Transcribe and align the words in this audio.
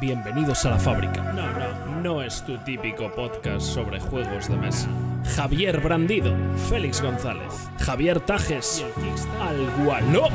Bienvenidos 0.00 0.64
a 0.64 0.70
la 0.70 0.78
fábrica. 0.78 1.22
No, 1.34 1.52
no, 1.52 2.00
no 2.00 2.22
es 2.22 2.42
tu 2.42 2.56
típico 2.58 3.10
podcast 3.14 3.66
sobre 3.66 4.00
juegos 4.00 4.48
de 4.48 4.56
mesa. 4.56 4.88
Javier 5.36 5.80
Brandido, 5.80 6.34
Félix 6.70 7.02
González, 7.02 7.68
Javier 7.78 8.18
Tajes, 8.20 8.84
Al 9.38 9.84
Gualop. 9.84 10.32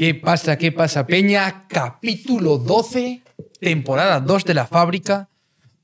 ¿Qué 0.00 0.14
pasa? 0.14 0.56
¿Qué 0.56 0.72
pasa, 0.72 1.06
Peña? 1.06 1.66
Capítulo 1.68 2.56
12, 2.56 3.20
temporada 3.60 4.18
2 4.18 4.46
de 4.46 4.54
la 4.54 4.66
fábrica. 4.66 5.28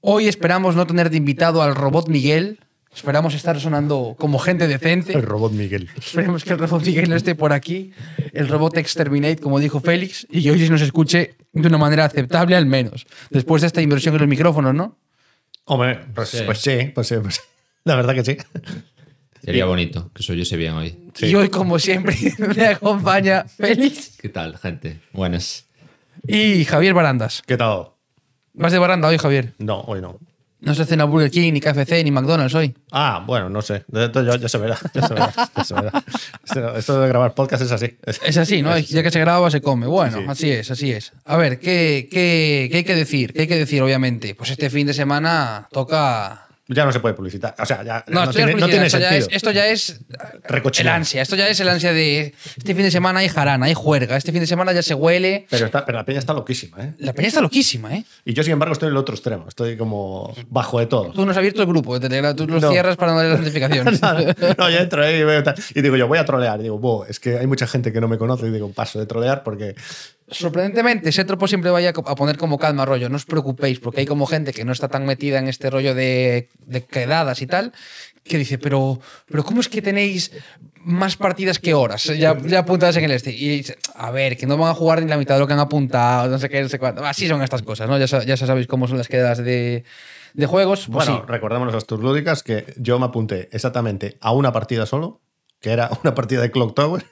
Hoy 0.01 0.27
esperamos 0.27 0.75
no 0.75 0.87
tener 0.87 1.11
de 1.11 1.19
invitado 1.19 1.61
al 1.61 1.75
robot 1.75 2.09
Miguel. 2.09 2.59
Esperamos 2.95 3.35
estar 3.35 3.61
sonando 3.61 4.17
como 4.19 4.39
gente 4.39 4.69
decente. 4.69 5.13
El 5.13 5.23
robot 5.23 5.53
Miguel. 5.53 5.91
Esperemos 5.99 6.45
que 6.45 6.55
el 6.55 6.59
robot 6.59 6.83
Miguel 6.83 7.11
no 7.11 7.17
esté 7.17 7.35
por 7.35 7.53
aquí. 7.53 7.93
El 8.33 8.49
robot 8.49 8.79
Exterminate, 8.79 9.37
como 9.37 9.61
dijo 9.61 9.81
Félix, 9.81 10.27
y 10.31 10.43
que 10.43 10.51
hoy 10.51 10.65
se 10.65 10.71
nos 10.71 10.81
escuche 10.81 11.37
de 11.53 11.69
una 11.69 11.77
manera 11.77 12.07
aceptable 12.07 12.57
al 12.57 12.65
menos. 12.65 13.07
Después 13.29 13.61
de 13.61 13.67
esta 13.67 13.83
inversión 13.83 14.15
en 14.15 14.23
los 14.23 14.29
micrófonos, 14.31 14.75
¿no? 14.75 14.97
Hombre, 15.67 16.07
pues 16.15 16.31
sí, 16.31 16.39
pues 16.47 16.61
sí, 16.61 16.91
pues 16.95 17.07
sí, 17.07 17.17
pues 17.21 17.35
sí. 17.35 17.41
La 17.85 17.97
verdad 17.97 18.15
que 18.15 18.25
sí. 18.25 18.39
Sería 19.47 19.65
bonito 19.65 20.11
que 20.13 20.23
se 20.23 20.33
oyese 20.33 20.57
bien 20.57 20.73
hoy. 20.75 20.99
Sí. 21.15 21.27
Y 21.27 21.35
hoy, 21.37 21.49
como 21.49 21.79
siempre, 21.79 22.17
me 22.57 22.67
acompaña 22.67 23.45
Félix 23.45 24.19
¿Qué 24.21 24.29
tal, 24.29 24.59
gente? 24.59 25.01
Buenas. 25.13 25.67
y 26.27 26.65
Javier 26.65 26.93
Barandas. 26.95 27.43
¿Qué 27.47 27.57
tal? 27.57 27.91
¿Vas 28.55 28.73
de 28.73 28.79
baranda 28.79 29.07
hoy, 29.09 29.19
Javier? 29.19 29.53
No, 29.59 29.83
hoy 29.83 30.01
no. 30.01 30.19
No 30.59 30.75
se 30.75 30.85
cena 30.85 31.05
Burger 31.05 31.31
King, 31.31 31.53
ni 31.53 31.61
KFC, 31.61 32.03
ni 32.03 32.11
McDonald's 32.11 32.55
hoy. 32.55 32.75
Ah, 32.91 33.23
bueno, 33.25 33.49
no 33.51 33.63
sé. 33.63 33.85
Ya, 33.89 34.11
ya 34.11 34.49
se 34.49 34.59
verá. 34.59 34.77
Ya 34.95 35.07
se 35.07 35.15
verá. 35.15 35.33
ya 35.55 35.65
se 35.65 35.75
verá. 35.75 36.05
Esto, 36.43 36.77
esto 36.77 37.01
de 37.01 37.09
grabar 37.09 37.35
podcast 37.35 37.63
es 37.63 37.71
así. 37.71 37.97
Es 38.05 38.37
así, 38.39 38.63
¿no? 38.63 38.77
Ya 38.79 39.03
que 39.03 39.11
se 39.11 39.21
graba, 39.21 39.51
se 39.51 39.61
come. 39.61 39.87
Bueno, 39.87 40.17
Sí, 40.17 40.25
sí. 40.25 40.31
así 40.31 40.51
es, 40.51 40.71
así 40.71 40.91
es. 40.93 41.13
A 41.27 41.37
ver, 41.37 41.61
¿qué, 41.61 42.09
qué, 42.11 42.69
qué 42.73 42.79
hay 42.79 42.85
que 42.85 42.95
decir? 42.97 43.33
¿Qué 43.35 43.43
hay 43.43 43.47
que 43.47 43.59
decir, 43.59 43.83
obviamente? 43.83 44.35
Pues 44.35 44.51
este 44.51 44.71
fin 44.71 44.87
de 44.89 44.95
semana 44.95 45.69
toca. 45.71 46.46
Ya 46.69 46.85
no 46.85 46.91
se 46.93 46.99
puede 46.99 47.15
publicitar. 47.15 47.55
O 47.61 47.65
sea, 47.65 47.85
ya 47.85 48.05
No, 48.09 48.25
no, 48.25 48.33
tiene, 48.33 48.55
no 48.55 48.67
tiene 48.69 48.87
esto 48.87 48.99
ya 48.99 49.15
es- 49.17 49.29
esto 49.31 49.53
ya 49.53 49.69
es 49.69 50.01
el 50.79 50.89
ansia. 50.89 51.23
Esto 51.23 51.37
ya 51.37 51.49
es 51.49 51.61
el 51.61 51.69
ansia 51.69 51.93
de. 51.93 52.35
Este 52.57 52.75
fin 52.75 52.83
de 52.83 52.91
semana 52.91 53.21
hay 53.21 53.29
jarana, 53.29 53.67
hay 53.67 53.75
juerga. 53.75 54.17
Este 54.17 54.33
fin 54.33 54.41
de 54.41 54.49
semana 54.49 54.73
ya 54.73 54.83
se 54.83 54.95
huele. 54.95 55.47
Pero, 55.49 55.67
está- 55.67 55.87
pero 55.87 55.99
la 55.99 56.05
peña 56.05 56.19
está 56.19 56.33
loquísima, 56.33 56.83
¿eh? 56.83 56.95
La 56.99 57.13
peña 57.13 57.29
está 57.29 57.41
loquísima, 57.41 57.95
¿eh? 57.95 58.05
Y 58.25 58.33
yo, 58.35 58.43
sin 58.43 58.53
embargo, 58.55 58.73
estoy 58.73 58.89
en 58.89 58.93
el 58.95 58.97
otro 58.99 59.15
extremo. 59.15 59.47
Estoy 59.49 59.77
como 59.77 60.35
bajo 60.49 60.81
de 60.81 60.87
todo. 60.87 61.13
Tú 61.13 61.25
no 61.25 61.31
has 61.31 61.37
abierto 61.37 61.61
el 61.63 61.69
grupo 61.69 61.95
de 61.99 62.09
Telegram, 62.09 62.35
tú 62.35 62.49
los 62.49 62.61
No. 62.61 62.71
cierras 62.73 62.97
para 62.97 63.13
no 63.13 63.19
darle 63.19 63.33
las 63.33 63.41
notificaciones. 63.43 64.01
no, 64.59 64.69
ya 64.71 64.81
entro 64.81 65.05
ahí 65.05 65.15
y 65.17 65.23
veo 65.25 65.43
tal. 65.45 65.55
Y 65.75 65.83
digo 65.83 65.97
yo, 65.97 66.09
voy 66.09 66.19
a 66.19 66.25
trolear. 66.25 66.59
Y 66.59 66.65
digo, 66.65 66.79
"Buh, 66.79 67.05
es 67.09 67.21
que 67.21 67.39
hay 67.39 67.47
mucha 67.47 67.67
gente 67.69 67.93
que 67.93 68.01
no 68.01 68.09
me 68.09 68.19
conoce. 68.19 68.47
Y 68.47 68.51
digo, 68.51 68.73
paso 68.73 68.99
de 68.99 69.07
trolear 69.07 69.45
porque 69.45 69.77
Sorprendentemente, 70.29 71.11
ese 71.11 71.25
tropo 71.25 71.47
siempre 71.47 71.71
vaya 71.71 71.91
a 71.91 72.15
poner 72.17 72.37
como 72.37 72.59
calma 72.59 72.85
rollo. 72.85 73.09
No 73.09 73.17
os 73.17 73.27
preocupéis, 73.27 73.79
porque 73.79 74.01
hay 74.01 74.07
como 74.07 74.27
gente 74.27 74.53
que 74.53 74.65
no 74.65 74.73
está 74.73 74.89
tan 74.89 75.07
metida 75.07 75.39
en 75.39 75.47
este 75.47 75.71
rollo 75.71 75.95
de, 75.95 76.49
de 76.67 76.85
quedadas 76.85 77.43
y 77.43 77.47
tal, 77.47 77.73
que 78.25 78.37
dice, 78.37 78.59
pero, 78.59 78.99
pero 79.29 79.45
¿cómo 79.45 79.61
es 79.61 79.69
que 79.69 79.81
tenéis 79.83 80.33
más 80.81 81.17
partidas 81.17 81.59
que 81.59 81.75
horas 81.75 82.05
ya, 82.05 82.37
ya 82.39 82.61
apuntadas 82.61 82.97
en 82.97 83.05
el 83.05 83.13
este? 83.13 83.31
Y 83.31 83.59
dice, 83.59 83.79
a 83.95 84.11
ver, 84.11 84.37
que 84.37 84.47
no 84.47 84.57
van 84.57 84.71
a 84.71 84.75
jugar 84.75 85.01
ni 85.01 85.09
la 85.09 85.17
mitad 85.17 85.35
de 85.35 85.41
lo 85.41 85.47
que 85.47 85.53
han 85.53 85.61
apuntado, 85.61 86.29
no 86.29 86.39
sé 86.39 86.49
qué, 86.49 86.61
no 86.61 86.69
sé 86.69 86.81
cuánto. 86.81 87.05
Así 87.05 87.29
son 87.29 87.41
estas 87.43 87.63
cosas, 87.63 87.89
¿no? 87.89 87.97
Ya, 87.97 88.07
ya 88.07 88.37
sabéis 88.37 88.67
cómo 88.67 88.89
son 88.89 88.99
las 88.99 89.07
quedadas 89.07 89.39
de, 89.39 89.85
de 90.35 90.47
juegos. 90.47 90.87
Pues 90.87 91.07
bueno, 91.07 91.23
sí. 91.25 91.33
recordemos 91.33 91.73
las 91.73 92.43
que 92.43 92.75
yo 92.79 92.99
me 92.99 93.07
apunté 93.07 93.49
exactamente 93.53 94.17
a 94.21 94.33
una 94.33 94.53
partida 94.53 94.87
solo, 94.87 95.21
que 95.61 95.71
era 95.73 95.91
una 96.05 96.15
partida 96.15 96.43
de 96.43 96.51
Clock 96.51 96.75
Tower, 96.75 97.05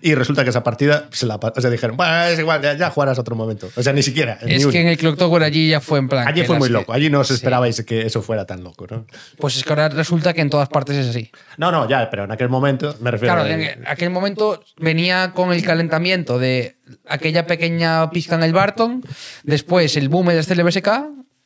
y 0.00 0.14
resulta 0.14 0.42
que 0.44 0.50
esa 0.50 0.64
partida 0.64 1.08
se 1.12 1.26
la 1.26 1.36
o 1.36 1.60
sea, 1.60 1.70
dijeron, 1.70 1.96
bueno, 1.96 2.24
es 2.24 2.38
igual, 2.38 2.60
ya, 2.62 2.74
ya 2.76 2.90
jugarás 2.90 3.18
otro 3.18 3.36
momento. 3.36 3.68
O 3.76 3.82
sea, 3.82 3.92
ni 3.92 4.02
siquiera. 4.02 4.38
Es 4.40 4.66
que 4.66 4.80
en 4.80 4.88
el 4.88 4.96
Clock 4.96 5.16
Tower 5.18 5.42
allí 5.42 5.68
ya 5.70 5.80
fue 5.80 5.98
en 6.00 6.08
plan. 6.08 6.26
Allí 6.26 6.42
fue 6.44 6.58
muy 6.58 6.68
que- 6.68 6.72
loco, 6.72 6.92
allí 6.92 7.10
no 7.10 7.20
os 7.20 7.28
Sí. 7.28 7.34
esperabais 7.34 7.80
que 7.84 8.02
eso 8.06 8.22
fuera 8.22 8.44
tan 8.46 8.64
loco, 8.64 8.86
¿no? 8.90 9.06
Pues 9.38 9.56
es 9.56 9.62
que 9.64 9.70
ahora 9.70 9.88
resulta 9.88 10.32
que 10.32 10.40
en 10.40 10.50
todas 10.50 10.68
partes 10.68 10.96
es 10.96 11.08
así. 11.08 11.30
No, 11.58 11.70
no, 11.70 11.88
ya, 11.88 12.08
pero 12.10 12.24
en 12.24 12.32
aquel 12.32 12.48
momento 12.48 12.96
me 13.00 13.10
refiero 13.10 13.34
Claro, 13.34 13.48
a. 13.48 13.52
en 13.52 13.86
aquel 13.86 14.10
momento 14.10 14.64
venía 14.78 15.32
con 15.34 15.52
el 15.52 15.62
calentamiento 15.62 16.38
de 16.38 16.74
aquella 17.06 17.46
pequeña 17.46 18.10
pizca 18.10 18.34
en 18.34 18.42
el 18.42 18.52
Barton, 18.52 19.02
después 19.44 19.96
el 19.96 20.08
boom 20.08 20.28
del 20.28 20.44
CLBSK 20.44 20.88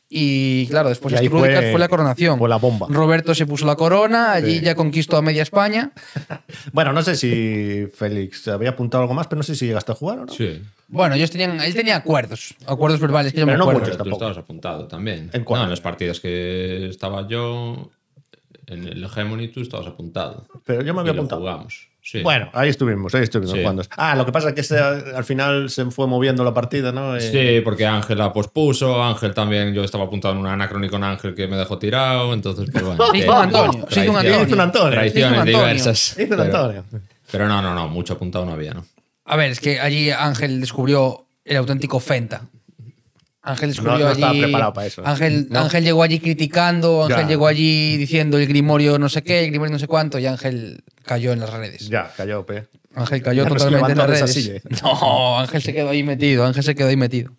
y 0.09 0.67
claro, 0.69 0.89
después 0.89 1.13
Y 1.21 1.29
fue- 1.29 1.71
fue, 1.73 1.79
la 1.81 1.89
coronación. 1.89 2.39
fue 2.39 2.49
la 2.49 2.57
bomba. 2.57 2.87
Roberto 2.89 3.35
se 3.35 3.45
puso 3.47 3.67
la 3.67 3.75
corona, 3.77 4.33
allí 4.33 4.59
Sí. 4.59 4.65
ya 4.65 4.75
conquistó 4.77 5.17
a 5.17 5.23
media 5.23 5.43
España. 5.43 5.93
Bueno, 6.73 6.93
no 6.93 7.03
sé 7.03 7.17
si 7.17 7.87
Félix 7.95 8.47
había 8.49 8.71
apuntado 8.71 9.03
algo 9.03 9.15
más, 9.15 9.27
pero 9.27 9.39
no 9.39 9.43
sé 9.43 9.55
si 9.57 9.67
llegaste 9.67 9.93
a 9.93 9.95
jugar 9.95 10.19
o 10.21 10.27
no. 10.27 10.33
Sí. 10.33 10.63
Bueno, 10.89 11.15
ellos 11.17 11.31
tenían, 11.31 11.61
él 11.61 11.75
tenía 11.75 11.97
acuerdos, 11.97 12.55
acuerdos 12.67 13.01
verbales 13.01 13.33
que 13.33 13.41
yo 13.41 13.47
Pero 13.47 13.55
me 13.55 13.59
no 13.59 13.65
acuerdo. 13.65 13.81
muchos 13.81 13.97
Pero 13.97 14.05
tú 14.05 14.11
tampoco. 14.11 14.25
estabas 14.31 14.45
apuntado 14.45 14.87
también. 14.87 15.31
¿En 15.33 15.43
cuál? 15.45 15.61
No, 15.61 15.65
en 15.65 15.71
las 15.71 15.81
partidas 15.81 16.21
que 16.21 16.87
estaba 16.89 17.27
yo, 17.27 17.91
en 18.67 18.87
el 18.87 19.03
Hegemony 19.05 19.49
tú 19.49 19.61
estabas 19.63 19.87
apuntado. 19.89 20.47
Pero 20.65 20.83
yo 20.83 20.95
me 20.95 21.01
había 21.01 21.13
Y 21.13 21.17
lo 21.17 21.23
apuntado. 21.23 21.41
jugamos. 21.41 21.89
Sí. 22.09 22.21
Bueno, 22.23 22.49
ahí 22.53 22.69
estuvimos, 22.69 23.13
ahí 23.17 23.25
estuvimos 23.25 23.51
Sí. 23.53 23.59
jugando. 23.63 23.83
Ah, 23.97 24.15
lo 24.15 24.25
que 24.25 24.31
pasa 24.31 24.51
es 24.51 24.69
que 24.69 24.75
al 24.77 25.25
final 25.25 25.69
se 25.71 25.85
fue 25.87 26.07
moviendo 26.07 26.45
la 26.45 26.55
partida, 26.55 26.93
¿no? 26.93 27.17
Eh, 27.17 27.21
Sí, 27.21 27.61
porque 27.65 27.85
Ángel 27.85 28.19
la 28.19 28.33
pospuso, 28.33 29.03
Ángel 29.03 29.35
también, 29.35 29.75
yo 29.75 29.83
estaba 29.83 30.05
apuntado 30.05 30.35
en 30.35 30.39
un 30.41 30.47
anacrónico 30.47 30.93
con 30.93 31.03
Ángel 31.03 31.35
que 31.35 31.49
me 31.49 31.57
dejó 31.57 31.81
tirado, 31.81 32.33
entonces 32.33 32.69
pues 32.71 32.85
bueno. 32.85 33.03
Antonio, 33.13 33.33
Antonio. 33.33 33.87
Hizo 33.91 34.55
un 34.55 34.61
Antonio. 34.61 34.91
Traiciones 34.93 35.15
Hizo 35.17 35.27
un 35.27 35.35
Antonio. 35.49 35.59
diversas. 35.59 36.17
Hizo 36.17 36.29
pero- 36.29 36.43
Antonio. 36.43 36.85
Pero 37.33 37.49
no, 37.49 37.61
no, 37.61 37.75
no, 37.75 37.89
mucho 37.89 38.13
apuntado 38.15 38.47
no 38.47 38.53
había, 38.53 38.73
¿no? 38.73 38.85
A 39.25 39.35
ver, 39.35 39.51
es 39.51 39.59
que 39.59 39.81
allí 39.81 40.11
Ángel 40.13 40.61
descubrió 40.61 41.27
el 41.45 41.57
auténtico 41.57 41.99
Fenta. 41.99 42.43
Ángel 43.47 43.69
descubrió 43.71 43.93
No- 43.95 43.99
no 44.05 44.07
allí. 44.11 44.21
estaba 44.21 44.39
preparado 44.39 44.73
para 44.73 44.87
eso. 44.87 45.03
Ángel, 45.07 45.47
No. 45.51 45.61
Ángel 45.61 45.85
llegó 45.85 46.03
allí 46.03 46.19
criticando, 46.21 47.05
Ángel 47.05 47.23
Ya. 47.23 47.29
llegó 47.29 47.47
allí 47.47 47.97
diciendo 47.97 48.39
el 48.39 48.47
grimorio 48.47 48.99
no 48.99 49.09
sé 49.09 49.23
qué, 49.23 49.45
el 49.45 49.51
grimorio 49.51 49.73
no 49.73 49.79
sé 49.79 49.87
cuánto, 49.87 50.19
y 50.19 50.27
Ángel 50.27 50.83
cayó 51.05 51.33
en 51.33 51.41
las 51.41 51.51
redes. 51.51 51.89
Ya, 51.89 52.13
cayó, 52.17 52.45
pe. 52.45 52.67
Ángel 52.95 53.23
cayó 53.23 53.45
Ya 53.45 53.49
totalmente 53.49 53.93
en 53.93 53.99
las 53.99 54.09
redes. 54.11 54.33
silla. 54.33 54.61
No, 54.83 55.39
Ángel 55.39 55.63
se 55.63 55.73
quedó 55.73 55.91
ahí 55.91 56.03
metido, 56.03 56.45
Ángel 56.45 56.63
se 56.65 56.75
quedó 56.75 56.89
ahí 56.89 56.97
metido. 56.97 57.33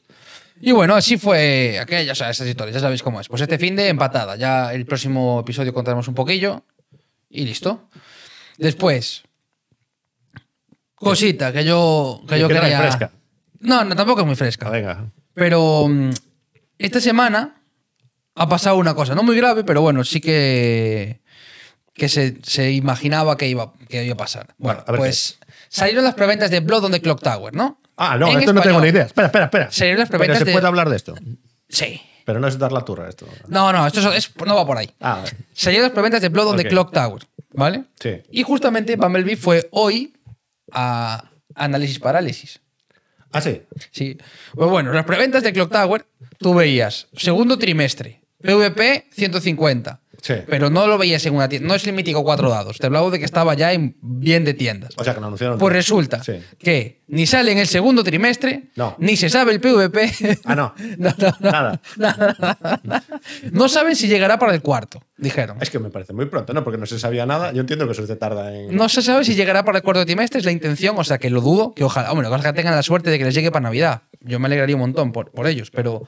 Y 0.62 0.72
bueno, 0.72 0.96
así 0.96 1.18
fue 1.18 1.78
aquella, 1.80 2.14
o 2.14 2.16
sea, 2.16 2.30
esas 2.32 2.48
historias, 2.48 2.76
ya 2.76 2.80
sabéis 2.82 3.04
cómo 3.04 3.22
es. 3.22 3.28
Pues 3.28 3.42
este 3.42 3.60
fin 3.60 3.76
de 3.76 3.90
empatada, 3.90 4.36
ya 4.38 4.74
el 4.74 4.86
próximo 4.86 5.42
episodio 5.42 5.74
contaremos 5.74 6.08
un 6.08 6.16
poquillo 6.16 6.64
y 7.30 7.46
listo. 7.46 7.90
Después, 8.58 9.24
cosita 10.96 11.52
que 11.54 11.64
yo, 11.64 12.22
que 12.28 12.40
yo 12.40 12.48
quería. 12.48 12.80
fresca. 12.80 13.12
No, 13.60 13.84
no, 13.84 13.96
tampoco 13.96 14.22
es 14.22 14.28
muy 14.28 14.36
fresca. 14.36 14.68
Ah, 14.68 14.72
Venga. 14.72 15.06
Pero 15.38 15.88
mm, 15.88 16.10
esta 16.80 17.00
semana 17.00 17.62
ha 18.34 18.50
pasado 18.50 18.78
una 18.78 18.96
cosa, 18.96 19.14
no 19.14 19.22
muy 19.22 19.38
grave, 19.38 19.64
pero 19.64 19.82
bueno, 19.82 20.04
sí 20.04 20.20
que, 20.20 21.22
que 21.94 22.10
se, 22.10 22.40
se 22.42 22.72
imaginaba 22.72 23.38
que 23.38 23.48
iba, 23.48 23.72
que 23.88 24.04
iba 24.04 24.16
a 24.16 24.18
pasar. 24.18 24.56
Bueno, 24.58 24.80
Bueno, 24.80 24.84
a 24.88 24.92
ver 24.94 25.00
pues 25.00 25.38
salieron 25.70 26.04
las 26.06 26.16
preventas 26.16 26.50
de 26.50 26.60
Blood 26.62 26.86
on 26.86 26.92
the 26.92 27.02
Clock 27.02 27.22
Tower, 27.22 27.54
¿no? 27.54 27.80
Ah, 27.98 28.18
no, 28.18 28.30
En 28.30 28.40
esto 28.40 28.52
no 28.52 28.62
tengo 28.62 28.82
ni 28.82 28.88
idea. 28.90 29.04
Espera, 29.04 29.28
espera, 29.28 29.46
espera. 29.46 29.72
Salieron 29.72 30.00
las 30.00 30.10
Pero 30.10 30.36
se 30.36 30.46
de- 30.46 30.52
puede 30.52 30.66
hablar 30.66 30.90
de 30.90 30.96
esto. 30.96 31.14
Sí. 31.70 32.02
Pero 32.26 32.40
no 32.40 32.48
es 32.48 32.58
dar 32.58 32.72
la 32.72 32.82
turra 32.84 33.08
esto. 33.08 33.28
No, 33.48 33.72
no, 33.72 33.86
esto 33.86 34.12
es- 34.12 34.32
no 34.44 34.56
va 34.56 34.66
por 34.66 34.78
ahí. 34.80 34.90
Ah. 35.00 35.24
Salieron 35.54 35.84
las 35.84 35.94
preventas 35.94 36.20
de 36.22 36.30
Blood 36.30 36.48
on 36.48 36.58
the. 36.58 36.68
Clock 36.68 36.92
Tower, 36.94 37.22
¿vale? 37.54 37.84
Sí. 38.00 38.24
Y 38.32 38.42
justamente 38.42 38.96
Bumblebee 38.96 39.36
fue 39.36 39.68
hoy 39.72 40.14
a 40.72 41.30
Análisis 41.54 42.00
Parálisis. 42.00 42.60
Ah, 43.32 43.42
sí. 43.42 43.62
Sí. 43.92 44.18
Pues 44.54 44.70
bueno, 44.70 44.92
las 44.94 45.06
preventas 45.06 45.44
de 45.44 45.54
Clock 45.54 45.72
Tower, 45.72 46.06
tú 46.38 46.54
veías 46.54 47.08
segundo 47.14 47.58
trimestre, 47.58 48.22
PvP 48.42 49.08
150. 49.12 50.02
Sí. 50.22 50.34
Pero 50.48 50.70
no 50.70 50.88
lo 50.88 50.98
veías 50.98 51.26
en 51.26 51.36
una 51.36 51.48
tienda. 51.48 51.68
No 51.68 51.76
es 51.76 51.86
el 51.88 51.94
mítico 51.94 52.24
cuatro 52.24 52.50
dados. 52.50 52.78
Te 52.78 52.86
hablaba 52.88 53.10
de 53.10 53.20
que 53.20 53.26
estaba 53.26 53.54
ya 53.54 53.72
en 53.74 53.96
bien 54.02 54.44
de 54.44 54.54
tiendas. 54.54 54.92
O 54.98 55.04
sea, 55.04 55.14
que 55.14 55.20
lo 55.22 55.28
anunciaron. 55.28 55.58
Pues 55.60 55.74
resulta 55.74 56.24
Sí. 56.24 56.34
que 56.58 57.04
ni 57.08 57.26
sale 57.26 57.52
en 57.52 57.60
el 57.60 57.68
segundo 57.68 58.04
trimestre, 58.04 58.70
No. 58.76 58.96
ni 59.00 59.16
se 59.16 59.30
sabe 59.30 59.54
el 59.54 59.62
PvP. 59.62 60.12
Ah, 60.46 60.56
no. 60.56 60.74
No, 60.98 61.14
no, 61.18 61.28
no. 61.40 61.52
Nada. 61.52 61.82
Nada. 61.98 62.78
No 63.52 63.70
saben 63.70 63.96
si 63.96 64.08
llegará 64.08 64.38
para 64.40 64.54
el 64.54 64.62
cuarto, 64.62 65.02
dijeron. 65.18 65.58
Es 65.62 65.70
que 65.70 65.80
me 65.80 65.90
parece 65.90 66.14
muy 66.14 66.26
pronto, 66.26 66.54
¿no? 66.54 66.64
Porque 66.64 66.78
no 66.78 66.86
se 66.86 67.00
sabía 67.00 67.26
nada. 67.26 67.52
Yo 67.52 67.62
entiendo 67.62 67.86
que 67.86 67.92
eso 67.94 68.06
se 68.06 68.16
tarda 68.16 68.56
en. 68.56 68.76
No 68.76 68.90
se 68.90 69.02
sabe 69.02 69.24
si 69.24 69.36
llegará 69.36 69.64
para 69.66 69.78
el 69.80 69.84
cuarto 69.84 70.06
trimestre, 70.06 70.40
es 70.40 70.46
la 70.46 70.52
intención, 70.52 70.96
o 70.98 71.04
sea 71.04 71.18
que 71.18 71.30
lo 71.30 71.42
dudo, 71.42 71.74
que 71.74 71.84
ojalá, 71.84 72.12
hombre, 72.12 72.28
ojalá 72.28 72.54
tengan 72.54 72.76
la 72.76 72.84
suerte 72.84 73.10
de 73.10 73.18
que 73.18 73.26
les 73.26 73.34
llegue 73.34 73.52
para 73.52 73.64
Navidad. 73.64 74.04
Yo 74.22 74.40
me 74.40 74.48
alegraría 74.48 74.76
un 74.76 74.82
montón 74.82 75.12
por, 75.12 75.32
por 75.32 75.48
ellos, 75.48 75.72
pero 75.72 76.08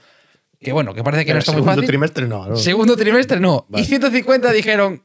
que 0.61 0.71
bueno, 0.71 0.93
que 0.93 1.03
parece 1.03 1.23
que 1.23 1.29
Pero 1.29 1.35
no 1.35 1.39
está 1.39 1.51
muy 1.53 1.59
segundo 1.59 1.75
fácil. 1.75 1.87
trimestre 1.87 2.27
no. 2.27 2.47
¿no? 2.47 2.55
Segundo 2.57 2.95
trimestre 2.97 3.39
no. 3.39 3.65
Vale. 3.69 3.83
Y 3.83 3.87
150 3.87 4.51
dijeron, 4.51 5.01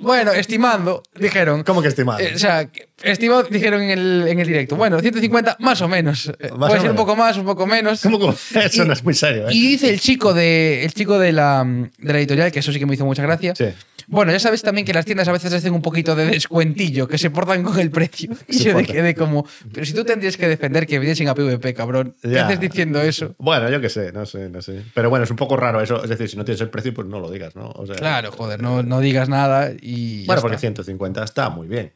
bueno, 0.00 0.32
estimando, 0.32 1.02
dijeron. 1.18 1.62
¿Cómo 1.64 1.82
que 1.82 1.88
estimado? 1.88 2.18
Eh, 2.20 2.32
o 2.34 2.38
sea, 2.38 2.68
estimado, 3.02 3.44
dijeron 3.44 3.82
en 3.82 3.90
el, 3.90 4.28
en 4.28 4.38
el 4.40 4.46
directo. 4.46 4.76
Bueno, 4.76 5.00
150 5.00 5.56
más 5.60 5.80
o 5.82 5.88
menos. 5.88 6.32
Eh, 6.38 6.50
Más 6.50 6.68
Puede 6.70 6.78
o 6.78 6.82
ser 6.82 6.90
un 6.90 6.96
poco 6.96 7.16
más, 7.16 7.36
un 7.36 7.44
poco 7.44 7.66
menos. 7.66 8.00
¿Cómo, 8.02 8.18
cómo? 8.18 8.32
Eso 8.54 8.84
no 8.84 8.92
es 8.92 9.02
muy 9.02 9.14
serio, 9.14 9.48
¿eh? 9.48 9.52
Y 9.54 9.68
dice 9.72 9.90
el 9.90 9.98
chico 10.00 10.34
de 10.34 10.84
el 10.84 10.92
chico 10.94 11.18
de 11.18 11.32
la, 11.32 11.64
de 11.98 12.12
la 12.12 12.18
editorial, 12.18 12.52
que 12.52 12.60
eso 12.60 12.72
sí 12.72 12.78
que 12.78 12.86
me 12.86 12.94
hizo 12.94 13.04
mucha 13.04 13.22
gracia. 13.22 13.54
Sí. 13.56 13.66
Bueno, 14.10 14.32
ya 14.32 14.38
sabes 14.40 14.62
también 14.62 14.86
que 14.86 14.94
las 14.94 15.04
tiendas 15.04 15.28
a 15.28 15.32
veces 15.32 15.52
hacen 15.52 15.74
un 15.74 15.82
poquito 15.82 16.16
de 16.16 16.24
descuentillo, 16.24 17.06
que 17.06 17.18
se 17.18 17.28
portan 17.30 17.62
con 17.62 17.78
el 17.78 17.90
precio. 17.90 18.30
Y 18.48 18.52
Se 18.58 18.64
yo 18.64 18.74
me 18.74 18.80
portan. 18.80 18.96
quedé 18.96 19.14
como, 19.14 19.46
pero 19.72 19.84
si 19.84 19.92
tú 19.92 20.02
tendrías 20.02 20.36
que 20.38 20.48
defender 20.48 20.86
que 20.86 20.98
viniesen 20.98 21.28
a 21.28 21.34
PvP, 21.34 21.74
cabrón. 21.74 22.16
¿Qué 22.22 22.30
Ya. 22.30 22.46
haces 22.46 22.58
diciendo 22.58 23.02
eso? 23.02 23.34
Bueno, 23.38 23.68
yo 23.70 23.80
qué 23.82 23.90
sé, 23.90 24.10
no 24.12 24.24
sé, 24.24 24.48
no 24.48 24.62
sé. 24.62 24.82
Pero 24.94 25.10
bueno, 25.10 25.24
es 25.24 25.30
un 25.30 25.36
poco 25.36 25.56
raro 25.58 25.80
eso. 25.82 26.02
Es 26.02 26.08
decir, 26.08 26.28
si 26.28 26.36
no 26.38 26.44
tienes 26.46 26.60
el 26.62 26.70
precio, 26.70 26.94
pues 26.94 27.06
no 27.06 27.20
lo 27.20 27.30
digas, 27.30 27.54
¿no? 27.54 27.68
O 27.76 27.84
sea, 27.86 27.96
Claro, 27.96 28.32
joder, 28.32 28.62
no, 28.62 28.82
no 28.82 29.00
digas 29.00 29.28
nada 29.28 29.72
y. 29.80 30.24
Bueno, 30.24 30.40
porque 30.40 30.54
está. 30.56 30.62
150 30.62 31.22
está 31.24 31.50
muy 31.50 31.68
bien. 31.68 31.92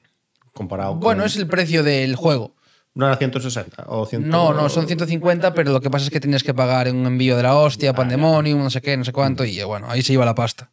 Comparado 0.53 0.91
con. 0.93 1.01
Bueno, 1.01 1.25
es 1.25 1.37
el 1.37 1.47
precio 1.47 1.83
del 1.83 2.15
juego. 2.15 2.55
¿No 2.95 3.07
era 3.07 3.17
160? 3.17 3.85
O 3.89 4.05
100... 4.05 4.29
No, 4.29 4.53
no, 4.53 4.69
son 4.69 4.87
150, 4.87 5.55
pero 5.55 5.73
lo 5.73 5.81
que 5.81 5.89
pasa 5.89 6.05
es 6.05 6.11
que 6.11 6.21
tienes 6.21 6.43
que 6.45 6.53
pagar 6.53 6.91
un 6.91 7.07
envío 7.07 7.39
de 7.39 7.43
la 7.43 7.57
hostia, 7.57 7.95
Pandemonium, 7.95 8.63
no 8.63 8.69
sé 8.69 8.83
qué, 8.83 8.99
no 8.99 9.05
sé 9.07 9.13
cuánto, 9.13 9.47
y 9.47 9.63
bueno, 9.63 9.87
ahí 9.89 10.03
se 10.03 10.13
iba 10.13 10.27
la 10.27 10.35
pasta. 10.35 10.71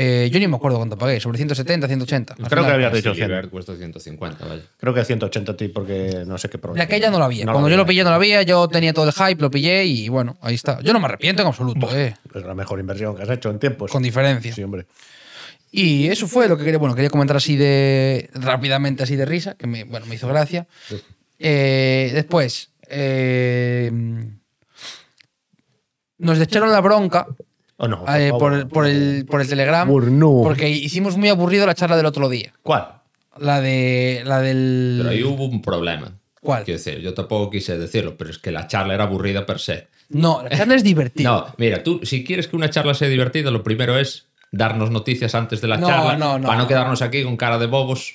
Eh, 0.00 0.30
yo 0.32 0.38
ni 0.38 0.46
me 0.46 0.54
acuerdo 0.54 0.76
cuánto 0.76 0.96
pagué, 0.96 1.18
sobre 1.18 1.38
170, 1.38 1.88
180. 1.88 2.34
al 2.34 2.36
Creo 2.36 2.48
que 2.48 2.56
final. 2.56 2.72
había 2.72 2.90
Sí, 2.90 2.96
dicho 2.98 3.14
100. 3.14 3.28
Libert 3.28 3.50
cuesta 3.50 3.74
150, 3.74 4.46
vaya. 4.46 4.62
Creo 4.78 4.94
que 4.94 5.04
180 5.04 5.56
ti 5.56 5.66
porque 5.68 6.22
no 6.24 6.38
sé 6.38 6.48
qué 6.48 6.56
problema. 6.58 6.84
La 6.84 6.88
que 6.88 7.00
ya 7.00 7.10
no 7.10 7.18
la 7.18 7.24
había. 7.24 7.44
No 7.44 7.50
Cuando 7.52 7.68
yo 7.68 7.76
lo 7.76 7.84
pillé 7.84 8.04
no 8.04 8.10
la 8.10 8.16
había, 8.16 8.42
yo 8.42 8.68
tenía 8.68 8.92
todo 8.92 9.06
el 9.06 9.12
hype, 9.12 9.42
lo 9.42 9.50
pillé 9.50 9.84
y 9.86 10.08
bueno, 10.08 10.38
ahí 10.40 10.54
está. 10.54 10.80
Yo 10.82 10.92
no 10.92 11.00
me 11.00 11.06
arrepiento 11.06 11.42
en 11.42 11.48
absoluto, 11.48 11.88
eh, 11.96 12.14
Es 12.32 12.44
la 12.44 12.54
mejor 12.54 12.78
inversión 12.78 13.16
que 13.16 13.24
has 13.24 13.30
hecho 13.30 13.50
en 13.50 13.58
tiempos. 13.58 13.90
con 13.90 14.02
diferencia. 14.02 14.54
Sí, 14.54 14.62
hombre. 14.62 14.86
Y 15.72 16.06
eso 16.06 16.28
fue 16.28 16.46
lo 16.48 16.56
que 16.56 16.62
quería, 16.62 16.78
bueno, 16.78 16.94
quería 16.94 17.10
comentar 17.10 17.36
así 17.36 17.56
de 17.56 18.30
rápidamente, 18.34 19.02
así 19.02 19.16
de 19.16 19.24
risa, 19.26 19.54
que 19.56 19.66
me, 19.66 19.82
bueno, 19.82 20.06
me 20.06 20.14
hizo 20.14 20.28
gracia. 20.28 20.68
Eh, 21.40 22.12
después, 22.14 22.70
eh, 22.88 23.90
nos 26.18 26.40
echaron 26.40 26.70
la 26.70 26.80
bronca 26.80 27.26
¿O 27.78 27.88
no? 27.88 28.04
eh, 28.14 28.30
por, 28.38 28.52
el, 28.52 28.66
por, 28.66 28.86
el, 28.86 29.24
por 29.24 29.40
el 29.40 29.48
Telegram 29.48 29.88
porque 30.42 30.68
hicimos 30.68 31.16
muy 31.16 31.28
aburrido 31.28 31.64
la 31.66 31.74
charla 31.74 31.96
del 31.96 32.06
otro 32.06 32.28
día. 32.28 32.52
¿Cuál? 32.62 32.88
La 33.38 33.60
de 33.60 34.22
la 34.24 34.40
del 34.40 34.96
Pero 34.98 35.10
ahí 35.10 35.22
hubo 35.22 35.44
un 35.46 35.62
problema. 35.62 36.12
¿Cuál? 36.40 36.64
Quiero 36.64 36.78
decir, 36.78 36.98
yo 37.00 37.14
tampoco 37.14 37.50
quise 37.50 37.78
decirlo, 37.78 38.16
pero 38.16 38.30
es 38.30 38.38
que 38.38 38.50
la 38.50 38.66
charla 38.66 38.94
era 38.94 39.04
aburrida 39.04 39.46
per 39.46 39.58
se. 39.60 39.86
No, 40.08 40.42
la 40.42 40.50
charla 40.56 40.74
es 40.74 40.82
divertida. 40.84 41.28
No, 41.30 41.46
mira, 41.56 41.82
tú, 41.82 42.00
si 42.02 42.24
quieres 42.24 42.48
que 42.48 42.56
una 42.56 42.70
charla 42.70 42.94
sea 42.94 43.08
divertida, 43.08 43.50
lo 43.50 43.62
primero 43.62 43.96
es 43.98 44.26
darnos 44.50 44.90
noticias 44.90 45.34
antes 45.34 45.60
de 45.60 45.68
la 45.68 45.76
No, 45.76 45.86
charla 45.86 46.16
no, 46.16 46.38
no. 46.38 46.46
para 46.48 46.58
no 46.58 46.66
quedarnos 46.66 47.02
aquí 47.02 47.22
con 47.22 47.36
cara 47.36 47.58
de 47.58 47.66
bobos 47.66 48.14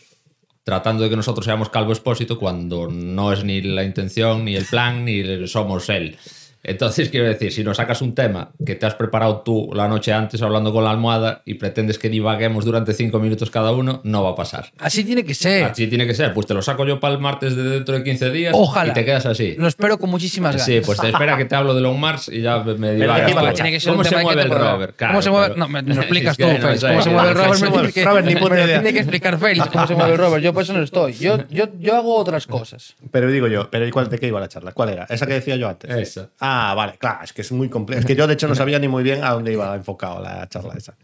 tratando 0.63 1.03
de 1.03 1.09
que 1.09 1.15
nosotros 1.15 1.45
seamos 1.45 1.69
calvo 1.69 1.91
expósito 1.91 2.39
cuando 2.39 2.87
no 2.89 3.33
es 3.33 3.43
ni 3.43 3.61
la 3.61 3.83
intención, 3.83 4.45
ni 4.45 4.55
el 4.55 4.65
plan, 4.65 5.03
ni 5.05 5.47
somos 5.47 5.89
él. 5.89 6.17
Entonces, 6.63 7.09
quiero 7.09 7.27
decir, 7.27 7.51
si 7.51 7.63
nos 7.63 7.77
sacas 7.77 8.01
un 8.01 8.15
tema 8.15 8.51
que 8.65 8.75
te 8.75 8.85
has 8.85 8.95
preparado 8.95 9.41
tú 9.41 9.69
la 9.73 9.87
noche 9.89 10.13
antes 10.13 10.41
hablando 10.41 10.71
con 10.71 10.83
la 10.85 10.91
almohada 10.91 11.41
y 11.45 11.55
pretendes 11.55 11.99
que 11.99 12.07
divaguemos 12.09 12.63
durante 12.63 12.93
cinco 12.93 13.19
minutos 13.19 13.49
cada 13.51 13.71
uno, 13.73 13.99
no 14.05 14.23
va 14.23 14.31
a 14.31 14.35
pasar. 14.35 14.71
Así 14.79 15.03
tiene 15.03 15.25
que 15.25 15.33
ser. 15.33 15.65
Así 15.65 15.87
tiene 15.87 16.07
que 16.07 16.13
ser. 16.13 16.33
Pues 16.33 16.47
te 16.47 16.53
lo 16.53 16.61
saco 16.61 16.85
yo 16.85 16.99
para 17.01 17.13
el 17.15 17.19
martes 17.19 17.55
de 17.55 17.63
dentro 17.63 17.95
de 17.95 18.03
15 18.03 18.31
días 18.31 18.53
Ojalá. 18.55 18.91
y 18.91 18.93
te 18.93 19.03
quedas 19.03 19.25
así. 19.25 19.55
Lo 19.57 19.67
espero 19.67 19.97
con 19.99 20.09
muchísimas 20.09 20.53
ganas. 20.55 20.65
Sí, 20.65 20.81
pues 20.85 20.99
te 20.99 21.09
espera 21.09 21.35
que 21.37 21.45
te 21.45 21.55
hablo 21.55 21.75
de 21.75 21.81
Long 21.81 21.97
Mars 21.97 22.29
y 22.29 22.41
ya 22.41 22.59
me, 22.59 22.93
divagas 22.93 23.33
que 23.33 23.53
tiene 23.55 23.71
que 23.71 23.79
ser 23.81 23.91
¿Cómo 23.91 23.99
un 24.01 24.05
se 24.05 24.15
mueve 24.21 24.41
que 24.41 24.47
el 24.47 24.59
rover? 24.59 24.93
¿Cómo 24.97 25.21
se 25.21 25.29
mueve? 25.29 25.47
pero- 25.49 25.59
No, 25.59 25.67
me, 25.67 25.81
me 25.81 25.95
lo 25.95 26.01
explicas 26.01 26.37
tú, 26.37 26.43
Félix. 26.45 26.81
¿Cómo 26.81 27.01
se 27.01 27.09
mueve 27.09 27.87
el 27.87 27.93
que- 27.93 28.05
Robert, 28.05 28.25
ni 28.25 28.35
puta 28.35 28.55
idea. 28.55 28.79
tiene 28.79 28.93
que 28.93 28.99
explicar 28.99 29.37
Félix 29.37 29.67
cómo 29.67 29.87
se 29.87 29.95
mueve 29.95 30.13
el 30.13 30.17
rover. 30.17 30.41
Yo 30.41 30.53
por 30.53 30.63
eso 30.63 30.71
no 30.73 30.81
estoy. 30.81 31.13
Yo, 31.13 31.39
yo, 31.49 31.65
yo 31.79 31.95
hago 31.95 32.15
otras 32.15 32.47
cosas. 32.47 32.95
Pero 33.11 33.29
digo 33.29 33.47
yo, 33.47 33.69
¿pero 33.69 33.85
¿y 33.85 33.91
cuál, 33.91 34.09
de 34.09 34.17
qué 34.17 34.27
iba 34.27 34.39
la 34.39 34.47
charla? 34.47 34.71
¿Cuál 34.71 34.89
era? 34.89 35.03
¿Esa 35.09 35.25
que 35.27 35.33
decía 35.33 35.57
yo 35.57 35.67
antes? 35.67 35.91
Esa. 35.91 36.29
Ah, 36.39 36.52
vale, 36.75 36.97
claro, 36.97 37.23
es 37.23 37.33
que 37.33 37.41
es 37.41 37.51
muy 37.51 37.69
complejo. 37.69 37.99
Es 37.99 38.05
que 38.05 38.15
yo, 38.15 38.27
de 38.27 38.33
hecho, 38.33 38.47
no 38.47 38.55
sabía 38.55 38.79
ni 38.79 38.87
muy 38.87 39.03
bien 39.03 39.23
a 39.23 39.31
dónde 39.31 39.51
iba 39.53 39.75
enfocado 39.75 40.21
la 40.21 40.47
charla 40.49 40.73
esa. 40.77 40.95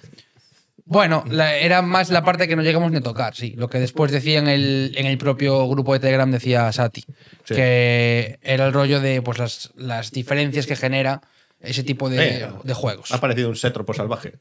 Bueno, 0.86 1.24
la- 1.30 1.56
era 1.56 1.81
más 1.84 2.10
la 2.10 2.24
parte 2.24 2.48
que 2.48 2.56
no 2.56 2.63
llegamos 2.63 2.92
ni 2.92 2.98
a 2.98 3.01
tocar, 3.01 3.36
sí. 3.36 3.54
Lo 3.57 3.69
que 3.69 3.80
después 3.80 4.12
decía 4.12 4.40
en 4.40 4.48
el, 4.48 4.94
en 4.98 5.06
el 5.06 5.18
propio 5.19 5.68
grupo 5.69 5.94
de 5.94 6.00
Telegram, 6.00 6.31
decía 6.31 6.72
Sati, 6.72 7.01
Sí. 7.44 7.54
que 7.56 8.40
era 8.42 8.66
el 8.66 8.74
rollo 8.74 9.00
de 9.00 9.22
pues, 9.22 9.38
las, 9.38 9.72
las 9.75 10.12
diferencias 10.12 10.66
que 10.66 10.75
genera 10.75 11.22
ese 11.62 11.84
tipo 11.84 12.10
de, 12.10 12.40
Eh, 12.44 12.48
de 12.63 12.74
juegos. 12.74 13.12
Ha 13.12 13.19
parecido 13.22 13.50
un 13.50 13.56
sétropo 13.56 13.94
salvaje. 13.94 14.34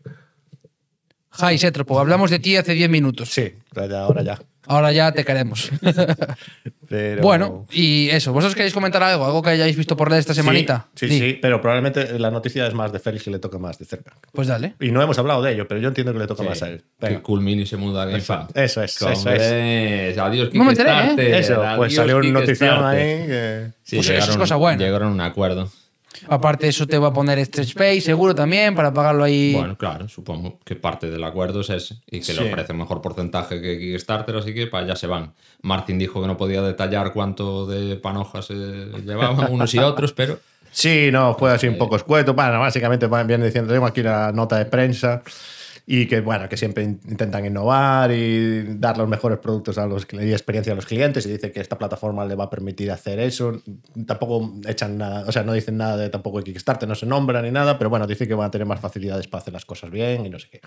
Hi, 1.41 1.57
Setropo, 1.59 1.99
hablamos 2.01 2.31
de 2.31 2.39
ti 2.39 2.57
hace 2.57 2.75
10 2.75 2.91
minutos. 2.91 3.29
Sí, 3.31 3.53
ya, 3.75 4.01
ahora 4.01 4.23
ya. 4.23 4.39
Ahora 4.67 4.93
ya 4.93 5.13
te 5.13 5.25
queremos. 5.25 5.71
Pero- 6.89 7.23
Bueno, 7.23 7.67
y 7.71 8.09
eso, 8.11 8.33
¿vosotros 8.33 8.55
queréis 8.55 8.75
comentar 8.75 9.03
algo? 9.03 9.25
¿Algo 9.25 9.43
que 9.43 9.51
hayáis 9.51 9.77
visto 9.77 9.97
por 9.97 10.13
esta 10.13 10.35
semanita? 10.35 10.89
Sí, 10.95 11.09
sí, 11.09 11.19
sí, 11.19 11.39
pero 11.41 11.61
probablemente 11.61 12.19
la 12.19 12.31
noticia 12.31 12.67
es 12.67 12.75
más 12.75 12.93
de 12.93 12.99
Félix 12.99 13.25
que 13.25 13.31
le 13.31 13.39
toca 13.39 13.59
más 13.59 13.79
de 13.79 13.85
cerca. 13.85 14.13
Pues 14.33 14.49
dale. 14.49 14.75
Y 14.81 14.91
no 14.91 15.01
hemos 15.03 15.19
hablado 15.19 15.43
de 15.43 15.53
ello, 15.53 15.69
pero 15.69 15.81
yo 15.81 15.89
entiendo 15.89 16.13
que 16.13 16.19
le 16.19 16.27
toca 16.27 16.43
Sí, 16.43 16.49
más 16.49 16.63
a 16.63 16.69
él. 16.71 16.85
Que 16.99 17.07
Venga. 17.09 17.23
Cool 17.23 17.41
Mini 17.43 17.67
se 17.67 17.77
muda 17.77 18.05
a. 18.05 18.11
Eso 18.17 18.47
es, 18.55 18.73
eso 18.83 18.83
es. 19.11 19.19
Hombre, 19.19 20.15
Adiós, 20.19 20.55
No 20.55 20.65
me 20.65 20.71
enteré, 20.71 20.91
¿eh? 20.91 21.39
Eso, 21.39 21.55
pues 21.57 21.69
adiós, 21.69 21.95
salió 21.95 22.17
una 22.19 22.31
notición 22.31 22.85
ahí 22.85 22.97
que... 23.27 23.67
Sí, 23.85 23.97
Pues 23.97 24.09
eso 24.11 24.31
es 24.33 24.37
cosa 24.37 24.57
buena. 24.57 24.83
Llegaron 24.83 25.09
a 25.09 25.13
un 25.13 25.21
acuerdo. 25.21 25.71
Aparte, 26.29 26.67
eso 26.69 26.87
te 26.87 26.99
va 26.99 27.09
a 27.09 27.13
poner 27.13 27.45
Stretch 27.45 27.75
Pay, 27.75 28.01
seguro 28.01 28.35
también, 28.35 28.75
para 28.75 28.93
pagarlo 28.93 29.25
ahí. 29.25 29.53
Bueno, 29.55 29.77
claro, 29.77 30.09
supongo 30.09 30.59
que 30.65 30.75
parte 30.75 31.09
del 31.11 31.23
acuerdo 31.23 31.61
es 31.61 31.71
ese 31.71 31.97
y 32.07 32.19
que 32.19 32.25
Sí. 32.25 32.33
le 32.35 32.51
ofrecen 32.51 32.77
mejor 32.77 33.01
porcentaje 33.01 33.61
que 33.61 33.79
Kickstarter, 33.79 34.37
así 34.37 34.53
que 34.53 34.67
para 34.67 34.85
allá 34.85 34.97
se 34.97 35.07
van. 35.07 35.33
Martin 35.63 35.99
dijo 35.99 36.21
que 36.21 36.27
no 36.27 36.37
podía 36.37 36.61
detallar 36.63 37.13
cuánto 37.13 37.67
de 37.67 37.97
panojas 37.97 38.47
se 38.47 38.55
llevaban 38.55 39.51
unos 39.53 39.73
y 39.75 39.79
otros, 39.79 40.13
pero 40.13 40.39
Sí, 40.71 41.09
no, 41.11 41.35
fue 41.35 41.51
así 41.51 41.67
un 41.67 41.79
poco 41.79 41.97
escueto. 41.97 42.35
Bueno, 42.35 42.61
básicamente 42.61 43.07
viene 43.27 43.47
diciendo, 43.47 43.73
tengo 43.73 43.87
aquí 43.87 44.03
la 44.03 44.33
nota 44.33 44.59
de 44.59 44.67
prensa 44.67 45.23
y 45.91 46.07
que, 46.07 46.21
bueno, 46.21 46.51
que 46.51 46.59
siempre 46.59 46.85
in- 46.85 47.01
intentan 47.09 47.47
innovar 47.47 48.13
y 48.13 48.75
dar 48.79 48.99
los 48.99 49.09
mejores 49.09 49.39
productos 49.39 49.79
a 49.79 49.87
los 49.87 50.07
y 50.13 50.33
experiencia 50.33 50.75
a 50.75 50.77
los 50.77 50.85
clientes 50.85 51.25
y 51.25 51.31
dice 51.31 51.51
que 51.51 51.61
esta 51.61 51.79
plataforma 51.79 52.27
le 52.27 52.35
va 52.35 52.45
a 52.45 52.51
permitir 52.51 52.91
hacer 52.91 53.19
eso. 53.21 53.63
Tampoco 54.07 54.53
echan 54.69 54.99
nada, 54.99 55.25
o 55.27 55.33
sea, 55.33 55.45
no 55.45 55.55
dicen 55.55 55.79
nada 55.79 55.97
de 55.97 56.11
tampoco 56.11 56.39
de 56.39 56.45
Kickstarter, 56.45 56.87
no 56.87 56.95
se 56.95 57.07
nombra 57.07 57.41
ni 57.41 57.51
nada, 57.51 57.79
pero 57.79 57.89
bueno, 57.89 58.07
dice 58.07 58.29
que 58.29 58.35
van 58.35 58.49
a 58.49 58.51
tener 58.51 58.67
más 58.67 58.81
facilidades 58.81 59.29
para 59.29 59.41
hacer 59.41 59.55
las 59.55 59.65
cosas 59.65 59.91
bien 59.91 60.27
y 60.27 60.29
no 60.29 60.39
sé 60.39 60.51
qué. 60.51 60.61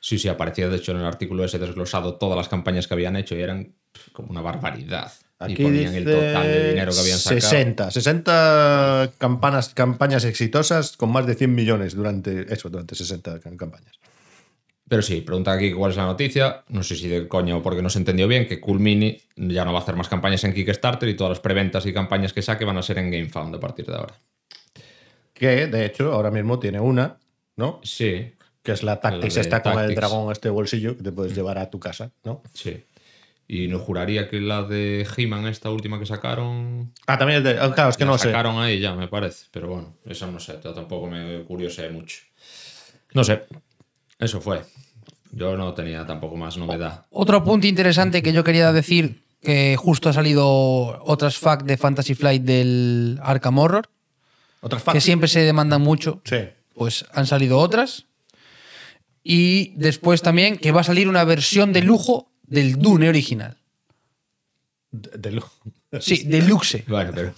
sí, 0.00 0.18
sí, 0.18 0.28
aparecía 0.28 0.68
de 0.70 0.76
hecho 0.76 0.92
en 0.92 0.98
el 0.98 1.04
artículo 1.04 1.44
ese 1.44 1.58
desglosado 1.58 2.14
todas 2.14 2.36
las 2.38 2.48
campañas 2.48 2.86
que 2.88 2.94
habían 2.94 3.16
hecho 3.16 3.36
y 3.36 3.42
eran 3.42 3.74
como 4.14 4.30
una 4.30 4.40
barbaridad. 4.40 5.12
y 5.46 5.56
ponían 5.56 5.94
el 5.94 6.04
total 6.04 6.46
de 6.46 6.68
dinero 6.70 6.92
que 6.92 7.00
habían 7.00 7.18
sacado. 7.18 7.40
60, 7.50 7.90
60 7.90 9.10
campanas, 9.18 9.74
campañas 9.74 10.24
exitosas 10.24 10.96
con 10.96 11.12
más 11.12 11.26
de 11.26 11.34
100 11.34 11.54
millones 11.54 11.94
durante 11.94 12.52
eso, 12.52 12.70
durante 12.70 12.94
60 12.94 13.40
cam- 13.40 13.56
campañas. 13.56 13.98
Pero 14.88 15.02
sí, 15.02 15.20
pregunta 15.20 15.52
aquí 15.52 15.72
cuál 15.72 15.90
es 15.90 15.96
la 15.98 16.06
noticia. 16.06 16.64
No 16.68 16.82
sé 16.82 16.96
si 16.96 17.08
de 17.08 17.28
coña 17.28 17.56
o 17.56 17.62
porque 17.62 17.82
no 17.82 17.90
se 17.90 17.98
entendió 17.98 18.26
bien, 18.26 18.46
que 18.46 18.58
Cool 18.58 18.80
Mini 18.80 19.20
ya 19.36 19.64
no 19.64 19.72
va 19.72 19.80
a 19.80 19.82
hacer 19.82 19.96
más 19.96 20.08
campañas 20.08 20.42
en 20.44 20.54
Kickstarter 20.54 21.08
y 21.08 21.14
todas 21.14 21.30
las 21.32 21.40
preventas 21.40 21.84
y 21.86 21.92
campañas 21.92 22.32
que 22.32 22.40
saque 22.42 22.64
van 22.64 22.78
a 22.78 22.82
ser 22.82 22.98
en 22.98 23.10
GameFound 23.10 23.54
a 23.56 23.60
partir 23.60 23.84
de 23.86 23.94
ahora. 23.96 24.14
Que 25.34 25.66
de 25.66 25.84
hecho 25.86 26.12
ahora 26.12 26.30
mismo 26.30 26.58
tiene 26.58 26.80
una, 26.80 27.18
¿no? 27.56 27.80
Sí, 27.82 28.32
Que 28.62 28.72
es 28.72 28.82
la 28.82 29.00
Tactics, 29.00 29.34
de 29.36 29.40
está 29.42 29.62
con 29.62 29.78
el 29.78 29.94
dragón 29.94 30.32
este 30.32 30.48
bolsillo 30.50 30.96
que 30.96 31.02
te 31.02 31.12
puedes 31.12 31.34
llevar 31.34 31.58
a 31.58 31.70
tu 31.70 31.78
casa, 31.78 32.10
¿no? 32.24 32.42
sí. 32.54 32.84
Y 33.50 33.66
no 33.68 33.78
juraría 33.78 34.28
que 34.28 34.42
la 34.42 34.62
de 34.62 35.06
He-Man, 35.16 35.46
esta 35.46 35.70
última 35.70 35.98
que 35.98 36.04
sacaron, 36.04 36.92
Ah, 37.06 37.16
también 37.16 37.38
es 37.38 37.44
de. 37.44 37.58
ah, 37.58 37.72
claro, 37.74 37.88
es 37.88 37.96
que 37.96 38.04
la 38.04 38.10
no 38.10 38.18
sé. 38.18 38.24
sacaron 38.24 38.58
ahí 38.58 38.78
ya, 38.78 38.94
me 38.94 39.08
parece. 39.08 39.46
Pero 39.50 39.68
bueno, 39.68 39.96
eso 40.04 40.30
no 40.30 40.38
sé, 40.38 40.52
tampoco 40.58 41.06
me 41.06 41.44
curiosé 41.44 41.88
mucho. 41.88 42.18
No 43.14 43.24
sé, 43.24 43.44
eso 44.18 44.40
fue. 44.40 44.64
Yo 45.32 45.56
no 45.56 45.74
tenía 45.74 46.06
tampoco 46.06 46.36
más 46.36 46.56
novedad. 46.56 47.06
Otro 47.10 47.36
apunte 47.38 47.68
interesante 47.68 48.22
que 48.22 48.32
yo 48.32 48.42
quería 48.44 48.72
decir, 48.72 49.22
que 49.42 49.76
justo 49.76 50.08
ha 50.08 50.12
salido 50.12 50.46
otras 51.04 51.38
fact 51.38 51.64
de 51.66 51.76
Fantasy 51.76 52.14
Flight 52.14 52.42
del 52.42 53.18
Arkham 53.22 53.58
Horror, 53.58 53.88
Otras 54.60 54.82
que 54.82 54.86
facts. 54.92 55.04
siempre 55.04 55.28
se 55.28 55.40
demandan 55.40 55.82
mucho, 55.82 56.20
Sí. 56.24 56.38
pues 56.74 57.04
han 57.12 57.26
salido 57.26 57.58
otras. 57.58 58.06
Y 59.22 59.74
después 59.76 60.22
también 60.22 60.56
que 60.56 60.72
va 60.72 60.80
a 60.80 60.84
salir 60.84 61.08
una 61.08 61.24
versión 61.24 61.72
de 61.72 61.82
lujo 61.82 62.32
del 62.44 62.76
Dune 62.76 63.08
original. 63.08 63.58
De, 64.90 65.10
de 65.18 65.30
lu- 65.32 65.44
Sí, 66.00 66.24
deluxe. 66.26 66.84
Bueno, 66.86 67.12
pero 67.14 67.32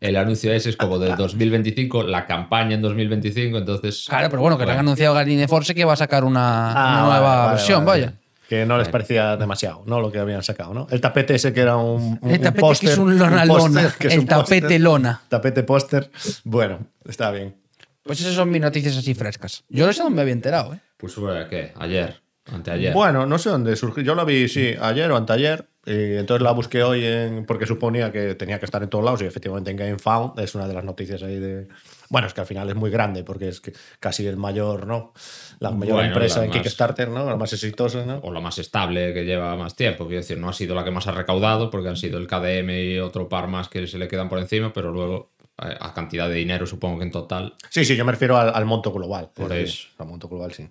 el 0.00 0.16
anuncio 0.16 0.52
ese 0.52 0.70
es 0.70 0.76
como 0.76 0.98
del 0.98 1.16
2025, 1.16 2.02
la 2.04 2.26
campaña 2.26 2.74
en 2.76 2.82
2025, 2.82 3.58
entonces... 3.58 4.06
Claro, 4.08 4.30
pero 4.30 4.40
bueno, 4.40 4.56
que 4.56 4.64
le 4.64 4.72
han 4.72 4.78
anunciado 4.78 5.14
Garine 5.14 5.46
Force 5.48 5.74
que 5.74 5.84
va 5.84 5.92
a 5.92 5.96
sacar 5.96 6.24
una, 6.24 6.70
Ah, 6.72 6.92
una 6.94 7.00
nueva 7.10 7.36
vale, 7.46 7.50
versión, 7.56 7.84
vale. 7.84 8.00
vaya. 8.06 8.14
Que 8.48 8.66
no 8.66 8.76
les 8.78 8.88
parecía 8.88 9.36
demasiado, 9.36 9.82
¿no? 9.86 10.00
Lo 10.00 10.12
que 10.12 10.18
habían 10.18 10.42
sacado, 10.42 10.72
¿no? 10.74 10.86
El 10.90 11.00
tapete 11.00 11.34
ese 11.34 11.52
que 11.54 11.60
era 11.60 11.76
un. 11.76 12.18
un- 12.20 12.30
El 12.30 12.36
un 12.36 12.42
tapete 12.42 12.60
póster, 12.60 12.88
que 12.88 12.92
es 12.92 12.98
un 12.98 13.18
lona 13.18 13.44
póster, 13.46 13.72
lona. 13.82 13.94
que 13.98 14.06
es 14.08 14.12
El 14.14 14.20
un 14.20 14.26
tapete 14.26 14.60
póster. 14.62 14.80
lona. 14.82 15.22
Tapete 15.28 15.62
póster. 15.62 16.10
Bueno, 16.44 16.78
está 17.06 17.30
bien. 17.30 17.56
Pues 18.02 18.20
esas 18.20 18.34
son 18.34 18.50
mis 18.50 18.60
noticias 18.60 18.96
así 18.98 19.14
frescas. 19.14 19.64
Yo 19.70 19.90
no 19.90 20.10
me 20.10 20.20
había 20.20 20.34
enterado, 20.34 20.74
¿eh? 20.74 20.80
Pues 20.98 21.14
¿qué? 21.48 21.72
Ayer, 21.78 22.20
anteayer. 22.52 22.92
Bueno, 22.92 23.24
no 23.24 23.38
sé 23.38 23.48
dónde 23.48 23.74
surgió. 23.76 24.02
Yo 24.02 24.14
la 24.14 24.24
vi, 24.24 24.46
sí, 24.48 24.74
ayer 24.78 25.10
o 25.10 25.16
anteayer. 25.16 25.66
Y 25.86 26.16
entonces 26.16 26.42
la 26.42 26.52
busqué 26.52 26.82
hoy 26.82 27.04
en, 27.04 27.44
porque 27.44 27.66
suponía 27.66 28.10
que 28.10 28.34
tenía 28.34 28.58
que 28.58 28.64
estar 28.64 28.82
en 28.82 28.88
todos 28.88 29.04
lados 29.04 29.20
y 29.22 29.26
efectivamente 29.26 29.70
en 29.70 29.76
GameFound 29.76 30.38
es 30.40 30.54
una 30.54 30.66
de 30.66 30.72
las 30.74 30.82
noticias 30.84 31.22
ahí 31.22 31.38
de... 31.38 31.68
Bueno, 32.08 32.26
es 32.26 32.32
que 32.34 32.40
al 32.40 32.46
final 32.46 32.68
es 32.70 32.74
muy 32.74 32.90
grande 32.90 33.22
porque 33.22 33.48
es 33.48 33.60
que 33.60 33.72
casi 34.00 34.26
el 34.26 34.36
mayor, 34.38 34.86
¿no? 34.86 35.12
La 35.58 35.70
mayor 35.70 35.96
Bueno, 35.96 36.08
empresa 36.08 36.38
la 36.40 36.44
en 36.46 36.50
más- 36.52 36.58
Kickstarter, 36.62 37.08
¿no? 37.08 37.26
La 37.28 37.36
más 37.36 37.52
exitosa, 37.52 38.04
¿no? 38.06 38.18
o 38.22 38.32
la 38.32 38.40
más 38.40 38.58
estable 38.58 39.12
que 39.12 39.24
lleva 39.24 39.56
más 39.56 39.76
tiempo. 39.76 40.06
Quiero 40.06 40.20
decir, 40.22 40.38
no 40.38 40.48
ha 40.48 40.52
sido 40.54 40.74
la 40.74 40.84
que 40.84 40.90
más 40.90 41.06
ha 41.06 41.12
recaudado 41.12 41.70
porque 41.70 41.88
han 41.88 41.96
sido 41.96 42.18
el 42.18 42.26
KDM 42.28 42.70
y 42.70 42.98
otro 43.00 43.28
par 43.28 43.48
más 43.48 43.68
que 43.68 43.86
se 43.86 43.98
le 43.98 44.08
quedan 44.08 44.28
por 44.30 44.38
encima, 44.38 44.72
pero 44.72 44.90
luego 44.90 45.32
eh, 45.62 45.76
a 45.78 45.92
cantidad 45.92 46.28
de 46.28 46.34
dinero 46.36 46.66
supongo 46.66 46.98
que 46.98 47.04
en 47.04 47.10
total. 47.10 47.54
Sí, 47.68 47.84
sí, 47.84 47.94
yo 47.96 48.04
me 48.06 48.12
refiero 48.12 48.38
al, 48.38 48.54
al 48.54 48.64
monto 48.64 48.90
global. 48.92 49.30
Por 49.34 49.52
eso. 49.52 49.88
Al 49.98 50.06
monto 50.06 50.28
global, 50.28 50.52
sí. 50.52 50.66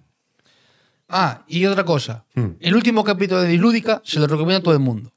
Ah, 1.16 1.44
y 1.48 1.66
otra 1.66 1.84
cosa. 1.86 2.26
Hmm. 2.36 2.54
El 2.60 2.76
último 2.76 3.04
capítulo 3.04 3.42
de 3.42 3.48
Dislúdica 3.50 4.02
se 4.04 4.20
lo 4.20 4.26
recomiendo 4.28 4.58
a 4.60 4.64
todo 4.64 4.74
el 4.74 4.80
mundo. 4.80 5.12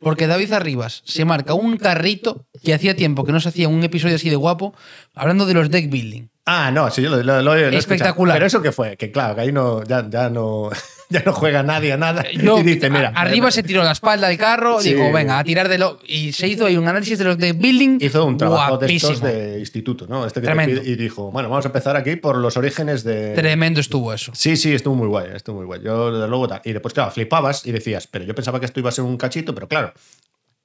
Porque 0.00 0.26
David 0.26 0.52
Arribas 0.52 1.02
se 1.04 1.24
marca 1.26 1.52
un 1.54 1.76
carrito 1.76 2.46
que 2.64 2.72
hacía 2.72 2.94
tiempo 2.96 3.24
que 3.24 3.32
no 3.32 3.40
se 3.40 3.50
hacía 3.50 3.68
un 3.68 3.82
episodio 3.84 4.14
así 4.16 4.30
de 4.30 4.36
guapo, 4.36 4.74
hablando 5.14 5.44
de 5.44 5.52
los 5.54 5.70
deck 5.70 5.90
building. 5.90 6.28
Ah, 6.46 6.70
no, 6.72 6.90
sí, 6.90 7.02
yo 7.02 7.10
lo, 7.10 7.16
lo- 7.22 7.42
lo- 7.42 7.42
lo 7.42 7.52
he 7.54 7.58
escuchado. 7.64 7.78
Espectacular. 7.78 8.36
Pero 8.36 8.46
eso 8.46 8.62
que 8.62 8.72
fue, 8.72 8.96
que 8.96 9.10
claro, 9.12 9.34
que 9.34 9.42
ahí 9.42 9.52
no, 9.52 9.84
ya, 9.84 10.08
ya 10.08 10.30
no, 10.30 10.70
ya 11.20 11.22
no 11.26 11.32
juega 11.32 11.62
nadie 11.62 11.92
a 11.92 11.96
nada. 11.96 12.24
Yo, 12.32 12.58
y 12.60 12.62
dice, 12.62 12.88
mira. 12.88 13.12
arriba 13.14 13.50
se 13.50 13.62
tiró 13.62 13.82
la 13.82 13.92
espalda 13.92 14.28
del 14.28 14.38
carro, 14.38 14.80
Sí. 14.80 14.94
digo, 14.94 15.12
venga, 15.12 15.38
a 15.38 15.44
tirar 15.44 15.68
de 15.68 15.78
lo. 15.78 15.98
Y 16.06 16.32
se 16.32 16.48
hizo 16.48 16.66
ahí 16.66 16.76
un 16.76 16.88
análisis 16.88 17.18
de 17.18 17.24
los 17.24 17.36
deck 17.38 17.58
building. 17.58 17.98
Hizo 18.00 18.24
un 18.24 18.38
trabajo 18.38 18.78
de 18.78 18.94
estos 18.94 19.20
de 19.20 19.58
instituto, 19.58 20.06
¿no? 20.06 20.24
Este 20.26 20.40
que 20.40 20.46
te 20.46 20.52
Tremendo. 20.54 20.80
pide- 20.82 20.90
y 20.90 20.96
dijo, 20.96 21.30
bueno, 21.30 21.48
vamos 21.48 21.64
a 21.64 21.68
empezar 21.68 21.96
aquí 21.96 22.16
por 22.16 22.36
los 22.36 22.56
orígenes 22.56 23.04
de. 23.04 23.34
Tremendo 23.34 23.80
estuvo 23.80 24.12
eso. 24.14 24.32
Sí, 24.34 24.56
sí, 24.56 24.72
estuvo 24.72 24.94
muy 24.94 25.08
guay, 25.08 25.28
estuvo 25.34 25.56
muy 25.56 25.66
guay. 25.66 25.80
Yo, 25.82 26.12
desde 26.12 26.28
luego, 26.28 26.48
tal. 26.48 26.60
Y 26.64 26.72
después, 26.72 26.94
claro, 26.94 27.10
flipabas 27.10 27.66
y 27.66 27.72
decías, 27.72 28.06
pero 28.06 28.24
yo 28.24 28.34
pensaba 28.34 28.60
que 28.60 28.66
esto 28.66 28.80
iba 28.80 28.88
a 28.88 28.92
ser 28.92 29.04
un 29.04 29.16
cachito, 29.16 29.54
pero 29.54 29.68
claro, 29.68 29.92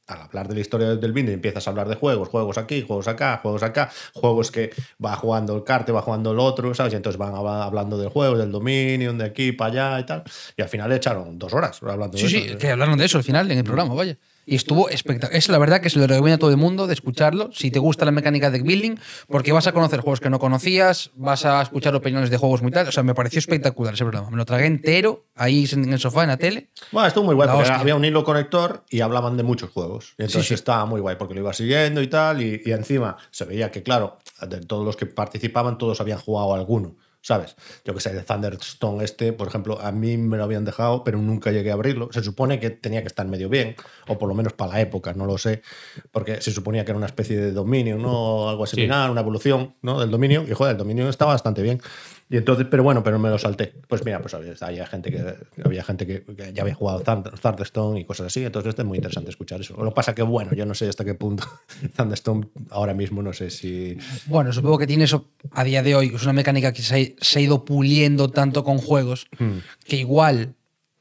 al 0.07 0.21
hablar 0.21 0.47
de 0.47 0.53
la 0.55 0.59
historia 0.61 0.95
del 0.95 1.13
Binding 1.13 1.33
empiezas 1.35 1.67
a 1.67 1.71
hablar 1.71 1.87
de 1.89 1.95
juegos, 1.95 2.29
juegos 2.29 2.57
aquí, 2.57 2.83
juegos 2.85 3.07
acá, 3.07 3.39
juegos 3.41 3.63
acá, 3.63 3.89
juegos 4.13 4.51
que 4.51 4.71
va 5.03 5.15
jugando 5.15 5.55
el 5.55 5.63
carte, 5.63 5.91
va 5.91 6.01
jugando 6.01 6.31
el 6.31 6.39
otro, 6.39 6.73
¿sabes? 6.75 6.93
Y 6.93 6.95
entonces 6.95 7.17
van 7.17 7.33
hab- 7.33 7.63
hablando 7.63 7.97
del 7.97 8.09
juego, 8.09 8.37
del 8.37 8.51
Dominion, 8.51 9.17
de 9.17 9.25
aquí 9.25 9.51
para 9.51 9.71
allá 9.93 9.99
y 10.01 10.05
tal. 10.05 10.23
Y 10.55 10.61
al 10.61 10.69
final 10.69 10.89
le 10.89 10.97
echaron 10.97 11.39
dos 11.39 11.53
horas 11.53 11.81
hablando 11.81 12.17
Sí, 12.17 12.23
de 12.25 12.29
sí, 12.29 12.37
eso. 12.49 12.57
que 12.57 12.69
hablaron 12.69 12.97
de 12.97 13.05
eso 13.05 13.17
al 13.17 13.23
final 13.23 13.49
en 13.49 13.57
el 13.57 13.63
programa, 13.63 13.93
vaya. 13.93 14.17
Y 14.45 14.55
estuvo 14.55 14.89
espectacular. 14.89 15.35
Es 15.37 15.49
la 15.49 15.57
verdad 15.57 15.81
que 15.81 15.89
se 15.89 15.97
lo 15.99 16.05
recomiendo 16.07 16.35
a 16.35 16.39
todo 16.39 16.51
el 16.51 16.57
mundo 16.57 16.85
de 16.87 16.93
escucharlo. 16.93 17.49
Si 17.51 17.71
te 17.71 17.79
gusta 17.79 18.05
la 18.05 18.11
mecánica 18.11 18.51
de 18.51 18.61
building, 18.61 18.95
porque 19.27 19.51
vas 19.51 19.65
a 19.67 19.71
conocer 19.71 20.01
juegos 20.01 20.19
que 20.19 20.29
no 20.29 20.37
conocías, 20.39 21.11
vas 21.15 21.45
a 21.45 21.61
escuchar 21.63 21.95
opiniones 21.95 22.29
de 22.29 22.37
juegos 22.37 22.61
muy 22.61 22.71
tal. 22.71 22.87
O 22.87 22.91
sea, 22.91 23.01
me 23.03 23.15
pareció 23.15 23.39
espectacular 23.39 23.93
ese 23.95 24.03
programa. 24.03 24.29
Me 24.29 24.37
lo 24.37 24.45
tragué 24.45 24.67
entero 24.67 25.25
ahí 25.35 25.67
en 25.71 25.91
el 25.91 25.99
sofá, 25.99 26.23
en 26.23 26.29
la 26.29 26.37
tele. 26.37 26.69
Bueno, 26.91 27.07
estuvo 27.07 27.25
muy 27.25 27.35
guay 27.35 27.47
La 27.47 27.53
porque 27.53 27.69
hostia. 27.69 27.81
había 27.81 27.95
un 27.95 28.05
hilo 28.05 28.23
conector 28.23 28.83
y 28.89 29.01
hablaban 29.01 29.35
de 29.37 29.43
muchos 29.43 29.71
juegos. 29.71 30.13
Y 30.17 30.23
entonces 30.23 30.43
Sí, 30.43 30.47
sí. 30.49 30.53
estaba 30.53 30.85
muy 30.85 31.01
guay 31.01 31.15
porque 31.17 31.33
lo 31.33 31.39
iba 31.41 31.53
siguiendo 31.53 32.01
y 32.01 32.07
tal. 32.07 32.41
Y, 32.41 32.61
y 32.63 32.71
encima 32.71 33.17
se 33.31 33.45
veía 33.45 33.71
que, 33.71 33.81
claro, 33.83 34.17
de 34.47 34.59
todos 34.61 34.85
los 34.85 34.95
que 34.95 35.05
participaban, 35.07 35.77
todos 35.77 35.99
habían 36.01 36.19
jugado 36.19 36.53
alguno. 36.53 36.95
¿Sabes? 37.25 37.55
Yo 37.83 37.95
que 37.95 38.01
sé, 38.01 38.13
de 38.13 38.21
Thunderstone 38.21 39.03
este, 39.03 39.33
por 39.33 39.47
ejemplo, 39.47 39.81
a 39.81 39.91
mí 39.91 40.15
me 40.15 40.37
lo 40.37 40.43
habían 40.43 40.63
dejado, 40.63 41.03
pero 41.03 41.17
nunca 41.17 41.51
llegué 41.51 41.71
a 41.71 41.73
abrirlo. 41.73 42.07
Se 42.11 42.21
supone 42.21 42.59
que 42.59 42.69
tenía 42.69 43.01
que 43.01 43.07
estar 43.07 43.25
medio 43.25 43.49
bien, 43.49 43.75
o 44.07 44.19
por 44.19 44.29
lo 44.29 44.35
menos 44.35 44.53
para 44.53 44.73
la 44.73 44.81
época, 44.81 45.11
no 45.13 45.25
lo 45.25 45.39
sé, 45.39 45.63
porque 46.11 46.39
se 46.39 46.51
suponía 46.51 46.85
que 46.85 46.91
era 46.91 46.97
una 46.99 47.07
especie 47.07 47.35
de 47.35 47.51
dominio, 47.51 47.97
¿no? 47.97 48.11
O 48.11 48.49
algo 48.49 48.67
similar, 48.67 49.09
una 49.09 49.21
evolución, 49.21 49.73
¿no? 49.81 49.99
Del 49.99 50.11
dominio. 50.11 50.45
Y 50.47 50.53
joder, 50.53 50.73
el 50.73 50.77
dominio 50.77 51.09
está 51.09 51.25
bastante 51.25 51.63
bien. 51.63 51.81
Y 52.27 52.37
entonces, 52.37 52.65
pero 52.71 52.81
bueno, 52.81 53.03
pero 53.03 53.19
me 53.19 53.29
lo 53.29 53.37
salté. 53.37 53.71
Pues 53.87 54.03
mira, 54.03 54.19
pues 54.19 54.33
había, 54.33 54.53
había 54.61 54.87
gente 54.87 55.11
que 55.11 55.35
había 55.63 55.83
gente 55.83 56.07
que, 56.07 56.23
que 56.23 56.53
ya 56.53 56.63
había 56.63 56.73
jugado 56.73 57.03
Thunder- 57.03 57.39
Thunderstone 57.39 57.99
y 57.99 58.05
cosas 58.05 58.27
así. 58.27 58.43
Entonces, 58.43 58.69
este 58.69 58.81
es 58.81 58.87
muy 58.87 58.97
interesante 58.97 59.29
escuchar 59.29 59.61
eso. 59.61 59.75
Lo 59.77 59.91
que 59.91 59.95
pasa 59.95 60.15
que, 60.15 60.23
bueno, 60.23 60.51
yo 60.53 60.65
no 60.65 60.73
sé 60.73 60.89
hasta 60.89 61.05
qué 61.05 61.13
punto 61.13 61.43
Thunderstone 61.95 62.47
ahora 62.71 62.95
mismo 62.95 63.21
no 63.21 63.31
sé 63.31 63.51
si. 63.51 63.97
Bueno, 64.25 64.51
supongo 64.53 64.79
que 64.79 64.87
tiene 64.87 65.03
eso 65.03 65.29
a 65.51 65.63
día 65.63 65.83
de 65.83 65.93
hoy. 65.95 66.13
Es 66.15 66.23
una 66.23 66.33
mecánica 66.33 66.73
que 66.73 66.81
se 66.81 66.95
ha, 67.19 67.23
se 67.23 67.39
ha 67.39 67.41
ido 67.43 67.63
puliendo 67.63 68.29
tanto 68.31 68.63
con 68.63 68.79
juegos 68.79 69.27
Hmm. 69.37 69.59
que 69.85 69.97
igual 69.97 70.55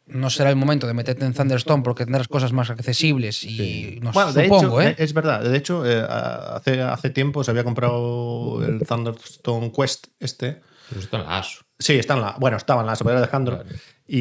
no 0.06 0.28
será 0.28 0.50
el 0.50 0.56
momento 0.56 0.86
de 0.86 0.92
meterte 0.92 1.24
en 1.24 1.32
Thunderstone 1.32 1.82
porque 1.82 2.04
tendrás 2.04 2.28
cosas 2.28 2.52
más 2.52 2.68
accesibles 2.68 3.42
y 3.44 3.98
no 4.02 4.12
sé, 4.12 4.18
Bueno, 4.18 4.32
de 4.34 4.44
supongo, 4.44 4.80
hecho, 4.82 4.90
¿eh? 4.90 4.94
es 4.98 5.14
verdad. 5.14 5.42
De 5.42 5.56
hecho, 5.56 5.86
eh, 5.90 6.04
hace, 6.06 6.82
hace 6.82 7.08
tiempo 7.08 7.42
se 7.42 7.50
había 7.50 7.64
comprado 7.64 8.62
el 8.62 8.80
Thunderstone 8.86 9.72
Quest 9.72 10.08
este. 10.20 10.60
Pues 10.90 11.04
está 11.04 11.18
en 11.18 11.24
la 11.24 11.38
ASO. 11.38 11.64
Sí, 11.78 11.94
está 11.94 12.14
en 12.14 12.20
la, 12.20 12.36
bueno, 12.38 12.56
estaba 12.56 12.80
en 12.82 12.86
la 12.86 12.96
sobrera 12.96 13.20
de 13.20 13.24
Alejandro 13.24 13.64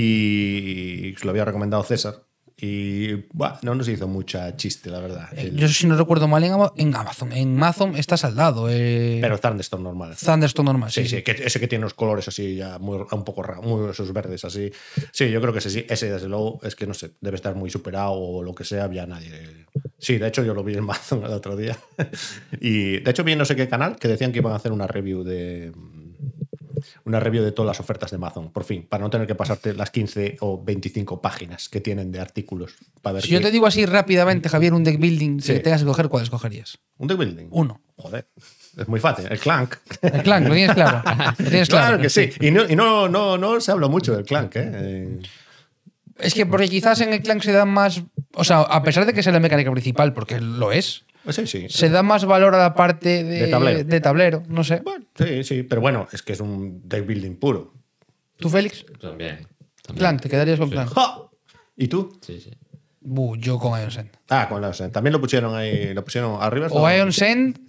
y 0.08 1.14
se 1.18 1.26
lo 1.26 1.32
había 1.32 1.46
recomendado 1.46 1.84
César. 1.84 2.24
Y 2.56 3.14
bueno, 3.34 3.58
no 3.64 3.76
nos 3.76 3.88
hizo 3.90 4.08
mucha 4.08 4.56
chiste, 4.56 4.90
la 4.90 5.00
verdad. 5.00 5.28
El- 5.36 5.58
Yo 5.58 5.68
si 5.68 5.88
no 5.88 5.98
recuerdo 5.98 6.28
mal 6.28 6.44
en, 6.44 6.54
Ama- 6.54 6.72
en 6.78 6.96
Amazon. 6.96 7.32
En 7.34 7.58
Amazon 7.58 7.96
está 7.98 8.16
saldado. 8.16 8.68
Eh, 8.70 9.18
pero 9.22 9.38
Thunderstone 9.40 9.84
normal. 9.84 10.16
Thunderstone 10.16 10.68
normal, 10.68 10.92
Sí, 10.92 11.04
sí. 11.04 11.18
sí, 11.18 11.24
que 11.24 11.32
ese 11.32 11.60
que 11.60 11.68
tiene 11.68 11.82
los 11.84 11.96
colores 11.96 12.28
así 12.28 12.56
ya 12.56 12.78
muy, 12.80 13.00
un 13.12 13.24
poco 13.26 13.42
raros, 13.44 13.66
muy 13.66 13.90
esos 13.90 14.14
verdes 14.14 14.46
así. 14.46 14.72
Sí, 15.12 15.30
yo 15.32 15.42
creo 15.42 15.52
que 15.52 15.60
ese, 15.60 15.72
sí, 15.72 15.86
ese 15.90 16.12
desde 16.12 16.30
luego 16.30 16.60
es 16.64 16.76
que 16.76 16.86
no 16.86 16.94
sé, 16.94 17.12
debe 17.22 17.36
estar 17.36 17.56
muy 17.56 17.70
superado 17.72 18.14
o 18.14 18.44
lo 18.44 18.54
que 18.54 18.64
sea, 18.64 18.90
ya 18.92 19.08
nadie. 19.08 19.66
Sí, 19.98 20.18
de 20.20 20.28
hecho 20.28 20.44
yo 20.44 20.54
lo 20.54 20.64
vi 20.64 20.74
en 20.74 20.80
Amazon 20.80 21.24
el 21.26 21.32
otro 21.34 21.58
día. 21.58 21.76
y 22.62 23.00
de 23.00 23.12
hecho 23.12 23.24
vi 23.24 23.32
en 23.34 23.40
no 23.40 23.46
sé 23.46 23.56
qué 23.56 23.68
canal 23.68 23.98
que 23.98 24.08
decían 24.08 24.32
que 24.32 24.38
iban 24.40 24.54
a 24.54 24.58
hacer 24.58 24.72
una 24.72 24.86
review 24.88 25.24
de 25.24 25.74
una 27.06 27.20
review 27.20 27.44
de 27.44 27.52
todas 27.52 27.68
las 27.68 27.80
ofertas 27.80 28.12
de 28.12 28.16
Amazon, 28.16 28.52
por 28.52 28.64
fin, 28.64 28.86
para 28.88 29.04
no 29.04 29.10
tener 29.10 29.28
que 29.28 29.36
pasarte 29.36 29.74
las 29.74 29.90
15 29.92 30.38
o 30.40 30.64
25 30.64 31.22
páginas 31.22 31.68
que 31.70 31.82
tienen 31.82 32.12
de 32.12 32.20
artículos 32.22 32.76
para 33.02 33.16
ver 33.16 33.24
Si 33.24 33.30
yo 33.30 33.40
qué- 33.40 33.46
te 33.46 33.52
digo 33.52 33.66
así 33.68 33.86
rápidamente, 33.86 34.48
Javier, 34.50 34.74
un 34.74 34.84
deck 34.84 35.00
building 35.00 35.40
Sí. 35.42 35.54
que 35.54 35.60
tengas 35.60 35.82
que 35.82 35.88
coger, 35.88 36.08
¿cuál 36.10 36.24
escogerías? 36.24 36.78
un 36.98 37.08
deck 37.08 37.18
building. 37.18 37.48
Uno. 37.52 37.82
Joder, 37.98 38.28
es 38.78 38.88
muy 38.88 39.00
fácil, 39.00 39.28
el 39.30 39.40
Clank. 39.40 39.76
El 40.02 40.24
clank, 40.24 40.48
lo 40.48 40.54
tienes 40.56 40.74
claro. 40.74 41.04
Lo 41.40 41.50
tienes 41.50 41.70
claro. 41.70 41.88
Claro 41.88 42.02
que 42.02 42.10
sí. 42.10 42.30
Y 42.40 42.52
no, 42.52 42.68
y 42.68 42.76
no, 42.76 43.08
no, 43.08 43.38
no 43.38 43.60
se 43.62 43.72
habla 43.72 43.88
mucho 43.88 44.16
del 44.16 44.26
Clank, 44.26 44.56
¿eh? 44.56 44.72
Eh, 44.74 45.20
Es 46.20 46.34
que 46.34 46.46
porque 46.46 46.70
quizás 46.70 47.02
en 47.02 47.12
el 47.14 47.22
clank 47.22 47.42
se 47.44 47.52
da 47.52 47.66
más. 47.66 48.02
O 48.36 48.44
sea, 48.44 48.62
a 48.62 48.82
pesar 48.84 49.06
de 49.06 49.14
que 49.14 49.22
sea 49.24 49.34
la 49.34 49.40
mecánica 49.40 49.72
principal, 49.72 50.14
porque 50.14 50.40
lo 50.40 50.72
es, 50.72 51.06
sí, 51.30 51.48
sí. 51.48 51.68
se 51.70 51.90
da 51.90 52.04
más 52.04 52.26
valor 52.26 52.56
a 52.56 52.60
la 52.60 52.74
parte 52.74 53.24
de, 53.24 53.42
De 53.42 53.48
tablero. 53.48 53.84
de 53.84 54.02
tablero, 54.02 54.44
No 54.48 54.64
sé. 54.64 54.82
Bueno, 54.84 55.06
sí, 55.16 55.44
sí, 55.44 55.64
pero 55.64 55.82
bueno, 55.82 56.08
es 56.12 56.22
que 56.22 56.34
es 56.34 56.40
un 56.40 56.82
deck 56.88 57.06
building 57.06 57.36
puro. 57.36 57.74
¿Tú, 58.38 58.50
Félix? 58.50 58.86
También. 59.00 59.48
también. 59.82 60.18
Te 60.18 60.30
quedarías 60.30 60.60
con 60.60 60.70
clank. 60.70 60.90
¡Ja! 60.94 61.30
¿Y 61.76 61.88
tú? 61.88 62.18
Sí, 62.22 62.40
sí. 62.40 62.52
Yo 63.38 63.60
con 63.60 63.80
Ion 63.80 63.92
Send. 63.92 64.10
Ah, 64.30 64.48
con 64.48 64.62
la 64.62 64.72
También 64.72 65.12
lo 65.14 65.20
pusieron 65.20 65.56
ahí, 65.56 65.94
lo 65.94 66.04
pusieron 66.04 66.42
arriba. 66.42 66.68
O 66.72 66.90
Ion 66.90 67.12
Send 67.12 67.60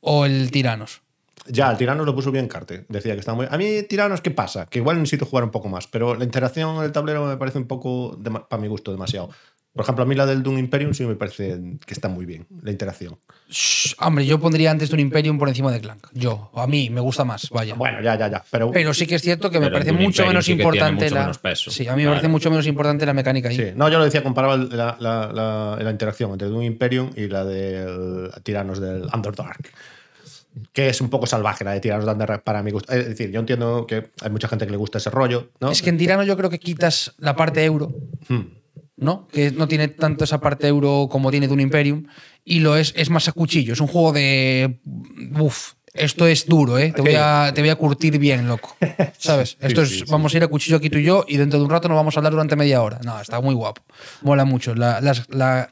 o 0.00 0.24
el 0.26 0.50
Tiranos. 0.50 1.02
Ya, 1.46 1.70
el 1.70 1.76
Tiranos 1.76 2.06
lo 2.06 2.14
puso 2.14 2.32
bien 2.32 2.48
Carte. 2.48 2.86
Decía 2.88 3.12
que 3.12 3.20
estaba 3.20 3.36
muy. 3.36 3.46
A 3.50 3.58
mí, 3.58 3.82
Tiranos, 3.82 4.22
¿qué 4.22 4.30
pasa? 4.30 4.66
Que 4.66 4.78
igual 4.78 4.98
necesito 4.98 5.26
jugar 5.26 5.44
un 5.44 5.50
poco 5.50 5.68
más, 5.68 5.86
pero 5.86 6.14
la 6.14 6.24
interacción 6.24 6.76
en 6.76 6.84
el 6.84 6.92
tablero 6.92 7.26
me 7.26 7.36
parece 7.36 7.58
un 7.58 7.66
poco, 7.66 8.18
para 8.48 8.60
mi 8.60 8.68
gusto, 8.68 8.90
demasiado. 8.92 9.28
Por 9.74 9.82
ejemplo, 9.82 10.04
a 10.04 10.06
mí 10.06 10.14
la 10.14 10.24
del 10.24 10.42
Doom 10.44 10.56
Imperium 10.58 10.94
sí 10.94 11.04
me 11.04 11.16
parece 11.16 11.60
que 11.84 11.94
está 11.94 12.08
muy 12.08 12.24
bien, 12.26 12.46
la 12.62 12.70
interacción. 12.70 13.18
Shh, 13.50 13.94
hombre, 13.98 14.24
yo 14.24 14.38
pondría 14.38 14.70
antes 14.70 14.88
de 14.88 14.94
un 14.94 15.00
Imperium 15.00 15.36
por 15.36 15.48
encima 15.48 15.72
de 15.72 15.80
Clank. 15.80 16.06
Yo, 16.12 16.52
a 16.54 16.68
mí 16.68 16.90
me 16.90 17.00
gusta 17.00 17.24
más, 17.24 17.50
vaya. 17.50 17.74
Bueno, 17.74 18.00
ya, 18.00 18.16
ya, 18.16 18.28
ya. 18.28 18.44
Pero, 18.52 18.70
Pero 18.70 18.94
sí 18.94 19.04
que 19.04 19.16
es 19.16 19.22
cierto 19.22 19.50
que 19.50 19.58
me 19.58 19.70
parece 19.72 19.90
mucho 19.90 20.04
Imperium 20.22 20.28
menos 20.28 20.44
sí 20.44 20.52
importante 20.52 21.04
mucho 21.06 21.14
la. 21.16 21.20
menos 21.22 21.38
peso. 21.38 21.70
Sí, 21.72 21.88
a 21.88 21.92
mí 21.92 21.96
me 21.96 22.02
Claro. 22.02 22.12
parece 22.14 22.28
mucho 22.28 22.50
menos 22.50 22.66
importante 22.68 23.04
la 23.04 23.14
mecánica 23.14 23.48
ahí. 23.48 23.56
Sí, 23.56 23.64
no, 23.74 23.88
yo 23.88 23.98
lo 23.98 24.04
decía, 24.04 24.22
comparaba 24.22 24.56
la, 24.56 24.96
la, 25.00 25.32
la- 25.32 25.76
la 25.82 25.90
interacción 25.90 26.30
entre 26.30 26.46
Doom 26.48 26.62
Imperium 26.62 27.10
y 27.16 27.26
la 27.26 27.44
del 27.44 28.30
Tiranos 28.44 28.78
del 28.80 29.08
Underdark. 29.12 29.72
Que 30.72 30.88
es 30.88 31.00
un 31.00 31.10
poco 31.10 31.26
salvaje 31.26 31.64
la 31.64 31.72
de 31.72 31.80
Tiranos 31.80 32.04
del 32.06 32.12
Underdark 32.12 32.44
para 32.44 32.62
mi 32.62 32.70
gusto. 32.70 32.92
Es 32.92 33.08
decir, 33.08 33.32
yo 33.32 33.40
entiendo 33.40 33.88
que 33.88 34.10
hay 34.22 34.30
mucha 34.30 34.46
gente 34.46 34.66
que 34.66 34.70
le 34.70 34.76
gusta 34.76 34.98
ese 34.98 35.10
rollo, 35.10 35.48
¿no? 35.58 35.72
Es 35.72 35.82
que 35.82 35.90
en 35.90 35.98
Tirano 35.98 36.22
yo 36.22 36.36
creo 36.36 36.48
que 36.48 36.60
quitas 36.60 37.12
la 37.18 37.34
parte 37.34 37.64
euro, 37.64 37.92
¿no? 38.96 39.26
Que 39.28 39.50
no 39.50 39.66
tiene 39.68 39.88
tanto 39.88 40.24
esa 40.24 40.40
parte 40.40 40.66
euro 40.68 41.08
como 41.10 41.30
tiene 41.30 41.48
Dune 41.48 41.62
Imperium. 41.62 42.06
Y 42.44 42.60
lo 42.60 42.76
es, 42.76 42.92
es 42.96 43.10
más 43.10 43.28
a 43.28 43.32
cuchillo. 43.32 43.72
Es 43.72 43.80
un 43.80 43.86
juego 43.86 44.12
de. 44.12 44.80
Uf, 45.38 45.72
esto 45.92 46.26
es 46.26 46.46
duro, 46.46 46.78
¿eh? 46.78 46.92
Te 46.94 47.02
voy 47.02 47.14
a, 47.16 47.52
te 47.54 47.60
voy 47.60 47.70
a 47.70 47.76
curtir 47.76 48.18
bien, 48.18 48.46
loco. 48.48 48.76
¿Sabes? 49.18 49.56
Esto 49.60 49.82
es. 49.82 49.88
sí, 49.90 49.98
sí. 50.00 50.04
Vamos 50.10 50.34
a 50.34 50.36
ir 50.36 50.42
a 50.44 50.48
cuchillo 50.48 50.76
aquí 50.76 50.90
tú 50.90 50.98
y 50.98 51.04
yo, 51.04 51.24
y 51.28 51.36
dentro 51.36 51.58
de 51.58 51.64
un 51.64 51.70
rato 51.70 51.88
nos 51.88 51.96
vamos 51.96 52.16
a 52.16 52.20
hablar 52.20 52.32
durante 52.32 52.56
media 52.56 52.82
hora. 52.82 53.00
No, 53.04 53.20
está 53.20 53.40
muy 53.40 53.54
guapo. 53.54 53.82
Mola 54.22 54.44
mucho. 54.44 54.74
La, 54.74 55.00
la- 55.28 55.70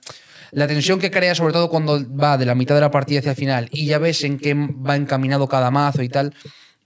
la 0.54 0.66
tensión 0.68 1.00
que 1.00 1.10
crea, 1.10 1.34
sobre 1.34 1.54
todo 1.54 1.70
cuando 1.70 1.98
va 2.14 2.36
de 2.36 2.44
la 2.44 2.54
mitad 2.54 2.74
de 2.74 2.82
la 2.82 2.90
partida 2.90 3.20
hacia 3.20 3.30
el 3.30 3.36
final, 3.38 3.68
y 3.72 3.86
ya 3.86 3.98
ves 3.98 4.22
en 4.22 4.38
qué 4.38 4.52
va 4.54 4.96
encaminado 4.96 5.48
cada 5.48 5.70
mazo 5.70 6.02
y 6.02 6.10
tal. 6.10 6.34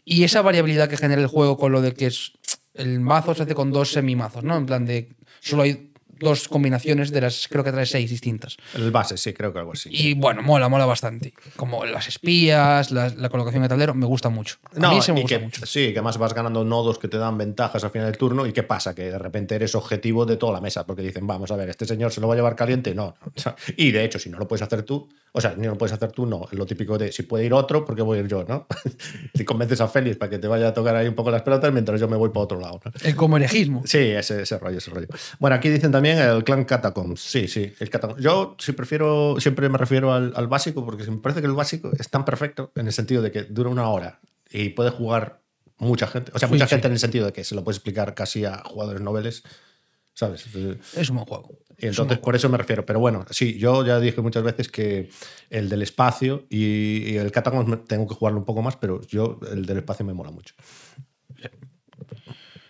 Y 0.05 0.23
esa 0.23 0.40
variabilidad 0.40 0.88
que 0.88 0.97
genera 0.97 1.21
el 1.21 1.26
juego 1.26 1.57
con 1.59 1.73
lo 1.73 1.83
de 1.83 1.93
que 1.93 2.07
es 2.07 2.31
el 2.75 3.00
mazo 3.00 3.35
se 3.35 3.43
hace 3.43 3.57
con 3.57 3.73
dos 3.73 3.90
semimazos, 3.93 4.45
¿no? 4.45 4.57
En 4.57 4.66
plan 4.66 4.85
de 4.87 5.09
solo 5.40 5.62
hay 5.64 5.90
dos 6.18 6.49
combinaciones 6.49 7.11
de 7.11 7.20
las, 7.20 7.49
creo 7.49 7.64
que 7.64 7.73
trae 7.73 7.87
seis 7.87 8.11
distintas. 8.11 8.56
El 8.75 8.90
base, 8.90 9.16
sí, 9.16 9.32
creo 9.32 9.52
que 9.52 9.58
algo 9.58 9.73
así. 9.73 9.90
Y 9.92 10.14
bueno, 10.14 10.42
mola, 10.42 10.68
mola 10.68 10.87
bastante. 10.87 11.32
Como 11.56 11.85
las 11.85 12.08
espías, 12.08 12.90
la, 12.90 13.11
la 13.11 13.28
colocación 13.28 13.62
de 13.62 13.68
tablero, 13.68 13.94
me 13.94 14.06
gusta 14.06 14.28
mucho. 14.28 14.56
A 14.80 14.90
mí 14.90 15.02
se 15.02 15.12
me 15.12 15.23
gusta 15.23 15.38
que, 15.38 15.44
mucho. 15.44 15.66
Sí, 15.66 15.92
que 15.92 15.99
además 15.99 16.18
vas 16.18 16.35
ganando 16.35 16.64
nodos 16.64 16.99
que 16.99 17.08
te 17.08 17.18
dan 17.18 17.38
ventajas 17.38 17.82
al 17.85 17.90
final 17.90 18.06
del 18.06 18.18
turno. 18.18 18.46
¿Y 18.46 18.52
qué 18.52 18.62
pasa? 18.62 18.94
Que 18.94 19.11
de 19.11 19.18
repente 19.18 19.54
eres 19.54 19.75
objetivo 19.75 20.26
de 20.26 20.37
toda 20.37 20.52
la 20.52 20.61
mesa. 20.61 20.87
Porque 20.87 21.02
dicen, 21.02 21.26
vamos 21.26 21.50
a 21.50 21.56
ver, 21.56 21.68
¿este 21.68 21.87
señor 21.87 22.12
se 22.12 22.20
lo 22.20 22.28
va 22.28 22.35
a 22.35 22.37
llevar 22.37 22.56
caliente? 22.56 22.94
No. 22.94 23.16
no. 23.44 23.54
Y 23.76 23.90
de 23.90 24.04
hecho, 24.04 24.18
si 24.18 24.30
no 24.30 24.38
lo 24.38 24.49
puedes 24.49 24.62
hacer 24.62 24.82
tú, 24.82 25.08
o 25.32 25.40
sea, 25.40 25.54
ni 25.56 25.66
lo 25.66 25.76
puedes 25.76 25.92
hacer 25.92 26.12
tú, 26.12 26.25
no. 26.25 26.46
Lo 26.52 26.64
típico 26.64 26.96
de 26.96 27.12
si 27.12 27.25
puede 27.25 27.44
ir 27.44 27.52
otro, 27.52 27.85
porque 27.85 28.02
voy 28.02 28.18
a 28.18 28.20
ir 28.23 28.28
yo, 28.28 28.44
¿no? 28.49 28.66
si 29.35 29.44
convences 29.44 29.80
a 29.80 29.88
Félix 29.88 30.16
para 30.16 30.30
que 30.30 30.38
te 30.38 30.49
vaya 30.49 30.68
a 30.68 30.75
tocar 30.75 30.96
ahí 30.96 31.08
un 31.08 31.14
poco 31.14 31.30
las 31.30 31.42
pelotas 31.42 31.73
mientras 31.73 32.00
yo 32.00 32.08
me 32.08 32.16
voy 32.16 32.30
para 32.30 32.44
otro 32.44 32.61
lado. 32.61 32.80
¿no? 32.85 32.92
El 33.02 33.16
comerejismo. 33.16 33.82
Sí, 33.85 33.99
ese, 33.99 34.42
ese 34.42 34.58
rollo, 34.58 34.78
ese 34.78 34.90
rollo. 34.90 35.08
Bueno, 35.38 35.56
aquí 35.56 35.68
dicen 35.68 35.92
también 35.92 36.06
el 36.11 36.45
clan 36.45 36.65
Catacombs. 36.65 37.21
Sí, 37.21 37.49
sí, 37.49 37.73
el 37.79 37.91
Catacombs. 37.91 38.23
Yo 38.23 38.57
sí 38.59 38.73
prefiero, 38.73 39.37
siempre 39.39 39.69
me 39.69 39.79
refiero 39.79 40.13
al, 40.13 40.33
al 40.37 40.47
básico 40.47 40.85
porque 40.85 41.09
me 41.11 41.19
parece 41.19 41.41
que 41.41 41.47
el 41.47 41.55
básico 41.55 41.91
es 41.99 42.09
tan 42.11 42.25
perfecto 42.25 42.73
en 42.75 42.87
el 42.87 42.93
sentido 42.93 43.23
de 43.23 43.31
que 43.31 43.45
dura 43.45 43.71
una 43.71 43.89
hora 43.89 44.21
y 44.51 44.71
puede 44.71 44.91
jugar 44.91 45.43
mucha 45.79 46.07
gente. 46.07 46.33
O 46.35 46.39
sea, 46.39 46.49
mucha 46.49 46.67
sí. 46.67 46.71
gente 46.71 46.87
en 46.87 46.93
el 46.93 46.99
sentido 46.99 47.27
de 47.27 47.33
que 47.33 47.45
se 47.45 47.55
lo 47.55 47.65
puedes 47.65 47.79
explicar 47.79 48.15
casi 48.15 48.45
a 48.45 48.63
jugadores 48.65 49.03
noveles, 49.03 49.43
¿sabes? 50.15 50.47
Es 50.97 51.11
un 51.11 51.17
buen 51.17 51.27
juego. 51.27 51.59
Y 51.79 51.87
entonces, 51.87 52.19
por 52.19 52.35
eso 52.35 52.49
me 52.49 52.57
refiero. 52.57 52.87
Pero 52.87 53.01
bueno, 53.01 53.27
sí, 53.31 53.59
yo 53.59 53.85
ya 53.85 54.01
dije 54.01 54.21
muchas 54.23 54.43
veces 54.43 54.69
que 54.69 55.11
el 55.51 55.69
del 55.69 55.83
espacio 55.83 56.47
y, 56.49 57.11
y 57.11 57.17
el 57.17 57.31
Catacombs 57.31 57.85
tengo 57.87 58.07
que 58.07 58.15
jugarlo 58.15 58.39
un 58.39 58.47
poco 58.47 58.63
más, 58.63 58.77
pero 58.77 59.03
yo 59.03 59.39
el 59.53 59.67
del 59.67 59.79
espacio 59.79 60.07
me 60.07 60.15
mola 60.15 60.31
mucho. 60.31 60.55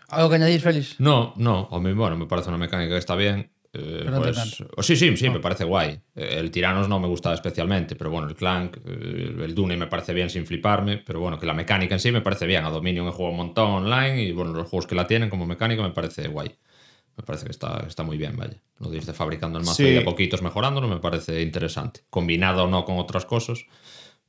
¿Algo 0.08 0.28
que 0.30 0.36
añadir, 0.36 0.60
Félix? 0.60 1.00
No, 1.00 1.34
no. 1.36 1.68
A 1.70 1.80
mí, 1.80 1.92
bueno, 1.92 2.16
me 2.16 2.26
parece 2.26 2.48
una 2.48 2.58
mecánica 2.58 2.90
que 2.92 2.98
está 2.98 3.14
bien. 3.16 3.50
eh, 3.72 4.00
Pero 4.04 4.10
no 4.12 4.22
te 4.22 4.32
pues- 4.32 4.64
oh, 4.76 4.82
sí, 4.82 4.96
sí, 4.96 5.14
sí, 5.16 5.28
me 5.28 5.40
parece 5.40 5.64
guay. 5.64 6.00
El 6.14 6.50
Tiranos 6.50 6.88
no 6.88 6.98
me 6.98 7.08
gusta 7.08 7.34
especialmente, 7.34 7.94
pero 7.94 8.10
bueno, 8.10 8.26
el 8.28 8.34
Clank, 8.34 8.78
eh, 8.86 9.34
el 9.44 9.54
Dune 9.54 9.76
me 9.76 9.86
parece 9.86 10.14
bien 10.14 10.30
sin 10.30 10.46
fliparme, 10.46 10.98
pero 10.98 11.20
bueno, 11.20 11.38
que 11.38 11.44
la 11.44 11.52
mecánica 11.52 11.94
en 11.94 12.00
sí 12.00 12.10
me 12.10 12.22
parece 12.22 12.46
bien. 12.46 12.64
A 12.64 12.70
Dominion 12.70 13.06
he 13.08 13.10
jugado 13.10 13.32
un 13.32 13.36
montón 13.36 13.70
online 13.70 14.22
y 14.22 14.32
bueno, 14.32 14.52
los 14.52 14.68
juegos 14.68 14.86
que 14.86 14.94
la 14.94 15.06
tienen 15.06 15.28
como 15.28 15.44
mecánica 15.46 15.82
me 15.82 15.90
parece 15.90 16.28
guay. 16.28 16.54
Me 17.18 17.22
parece 17.24 17.46
que 17.46 17.50
está, 17.52 17.84
está 17.86 18.02
muy 18.02 18.16
bien, 18.16 18.36
vaya. 18.36 18.56
Lo 18.78 18.88
de 18.90 18.98
irte 18.98 19.12
fabricando 19.12 19.58
el 19.58 19.64
mazo 19.64 19.82
Sí. 19.82 19.88
y 19.88 19.96
a 19.96 20.04
poquitos 20.04 20.40
mejorándolo 20.42 20.86
me 20.88 20.98
parece 20.98 21.42
interesante. 21.42 22.00
Combinado 22.08 22.64
o 22.64 22.66
no 22.66 22.84
con 22.84 22.98
otras 22.98 23.24
cosas, 23.26 23.60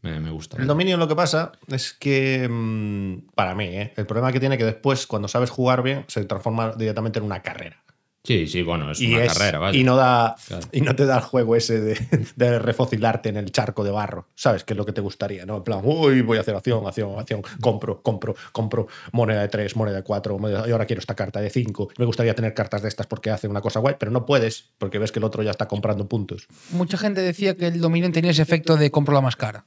me, 0.01 0.20
me 0.20 0.30
gusta. 0.32 0.58
El 0.58 0.68
dominio 0.68 0.98
lo 0.98 1.08
que 1.08 1.16
pasa 1.16 1.51
es 1.68 1.94
que, 1.94 2.48
mm, 2.50 3.30
para 3.36 3.56
mí, 3.56 3.66
¿eh? 3.66 3.94
el 3.98 4.06
problema 4.06 4.32
que 4.32 4.39
tiene 4.39 4.58
que 4.58 4.66
después, 4.66 5.08
cuando 5.08 5.27
sabes 5.27 5.50
jugar 5.50 5.82
bien, 5.84 6.06
se 6.08 6.24
transforma 6.25 6.74
directamente 6.77 7.20
en 7.20 7.25
una 7.25 7.42
carrera. 7.42 7.84
Sí, 8.24 8.46
sí, 8.46 8.62
bueno, 8.62 8.92
es 8.92 9.00
y, 9.00 9.13
una 9.13 9.24
es- 9.24 9.34
carrera, 9.34 9.58
vaya. 9.60 9.77
y, 9.80 9.86
no 9.86 9.96
da, 9.96 10.36
Claro. 10.48 10.68
y 10.74 10.82
no 10.82 10.94
te 10.98 11.06
da 11.06 11.16
el 11.16 11.22
juego 11.24 11.56
ese 11.56 11.80
de, 11.80 11.98
de 12.36 12.60
refocilarte 12.60 13.30
en 13.30 13.38
el 13.38 13.54
charco 13.54 13.86
de 13.86 13.92
barro, 13.92 14.27
¿sabes? 14.36 14.66
Que 14.66 14.74
es 14.74 14.77
lo 14.77 14.86
que 14.86 14.92
te 14.92 15.00
gustaría, 15.00 15.46
¿no? 15.46 15.56
En 15.56 15.63
plan, 15.63 15.80
uy, 15.82 16.22
voy 16.24 16.38
a 16.38 16.42
hacer 16.42 16.54
acción, 16.54 16.86
acción, 16.86 17.18
acción, 17.18 17.42
compro, 17.62 18.01
compro, 18.01 18.36
compro 18.51 18.88
moneda 19.13 19.39
de 19.44 19.48
3, 19.48 19.77
moneda 19.77 19.96
de 19.96 20.04
4, 20.04 20.38
y 20.68 20.72
ahora 20.72 20.86
quiero 20.86 21.00
esta 21.00 21.16
carta 21.16 21.39
de 21.39 21.50
5. 21.50 21.88
Me 21.98 22.04
gustaría 22.06 22.36
tener 22.36 22.54
cartas 22.54 22.82
de 22.82 22.89
estas 22.89 23.08
porque 23.08 23.30
hace 23.30 23.48
una 23.48 23.62
cosa 23.62 23.80
guay, 23.80 23.96
pero 23.98 24.12
no 24.12 24.25
puedes 24.25 24.72
porque 24.77 25.00
ves 25.00 25.13
que 25.13 25.20
el 25.20 25.24
otro 25.24 25.42
ya 25.42 25.51
está 25.51 25.70
comprando 25.70 26.06
puntos. 26.10 26.48
Mucha 26.72 26.98
gente 26.98 27.22
decía 27.22 27.56
que 27.56 27.68
el 27.68 27.80
Dominion 27.80 28.12
tenía 28.12 28.32
ese 28.32 28.42
efecto 28.42 28.75
de 28.75 28.92
compro 28.92 29.13
la 29.13 29.22
más 29.22 29.38
cara. 29.38 29.63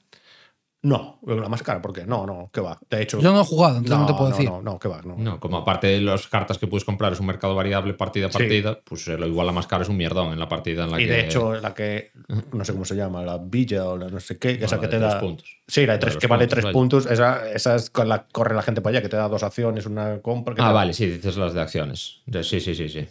No, 0.83 1.19
la 1.27 1.47
más 1.51 1.63
cara, 1.63 1.83
¿por 1.83 1.93
qué? 1.93 2.07
No, 2.07 2.25
no, 2.25 2.49
¿qué 2.51 2.63
va? 2.63 2.79
De 2.89 3.03
hecho, 3.03 3.21
Yo 3.21 3.33
no 3.35 3.43
he 3.43 3.45
jugado, 3.45 3.77
entonces 3.77 3.99
no, 3.99 4.07
te 4.07 4.13
puedo 4.15 4.31
no, 4.31 4.37
decir. 4.37 4.49
No, 4.51 4.63
no, 4.63 4.79
¿qué 4.79 4.89
va? 4.89 5.03
No. 5.03 5.15
No, 5.19 5.39
como 5.39 5.59
aparte 5.59 5.89
de 5.89 6.01
las 6.01 6.27
cartas 6.27 6.57
que 6.57 6.67
puedes 6.69 6.87
comprar 6.87 7.13
es 7.13 7.21
un 7.21 7.27
mercado 7.27 7.55
variable 7.55 7.93
partida 7.93 8.29
a 8.29 8.31
Sí. 8.33 8.39
partida, 8.39 8.81
pues 8.83 9.07
eh, 9.09 9.19
lo 9.19 9.27
igual 9.27 9.47
la 9.47 9.53
más 9.53 9.67
cara 9.67 9.83
es 9.83 9.91
un 9.91 9.99
mierdón 9.99 10.33
en 10.33 10.39
la 10.39 10.49
partida 10.49 10.85
en 10.85 10.91
la 10.93 10.99
Y 10.99 11.05
que. 11.05 11.11
de 11.13 11.21
hecho, 11.21 11.55
la 11.55 11.75
que 11.75 12.13
no 12.53 12.65
sé 12.65 12.73
cómo 12.73 12.87
se 12.87 12.97
llama, 12.97 13.23
la 13.23 13.37
Villa 13.37 13.85
o 13.89 13.99
la 13.99 14.09
no 14.09 14.21
sé 14.21 14.39
qué, 14.39 14.53
esa 14.53 14.77
la 14.77 14.81
que 14.81 14.87
de 14.87 14.93
te 14.93 14.99
tres 15.01 15.13
da. 15.13 15.21
puntos. 15.21 15.57
Sí, 15.69 15.81
la 15.85 15.85
de 15.85 15.87
La 15.87 15.93
de 15.93 15.99
tres, 15.99 16.17
que 16.17 16.27
vale 16.27 16.45
puntos, 16.45 16.55
tres 16.55 16.65
vaya. 16.65 16.73
puntos. 16.73 17.07
Esa, 17.07 17.51
esa 17.53 17.75
es 17.75 17.91
con 17.91 18.09
la 18.09 18.27
corre 18.27 18.55
la 18.55 18.63
gente 18.63 18.81
para 18.81 18.93
allá, 18.97 19.03
que 19.03 19.11
te 19.11 19.17
da 19.19 19.29
dos 19.29 19.43
acciones, 19.43 19.85
una 19.85 20.21
compra. 20.23 20.55
que 20.55 20.63
Ah, 20.63 20.69
te 20.69 20.73
vale, 20.73 20.95
sí, 20.95 21.07
dices 21.07 21.37
las 21.37 21.53
de 21.53 21.61
acciones. 21.61 22.23
Sí, 22.43 22.59
sí, 22.59 22.75
sí, 22.75 22.89
sí. 22.89 23.07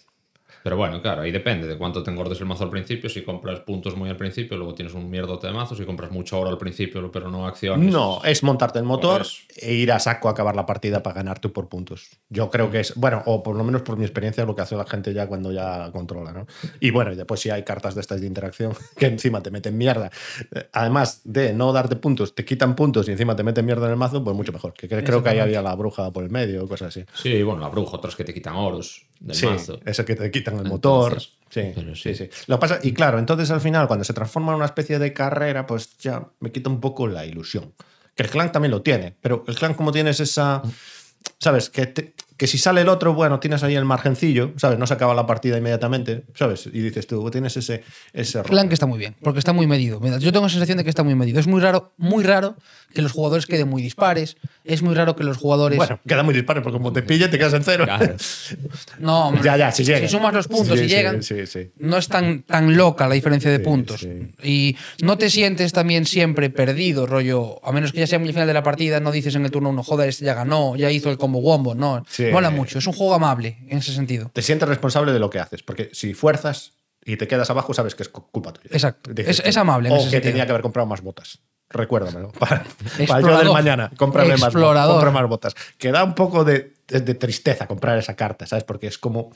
Pero 0.64 0.76
bueno, 0.78 1.02
claro, 1.02 1.22
ahí 1.22 1.32
depende 1.32 1.68
de 1.68 1.78
cuánto 1.78 2.04
te 2.04 2.12
engordes 2.12 2.40
el 2.42 2.46
mazo 2.46 2.64
al 2.66 2.70
principio. 2.70 3.10
Si 3.10 3.22
compras 3.24 3.60
puntos 3.62 3.96
muy 3.96 4.10
al 4.10 4.18
principio, 4.18 4.58
luego 4.58 4.74
tienes 4.76 4.94
un 4.94 5.10
mierdote 5.10 5.48
de 5.48 5.54
mazo. 5.54 5.76
Si 5.76 5.86
compras 5.86 6.12
mucho 6.12 6.40
oro 6.40 6.50
al 6.50 6.58
principio, 6.58 7.10
pero 7.12 7.30
no 7.30 7.48
acciones. 7.48 7.92
No, 7.94 8.22
es 8.24 8.44
montarte 8.44 8.80
el 8.80 8.86
motor 8.86 9.20
Pues- 9.22 9.46
e 9.58 9.74
ir 9.74 9.92
a 9.92 10.00
saco 10.00 10.28
a 10.28 10.32
acabar 10.32 10.56
la 10.56 10.66
partida 10.66 11.02
para 11.04 11.16
ganar 11.16 11.40
tú 11.40 11.52
por 11.54 11.70
puntos. 11.70 12.10
Yo 12.30 12.50
creo 12.50 12.70
que 12.72 12.82
es, 12.82 12.94
bueno, 12.96 13.24
o 13.26 13.42
por 13.44 13.56
lo 13.56 13.64
menos 13.64 13.82
por 13.84 13.98
mi 13.98 14.04
experiencia, 14.06 14.46
lo 14.46 14.56
que 14.56 14.62
hace 14.62 14.76
la 14.76 14.86
gente 14.86 15.14
ya 15.14 15.28
cuando 15.28 15.52
ya 15.52 15.92
controla, 15.92 16.32
¿no? 16.34 16.46
Y 16.80 16.92
bueno, 16.92 17.12
y 17.14 17.16
después 17.16 17.40
si 17.40 17.50
hay 17.50 17.64
cartas 17.64 17.96
de 17.96 18.02
estas 18.02 18.22
de 18.22 18.28
interacción 18.28 18.74
que 18.98 19.06
encima 19.08 19.42
te 19.42 19.52
meten 19.52 19.78
mierda. 19.78 20.10
Además 20.74 21.22
de 21.24 21.54
no 21.54 21.72
darte 21.74 21.96
puntos, 21.96 22.36
te 22.36 22.46
quitan 22.46 22.76
puntos 22.76 23.08
y 23.08 23.12
encima 23.12 23.36
te 23.36 23.44
meten 23.44 23.66
mierda 23.66 23.86
en 23.86 23.92
el 23.92 23.98
mazo, 23.98 24.24
pues 24.24 24.36
mucho 24.36 24.52
mejor. 24.52 24.74
Que 24.74 24.88
cre- 24.90 25.04
creo 25.06 25.24
que 25.24 25.30
ahí 25.30 25.40
había 25.40 25.62
la 25.62 25.76
bruja 25.76 26.12
por 26.12 26.24
el 26.24 26.30
medio, 26.30 26.68
cosas 26.68 26.90
así. 26.90 27.06
Sí, 27.14 27.42
bueno, 27.44 27.62
la 27.62 27.70
bruja, 27.70 27.98
otras 27.98 28.16
que 28.16 28.24
te 28.24 28.34
quitan 28.34 28.56
oros 28.56 29.06
del 29.20 29.36
Sí, 29.36 29.46
mazo. 29.48 29.80
ese 29.86 30.06
que 30.06 30.16
te 30.16 30.32
quitan 30.32 30.58
el 30.60 30.66
motor. 30.66 31.20
Sí, 31.22 31.72
pero 31.76 31.96
sí, 31.96 32.14
sí. 32.16 32.26
sí. 32.26 32.30
Lo 32.48 32.60
pasa, 32.60 32.80
y 32.84 32.94
claro, 32.94 33.20
entonces 33.20 33.50
al 33.52 33.60
final, 33.62 33.88
cuando 33.88 34.04
se 34.06 34.14
transforma 34.14 34.52
en 34.52 34.58
una 34.58 34.66
especie 34.66 35.00
de 35.00 35.14
carrera, 35.14 35.66
pues 35.66 35.98
ya 35.98 36.28
me 36.40 36.52
quita 36.52 36.70
un 36.70 36.80
poco 36.80 37.08
la 37.08 37.26
ilusión. 37.26 37.74
Que 38.16 38.24
el 38.24 38.30
clan 38.30 38.52
también 38.52 38.72
lo 38.72 38.82
tiene, 38.82 39.16
pero 39.22 39.44
el 39.48 39.56
clan, 39.56 39.74
como 39.74 39.92
tienes 39.92 40.20
esa. 40.20 40.62
¿Sabes? 41.38 41.70
Que, 41.70 41.86
te- 41.88 42.14
que 42.40 42.48
si 42.48 42.58
sale 42.58 42.80
el 42.82 42.88
otro, 42.88 43.14
bueno, 43.14 43.42
tienes 43.42 43.64
ahí 43.64 43.76
el 43.76 43.84
margencillo, 43.84 44.54
¿sabes? 44.56 44.80
No 44.80 44.88
se 44.88 44.94
acaba 44.94 45.14
la 45.14 45.28
partida 45.28 45.58
inmediatamente, 45.58 46.24
¿sabes? 46.34 46.68
Y 46.68 46.80
dices 46.80 47.06
tú, 47.06 47.30
tienes 47.30 47.58
ese, 47.58 47.84
ese. 48.14 48.42
Plan 48.44 48.70
que 48.70 48.74
está 48.76 48.86
muy 48.86 48.98
bien, 48.98 49.14
porque 49.22 49.40
está 49.40 49.52
muy 49.52 49.68
medido. 49.68 50.00
Yo 50.20 50.32
tengo 50.32 50.46
la 50.46 50.50
sensación 50.50 50.78
de 50.78 50.86
que 50.86 50.90
está 50.90 51.04
muy 51.04 51.16
medido. 51.16 51.38
Es 51.38 51.48
muy 51.48 51.60
raro, 51.60 51.92
muy 51.98 52.24
raro 52.24 52.56
que 52.94 53.02
los 53.02 53.12
jugadores 53.12 53.46
queden 53.46 53.68
muy 53.68 53.82
dispares. 53.82 54.38
Es 54.64 54.82
muy 54.82 54.96
raro 54.96 55.18
que 55.18 55.26
los 55.26 55.36
jugadores. 55.36 55.76
Bueno, 55.76 56.00
queda 56.08 56.24
muy 56.24 56.34
disparo, 56.34 56.64
porque 56.64 56.78
como 56.78 56.94
te 56.94 57.02
pille, 57.04 57.28
te 57.28 57.38
quedas 57.38 57.54
en 57.56 57.64
cero. 57.66 57.84
Claro. 57.84 58.16
no, 59.00 59.28
hombre, 59.28 59.44
ya, 59.44 59.58
ya, 59.58 59.72
si 59.74 59.84
llegan. 59.84 60.08
sumas 60.08 60.34
los 60.34 60.48
puntos 60.48 60.80
Sí, 60.80 60.86
y 60.86 60.88
llegan, 60.88 61.22
sí, 61.22 61.46
sí. 61.46 61.72
no 61.78 61.98
es 61.98 62.08
tan, 62.08 62.44
tan 62.44 62.78
loca 62.78 63.06
la 63.08 63.16
diferencia 63.16 63.52
de 63.52 63.60
puntos. 63.60 64.00
sí. 64.00 64.08
Y 64.42 64.78
no 65.04 65.18
te 65.18 65.30
sientes 65.30 65.74
también 65.74 66.06
siempre 66.06 66.50
perdido, 66.50 67.06
rollo. 67.06 67.60
A 67.68 67.74
menos 67.74 67.92
que 67.92 68.00
ya 68.00 68.08
sea 68.08 68.18
muy 68.18 68.30
al 68.30 68.34
final 68.34 68.48
de 68.48 68.54
la 68.54 68.64
partida, 68.64 69.02
no 69.02 69.12
dices 69.12 69.36
en 69.36 69.44
el 69.44 69.52
turno 69.52 69.72
uno, 69.72 69.84
joder, 69.84 70.08
este 70.08 70.24
ya 70.24 70.34
ganó, 70.36 70.78
ya 70.78 70.90
hizo 70.90 71.10
el 71.12 71.18
combo 71.18 71.40
wombo. 71.40 71.76
No, 71.76 72.06
Sí. 72.10 72.29
Mola 72.32 72.50
mucho. 72.50 72.80
Es 72.80 72.88
un 72.88 72.94
juego 72.94 73.14
amable 73.14 73.58
en 73.68 73.78
ese 73.80 73.94
sentido. 73.94 74.30
Te 74.34 74.42
sientes 74.42 74.68
responsable 74.68 75.12
de 75.14 75.20
lo 75.20 75.30
que 75.30 75.40
haces, 75.40 75.64
porque 75.64 75.90
si 75.94 76.14
fuerzas 76.14 76.74
y 77.06 77.18
te 77.18 77.28
quedas 77.28 77.50
abajo, 77.50 77.74
sabes 77.74 77.96
que 77.96 78.04
es 78.04 78.10
cu- 78.10 78.30
culpa 78.32 78.54
tuya. 78.54 78.70
Exacto. 78.72 79.14
Dices 79.14 79.42
Es- 79.46 79.58
amable 79.58 79.90
en 79.90 79.94
O 79.96 79.98
ese 79.98 80.06
que 80.06 80.12
sentido. 80.12 80.32
tenía 80.32 80.46
que 80.46 80.52
haber 80.52 80.62
comprado 80.62 80.86
más 80.88 81.02
botas. 81.02 81.40
Recuérdamelo. 81.70 82.32
Para, 82.40 82.66
para 83.08 83.22
yo 83.22 83.38
del 83.38 83.52
mañana. 83.52 83.92
Cómprame 83.96 84.38
más, 84.38 84.54
compra 84.54 85.12
más 85.12 85.28
botas. 85.30 85.54
Que 85.78 85.92
da 85.92 86.04
un 86.04 86.16
poco 86.16 86.44
de, 86.44 86.74
de- 86.88 87.02
de 87.02 87.14
tristeza 87.16 87.68
comprar 87.68 87.98
esa 88.00 88.16
carta, 88.16 88.46
¿sabes? 88.48 88.64
Porque 88.64 88.88
es 88.88 88.98
como. 88.98 89.32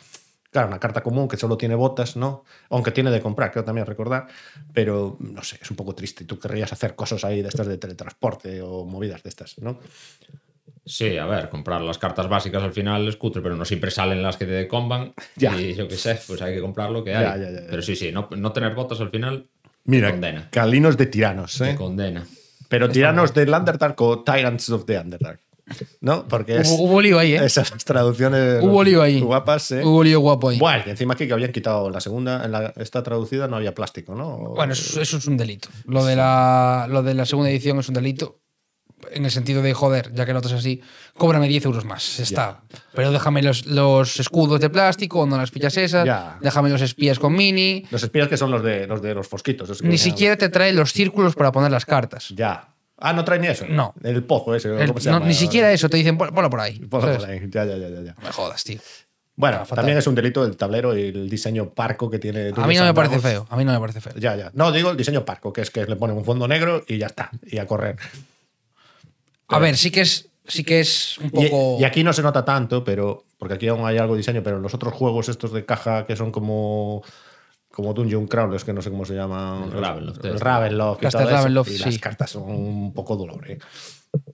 Claro, 0.50 0.68
una 0.68 0.80
carta 0.80 1.02
común 1.02 1.28
que 1.28 1.36
solo 1.38 1.58
tiene 1.58 1.74
botas, 1.74 2.16
¿no? 2.16 2.44
Aunque 2.70 2.92
tiene 2.92 3.10
de 3.10 3.22
comprar, 3.22 3.52
creo 3.52 3.64
también 3.64 3.88
recordar. 3.88 4.28
Pero 4.72 5.18
no 5.20 5.42
sé, 5.44 5.58
es 5.60 5.70
un 5.72 5.76
poco 5.78 5.96
triste. 5.96 6.26
Tú 6.26 6.38
querrías 6.38 6.72
hacer 6.72 6.96
cosas 6.96 7.24
ahí 7.24 7.42
de 7.42 7.50
estas 7.50 7.66
de 7.66 7.78
teletransporte 7.80 8.62
o 8.62 8.86
movidas 8.86 9.24
de 9.24 9.30
estas, 9.30 9.58
¿no? 9.60 9.80
Sí, 10.86 11.18
a 11.18 11.26
ver, 11.26 11.50
comprar 11.50 11.82
las 11.82 11.98
cartas 11.98 12.28
básicas 12.28 12.62
al 12.62 12.74
final 12.74 13.08
es 13.08 13.16
cutre, 13.16 13.42
pero 13.42 13.56
no 13.56 13.64
siempre 13.64 13.90
salen 13.90 14.22
las 14.22 14.36
que 14.38 14.46
te 14.46 14.68
comban. 14.68 15.14
Ya. 15.36 15.56
Y 15.60 15.74
yo 15.76 15.88
qué 15.88 15.96
sé, 15.96 16.20
pues 16.28 16.42
hay 16.42 16.56
que 16.56 16.62
comprar 16.62 16.92
lo 16.92 17.04
que 17.04 17.16
hay. 17.16 17.24
Ya, 17.24 17.38
ya, 17.38 17.50
ya, 17.52 17.62
ya. 17.62 17.68
Pero 17.70 17.82
sí, 17.82 17.96
sí, 17.96 18.12
no, 18.12 18.28
no 18.36 18.52
tener 18.52 18.74
botas 18.76 19.00
al 19.00 19.10
final 19.10 19.48
Mira, 19.86 20.08
te 20.08 20.14
condena. 20.14 20.50
calinos 20.52 20.98
de 20.98 21.06
tiranos, 21.06 21.60
¿eh? 21.62 21.72
Te 21.72 21.76
condena. 21.76 22.26
Pero 22.70 22.90
tiranos 22.90 23.34
del 23.34 23.54
Underdark 23.54 24.00
o 24.02 24.24
Tyrants 24.24 24.70
of 24.72 24.86
the 24.86 24.98
Underdark. 25.00 25.40
¿No? 26.02 26.28
Porque 26.28 26.58
es, 26.58 26.70
Hubo, 26.70 26.84
hubo 26.84 27.02
lío 27.02 27.18
ahí, 27.18 27.36
¿eh? 27.36 27.46
esas 27.46 27.72
traducciones 27.86 28.62
Hubo 28.62 28.84
lío 28.84 29.02
ahí. 29.02 29.22
guapas, 29.22 29.72
¿eh? 29.72 29.82
Hubo 29.86 30.04
lío 30.04 30.20
guapo 30.20 30.50
ahí. 30.50 30.60
Bueno, 30.60 30.84
y 30.86 30.90
encima 30.90 31.14
aquí 31.14 31.26
que 31.26 31.34
habían 31.34 31.54
quitado 31.54 31.90
la 31.90 32.02
segunda, 32.02 32.44
en 32.44 32.52
la, 32.52 32.74
esta 32.76 33.02
traducida 33.02 33.48
no 33.48 33.56
había 33.56 33.74
plástico, 33.74 34.14
¿no? 34.14 34.38
Bueno, 34.56 34.74
eso, 34.74 35.00
eso 35.02 35.18
es 35.18 35.28
un 35.28 35.38
delito. 35.38 35.70
Lo 35.86 36.04
de, 36.04 36.18
la, 36.18 36.88
lo 36.90 37.02
de 37.02 37.14
la 37.14 37.26
segunda 37.26 37.50
edición 37.50 37.80
es 37.80 37.88
un 37.88 37.96
delito. 37.96 38.40
En 39.12 39.26
el 39.26 39.32
sentido 39.32 39.62
de, 39.62 39.74
joder, 39.74 40.12
ya 40.14 40.26
que 40.26 40.32
el 40.32 40.38
otro 40.38 40.50
es 40.50 40.58
así, 40.58 40.82
cóbrame 41.18 41.48
10 41.48 41.66
euros 41.66 41.86
más. 41.86 42.20
Está. 42.20 42.62
Pero 42.94 43.12
déjame 43.12 43.42
los, 43.42 43.66
los 43.66 44.20
escudos 44.20 44.60
de 44.60 44.70
plástico, 44.70 45.26
no 45.26 45.38
las 45.38 45.52
fichas 45.52 45.78
esas. 45.78 46.08
Déjame 46.42 46.70
los 46.70 46.82
espías 46.82 47.20
con 47.20 47.34
mini. 47.34 47.86
Los 47.92 48.04
espías 48.04 48.28
que 48.28 48.38
son 48.38 48.52
los 48.52 48.64
de 48.64 48.88
los, 48.88 49.02
de 49.02 49.14
los 49.14 49.28
fosquitos. 49.28 49.82
que 49.82 49.88
Ni 49.88 49.98
siquiera 49.98 50.38
te 50.38 50.50
trae 50.50 50.74
los 50.74 50.94
círculos 50.94 51.36
para 51.36 51.52
poner 51.52 51.72
las 51.72 51.86
cartas. 51.86 52.30
Ya. 52.36 52.70
Ah, 52.98 53.12
no 53.12 53.26
trae 53.26 53.40
ni 53.40 53.48
eso. 53.48 53.66
No. 53.68 53.94
El 54.04 54.24
pozo 54.24 54.56
ese. 54.56 54.70
El- 54.70 54.88
¿cómo 54.88 55.00
se 55.00 55.10
no, 55.10 55.18
llama? 55.18 55.26
ni 55.28 55.34
siquiera 55.34 55.72
eso, 55.74 55.90
te 55.90 55.98
dicen, 55.98 56.18
ponlo 56.18 56.50
por 56.50 56.60
ahí. 56.62 56.80
Ponlo 56.80 57.18
por 57.18 57.30
ahí. 57.30 57.42
Ya, 57.50 57.66
ya, 57.66 57.76
ya, 57.76 57.90
ya, 57.90 58.16
me 58.24 58.32
jodas, 58.32 58.64
tío. 58.64 58.80
Bueno, 59.36 59.60
fatal. 59.66 59.78
también 59.78 59.98
es 59.98 60.06
un 60.06 60.14
delito 60.14 60.46
el 60.46 60.56
tablero 60.56 60.96
y 60.96 61.08
el 61.08 61.28
diseño 61.30 61.72
parco 61.72 62.10
que 62.10 62.20
tiene. 62.20 62.52
A 62.56 62.68
mí 62.68 62.76
no 62.76 62.86
me 62.86 62.94
parece 62.94 63.20
feo. 63.20 63.48
A 63.50 63.58
mí 63.58 63.66
no 63.66 63.74
me 63.74 63.80
parece 63.80 64.00
feo. 64.00 64.14
Ya, 64.16 64.36
ya. 64.36 64.52
No, 64.54 64.72
digo 64.72 64.92
el 64.92 64.98
diseño 64.98 65.26
parco, 65.26 65.52
que 65.52 65.62
es 65.62 65.72
que 65.72 65.86
le 65.86 65.96
ponen 65.96 66.16
un 66.16 66.24
fondo 66.24 66.48
negro 66.48 66.84
y 66.88 66.98
ya 67.00 67.08
está. 67.08 67.32
Y 67.46 67.58
a 67.58 67.66
correr. 67.66 67.98
A 69.48 69.60
ver, 69.60 69.78
sí 69.78 69.92
que 69.92 70.02
es, 70.02 70.30
sí 70.48 70.64
que 70.64 70.80
es 70.80 71.18
un 71.20 71.30
poco. 71.30 71.78
y 71.80 71.84
aquí 71.84 72.04
no 72.04 72.14
se 72.14 72.22
nota 72.22 72.44
tanto, 72.46 72.84
pero 72.84 73.26
porque 73.38 73.56
aquí 73.56 73.68
aún 73.68 73.86
hay 73.86 73.98
algo 73.98 74.14
de 74.14 74.20
diseño, 74.20 74.42
pero 74.44 74.60
los 74.60 74.74
otros 74.74 74.94
juegos 74.94 75.30
estos 75.30 75.52
de 75.52 75.66
caja 75.66 76.06
que 76.06 76.16
son 76.16 76.32
como 76.32 77.04
como 77.74 77.92
Dungeon 77.94 78.28
Crawlers, 78.28 78.64
que 78.64 78.72
no 78.72 78.84
sé 78.84 78.92
cómo 78.92 79.04
se 79.04 79.16
llaman. 79.16 79.64
El 79.64 79.82
Ravenloft, 79.82 80.24
El 80.26 80.32
este. 80.34 80.44
Ravenloft. 80.44 81.02
y 81.02 81.04
Las 81.06 81.14
todo 81.14 81.22
de 81.24 81.28
eso, 81.28 81.38
Ravenloft, 81.38 81.70
y 81.72 81.78
sí. 81.78 81.84
las 81.86 81.98
cartas 81.98 82.30
son 82.30 82.44
un 82.44 82.94
poco 82.94 83.16
dolor. 83.18 83.50
¿eh? 83.50 83.58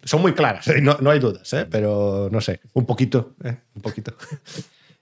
Son 0.04 0.22
muy 0.22 0.34
claras, 0.34 0.68
¿eh? 0.68 0.82
no, 0.82 0.98
no 1.00 1.10
hay 1.10 1.20
dudas, 1.20 1.54
¿eh? 1.54 1.66
pero 1.72 2.28
no 2.30 2.42
sé, 2.42 2.60
un 2.74 2.86
poquito, 2.86 3.36
¿eh? 3.44 3.56
un 3.76 3.82
poquito. 3.82 4.14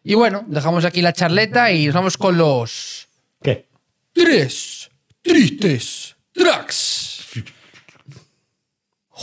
Y 0.04 0.14
bueno, 0.14 0.46
dejamos 0.48 0.86
aquí 0.86 1.02
la 1.02 1.14
charleta 1.14 1.72
y 1.72 1.88
nos 1.88 1.96
vamos 1.96 2.16
con 2.16 2.38
los 2.38 3.08
¿Qué? 3.42 3.68
tres 4.14 4.90
tristes 5.22 6.16
tracks. 6.32 6.87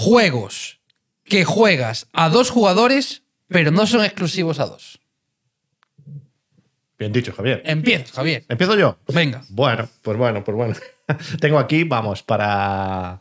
Juegos 0.05 0.81
que 1.25 1.45
juegas 1.47 2.09
a 2.13 2.29
dos 2.29 2.51
jugadores, 2.51 3.23
pero 3.49 3.71
no 3.71 3.87
son 3.87 4.05
exclusivos 4.05 4.61
a 4.61 4.67
dos. 4.67 5.01
Bien 6.99 7.11
dicho, 7.13 7.33
Javier. 7.33 7.63
Empieza, 7.65 8.13
Javier. 8.15 8.45
¿Empiezo 8.49 8.77
yo? 8.77 8.99
Venga. 9.09 9.43
Bueno, 9.49 9.89
pues 10.03 10.17
bueno, 10.19 10.45
pues 10.45 10.55
bueno. 10.57 10.75
Tengo 11.41 11.59
aquí, 11.59 11.85
vamos, 11.85 12.23
para, 12.23 13.19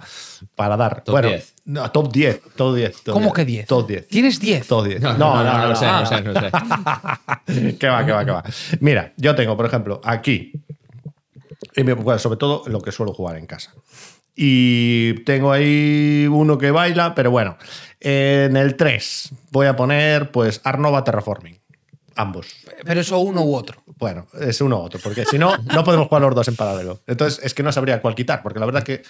para 0.55 0.75
dar. 0.77 1.03
Top 1.03 1.13
bueno, 1.13 1.29
10. 1.29 1.53
No, 1.65 1.89
top 1.91 2.11
10. 2.11 2.41
Top 2.55 2.75
10. 2.75 3.03
top 3.03 3.13
¿Cómo 3.13 3.25
10, 3.27 3.33
que 3.33 3.45
10? 3.45 3.67
Top 3.67 3.87
10. 3.87 4.07
¿Tienes 4.09 4.39
10? 4.39 4.67
Top 4.67 4.85
10. 4.85 5.01
No, 5.01 5.13
No, 5.17 5.43
no, 5.43 5.57
no, 5.57 5.67
lo 5.69 5.75
sé, 5.75 5.85
no. 5.85 5.99
no 6.01 6.05
sé, 6.05 6.21
no 6.21 6.33
sé. 6.33 6.51
que 7.79 7.87
va, 7.87 8.05
que 8.05 8.11
va, 8.11 8.25
que 8.25 8.31
va. 8.31 8.43
Mira, 8.81 9.13
yo 9.17 9.33
tengo, 9.35 9.55
por 9.57 9.65
ejemplo, 9.65 10.01
aquí, 10.03 10.51
y 11.75 11.83
me- 11.83 11.93
bueno, 11.93 12.19
sobre 12.19 12.37
todo 12.37 12.63
lo 12.67 12.81
que 12.81 12.91
suelo 12.91 13.13
jugar 13.13 13.37
en 13.37 13.47
casa. 13.47 13.73
Y 14.35 15.13
tengo 15.25 15.51
ahí 15.51 16.27
uno 16.29 16.57
que 16.57 16.71
baila, 16.71 17.13
pero 17.15 17.29
bueno, 17.31 17.57
en 17.99 18.57
el 18.57 18.75
3 18.75 19.29
voy 19.51 19.67
a 19.67 19.75
poner 19.75 20.31
pues 20.31 20.61
Arnova 20.63 21.03
Terraforming. 21.03 21.59
Ambos. 22.15 22.47
Pero 22.85 23.01
eso 23.01 23.17
uno 23.19 23.41
u 23.43 23.55
otro. 23.55 23.81
Bueno, 23.97 24.27
es 24.39 24.61
uno 24.61 24.77
u 24.77 24.81
otro, 24.81 24.99
porque 25.03 25.25
si 25.25 25.39
no, 25.39 25.55
no 25.73 25.83
podemos 25.83 26.07
jugar 26.07 26.21
los 26.21 26.35
dos 26.35 26.47
en 26.47 26.55
paralelo. 26.55 26.99
Entonces, 27.07 27.43
es 27.43 27.53
que 27.55 27.63
no 27.63 27.71
sabría 27.71 28.01
cuál 28.01 28.13
quitar, 28.13 28.43
porque 28.43 28.59
la 28.59 28.67
verdad 28.67 28.83
es 28.87 28.99
que 28.99 29.03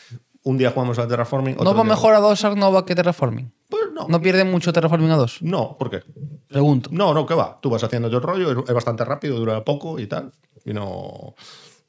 un 0.44 0.58
día 0.58 0.72
jugamos 0.72 0.98
al 1.00 1.08
Terraforming. 1.10 1.56
otro 1.56 1.66
¿No 1.66 1.74
va 1.76 1.84
día- 1.84 1.94
mejor 1.96 2.14
a 2.14 2.20
dos 2.20 2.44
Arnova 2.46 2.86
que 2.86 2.96
Terraforming? 2.96 3.52
Pues 3.70 3.84
no. 3.94 4.08
¿No 4.08 4.22
pierde 4.22 4.46
mucho 4.46 4.72
Terraforming 4.72 5.12
a 5.12 5.18
dos? 5.18 5.42
No, 5.42 5.78
¿por 5.78 5.90
qué? 5.90 6.02
Pregunto. 6.48 6.90
No, 6.94 7.14
no, 7.14 7.26
que 7.26 7.34
va. 7.34 7.60
Tú 7.62 7.70
vas 7.70 7.84
haciendo 7.84 8.08
el 8.08 8.22
rollo, 8.22 8.64
es 8.66 8.74
bastante 8.74 9.04
rápido, 9.04 9.38
dura 9.38 9.64
poco 9.66 10.00
y 10.00 10.08
tal. 10.08 10.32
Y 10.64 10.72
no. 10.74 11.36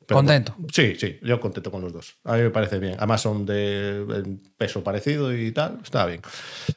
Pero 0.06 0.18
Contento. 0.18 0.52
bueno, 0.56 0.68
sí, 0.72 0.94
sí, 0.98 1.18
yo 1.22 1.40
contento 1.40 1.70
con 1.70 1.80
los 1.80 1.92
dos. 1.92 2.16
A 2.24 2.36
mí 2.36 2.42
me 2.42 2.50
parece 2.50 2.78
bien. 2.78 2.94
Además 2.98 3.20
son 3.22 3.46
de 3.46 4.38
peso 4.56 4.82
parecido 4.84 5.34
y 5.36 5.52
tal. 5.52 5.78
Está 5.82 6.04
bien. 6.06 6.20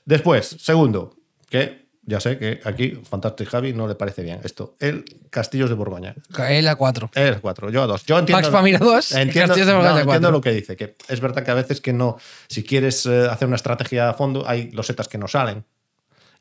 Después, 0.05 0.55
segundo, 0.59 1.15
que 1.49 1.87
ya 2.03 2.21
sé 2.21 2.37
que 2.37 2.61
aquí 2.63 3.01
Fantastic 3.09 3.49
Javi 3.49 3.73
no 3.73 3.85
le 3.85 3.95
parece 3.95 4.23
bien 4.23 4.39
esto. 4.43 4.75
El 4.79 5.03
Castillos 5.29 5.69
de 5.69 5.75
Borgoña. 5.75 6.15
Él 6.47 6.67
a 6.69 6.75
cuatro. 6.75 7.11
Es 7.13 7.37
cuatro, 7.41 7.69
yo 7.69 7.83
a 7.83 7.87
dos. 7.87 8.05
Yo 8.05 8.17
entiendo, 8.17 8.41
Pax 8.43 8.51
Famira 8.51 8.79
dos, 8.79 9.11
entiendo, 9.13 9.47
Castillos 9.49 9.67
de 9.67 9.73
no, 9.73 9.79
Borgoña 9.79 10.01
entiendo 10.01 10.11
cuatro. 10.11 10.31
lo 10.31 10.41
que 10.41 10.51
dice, 10.51 10.77
que 10.77 10.95
es 11.09 11.19
verdad 11.19 11.43
que 11.43 11.51
a 11.51 11.55
veces 11.55 11.81
que 11.81 11.91
no, 11.91 12.17
si 12.47 12.63
quieres 12.63 13.05
eh, 13.05 13.27
hacer 13.29 13.47
una 13.47 13.57
estrategia 13.57 14.09
a 14.09 14.13
fondo, 14.13 14.47
hay 14.47 14.71
losetas 14.71 15.09
que 15.09 15.17
no 15.17 15.27
salen. 15.27 15.65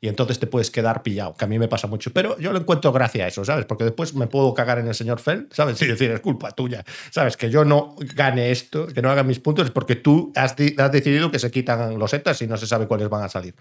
Y 0.00 0.08
entonces 0.08 0.38
te 0.38 0.46
puedes 0.46 0.70
quedar 0.70 1.02
pillado, 1.02 1.34
que 1.34 1.44
a 1.44 1.48
mí 1.48 1.58
me 1.58 1.68
pasa 1.68 1.86
mucho. 1.86 2.12
Pero 2.12 2.38
yo 2.38 2.52
le 2.52 2.58
encuentro 2.58 2.92
gracia 2.92 3.24
a 3.24 3.28
eso, 3.28 3.44
¿sabes? 3.44 3.64
Porque 3.64 3.84
después 3.84 4.14
me 4.14 4.26
puedo 4.26 4.52
cagar 4.54 4.78
en 4.78 4.88
el 4.88 4.94
señor 4.94 5.20
Fell, 5.20 5.48
¿sabes? 5.50 5.80
Y 5.82 5.86
decir, 5.86 6.10
es 6.10 6.20
culpa 6.20 6.50
tuya, 6.50 6.84
¿sabes? 7.10 7.36
Que 7.36 7.50
yo 7.50 7.64
no 7.64 7.96
gane 8.14 8.50
esto, 8.50 8.86
que 8.86 9.00
no 9.02 9.10
haga 9.10 9.22
mis 9.22 9.38
puntos, 9.40 9.64
es 9.66 9.70
porque 9.70 9.96
tú 9.96 10.32
has, 10.36 10.54
di- 10.56 10.74
has 10.78 10.92
decidido 10.92 11.30
que 11.30 11.38
se 11.38 11.50
quitan 11.50 11.98
losetas 11.98 12.40
y 12.42 12.46
no 12.46 12.56
se 12.56 12.66
sabe 12.66 12.86
cuáles 12.86 13.08
van 13.08 13.22
a 13.24 13.28
salir. 13.28 13.54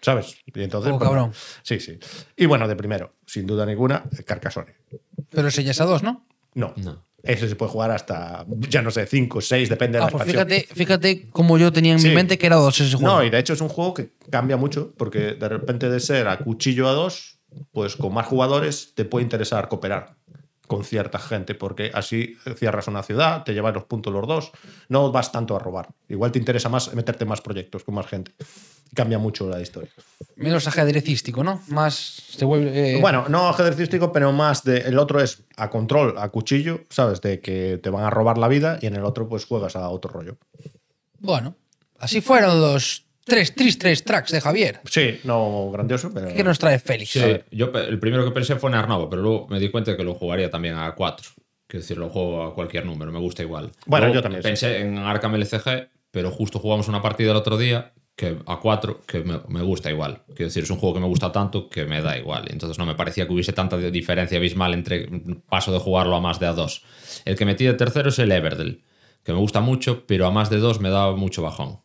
¿Sabes? 0.00 0.36
Y 0.46 0.62
entonces. 0.62 0.92
Oh, 0.92 0.98
pues, 0.98 1.08
cabrón. 1.08 1.32
Sí, 1.62 1.78
sí. 1.78 1.98
Y 2.36 2.46
bueno, 2.46 2.66
de 2.66 2.74
primero, 2.74 3.14
sin 3.24 3.46
duda 3.46 3.64
ninguna, 3.64 4.02
Carcassonne. 4.26 4.74
Pero 5.30 5.48
ese 5.48 5.62
ya 5.62 5.70
es 5.70 5.80
a 5.80 5.84
dos, 5.84 6.02
¿no? 6.02 6.26
No. 6.54 6.74
No. 6.76 7.04
Ese 7.22 7.48
se 7.48 7.54
puede 7.56 7.70
jugar 7.70 7.90
hasta, 7.92 8.44
ya 8.68 8.82
no 8.82 8.90
sé, 8.90 9.06
5, 9.06 9.40
6, 9.40 9.68
depende 9.68 9.98
de 9.98 10.02
Ah, 10.02 10.06
la 10.06 10.10
pues 10.10 10.22
expansión. 10.26 10.48
fíjate, 10.48 10.74
fíjate 10.74 11.28
como 11.30 11.56
yo 11.56 11.72
tenía 11.72 11.92
en 11.92 12.00
Sí. 12.00 12.08
mi 12.08 12.14
mente 12.14 12.36
que 12.36 12.46
era 12.46 12.56
dos 12.56 12.80
ese 12.80 12.96
juego. 12.96 13.14
No, 13.16 13.22
y 13.24 13.30
de 13.30 13.38
hecho 13.38 13.52
es 13.52 13.60
un 13.60 13.68
juego 13.68 13.94
que 13.94 14.10
cambia 14.30 14.56
mucho, 14.56 14.92
porque 14.96 15.34
de 15.34 15.48
repente 15.48 15.88
de 15.88 16.00
ser 16.00 16.26
a 16.26 16.38
cuchillo 16.38 16.88
a 16.88 16.92
dos, 16.92 17.38
pues 17.70 17.96
con 17.96 18.12
más 18.14 18.26
jugadores 18.26 18.92
te 18.94 19.04
puede 19.04 19.22
interesar 19.24 19.68
cooperar 19.68 20.16
con 20.66 20.84
cierta 20.84 21.18
gente, 21.18 21.54
porque 21.54 21.90
así 21.92 22.36
cierras 22.56 22.88
una 22.88 23.02
ciudad, 23.02 23.42
te 23.44 23.52
llevas 23.52 23.74
los 23.74 23.84
puntos 23.84 24.12
los 24.12 24.26
dos, 24.26 24.52
no 24.88 25.10
vas 25.12 25.30
tanto 25.32 25.54
a 25.56 25.58
robar. 25.58 25.88
Igual 26.08 26.32
te 26.32 26.38
interesa 26.38 26.68
más 26.68 26.94
meterte 26.94 27.24
más 27.24 27.40
proyectos 27.40 27.84
con 27.84 27.94
más 27.94 28.06
gente. 28.06 28.32
Cambia 28.94 29.18
mucho 29.18 29.48
la 29.48 29.60
historia. 29.60 29.90
Menos 30.36 30.66
ajedrecístico, 30.68 31.42
¿no? 31.42 31.62
Más 31.68 31.94
se 31.94 32.44
vuelve. 32.44 32.96
eh, 32.96 33.00
Bueno, 33.00 33.24
no 33.28 33.48
ajedrecístico, 33.48 34.12
pero 34.12 34.32
más 34.32 34.64
de. 34.64 34.78
El 34.78 34.98
otro 34.98 35.20
es 35.20 35.44
a 35.56 35.70
control, 35.70 36.16
a 36.18 36.28
cuchillo, 36.28 36.84
¿sabes? 36.90 37.20
De 37.22 37.40
que 37.40 37.80
te 37.82 37.88
van 37.90 38.04
a 38.04 38.10
robar 38.10 38.36
la 38.36 38.48
vida 38.48 38.78
y 38.82 38.86
en 38.86 38.94
el 38.96 39.04
otro, 39.04 39.28
pues 39.28 39.46
juegas 39.46 39.76
a 39.76 39.88
otro 39.88 40.10
rollo. 40.12 40.36
Bueno, 41.18 41.56
así 41.98 42.20
fueron 42.20 42.60
los 42.60 43.06
tres 43.24 43.54
tristes 43.54 44.04
tracks 44.04 44.32
de 44.32 44.40
Javier. 44.40 44.80
Sí, 44.84 45.20
no 45.24 45.70
grandioso, 45.72 46.10
pero. 46.12 46.28
¿Qué 46.34 46.44
nos 46.44 46.58
trae 46.58 46.78
Félix? 46.78 47.10
Sí, 47.10 47.20
yo 47.50 47.72
el 47.72 47.98
primero 47.98 48.24
que 48.24 48.30
pensé 48.30 48.56
fue 48.56 48.70
en 48.70 48.76
Arnova, 48.76 49.08
pero 49.08 49.22
luego 49.22 49.46
me 49.48 49.58
di 49.58 49.70
cuenta 49.70 49.96
que 49.96 50.04
lo 50.04 50.14
jugaría 50.14 50.50
también 50.50 50.76
a 50.76 50.94
4. 50.94 51.30
Quiero 51.66 51.82
decir, 51.82 51.98
lo 51.98 52.08
juego 52.10 52.44
a 52.44 52.54
cualquier 52.54 52.84
número, 52.84 53.10
me 53.12 53.18
gusta 53.18 53.42
igual. 53.42 53.70
Bueno, 53.86 54.06
Luego 54.06 54.16
yo 54.16 54.22
también, 54.22 54.42
sí. 54.42 54.48
Pensé 54.48 54.80
en 54.80 54.98
Arkham 54.98 55.34
LCG, 55.36 55.88
pero 56.10 56.30
justo 56.30 56.58
jugamos 56.58 56.88
una 56.88 57.00
partida 57.00 57.30
el 57.30 57.36
otro 57.36 57.56
día 57.56 57.92
que 58.14 58.36
a 58.46 58.60
4 58.60 59.00
que 59.06 59.20
me, 59.24 59.40
me 59.48 59.62
gusta 59.62 59.90
igual. 59.90 60.22
Quiero 60.26 60.44
decir, 60.44 60.64
es 60.64 60.70
un 60.70 60.76
juego 60.76 60.94
que 60.96 61.00
me 61.00 61.06
gusta 61.06 61.32
tanto 61.32 61.70
que 61.70 61.86
me 61.86 62.02
da 62.02 62.18
igual. 62.18 62.44
Entonces 62.50 62.78
no 62.78 62.84
me 62.84 62.94
parecía 62.94 63.26
que 63.26 63.32
hubiese 63.32 63.54
tanta 63.54 63.78
diferencia 63.78 64.36
abismal 64.36 64.74
entre 64.74 65.08
paso 65.48 65.72
de 65.72 65.78
jugarlo 65.78 66.14
a 66.16 66.20
más 66.20 66.38
de 66.38 66.46
a 66.46 66.52
2. 66.52 66.84
El 67.24 67.36
que 67.36 67.46
metí 67.46 67.64
de 67.64 67.72
tercero 67.74 68.10
es 68.10 68.18
el 68.18 68.30
Everdell, 68.30 68.82
que 69.24 69.32
me 69.32 69.38
gusta 69.38 69.60
mucho, 69.60 70.04
pero 70.06 70.26
a 70.26 70.30
más 70.30 70.50
de 70.50 70.58
2 70.58 70.80
me 70.80 70.90
da 70.90 71.12
mucho 71.12 71.42
bajón. 71.42 71.80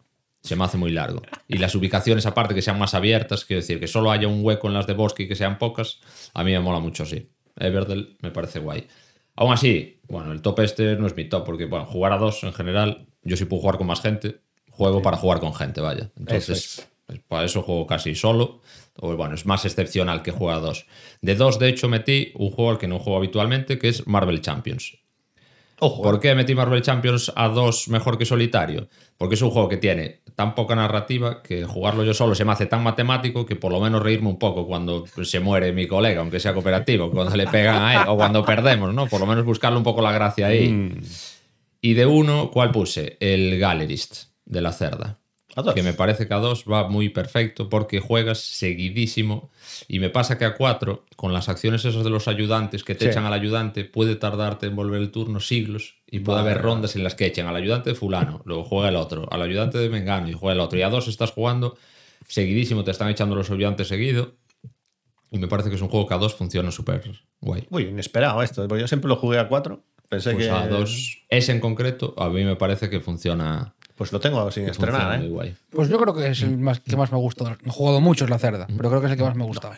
Se 0.47 0.55
me 0.55 0.63
hace 0.63 0.77
muy 0.77 0.91
largo. 0.91 1.21
Y 1.47 1.57
las 1.57 1.75
ubicaciones, 1.75 2.25
aparte 2.25 2.55
que 2.55 2.61
sean 2.61 2.79
más 2.79 2.93
abiertas, 2.93 3.45
quiero 3.45 3.61
decir, 3.61 3.79
que 3.79 3.87
solo 3.87 4.11
haya 4.11 4.27
un 4.27 4.43
hueco 4.43 4.67
en 4.67 4.73
las 4.73 4.87
de 4.87 4.93
bosque 4.93 5.23
y 5.23 5.27
que 5.27 5.35
sean 5.35 5.57
pocas, 5.57 5.99
a 6.33 6.43
mí 6.43 6.51
me 6.51 6.59
mola 6.59 6.79
mucho 6.79 7.03
así. 7.03 7.29
Everdell 7.57 8.17
me 8.21 8.31
parece 8.31 8.59
guay. 8.59 8.87
Aún 9.35 9.53
así, 9.53 9.99
bueno, 10.07 10.31
el 10.31 10.41
top 10.41 10.61
este 10.61 10.95
no 10.95 11.05
es 11.05 11.15
mi 11.15 11.25
top, 11.25 11.45
porque 11.45 11.65
bueno, 11.65 11.85
jugar 11.85 12.13
a 12.13 12.17
dos 12.17 12.43
en 12.43 12.53
general, 12.53 13.07
yo 13.23 13.37
sí 13.37 13.45
puedo 13.45 13.61
jugar 13.61 13.77
con 13.77 13.87
más 13.87 14.01
gente, 14.01 14.39
juego 14.71 15.01
para 15.01 15.17
jugar 15.17 15.39
con 15.39 15.53
gente, 15.53 15.81
vaya. 15.81 16.11
Entonces, 16.17 16.87
pues, 17.05 17.19
para 17.27 17.45
eso 17.45 17.61
juego 17.61 17.85
casi 17.85 18.15
solo, 18.15 18.61
o 18.95 19.15
bueno, 19.15 19.35
es 19.35 19.45
más 19.45 19.65
excepcional 19.65 20.23
que 20.23 20.31
jugar 20.31 20.57
a 20.57 20.59
dos. 20.59 20.87
De 21.21 21.35
dos, 21.35 21.59
de 21.59 21.69
hecho, 21.69 21.87
metí 21.87 22.31
un 22.35 22.51
juego 22.51 22.71
al 22.71 22.77
que 22.77 22.87
no 22.87 22.99
juego 22.99 23.17
habitualmente, 23.17 23.77
que 23.77 23.89
es 23.89 24.07
Marvel 24.07 24.41
Champions. 24.41 24.97
Ojo, 25.79 26.01
¿Por 26.01 26.19
qué 26.19 26.33
metí 26.33 26.55
Marvel 26.55 26.81
Champions 26.81 27.31
a 27.35 27.49
dos 27.49 27.87
mejor 27.87 28.17
que 28.17 28.25
solitario? 28.25 28.87
Porque 29.15 29.35
es 29.35 29.41
un 29.43 29.51
juego 29.51 29.69
que 29.69 29.77
tiene 29.77 30.21
tan 30.35 30.55
poca 30.55 30.75
narrativa 30.75 31.43
que 31.43 31.65
jugarlo 31.65 32.03
yo 32.03 32.15
solo 32.15 32.33
se 32.33 32.45
me 32.45 32.51
hace 32.51 32.65
tan 32.65 32.81
matemático 32.81 33.45
que 33.45 33.55
por 33.55 33.71
lo 33.71 33.79
menos 33.79 34.01
reírme 34.01 34.29
un 34.29 34.39
poco 34.39 34.65
cuando 34.65 35.05
se 35.23 35.39
muere 35.39 35.73
mi 35.73 35.87
colega, 35.87 36.21
aunque 36.21 36.39
sea 36.39 36.53
cooperativo, 36.53 37.11
cuando 37.11 37.35
le 37.35 37.45
pegan 37.47 37.81
a 37.81 37.93
él 37.93 38.07
o 38.07 38.15
cuando 38.15 38.43
perdemos, 38.43 38.93
¿no? 38.93 39.07
Por 39.07 39.19
lo 39.19 39.27
menos 39.27 39.45
buscarle 39.45 39.77
un 39.77 39.83
poco 39.83 40.01
la 40.01 40.11
gracia 40.11 40.47
ahí. 40.47 40.67
Mm. 40.69 41.01
Y 41.81 41.93
de 41.93 42.05
uno, 42.07 42.49
¿cuál 42.51 42.71
puse? 42.71 43.17
El 43.19 43.59
Gallerist 43.59 44.29
de 44.45 44.61
la 44.61 44.71
cerda. 44.71 45.19
A 45.57 45.61
dos. 45.63 45.73
Que 45.73 45.83
me 45.83 45.93
parece 45.93 46.27
que 46.27 46.33
a 46.33 46.37
dos 46.37 46.63
va 46.71 46.87
muy 46.87 47.09
perfecto 47.09 47.67
porque 47.67 47.99
juegas 47.99 48.39
seguidísimo. 48.39 49.49
Y 49.87 49.99
me 49.99 50.09
pasa 50.09 50.37
que 50.37 50.45
a 50.45 50.55
cuatro, 50.55 51.03
con 51.15 51.33
las 51.33 51.49
acciones 51.49 51.83
esas 51.83 52.03
de 52.03 52.09
los 52.09 52.27
ayudantes 52.27 52.83
que 52.83 52.95
te 52.95 53.05
Sí. 53.05 53.09
echan 53.11 53.25
al 53.25 53.33
ayudante, 53.33 53.83
puede 53.83 54.15
tardarte 54.15 54.67
en 54.67 54.75
volver 54.75 55.01
el 55.01 55.11
turno 55.11 55.39
siglos. 55.39 55.95
Y 56.09 56.19
puede 56.19 56.39
Vale, 56.41 56.51
haber 56.51 56.63
rondas 56.63 56.95
en 56.95 57.03
las 57.03 57.15
que 57.15 57.25
echan 57.25 57.47
al 57.47 57.55
ayudante 57.55 57.89
de 57.89 57.95
fulano, 57.95 58.41
luego 58.45 58.63
juega 58.63 58.89
el 58.89 58.95
otro, 58.95 59.27
al 59.31 59.41
ayudante 59.41 59.77
de 59.79 59.89
Mengano 59.89 60.29
y 60.29 60.33
juega 60.33 60.53
el 60.53 60.59
otro. 60.61 60.77
Y 60.79 60.83
a 60.83 60.89
dos 60.89 61.07
estás 61.07 61.31
jugando 61.31 61.75
seguidísimo, 62.27 62.83
te 62.83 62.91
están 62.91 63.09
echando 63.09 63.35
los 63.35 63.49
ayudantes 63.51 63.87
seguido. 63.87 64.35
Y 65.31 65.39
me 65.39 65.47
parece 65.47 65.69
que 65.69 65.75
es 65.75 65.81
un 65.81 65.89
juego 65.89 66.07
que 66.07 66.13
a 66.13 66.17
dos 66.17 66.35
funciona 66.35 66.71
súper 66.71 67.11
guay. 67.41 67.65
Uy, 67.69 67.83
inesperado 67.83 68.41
esto, 68.43 68.65
porque 68.67 68.81
yo 68.81 68.87
siempre 68.87 69.09
lo 69.09 69.17
jugué 69.17 69.39
a 69.39 69.47
4. 69.49 69.83
Pensé 70.07 70.31
Pues 70.33 70.45
que. 70.45 70.51
a 70.51 70.67
dos, 70.67 71.17
ese 71.27 71.51
en 71.51 71.59
concreto, 71.59 72.13
a 72.17 72.29
mí 72.29 72.45
me 72.45 72.55
parece 72.55 72.89
que 72.89 73.01
funciona, 73.01 73.75
Pues 73.97 74.11
lo 74.11 74.19
tengo 74.19 74.49
sin 74.51 74.69
estrenar, 74.69 75.21
¿eh? 75.21 75.27
guay. 75.27 75.55
Pues 75.71 75.89
yo 75.89 75.97
creo 75.99 76.13
que 76.13 76.27
es 76.27 76.41
el 76.43 76.57
más, 76.57 76.79
que 76.79 76.95
más 76.95 77.11
me 77.11 77.17
gustó. 77.17 77.45
No 77.49 77.57
he 77.65 77.69
jugado 77.71 77.99
mucho 77.99 78.25
es 78.25 78.29
la 78.29 78.37
cerda, 78.37 78.67
pero 78.77 78.89
creo 78.89 79.01
que 79.01 79.07
es 79.07 79.11
el 79.13 79.17
que 79.17 79.23
más 79.23 79.35
me 79.35 79.43
gusta. 79.43 79.71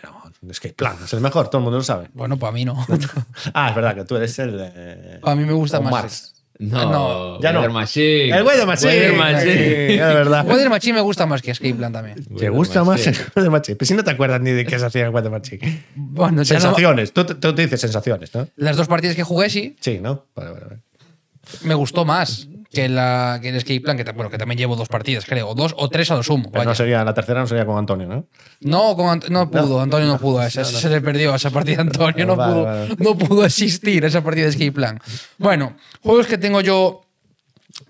Es 0.49 0.59
que 0.59 0.69
plan, 0.73 0.97
es 1.03 1.13
el 1.13 1.21
mejor, 1.21 1.47
todo 1.47 1.59
el 1.59 1.63
mundo 1.63 1.77
lo 1.77 1.83
sabe. 1.83 2.07
Bueno, 2.13 2.37
para 2.37 2.51
mí 2.51 2.65
no. 2.65 2.85
Ah, 3.53 3.69
es 3.69 3.75
verdad 3.75 3.95
que 3.95 4.03
tú 4.05 4.17
eres 4.17 4.37
el. 4.39 5.19
A 5.23 5.35
mí 5.35 5.45
me 5.45 5.53
gusta 5.53 5.79
más. 5.79 5.91
Marx. 5.91 6.33
No, 6.61 6.91
No, 6.91 7.39
ya 7.41 7.53
no. 7.53 7.59
Weather 7.59 7.71
Machine. 7.73 8.35
El 8.37 8.43
güey 8.43 8.57
de 8.57 8.65
Machín. 8.65 8.89
Weather 8.89 9.15
Machine. 9.15 9.87
Sí, 9.87 9.97
de 9.97 9.97
verdad. 10.13 10.45
Weather 10.45 10.69
Machine 10.69 10.93
me 10.95 11.01
gusta 11.01 11.25
más 11.25 11.41
que 11.41 11.51
Escape 11.51 11.73
Plan 11.75 11.93
también. 11.93 12.21
¿Te 12.21 12.33
Weather 12.33 12.51
gusta 12.51 12.83
más 12.83 12.99
el 13.07 13.13
Machine. 13.13 13.27
güey 13.33 13.43
de 13.45 13.49
Machín? 13.49 13.77
Pues 13.77 13.87
si 13.87 13.93
no 13.93 14.03
te 14.03 14.11
acuerdas 14.11 14.41
ni 14.41 14.51
de 14.51 14.65
qué 14.65 14.77
se 14.77 14.85
hacía 14.85 15.05
el 15.05 15.11
güey 15.11 15.23
de 15.23 15.29
Machín. 15.29 15.59
Bueno, 15.95 16.33
no- 16.39 16.43
Sensaciones. 16.45 17.13
Tú, 17.13 17.23
tú 17.23 17.55
te 17.55 17.61
dices 17.61 17.79
sensaciones, 17.79 18.35
¿no? 18.35 18.45
las 18.57 18.75
dos 18.75 18.89
partidas 18.89 19.15
que 19.15 19.23
jugué 19.23 19.49
sí, 19.49 19.77
Sí, 19.79 19.99
¿no? 20.01 20.25
Vale, 20.35 20.51
vale, 20.51 20.65
vale. 20.65 20.79
me 21.63 21.75
gustó 21.75 22.03
más 22.03 22.49
que, 22.71 22.87
la, 22.89 23.39
que 23.41 23.49
el 23.49 23.55
Escape 23.55 23.81
Plan, 23.81 23.97
que, 23.97 24.03
bueno, 24.11 24.29
que 24.29 24.37
también 24.37 24.57
llevo 24.57 24.75
dos 24.75 24.87
partidas, 24.87 25.25
creo, 25.25 25.49
o 25.49 25.55
dos 25.55 25.73
o 25.77 25.89
tres 25.89 26.11
a 26.11 26.15
lo 26.15 26.23
sumo. 26.23 26.51
Pero 26.51 26.65
no 26.65 26.75
sería, 26.75 27.03
la 27.03 27.13
tercera 27.13 27.39
no 27.41 27.47
sería 27.47 27.65
con 27.65 27.77
Antonio, 27.77 28.07
¿no? 28.07 28.27
No, 28.61 28.95
con 28.95 29.07
Ant- 29.07 29.29
no 29.29 29.49
pudo, 29.49 29.81
Antonio 29.81 30.07
no 30.07 30.19
pudo. 30.19 30.43
Esa, 30.43 30.63
se 30.63 30.89
le 30.89 31.01
perdió 31.01 31.33
esa 31.33 31.49
partida 31.49 31.77
a 31.79 31.81
Antonio, 31.89 32.25
no, 32.25 32.35
Vale, 32.35 32.53
pudo, 32.53 32.63
vale. 32.65 32.95
no 32.99 33.17
pudo 33.17 33.43
asistir 33.43 34.03
a 34.03 34.07
esa 34.07 34.23
partida 34.23 34.43
de 34.45 34.49
Escape 34.51 34.71
Plan. 34.71 34.99
Bueno, 35.37 35.75
juegos 36.03 36.27
que 36.27 36.37
tengo 36.37 36.61
yo 36.61 37.01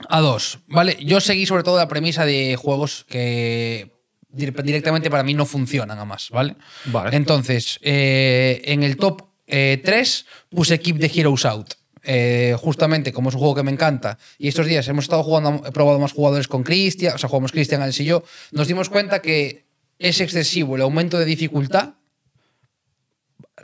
a 0.07 0.21
dos, 0.21 0.59
¿vale? 0.67 0.97
Yo 1.01 1.19
seguí 1.19 1.45
sobre 1.45 1.63
todo 1.63 1.77
la 1.77 1.87
premisa 1.87 2.25
de 2.25 2.55
juegos 2.55 3.05
que 3.09 3.91
dir- 4.31 4.53
directamente 4.63 5.09
para 5.09 5.23
mí 5.23 5.33
no 5.33 5.45
funcionan 5.45 5.99
a 5.99 6.05
más, 6.05 6.29
¿vale? 6.29 6.55
Vale. 6.85 7.15
Entonces, 7.15 7.79
eh, 7.81 8.61
en 8.65 8.83
el 8.83 8.95
top 8.97 9.23
3 9.45 10.25
puse 10.49 10.79
Keep 10.79 10.99
the 10.99 11.11
Heroes 11.19 11.43
Out. 11.45 11.73
Eh, 12.03 12.55
justamente 12.57 13.11
como 13.11 13.27
es 13.27 13.35
un 13.35 13.39
juego 13.39 13.55
que 13.55 13.63
me 13.63 13.71
encanta 13.71 14.17
y 14.37 14.47
estos 14.47 14.65
días 14.65 14.87
hemos 14.87 15.03
estado 15.03 15.21
jugando, 15.21 15.61
he 15.67 15.71
probado 15.73 15.99
más 15.99 16.13
jugadores 16.13 16.47
con 16.47 16.63
Cristian, 16.63 17.13
o 17.13 17.17
sea, 17.17 17.27
jugamos 17.27 17.51
Cristian, 17.51 17.81
Alex 17.81 17.99
y 17.99 18.05
yo, 18.05 18.23
nos 18.51 18.69
dimos 18.69 18.89
cuenta 18.89 19.21
que 19.21 19.65
es 19.97 20.21
excesivo 20.21 20.77
el 20.77 20.81
aumento 20.81 21.19
de 21.19 21.25
dificultad. 21.25 21.95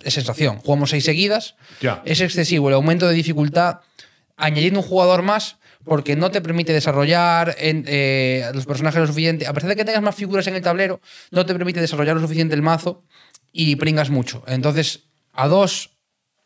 Es 0.04 0.16
sensación, 0.16 0.60
jugamos 0.60 0.90
seis 0.90 1.06
seguidas. 1.06 1.56
Ya. 1.80 2.02
Es 2.06 2.20
excesivo 2.20 2.68
el 2.68 2.76
aumento 2.76 3.08
de 3.08 3.14
dificultad 3.14 3.80
añadiendo 4.36 4.82
un 4.82 4.86
jugador 4.86 5.22
más 5.22 5.58
porque 5.86 6.16
no 6.16 6.32
te 6.32 6.42
permite 6.42 6.74
desarrollar 6.74 7.56
en, 7.60 7.86
eh, 7.88 8.50
los 8.54 8.66
personajes 8.66 9.00
lo 9.00 9.08
suficiente. 9.08 9.48
A 9.48 9.54
pesar 9.54 9.70
de 9.70 9.76
que 9.76 9.86
tengas 9.86 10.02
más 10.02 10.16
figuras 10.16 10.46
en 10.48 10.56
el 10.56 10.62
tablero, 10.62 11.00
no 11.32 11.46
te 11.46 11.54
permite 11.54 11.80
desarrollar 11.80 12.16
lo 12.16 12.22
suficiente 12.22 12.56
el 12.56 12.62
mazo 12.62 13.04
y 13.52 13.76
pringas 13.78 14.10
mucho. 14.10 14.44
Entonces, 14.48 15.04
a 15.32 15.48
dos 15.48 15.95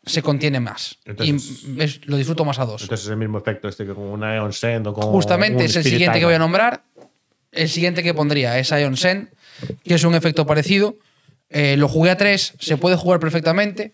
se 0.04 0.22
contiene 0.22 0.60
más. 0.60 0.98
Entonces- 1.04 1.64
y 1.64 1.80
es- 1.80 2.06
lo 2.06 2.16
disfruto 2.16 2.44
más 2.44 2.58
a 2.58 2.64
dos. 2.64 2.82
Entonces 2.82 3.06
es 3.06 3.10
el 3.10 3.16
mismo 3.18 3.38
efecto 3.38 3.68
este 3.68 3.84
que 3.84 3.94
con 3.94 4.04
una 4.04 4.34
Eon 4.36 4.52
Send 4.52 4.86
o 4.86 4.94
con 4.94 5.04
Justamente 5.04 5.64
es 5.64 5.76
el 5.76 5.84
siguiente 5.84 6.18
que 6.18 6.24
voy 6.24 6.34
a 6.34 6.38
nombrar. 6.38 6.84
El 7.52 7.68
siguiente 7.68 8.02
que 8.02 8.14
pondría 8.14 8.58
es 8.58 8.70
Ion 8.70 8.96
Sen, 8.96 9.30
que 9.84 9.94
es 9.94 10.04
un 10.04 10.14
efecto 10.14 10.46
parecido. 10.46 10.96
Eh, 11.48 11.76
lo 11.76 11.88
jugué 11.88 12.10
a 12.10 12.16
tres, 12.16 12.54
se 12.60 12.76
puede 12.76 12.96
jugar 12.96 13.18
perfectamente, 13.20 13.92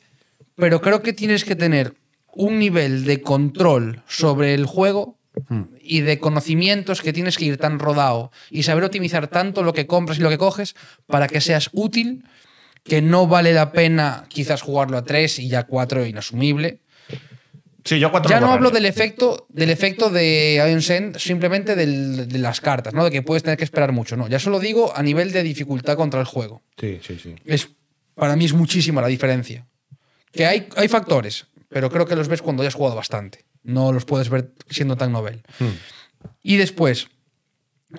pero 0.57 0.81
creo 0.81 1.03
que 1.03 1.13
tienes 1.13 1.45
que 1.45 1.57
tener 1.57 1.95
un 2.35 2.59
nivel 2.59 3.05
de 3.05 3.23
control 3.23 4.03
sobre 4.07 4.53
el 4.55 4.67
juego 4.67 5.17
y 5.83 6.01
de 6.01 6.19
conocimientos 6.19 7.03
que 7.03 7.13
tienes 7.13 7.37
que 7.37 7.45
ir 7.47 7.57
tan 7.59 7.79
rodado 7.79 8.31
y 8.51 8.63
saber 8.63 8.85
optimizar 8.85 9.29
tanto 9.29 9.63
lo 9.63 9.73
que 9.75 9.87
compras 9.87 10.19
y 10.19 10.23
lo 10.23 10.31
que 10.31 10.39
coges 10.39 10.75
para 11.07 11.29
que 11.29 11.41
seas 11.43 11.69
útil 11.73 12.25
que 12.89 13.03
no 13.03 13.27
vale 13.27 13.53
la 13.53 13.73
pena 13.73 14.25
quizás 14.29 14.63
jugarlo 14.63 14.97
a 14.99 15.05
tres 15.05 15.39
y 15.39 15.49
ya 15.49 15.61
a 15.61 15.67
cuatro 15.67 16.05
inasumible. 16.07 16.81
Sí, 17.85 18.01
yo 18.01 18.11
cuatro 18.11 18.29
Ya 18.31 18.41
no 18.41 18.53
hablo 18.53 18.71
del 18.73 18.85
efecto, 18.85 19.47
del 19.49 19.71
efecto 19.71 20.11
de 20.11 20.57
Ion 20.69 20.83
Send, 20.83 21.19
simplemente 21.19 21.77
del- 21.77 22.27
de 22.29 22.39
las 22.41 22.61
cartas, 22.61 22.93
¿no? 22.95 23.05
De 23.05 23.13
que 23.13 23.23
puedes 23.23 23.45
tener 23.45 23.57
que 23.57 23.63
esperar 23.65 23.93
mucho. 23.93 24.17
No, 24.17 24.27
ya 24.29 24.41
solo 24.41 24.59
digo 24.59 24.93
a 24.97 25.03
nivel 25.05 25.31
de 25.33 25.45
dificultad 25.45 25.97
contra 25.97 26.19
el 26.21 26.27
juego. 26.27 26.63
Sí, 26.81 26.99
sí, 27.07 27.17
sí. 27.23 27.37
Es, 27.45 27.69
para 28.15 28.35
mí 28.35 28.45
es 28.45 28.53
muchísima 28.55 29.01
la 29.01 29.07
diferencia. 29.07 29.67
Que 30.33 30.47
hay, 30.47 30.69
hay 30.77 30.89
factores, 30.89 31.47
pero 31.69 31.89
creo 31.91 32.07
que 32.07 32.17
los 32.17 32.27
ves 32.27 32.43
cuando 32.43 32.65
ya 32.65 32.69
has 32.69 32.75
jugado 32.75 32.97
bastante. 32.97 33.45
No 33.63 33.93
los 33.93 34.05
puedes 34.05 34.31
ver 34.31 34.53
siendo 34.69 34.97
tan 34.97 35.13
novel. 35.13 35.43
Y 36.43 36.57
después, 36.57 37.07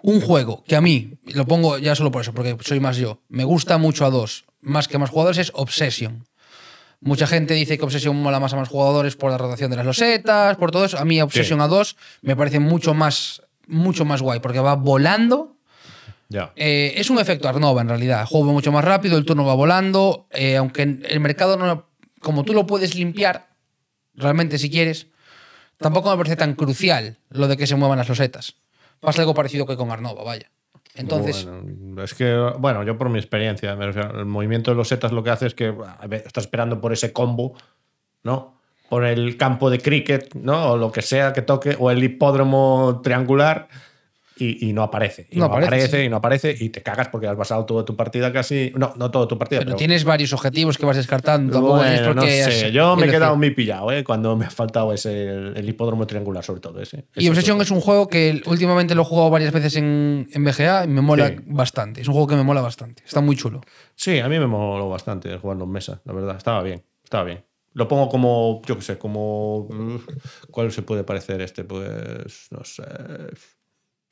un 0.02 0.20
juego 0.20 0.64
que 0.68 0.76
a 0.76 0.82
mí, 0.82 1.14
lo 1.34 1.46
pongo 1.46 1.78
ya 1.78 1.96
solo 1.96 2.12
por 2.12 2.22
eso, 2.24 2.34
porque 2.34 2.58
soy 2.62 2.80
más 2.82 2.98
yo, 2.98 3.22
me 3.30 3.46
gusta 3.46 3.78
mucho 3.78 4.06
a 4.06 4.10
dos, 4.10 4.46
más 4.68 4.88
que 4.88 4.98
más 4.98 5.10
jugadores, 5.10 5.38
es 5.40 5.52
Obsession. 5.56 6.26
Mucha 7.00 7.28
gente 7.28 7.54
dice 7.54 7.78
que 7.78 7.84
Obsession 7.86 8.16
mola 8.22 8.40
más 8.40 8.54
a 8.54 8.56
más 8.58 8.70
jugadores 8.70 9.16
por 9.16 9.32
la 9.32 9.38
rotación 9.38 9.70
de 9.70 9.78
las 9.78 9.86
losetas, 9.86 10.58
por 10.58 10.72
todo 10.72 10.86
eso. 10.86 10.98
A 10.98 11.06
mí 11.06 11.22
Obsession 11.22 11.60
Sí. 11.60 11.64
a 11.64 11.68
dos 11.68 11.96
me 12.22 12.36
parece 12.36 12.60
mucho 12.60 12.94
más, 12.94 13.42
mucho 13.68 14.04
más 14.06 14.22
guay, 14.22 14.40
porque 14.40 14.60
va 14.60 14.76
volando. 14.76 15.56
Eh, 16.56 16.94
es 16.98 17.10
un 17.10 17.20
efecto 17.20 17.48
Arnova 17.48 17.82
en 17.82 17.88
realidad. 17.90 18.22
El 18.22 18.28
juego 18.28 18.48
va 18.48 18.54
mucho 18.54 18.72
más 18.72 18.84
rápido, 18.84 19.18
el 19.18 19.26
turno 19.26 19.46
va 19.46 19.54
volando. 19.54 20.28
eh, 20.32 20.58
aunque 20.58 20.82
el 20.84 21.20
mercado 21.20 21.56
no. 21.58 21.88
Como 22.20 22.44
tú 22.44 22.54
lo 22.54 22.66
puedes 22.66 22.96
limpiar, 22.96 23.48
realmente 24.16 24.58
si 24.58 24.70
quieres, 24.72 25.08
tampoco 25.78 26.10
me 26.10 26.18
parece 26.18 26.36
tan 26.36 26.56
crucial 26.56 27.18
lo 27.30 27.48
de 27.48 27.56
que 27.58 27.68
se 27.68 27.76
muevan 27.76 28.00
las 28.00 28.10
losetas. 28.10 28.56
Pasa 29.00 29.22
algo 29.22 29.36
parecido 29.36 29.68
que 29.68 29.78
con 29.78 29.92
Arnova, 29.92 30.24
vaya. 30.24 30.50
Entonces, 30.98 31.46
Bueno, 31.46 32.04
es 32.04 32.14
que, 32.14 32.36
bueno, 32.60 32.84
yo 32.84 32.98
por 32.98 33.10
mi 33.10 33.20
experiencia, 33.20 33.74
el 33.74 34.26
movimiento 34.26 34.72
de 34.72 34.78
los 34.78 34.88
setas 34.88 35.12
lo 35.12 35.24
que 35.24 35.30
hace 35.30 35.48
es 35.48 35.54
que 35.54 35.74
estás 36.12 36.44
esperando 36.44 36.82
por 36.82 36.94
ese 36.94 37.14
combo, 37.14 37.56
¿no? 38.24 38.60
Por 38.90 39.04
el 39.06 39.38
campo 39.38 39.70
de 39.70 39.80
cricket, 39.80 40.34
¿no? 40.36 40.72
O 40.72 40.78
lo 40.78 40.92
que 40.92 41.02
sea 41.02 41.34
que 41.34 41.42
toque, 41.42 41.76
o 41.80 41.92
el 41.92 42.04
hipódromo 42.04 43.02
triangular, 43.04 43.68
y, 44.40 44.70
y 44.70 44.74
no 44.74 44.84
aparece. 44.84 45.28
Y 45.32 45.38
No 45.38 45.42
no, 45.42 45.46
aparece, 45.52 45.68
aparece, 45.68 45.98
sí. 46.00 46.04
y 46.06 46.10
no 46.10 46.16
aparece, 46.18 46.56
y 46.60 46.70
te 46.70 46.82
cagas 46.84 47.10
porque 47.10 47.28
has 47.28 47.36
basado 47.38 47.66
toda 47.66 47.84
tu 47.86 47.96
partida 47.96 48.32
casi. 48.34 48.72
No, 48.76 48.94
no 48.98 49.12
toda 49.12 49.28
tu 49.28 49.38
partida, 49.38 49.60
pero 49.60 49.70
pero. 49.70 49.78
tienes 49.78 50.04
varios 50.04 50.34
objetivos 50.34 50.78
que 50.78 50.86
vas 50.86 50.98
descartando. 50.98 51.56
es 51.58 51.62
Bueno, 52.02 52.14
no 52.16 52.22
sé, 52.22 52.72
yo 52.72 52.96
me 52.96 53.08
he 53.08 53.10
quedado 53.10 53.36
muy 53.36 53.52
pillado, 53.52 53.92
¿eh? 53.92 54.04
Cuando 54.04 54.36
me 54.36 54.46
ha 54.46 54.50
faltado 54.50 54.94
ese, 54.94 55.24
el, 55.26 55.68
hipódromo 55.70 56.08
triangular, 56.08 56.44
sobre 56.44 56.62
todo 56.62 56.82
ese. 56.82 57.06
Y 57.16 57.30
Obsession 57.30 57.62
es 57.62 57.72
un 57.72 57.82
juego 57.82 58.08
que 58.08 58.42
últimamente 58.46 58.96
lo 58.96 59.02
he 59.02 59.06
jugado 59.06 59.30
varias 59.30 59.52
veces 59.52 59.76
en, 59.76 60.28
en 60.32 60.44
BGA 60.44 60.86
y 60.86 60.88
me 60.88 61.02
mola 61.02 61.28
Sí. 61.30 61.36
bastante. 61.48 62.02
Es 62.02 62.08
un 62.08 62.14
juego 62.14 62.28
que 62.28 62.36
me 62.36 62.44
mola 62.44 62.62
bastante. 62.62 63.04
Está 63.06 63.22
muy 63.22 63.36
chulo. 63.36 63.62
Sí, 63.96 64.20
a 64.20 64.28
mí 64.30 64.40
me 64.40 64.48
moló 64.48 64.90
bastante 64.90 65.36
jugarlo 65.38 65.66
en 65.66 65.72
mesa, 65.72 66.02
la 66.06 66.14
verdad. 66.14 66.38
Estaba 66.38 66.62
bien, 66.64 66.84
estaba 67.04 67.24
bien. 67.24 67.44
Lo 67.74 67.88
pongo 67.88 68.10
como, 68.10 68.62
yo 68.66 68.76
qué 68.76 68.82
sé, 68.82 68.98
como. 68.98 69.68
¿Cuál 70.50 70.72
se 70.72 70.82
puede 70.82 71.04
parecer 71.04 71.42
este? 71.42 71.64
Pues. 71.64 72.48
No 72.50 72.64
sé. 72.64 72.84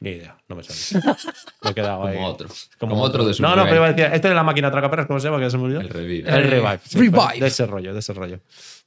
Ni 0.01 0.09
idea, 0.11 0.37
no 0.49 0.55
me 0.57 0.63
sale. 0.63 1.03
Me 1.63 1.69
he 1.69 1.73
quedado 1.73 1.97
Como 2.01 2.07
ahí. 2.09 2.17
otro. 2.21 2.49
Como 2.79 3.01
otro 3.01 3.25
de 3.25 3.33
su 3.33 3.41
No, 3.41 3.55
no, 3.55 3.63
pero 3.63 3.77
iba 3.77 3.85
a 3.87 3.93
decir, 3.93 4.13
este 4.13 4.27
de 4.27 4.35
la 4.35 4.43
máquina 4.43 4.69
tracaperras, 4.69 5.07
¿cómo 5.07 5.19
se 5.19 5.27
llama? 5.29 5.39
Que 5.39 5.49
se 5.49 5.57
me 5.57 5.63
olvidó. 5.63 5.81
El 5.81 5.89
Revive. 5.89 6.29
El 6.29 6.43
Revive. 6.49 6.79
sí, 6.85 6.97
Revive. 6.99 7.39
De 7.39 7.47
ese 7.47 7.65
rollo, 7.65 7.93
de 7.93 7.99
ese 7.99 8.13
rollo. 8.13 8.39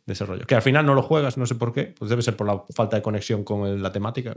De 0.04 0.12
ese 0.12 0.24
rollo. 0.26 0.46
Que 0.46 0.54
al 0.54 0.62
final 0.62 0.84
no 0.86 0.94
lo 0.94 1.02
juegas, 1.02 1.36
no 1.38 1.46
sé 1.46 1.54
por 1.54 1.72
qué. 1.72 1.94
Pues 1.98 2.10
debe 2.10 2.22
ser 2.22 2.36
por 2.36 2.46
la 2.46 2.62
falta 2.74 2.96
de 2.96 3.02
conexión 3.02 3.42
con 3.42 3.82
la 3.82 3.90
temática. 3.90 4.34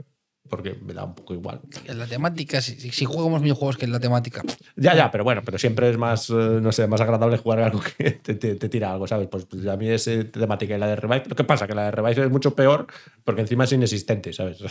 Porque 0.48 0.74
me 0.82 0.92
da 0.92 1.04
un 1.04 1.14
poco 1.14 1.32
igual. 1.34 1.60
La 1.86 2.06
temática, 2.06 2.60
si, 2.60 2.74
si- 2.90 3.04
jugamos 3.04 3.40
videojuegos 3.42 3.76
que 3.76 3.86
la 3.86 4.00
temática. 4.00 4.42
Ya, 4.76 4.94
ya, 4.94 5.08
pero 5.10 5.22
bueno, 5.24 5.40
pero 5.44 5.56
siempre 5.56 5.88
es 5.88 5.96
más, 5.96 6.28
eh, 6.30 6.32
no 6.34 6.72
sé, 6.72 6.86
más 6.88 7.00
agradable 7.00 7.38
jugar 7.38 7.60
algo 7.60 7.80
que 7.96 8.10
te, 8.22 8.34
te- 8.34 8.56
te 8.56 8.68
tira 8.68 8.92
algo, 8.92 9.06
¿sabes? 9.06 9.28
Pues, 9.28 9.44
pues 9.46 9.64
a 9.66 9.76
mí 9.76 9.88
es 9.88 10.04
temática 10.32 10.74
y 10.74 10.78
la 10.78 10.88
de 10.88 10.96
Revive. 10.96 11.22
Lo 11.28 11.36
que 11.36 11.44
pasa 11.44 11.66
que 11.68 11.74
la 11.74 11.84
de 11.84 11.90
Revive 11.92 12.24
es 12.24 12.30
mucho 12.30 12.54
peor 12.56 12.86
porque 13.24 13.42
encima 13.42 13.64
es 13.64 13.72
inexistente, 13.72 14.32
¿sabes? 14.32 14.58
Eso 14.62 14.70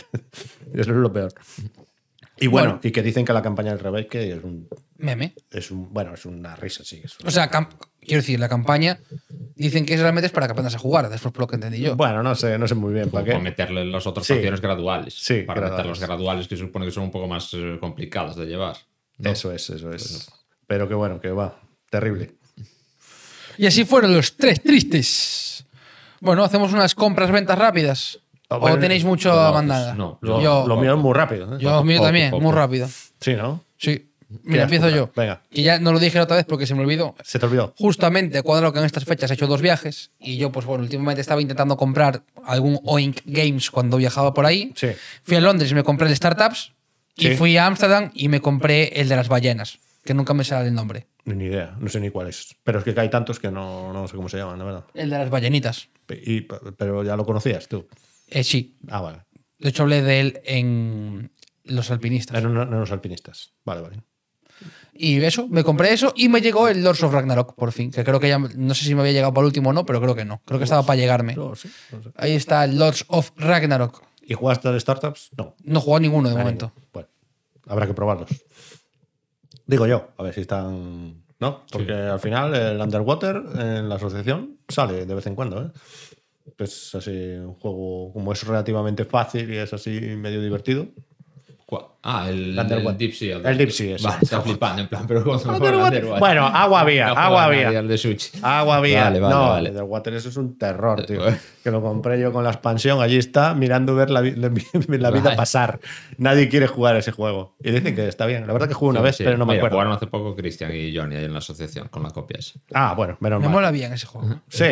es 0.74 0.86
lo 0.88 1.10
peor. 1.12 1.32
Y 2.42 2.48
bueno, 2.48 2.68
Bueno. 2.70 2.80
y 2.82 2.90
que 2.90 3.02
dicen 3.02 3.24
que 3.24 3.32
la 3.32 3.42
campaña 3.42 3.70
del 3.70 3.78
Revive 3.78 4.06
que 4.08 4.32
es 4.32 4.42
un, 4.42 4.68
Meme. 4.98 5.34
es 5.50 5.70
un 5.70 5.92
bueno, 5.92 6.14
es 6.14 6.26
una 6.26 6.56
risa, 6.56 6.82
sí. 6.84 7.00
es 7.04 7.16
O 7.24 7.30
sea, 7.30 7.50
cam- 7.50 7.68
quiero 8.00 8.20
decir, 8.20 8.40
la 8.40 8.48
campaña 8.48 8.98
dicen 9.54 9.86
que 9.86 9.96
realmente 9.96 10.26
es 10.26 10.32
para 10.32 10.46
que 10.46 10.52
aprendas 10.52 10.74
a 10.74 10.78
jugar, 10.78 11.08
después 11.08 11.32
por 11.32 11.42
lo 11.42 11.46
que 11.46 11.54
entendí 11.56 11.80
yo. 11.80 11.94
bueno, 11.96 12.22
no 12.22 12.34
sé, 12.34 12.58
no 12.58 12.66
sé 12.66 12.74
muy 12.74 12.92
bien 12.92 13.10
para 13.10 13.24
Para 13.24 13.38
qué. 13.38 13.42
meterle 13.44 13.84
las 13.84 14.06
otras 14.06 14.26
Sí. 14.26 14.32
acciones 14.34 14.60
graduales. 14.60 15.14
Sí, 15.14 15.42
para 15.42 15.60
meter 15.60 15.74
graduales. 15.76 16.00
las 16.00 16.08
graduales 16.08 16.48
que 16.48 16.56
se 16.56 16.62
supone 16.62 16.86
que 16.86 16.92
son 16.92 17.04
un 17.04 17.10
poco 17.10 17.28
más 17.28 17.52
eh, 17.54 17.76
complicadas 17.80 18.36
de 18.36 18.46
llevar. 18.46 18.76
¿no? 19.18 19.30
Eso 19.30 19.52
es, 19.52 19.70
eso 19.70 19.92
es. 19.92 20.28
Pero 20.66 20.88
que 20.88 20.94
bueno, 20.94 21.20
que 21.20 21.30
va, 21.30 21.60
terrible. 21.90 22.32
Y 23.58 23.66
así 23.66 23.84
fueron 23.84 24.14
los 24.14 24.36
tres 24.36 24.62
tristes. 24.62 25.64
Bueno, 26.20 26.42
hacemos 26.42 26.72
unas 26.72 26.94
compras, 26.94 27.30
ventas 27.30 27.58
rápidas. 27.58 28.18
¿O 28.60 28.78
tenéis 28.78 29.04
mucho 29.04 29.32
no, 29.34 29.52
pues 29.52 29.96
no. 29.96 30.18
Lo, 30.20 30.40
yo, 30.40 30.64
lo 30.66 30.76
mío 30.76 30.94
es 30.94 31.00
muy 31.00 31.12
rápido. 31.14 31.56
¿eh? 31.56 31.58
yo 31.60 31.82
mío 31.84 32.00
también, 32.00 32.30
poco. 32.30 32.42
muy 32.42 32.52
rápido. 32.52 32.88
Sí, 33.20 33.34
¿no? 33.34 33.64
Sí. 33.76 34.08
¿Qué 34.32 34.38
Mira, 34.44 34.62
empiezo 34.62 34.88
yo. 34.88 35.10
Venga. 35.14 35.42
Que 35.50 35.62
ya 35.62 35.78
no 35.78 35.92
lo 35.92 35.98
dije 35.98 36.16
la 36.16 36.24
otra 36.24 36.36
vez 36.36 36.46
porque 36.46 36.66
se 36.66 36.74
me 36.74 36.80
olvidó. 36.80 37.14
Se 37.22 37.38
te 37.38 37.46
olvidó. 37.46 37.74
Justamente, 37.76 38.42
cuadrado 38.42 38.72
que 38.72 38.78
en 38.78 38.86
estas 38.86 39.04
fechas 39.04 39.30
he 39.30 39.34
hecho 39.34 39.46
dos 39.46 39.60
viajes 39.60 40.10
y 40.18 40.38
yo, 40.38 40.50
pues 40.50 40.64
bueno, 40.64 40.84
últimamente 40.84 41.20
estaba 41.20 41.42
intentando 41.42 41.76
comprar 41.76 42.22
algún 42.44 42.80
Oink 42.84 43.20
Games 43.26 43.70
cuando 43.70 43.98
viajaba 43.98 44.32
por 44.32 44.46
ahí. 44.46 44.72
Sí. 44.74 44.88
Fui 45.22 45.36
a 45.36 45.40
Londres 45.40 45.70
y 45.70 45.74
me 45.74 45.84
compré 45.84 46.08
el 46.08 46.16
Startups 46.16 46.72
y 47.16 47.28
fui 47.30 47.56
a 47.56 47.66
Ámsterdam 47.66 48.10
y 48.14 48.28
me 48.28 48.40
compré 48.40 49.00
el 49.00 49.08
de 49.08 49.16
las 49.16 49.28
ballenas, 49.28 49.78
que 50.04 50.14
nunca 50.14 50.32
me 50.32 50.44
sale 50.44 50.68
el 50.68 50.74
nombre. 50.74 51.06
Ni 51.24 51.44
idea, 51.44 51.76
no 51.78 51.88
sé 51.88 52.00
ni 52.00 52.10
cuál 52.10 52.28
es. 52.28 52.56
Pero 52.64 52.78
es 52.80 52.84
que 52.84 52.98
hay 52.98 53.10
tantos 53.10 53.38
que 53.38 53.50
no, 53.50 53.92
no 53.92 54.08
sé 54.08 54.16
cómo 54.16 54.28
se 54.28 54.38
llaman, 54.38 54.58
la 54.58 54.64
verdad. 54.64 54.84
El 54.94 55.10
de 55.10 55.18
las 55.18 55.30
ballenitas. 55.30 55.88
Y- 56.08 56.42
pero 56.42 57.04
ya 57.04 57.16
lo 57.16 57.24
conocías 57.24 57.68
tú. 57.68 57.86
Eh, 58.32 58.44
sí. 58.44 58.78
Ah, 58.88 59.00
vale. 59.00 59.24
De 59.58 59.68
hecho, 59.68 59.82
hablé 59.82 60.02
de 60.02 60.20
él 60.20 60.40
en 60.44 61.30
Los 61.64 61.90
Alpinistas. 61.90 62.38
Eran 62.38 62.70
los 62.70 62.90
alpinistas. 62.90 63.52
Vale, 63.64 63.82
vale. 63.82 64.02
Y 64.94 65.22
eso, 65.22 65.48
me 65.48 65.64
compré 65.64 65.92
eso 65.92 66.12
y 66.16 66.28
me 66.28 66.40
llegó 66.40 66.68
el 66.68 66.82
Lords 66.82 67.02
of 67.02 67.12
Ragnarok 67.12 67.54
por 67.54 67.72
fin. 67.72 67.90
Que 67.90 68.04
creo 68.04 68.20
que 68.20 68.28
ya, 68.28 68.38
no 68.38 68.74
sé 68.74 68.84
si 68.84 68.94
me 68.94 69.00
había 69.00 69.12
llegado 69.12 69.32
para 69.32 69.42
el 69.42 69.46
último 69.46 69.70
o 69.70 69.72
no, 69.72 69.84
pero 69.84 70.00
creo 70.00 70.14
que 70.14 70.24
no. 70.24 70.42
Creo 70.44 70.58
que 70.58 70.64
estaba 70.64 70.82
para 70.82 70.96
llegarme. 70.98 71.34
No, 71.34 71.54
sí, 71.54 71.70
no 71.92 72.02
sé. 72.02 72.10
Ahí 72.16 72.32
está 72.32 72.64
el 72.64 72.78
Lords 72.78 73.04
of 73.08 73.32
Ragnarok. 73.36 74.02
¿Y 74.22 74.34
jugaste 74.34 74.68
al 74.68 74.80
Startups? 74.80 75.30
No. 75.36 75.54
No 75.62 75.78
he 75.78 75.82
jugado 75.82 76.00
ninguno 76.00 76.28
de 76.28 76.36
momento. 76.36 76.66
ninguno. 76.66 76.88
Bueno, 76.92 77.08
habrá 77.66 77.86
que 77.86 77.94
probarlos. 77.94 78.30
Digo 79.66 79.86
yo, 79.86 80.10
a 80.16 80.22
ver 80.22 80.34
si 80.34 80.42
están. 80.42 81.22
¿No? 81.40 81.64
Porque 81.72 81.92
al 81.92 82.20
final 82.20 82.54
el 82.54 82.80
Underwater 82.80 83.42
en 83.58 83.88
la 83.88 83.96
asociación 83.96 84.58
sale 84.68 85.06
de 85.06 85.14
vez 85.14 85.26
en 85.26 85.34
cuando, 85.34 85.62
¿eh? 85.64 85.70
Es 86.58 86.94
así 86.94 87.10
un 87.10 87.54
juego, 87.54 88.12
como 88.12 88.32
es 88.32 88.46
relativamente 88.46 89.04
fácil 89.04 89.52
y 89.52 89.56
es 89.58 89.72
así 89.72 89.90
medio 90.16 90.40
divertido. 90.42 90.86
¿Cuál? 91.66 91.86
Ah, 92.02 92.26
el, 92.28 92.34
El 92.34 92.50
el, 92.50 92.58
Underwater. 92.58 92.98
Deep 92.98 93.12
Sea. 93.14 93.36
El 93.50 93.56
Deep 93.56 93.70
Sea, 93.70 93.96
ese. 93.96 94.04
Vale, 94.06 94.18
está 94.22 94.42
flipando, 94.42 94.82
en 94.82 94.88
plan, 94.88 95.06
pero 95.06 95.24
¿cómo 95.24 95.38
se 95.38 95.48
me 95.48 95.54
Underwater. 95.54 95.78
el 96.00 96.04
Underwater? 96.04 96.20
Bueno, 96.20 96.46
agua 96.46 96.80
había, 96.80 97.06
No 97.06 97.12
agua 97.14 97.44
había. 97.44 97.78
al 97.78 97.88
de 97.88 97.96
Switch. 97.96 98.30
Agua 98.42 98.76
había. 98.76 99.04
Vale, 99.04 99.20
vale, 99.20 99.34
no, 99.34 99.48
vale. 99.48 99.70
el 99.70 99.82
Water 99.82 100.12
eso 100.14 100.28
es 100.28 100.36
un 100.36 100.58
terror, 100.58 101.06
tío. 101.06 101.20
Bueno. 101.22 101.38
Que 101.64 101.70
lo 101.70 101.80
compré 101.80 102.20
yo 102.20 102.30
con 102.32 102.44
la 102.44 102.50
expansión. 102.50 103.00
Allí 103.00 103.16
está 103.16 103.54
mirando 103.54 103.94
ver 103.94 104.10
la, 104.10 104.20
vi- 104.20 104.34
la 104.34 104.48
vida 105.10 105.10
Vale. 105.10 105.36
pasar. 105.36 105.80
Nadie 106.18 106.48
quiere 106.50 106.66
jugar 106.66 106.96
ese 106.96 107.12
juego. 107.12 107.56
Y 107.64 107.70
dicen 107.70 107.94
que 107.94 108.06
está 108.06 108.26
bien. 108.26 108.46
La 108.46 108.52
verdad 108.52 108.68
que 108.68 108.74
jugué 108.74 108.90
una 108.90 109.00
Sí, 109.00 109.04
vez, 109.04 109.16
sí. 109.16 109.24
pero 109.24 109.38
no 109.38 109.46
me 109.46 109.52
Mira, 109.54 109.60
acuerdo. 109.62 109.76
Jugaron 109.76 109.92
hace 109.94 110.06
poco 110.08 110.36
Cristian 110.36 110.70
y 110.74 110.94
Johnny 110.94 111.16
ahí 111.16 111.24
en 111.24 111.32
la 111.32 111.38
asociación 111.38 111.88
con 111.88 112.02
la 112.02 112.10
copia 112.10 112.38
esa. 112.38 112.60
Ah, 112.74 112.92
bueno, 112.94 113.16
menos 113.20 113.38
Me 113.40 113.46
mal. 113.46 113.52
mola 113.54 113.70
bien 113.70 113.92
ese 113.94 114.06
juego. 114.06 114.42
Sí. 114.48 114.66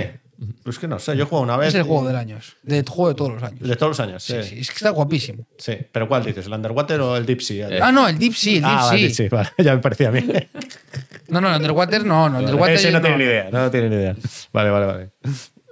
Pues 0.65 0.79
que 0.79 0.89
no 0.89 0.99
sé, 0.99 1.17
yo 1.17 1.27
juego 1.27 1.43
una 1.45 1.57
vez. 1.57 1.69
Es 1.69 1.75
el 1.75 1.83
y- 1.83 1.89
juego 1.89 2.07
del 2.07 2.17
año. 2.17 2.39
De 2.63 2.83
juego 2.83 3.09
de 3.11 3.15
todos 3.15 3.33
los 3.35 3.43
años. 3.43 3.61
De 3.61 3.77
todos 3.77 3.91
los 3.91 4.01
años, 4.01 4.23
sí. 4.23 4.35
Sí, 4.43 4.49
sí, 4.49 4.59
es 4.61 4.69
que 4.69 4.75
está 4.75 4.91
guapísimo. 4.91 5.45
Sí, 5.59 5.77
pero 5.93 6.09
¿cuál 6.09 6.25
dices? 6.25 6.47
¿El 6.47 6.53
Underwater 6.55 7.01
o 7.01 7.17
el 7.17 7.27
Deep 7.27 7.41
Sea? 7.43 7.69
Ah, 7.83 7.93
no, 7.93 8.09
el 8.09 8.19
Deep 8.19 8.35
Sea, 8.35 8.55
el 8.55 8.61
Deep 8.63 8.71
Ah, 8.73 8.83
Sea. 8.83 8.91
vale, 8.93 9.11
sí, 9.11 9.29
vale, 9.29 9.49
ya 9.59 9.75
me 9.75 9.81
parecía 9.83 10.09
a 10.09 10.13
mí. 10.13 10.25
No, 11.29 11.41
no, 11.41 11.51
el 11.51 11.57
Underwater 11.57 12.05
no, 12.05 12.29
no. 12.29 12.39
El 12.39 12.45
Underwater 12.47 12.75
Ese 12.77 12.91
no 12.91 12.99
no, 13.01 13.03
tiene 13.07 13.19
ni 13.19 13.25
idea, 13.25 13.49
no 13.53 13.71
tiene 13.71 13.89
ni 13.91 13.97
idea. 13.97 14.17
Vale, 14.53 14.71
vale, 14.71 14.87
vale. 14.87 15.11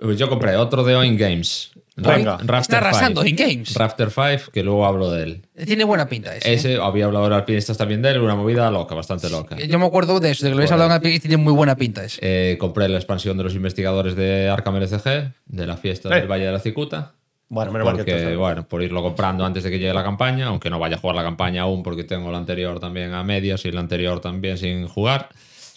Pues 0.00 0.18
Yo 0.18 0.28
compré 0.28 0.54
otro 0.57 0.85
de 0.85 0.94
Oin 0.96 1.16
Games. 1.16 1.72
Venga. 1.99 2.39
Rafter 2.39 2.61
Está 2.61 2.79
arrasando 2.79 3.25
en 3.25 3.37
Games. 3.37 3.75
Rafter 3.75 4.11
5, 4.11 4.53
que 4.53 4.63
luego 4.63 4.87
hablo 4.87 5.11
de 5.11 5.23
él. 5.25 5.43
Tiene 5.67 5.85
buena 5.85 6.09
pinta 6.09 6.35
ese. 6.37 6.51
¿eh? 6.51 6.55
Ese, 6.55 6.77
había 6.77 7.07
hablado 7.07 7.25
ahora 7.25 7.37
alpinistas 7.37 7.77
también 7.77 8.03
de 8.03 8.11
él, 8.11 8.21
una 8.21 8.35
movida 8.37 8.71
loca, 8.71 8.95
bastante 8.95 9.29
loca. 9.29 9.57
Yo 9.59 9.79
me 9.79 9.87
acuerdo 9.87 10.21
de 10.21 10.31
eso, 10.31 10.45
de 10.45 10.51
que 10.51 10.55
lo 10.55 10.59
habéis 10.61 10.73
hablado 10.73 10.95
en 10.95 11.13
y 11.13 11.19
tiene 11.21 11.37
muy 11.37 11.53
buena 11.53 11.77
pinta 11.77 12.05
ese. 12.05 12.19
Eh, 12.23 12.57
compré 12.59 12.89
la 12.89 12.97
expansión 12.99 13.37
de 13.37 13.45
los 13.45 13.55
investigadores 13.55 14.15
de 14.17 14.49
Arkham 14.49 14.77
LCG, 14.77 15.33
de 15.47 15.67
la 15.67 15.77
fiesta 15.77 16.09
Eh. 16.17 16.21
del 16.21 16.31
Valle 16.31 16.47
de 16.47 16.53
la 16.53 16.61
Cicuta. 16.61 17.13
Bueno, 17.51 17.73
menos 17.73 17.87
mal 17.87 17.97
que 18.05 18.13
Porque, 18.13 18.37
bueno, 18.37 18.69
por 18.69 18.83
irlo 18.83 19.03
comprando 19.03 19.45
antes 19.45 19.65
de 19.65 19.71
que 19.71 19.79
llegue 19.79 19.95
la 19.95 20.05
campaña, 20.05 20.47
aunque 20.49 20.69
no 20.69 20.79
vaya 20.79 20.97
a 20.97 20.99
jugar 20.99 21.17
la 21.17 21.23
campaña 21.23 21.63
aún 21.63 21.83
porque 21.83 22.05
tengo 22.05 22.31
la 22.31 22.37
anterior 22.39 22.79
también 22.79 23.15
a 23.15 23.25
medias 23.25 23.65
y 23.65 23.73
la 23.73 23.81
anterior 23.81 24.21
también 24.21 24.59
sin 24.59 24.87
jugar. 24.87 25.31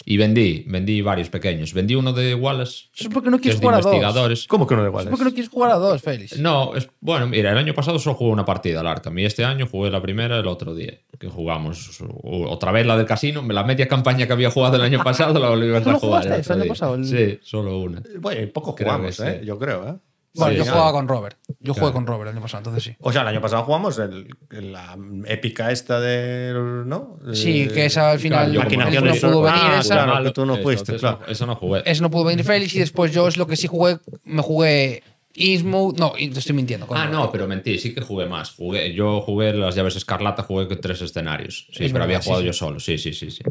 Y 0.04 0.18
vendí, 0.18 0.66
vendí 0.68 1.02
varios 1.02 1.30
pequeños. 1.30 1.74
Vendí 1.74 1.94
uno 1.94 2.12
de 2.12 2.34
Wallace, 2.34 2.86
Eso 2.96 3.08
es 3.08 3.10
porque 3.14 3.30
no 3.30 3.38
que 3.38 3.44
quieres 3.44 3.56
es 3.58 3.62
de 3.62 3.66
jugar 3.68 3.76
a 3.80 3.82
dos. 3.82 3.86
investigadores. 3.94 4.48
¿Cómo 4.48 4.66
que 4.66 4.76
no 4.76 4.82
Eso 4.82 4.90
igual? 4.90 5.04
es 5.06 5.10
porque 5.12 5.24
no 5.26 5.30
quieres 5.32 5.50
jugar 5.50 5.72
a 5.72 5.76
dos, 5.76 6.02
Félix. 6.02 6.40
No, 6.40 6.76
es, 6.76 6.90
bueno, 7.02 7.28
mira, 7.28 7.52
el 7.52 7.58
año 7.60 7.74
pasado 7.76 8.00
solo 8.00 8.16
jugué 8.16 8.32
una 8.32 8.44
partida 8.46 8.80
al 8.80 8.88
Arkham 8.88 9.18
y 9.20 9.26
este 9.26 9.46
año 9.46 9.68
jugué 9.68 9.92
la 9.92 10.02
primera 10.02 10.38
el 10.40 10.48
otro 10.48 10.74
día, 10.74 10.94
que 11.20 11.28
jugamos 11.28 12.02
otra 12.24 12.72
vez 12.72 12.86
la 12.86 12.98
del 12.98 13.06
casino, 13.06 13.44
la 13.48 13.64
media 13.64 13.88
campaña 13.88 14.26
que 14.26 14.34
había 14.34 14.50
jugado 14.50 14.78
el 14.78 14.82
año 14.82 15.00
pasado 15.04 15.40
la 15.40 15.50
volvimos 15.50 15.82
a 15.82 15.84
¿Solo 15.84 16.00
jugar. 16.00 16.26
el 16.26 16.34
el 16.34 16.52
año 16.62 16.66
pasado? 16.70 16.96
El- 16.96 17.06
Sí, 17.06 17.40
solo 17.44 17.80
una. 17.80 18.02
Bueno, 18.20 18.52
poco 18.52 18.74
Creo 18.76 18.88
jugamos, 18.92 19.20
¿eh? 19.20 19.40
sí. 19.42 19.46
Yo 19.46 19.60
creo, 19.60 19.88
¿eh? 19.88 19.94
Bueno, 20.34 20.52
Sí, 20.54 20.58
yo 20.60 20.63
claro. 20.63 20.78
jugaba 20.80 20.91
con 20.94 21.08
Robert. 21.10 21.38
Yo 21.60 21.74
jugué 21.74 21.82
Claro. 21.82 21.94
con 21.94 22.08
Robert 22.08 22.30
el 22.30 22.36
año 22.38 22.41
pasado, 22.41 22.60
entonces 22.60 22.84
sí. 22.84 22.96
O 23.02 23.12
sea, 23.12 23.24
el 23.24 23.28
año 23.28 23.41
pasado 23.41 23.63
jugamos 23.63 24.00
el, 24.00 24.30
la 24.50 24.98
épica 25.26 25.72
esta 25.72 26.00
de. 26.00 26.54
¿No? 26.86 27.20
Sí, 27.34 27.63
Eh, 27.63 27.67
que 27.67 27.86
esa 27.86 28.12
al 28.12 28.20
final 28.20 28.46
Claro, 28.52 28.63
Maquinaciones. 28.63 29.22
no 29.24 29.30
pudo 29.30 29.41
venir 29.41 29.60
Ah, 29.62 29.78
esa. 29.82 30.04
claro, 30.06 30.24
que 30.24 30.32
tú 30.32 30.46
no 30.46 30.54
eso, 30.54 30.63
fuiste, 30.63 30.96
eso, 30.96 31.00
claro. 31.02 31.20
Eso 31.28 31.46
no 31.46 31.56
jugué. 31.56 31.84
Ese 31.86 32.02
no 32.02 32.10
pudo 32.10 32.24
venir 32.24 32.46
Félix 32.46 32.74
y 32.76 32.80
después 32.80 33.12
yo 33.12 33.28
es 33.28 33.36
lo 33.36 33.46
que 33.46 33.58
sí 33.58 33.67
jugué. 33.67 33.98
Me 34.24 34.41
jugué 34.41 35.04
Innsmouth. 35.34 36.00
No, 36.00 36.12
te 36.13 36.24
estoy 36.39 36.56
mintiendo. 36.56 36.88
Ah, 36.91 37.08
no, 37.08 37.30
pero 37.30 37.46
mentí, 37.48 37.78
sí 37.78 37.94
que 37.94 38.00
jugué 38.02 38.26
más. 38.26 38.52
Jugué, 38.52 38.94
yo 38.94 39.20
jugué 39.22 39.52
las 39.54 39.76
llaves 39.76 39.98
escarlata, 39.98 40.44
jugué 40.44 40.67
con 40.70 40.80
tres 40.80 41.02
escenarios. 41.02 41.67
Sí, 41.74 41.84
Es 41.86 41.91
pero 41.91 41.94
verdad, 41.94 42.04
había 42.06 42.22
jugado 42.22 42.41
sí. 42.41 42.48
yo 42.48 42.54
solo. 42.54 42.80
Sí, 42.80 42.98
sí, 42.98 43.13
sí, 43.13 43.32
sí. 43.32 43.44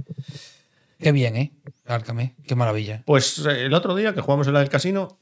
Qué 0.99 1.12
bien, 1.12 1.37
¿eh? 1.37 1.53
Árcame. 1.87 2.35
Qué 2.47 2.55
maravilla. 2.55 3.03
Pues 3.07 3.38
eh, 3.47 3.66
el 3.66 3.75
otro 3.75 3.95
día 3.95 4.14
que 4.14 4.21
jugamos 4.21 4.47
en 4.47 4.53
la 4.55 4.61
del 4.61 4.69
casino, 4.69 5.19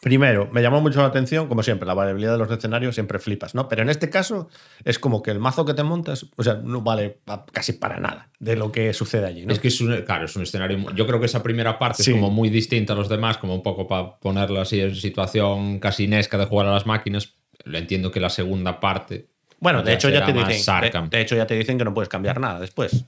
primero, 0.00 0.48
me 0.52 0.62
llamó 0.62 0.80
mucho 0.80 1.00
la 1.00 1.06
atención, 1.06 1.48
como 1.48 1.62
siempre, 1.62 1.86
la 1.86 1.94
variabilidad 1.94 2.32
de 2.32 2.38
los 2.38 2.50
escenarios 2.50 2.94
siempre 2.94 3.18
flipas, 3.18 3.54
¿no? 3.54 3.68
Pero 3.68 3.82
en 3.82 3.90
este 3.90 4.10
caso 4.10 4.48
es 4.84 4.98
como 4.98 5.22
que 5.22 5.30
el 5.30 5.38
mazo 5.38 5.64
que 5.64 5.74
te 5.74 5.82
montas, 5.82 6.26
o 6.36 6.42
sea, 6.42 6.54
no 6.54 6.80
vale 6.82 7.20
casi 7.52 7.74
para 7.74 7.98
nada 8.00 8.30
de 8.38 8.56
lo 8.56 8.72
que 8.72 8.92
sucede 8.92 9.26
allí, 9.26 9.46
¿no? 9.46 9.52
Es 9.52 9.58
que 9.58 9.68
es 9.68 9.80
un, 9.80 10.02
claro, 10.02 10.24
es 10.26 10.36
un 10.36 10.42
escenario. 10.42 10.78
Yo 10.94 11.06
creo 11.06 11.20
que 11.20 11.26
esa 11.26 11.42
primera 11.42 11.78
parte 11.78 12.02
Sí. 12.02 12.10
es 12.10 12.16
como 12.16 12.30
muy 12.30 12.50
distinta 12.50 12.92
a 12.92 12.96
los 12.96 13.08
demás, 13.08 13.38
como 13.38 13.54
un 13.54 13.62
poco 13.62 13.86
para 13.86 14.16
ponerla 14.18 14.62
así 14.62 14.80
en 14.80 14.94
situación 14.94 15.78
casi 15.78 16.04
inesca 16.04 16.36
de 16.38 16.46
jugar 16.46 16.66
a 16.66 16.72
las 16.72 16.86
máquinas. 16.86 17.34
Lo 17.64 17.78
entiendo 17.78 18.10
que 18.10 18.20
la 18.20 18.30
segunda 18.30 18.78
parte. 18.80 19.28
bueno, 19.58 19.82
de 19.82 19.94
hecho 19.94 20.08
ya 20.10 20.24
te 20.24 20.32
dicen, 20.32 21.08
de 21.10 21.20
hecho 21.20 21.34
ya 21.34 21.46
te 21.46 21.54
dicen 21.56 21.78
que 21.78 21.84
no 21.84 21.94
puedes 21.94 22.08
cambiar 22.08 22.38
nada 22.38 22.60
después, 22.60 23.06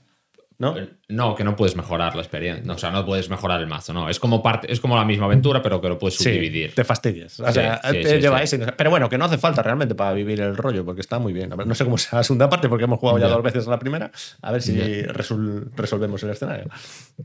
¿no? 0.59 0.75
No, 1.07 1.35
que 1.35 1.43
no 1.45 1.55
puedes 1.55 1.75
mejorar 1.75 2.15
la 2.15 2.21
experiencia. 2.21 2.63
No, 2.65 2.73
o 2.73 2.77
sea, 2.77 2.91
no 2.91 3.05
puedes 3.05 3.29
mejorar 3.29 3.61
el 3.61 3.67
mazo, 3.67 3.93
no. 3.93 4.09
Es 4.09 4.19
como 4.19 4.43
parte, 4.43 4.71
es 4.71 4.79
como 4.81 4.95
la 4.97 5.05
misma 5.05 5.25
aventura, 5.25 5.61
pero 5.61 5.79
que 5.81 5.87
lo 5.89 5.97
puedes 5.97 6.17
subdividir. 6.17 6.75
te 6.75 6.83
fastidias. 6.83 7.39
O 7.39 7.47
Sí, 7.47 7.53
sea, 7.53 7.81
sí, 7.83 8.01
te 8.01 8.19
lleva 8.21 8.43
ese- 8.43 8.59
Pero 8.59 8.89
bueno, 8.89 9.09
que 9.09 9.17
no 9.17 9.25
hace 9.25 9.37
falta 9.37 9.63
realmente 9.63 9.95
para 9.95 10.11
vivir 10.13 10.39
el 10.41 10.55
rollo, 10.57 10.83
porque 10.85 10.99
está 11.01 11.17
muy 11.17 11.31
bien. 11.33 11.51
A 11.53 11.55
ver, 11.55 11.65
no 11.65 11.73
sé 11.75 11.85
cómo 11.85 11.97
será 11.97 12.17
la 12.17 12.23
segunda 12.23 12.49
parte, 12.49 12.67
porque 12.69 12.83
hemos 12.83 12.99
jugado 12.99 13.17
ya 13.19 13.27
Ya. 13.27 13.33
dos 13.33 13.41
veces 13.41 13.65
la 13.67 13.79
primera. 13.79 14.11
A 14.41 14.51
ver 14.51 14.61
si 14.61 14.73
resol- 14.77 15.69
resolvemos 15.75 16.21
el 16.23 16.31
escenario. 16.31 16.65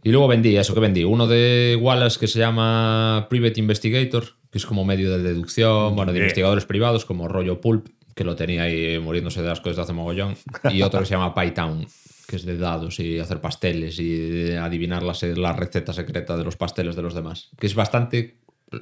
Y 0.03 0.11
luego 0.12 0.29
vendí 0.29 0.57
eso 0.57 0.73
que 0.73 0.81
vendí. 0.81 1.03
Uno 1.05 1.27
de 1.27 1.77
Wallace 1.81 2.18
que 2.20 2.29
se 2.29 2.38
llama 2.38 3.27
Private 3.29 3.59
Investigator, 3.61 4.25
que 4.51 4.59
es 4.59 4.64
como 4.66 4.85
medio 4.85 5.11
de 5.11 5.23
deducción, 5.23 5.97
bueno, 5.97 6.12
de 6.12 6.18
investigadores 6.20 6.64
privados, 6.64 7.05
como 7.05 7.27
rollo 7.29 7.61
Pulp, 7.61 7.88
que 8.14 8.23
lo 8.23 8.37
tenía 8.37 8.62
ahí 8.62 8.99
muriéndose 9.01 9.42
de 9.42 9.51
asco 9.51 9.68
desde 9.70 9.83
hace 9.83 9.92
mogollón. 9.92 10.37
Y 10.70 10.83
otro 10.83 11.01
que 11.01 11.07
se 11.07 11.14
llama 11.14 11.35
Pytown, 11.35 11.85
que 12.26 12.37
es 12.37 12.44
de 12.44 12.56
dados 12.58 13.00
y 13.00 13.18
hacer 13.18 13.40
pasteles 13.40 13.98
y 13.98 14.52
adivinar 14.52 15.02
la, 15.02 15.14
se- 15.14 15.37
la 15.37 15.52
receta 15.52 15.92
secreta 15.92 16.37
de 16.37 16.44
los 16.44 16.56
pasteles 16.56 16.96
de 16.96 17.02
los 17.02 17.14
demás. 17.14 17.50
Que 17.58 17.66
es 17.66 17.74
bastante 17.74 18.38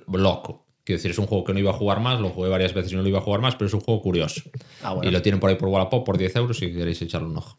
loco. 0.09 0.66
Quiero 0.85 0.98
decir, 0.98 1.12
es 1.12 1.18
un 1.18 1.26
juego 1.26 1.44
que 1.44 1.52
no 1.52 1.59
iba 1.61 1.70
a 1.70 1.74
jugar 1.74 2.00
más, 2.00 2.20
lo 2.20 2.31
jugué 2.31 2.48
varias 2.48 2.74
veces 2.74 2.92
y 2.92 2.96
no 2.96 3.02
lo 3.02 3.09
iba 3.09 3.18
a 3.18 3.22
jugar 3.22 3.40
más, 3.40 3.55
pero 3.55 3.66
es 3.68 3.74
un 3.74 3.81
juego 3.81 4.02
curioso. 4.02 4.42
Ah, 4.83 4.94
bueno. 4.94 5.09
Y 5.09 5.12
lo 5.12 5.22
tienen 5.22 5.38
por 5.38 5.48
ahí 5.50 5.57
por 5.57 5.68
Wallapop 5.68 6.05
por 6.05 6.18
10 6.18 6.35
euros 6.37 6.59
si 6.59 6.72
queréis 6.72 7.00
echarle 7.02 7.28
un 7.28 7.37
ojo. 7.37 7.57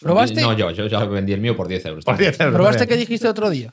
¿Probaste? 0.00 0.40
No, 0.40 0.52
yo, 0.52 0.70
yo 0.72 0.86
ya 0.88 1.04
vendí 1.04 1.32
el 1.32 1.40
mío 1.40 1.56
por 1.56 1.68
10 1.68 1.86
euros. 1.86 2.04
Por 2.04 2.16
10 2.18 2.40
euros. 2.40 2.54
¿Probaste 2.54 2.86
qué 2.88 2.96
dijiste 2.96 3.26
el 3.26 3.30
otro 3.30 3.50
día? 3.50 3.72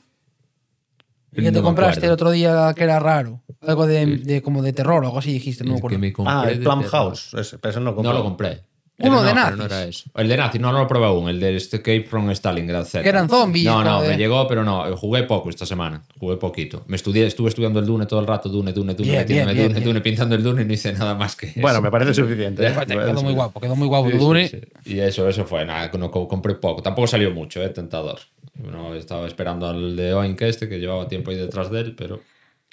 ¿Y 1.32 1.36
que 1.42 1.50
No 1.50 1.58
te 1.58 1.62
compraste 1.62 2.06
el 2.06 2.12
otro 2.12 2.30
día 2.30 2.72
que 2.76 2.84
era 2.84 3.00
raro? 3.00 3.42
Algo 3.60 3.86
de, 3.88 4.06
de- 4.18 4.42
como 4.42 4.62
de 4.62 4.72
terror 4.72 5.02
o 5.02 5.06
algo 5.06 5.18
así 5.18 5.32
dijiste, 5.32 5.64
no 5.64 5.70
me 5.70 5.74
que 5.76 5.78
acuerdo. 5.80 5.98
me 5.98 6.12
Ah, 6.26 6.46
el 6.48 6.60
Plum. 6.60 6.82
House. 6.84 7.34
ese, 7.34 7.58
pero 7.58 7.80
no 7.80 7.86
lo 7.90 7.94
compré. 7.96 8.12
No 8.12 8.18
lo 8.18 8.24
compré. 8.24 8.62
Uno 8.96 9.22
de 9.24 9.30
no, 9.30 9.40
nazis. 9.40 9.58
No 9.58 9.64
era 9.64 9.84
eso. 9.84 10.04
El 10.14 10.28
de 10.28 10.36
Nazi, 10.36 10.58
no, 10.60 10.70
no 10.70 10.78
lo 10.78 10.86
probé 10.86 11.06
aún. 11.06 11.28
El 11.28 11.40
de 11.40 11.56
Escape 11.56 12.04
from 12.08 12.30
Stalingrad 12.30 12.84
Z. 12.84 13.02
Que 13.02 13.08
eran 13.08 13.28
zombies, 13.28 13.64
No, 13.64 13.82
no, 13.82 13.96
joder. 13.96 14.10
me 14.12 14.16
llegó, 14.16 14.46
pero 14.46 14.62
no. 14.62 14.96
Jugué 14.96 15.24
poco 15.24 15.50
esta 15.50 15.66
semana. 15.66 16.04
Jugué 16.18 16.36
poquito. 16.36 16.84
Me 16.86 16.94
estudié, 16.94 17.26
estuve 17.26 17.48
estudiando 17.48 17.80
el 17.80 17.86
Dune 17.86 18.06
todo 18.06 18.20
el 18.20 18.26
rato. 18.28 18.48
Dune, 18.48 18.72
Dune, 18.72 18.94
Dune, 18.94 19.08
Bien, 19.10 19.18
metiéndome 19.22 19.52
bien, 19.52 19.56
bien, 19.56 19.68
Dune, 19.72 19.80
bien. 19.80 19.84
Dune, 19.94 20.00
pintando 20.00 20.34
el 20.36 20.42
Dune 20.44 20.62
y 20.62 20.64
no 20.64 20.72
hice 20.72 20.92
nada 20.92 21.14
más 21.16 21.34
que 21.34 21.46
eso. 21.46 21.60
Bueno, 21.60 21.82
me 21.82 21.90
parece 21.90 22.14
suficiente. 22.14 22.66
¿eh? 22.68 22.72
Quedó 22.86 23.22
muy 23.22 23.32
guapo, 23.34 23.60
quedó 23.60 23.74
muy 23.74 23.88
guapo. 23.88 24.06
Sí, 24.06 24.12
sí, 24.12 24.18
Dune. 24.18 24.48
sí. 24.48 24.60
Y 24.84 25.00
eso, 25.00 25.28
eso 25.28 25.44
fue. 25.44 25.64
Nada, 25.64 25.90
no, 25.98 26.10
co- 26.12 26.28
compré 26.28 26.54
poco. 26.54 26.80
Tampoco 26.80 27.08
salió 27.08 27.32
mucho, 27.32 27.62
eh, 27.64 27.70
tentador. 27.70 28.20
No, 28.62 28.94
estaba 28.94 29.26
esperando 29.26 29.66
al 29.68 29.96
de 29.96 30.14
Oink 30.14 30.40
este, 30.42 30.68
que 30.68 30.78
llevaba 30.78 31.08
tiempo 31.08 31.32
ahí 31.32 31.36
detrás 31.36 31.68
de 31.72 31.80
él, 31.80 31.94
pero 31.96 32.20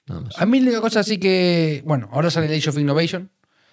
nada 0.05 0.21
más. 0.21 0.39
A 0.39 0.45
mí 0.45 0.59
la 0.59 0.79
cosa 0.81 0.99
así 0.99 1.17
que. 1.17 1.81
Bueno, 1.83 2.09
ahora 2.11 2.29
sale 2.29 2.45
el 2.45 2.53
Age 2.59 2.69
of 2.69 2.77
Innovation. 2.77 3.31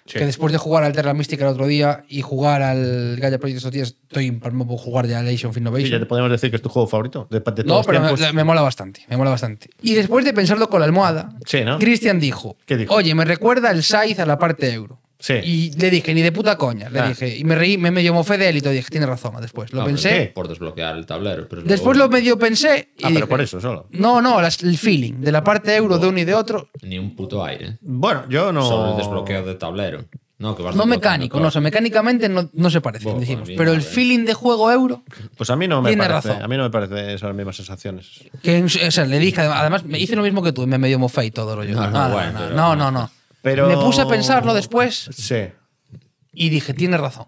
Sí. 0.09 0.17
Que 0.17 0.25
después 0.25 0.51
de 0.51 0.57
jugar 0.57 0.83
al 0.83 0.91
Terra 0.91 1.13
Mística 1.13 1.45
el 1.45 1.51
otro 1.51 1.67
día 1.67 2.03
y 2.07 2.21
jugar 2.21 2.63
al 2.63 3.15
Gaia 3.19 3.37
Project 3.37 3.57
estos 3.57 3.71
días, 3.71 3.95
estoy 4.07 4.25
empalmado 4.25 4.69
por 4.69 4.79
jugar 4.79 5.05
ya 5.05 5.19
al 5.19 5.27
Age 5.27 5.45
of 5.45 5.53
Sí, 5.53 5.59
Innovation. 5.59 5.91
ya 5.91 5.99
te 5.99 6.07
podemos 6.07 6.31
decir 6.31 6.49
que 6.49 6.55
es 6.55 6.61
tu 6.63 6.69
juego 6.69 6.87
favorito 6.87 7.27
de, 7.29 7.39
No, 7.63 7.83
pero 7.83 8.01
me, 8.33 8.43
mola 8.43 8.61
bastante, 8.61 9.05
me 9.07 9.17
mola 9.17 9.29
bastante. 9.29 9.69
Y 9.83 9.93
después 9.93 10.25
de 10.25 10.33
pensarlo 10.33 10.67
con 10.67 10.79
la 10.79 10.87
almohada, 10.87 11.29
Sí, 11.45 11.63
¿no? 11.63 11.77
Cristian 11.77 12.19
dijo, 12.19 12.57
¿Qué 12.65 12.75
dijo? 12.75 12.93
oye, 12.95 13.13
me 13.13 13.23
recuerda 13.23 13.69
el 13.69 13.83
Scythe 13.83 14.21
a 14.21 14.25
la 14.25 14.39
parte 14.39 14.73
euro. 14.73 14.99
Sí. 15.21 15.33
Y 15.43 15.71
le 15.77 15.89
dije, 15.89 16.13
ni 16.13 16.21
de 16.21 16.31
puta 16.31 16.57
coña, 16.57 16.89
le 16.89 16.99
Ah. 16.99 17.09
dije. 17.09 17.37
Y 17.37 17.43
me 17.43 17.55
reí, 17.55 17.77
me 17.77 17.91
medio 17.91 18.13
mofé 18.13 18.37
de 18.37 18.47
él 18.49 18.57
y 18.57 18.61
todo, 18.61 18.71
dije, 18.71 18.87
tiene 18.89 19.05
razón, 19.05 19.33
después. 19.41 19.71
Lo 19.73 19.79
No, 19.79 19.85
pero 19.85 19.95
pensé. 19.95 20.31
Por 20.33 20.47
desbloquear 20.47 20.95
el 20.95 21.05
tablero. 21.05 21.45
pero 21.49 21.61
Después 21.63 21.97
luego- 21.97 22.11
lo 22.13 22.17
medio 22.17 22.39
pensé 22.39 22.89
y 22.97 23.03
Ah, 23.03 23.07
dije, 23.09 23.13
pero 23.15 23.27
por 23.27 23.41
eso 23.41 23.59
solo. 23.59 23.87
No, 23.91 24.21
no, 24.21 24.41
las- 24.41 24.63
el 24.63 24.77
feeling 24.77 25.15
de 25.19 25.31
la 25.33 25.43
parte 25.43 25.75
euro 25.75 25.97
de 25.97 26.07
uno 26.07 26.19
y 26.19 26.23
de 26.25 26.33
otro. 26.33 26.69
Ni 26.83 26.97
un 26.97 27.15
puto 27.17 27.43
aire. 27.43 27.77
Bueno, 27.81 28.23
yo 28.29 28.51
no. 28.53 28.63
Solo 28.65 28.91
el 28.91 28.97
desbloqueo 28.97 29.43
de 29.45 29.55
tablero. 29.55 30.05
No, 30.37 30.55
que 30.55 30.63
vas 30.63 30.73
No 30.73 30.85
mecánico, 30.85 31.37
no, 31.37 31.49
o 31.49 31.51
sea, 31.51 31.59
mecánicamente 31.59 32.29
no, 32.29 32.49
no 32.53 32.69
se 32.69 32.79
parecen, 32.79 33.11
Bueno, 33.11 33.43
bien, 33.43 33.57
pero 33.57 33.73
el 33.73 33.81
feeling 33.81 34.23
de 34.23 34.33
juego 34.33 34.71
euro, 34.71 35.03
Pues 35.35 35.49
a 35.49 35.57
mí 35.57 35.67
no 35.67 35.81
me 35.81 35.89
Tiene 35.89 36.01
parece. 36.07 36.29
razón. 36.29 36.43
A 36.43 36.47
mí 36.47 36.55
no 36.55 36.63
me 36.63 36.69
parece 36.69 37.13
esas 37.15 37.35
mismas 37.35 37.57
sensaciones. 37.57 38.21
que 38.41 38.63
o 38.63 38.69
sea, 38.91 39.03
le 39.05 39.19
dije, 39.19 39.41
además, 39.41 39.83
me 39.83 39.99
hice 39.99 40.15
lo 40.15 40.23
mismo 40.23 40.41
que 40.41 40.53
tú, 40.53 40.65
me 40.65 40.77
medio 40.77 40.97
mofé 40.97 41.25
y 41.25 41.31
todo 41.31 41.57
lo 41.57 41.65
yo. 41.65 41.75
No, 41.75 41.87
no, 41.87 41.91
Nada, 41.91 42.13
bueno, 42.13 42.49
no, 42.51 42.73
no, 42.77 42.89
no. 42.89 43.11
Pero- 43.41 43.67
Me 43.67 43.75
puse 43.77 44.01
a 44.01 44.07
pensarlo 44.07 44.53
después 44.53 45.09
Sí. 45.13 45.47
y 46.33 46.49
dije, 46.49 46.73
tiene 46.73 46.97
razón. 46.97 47.27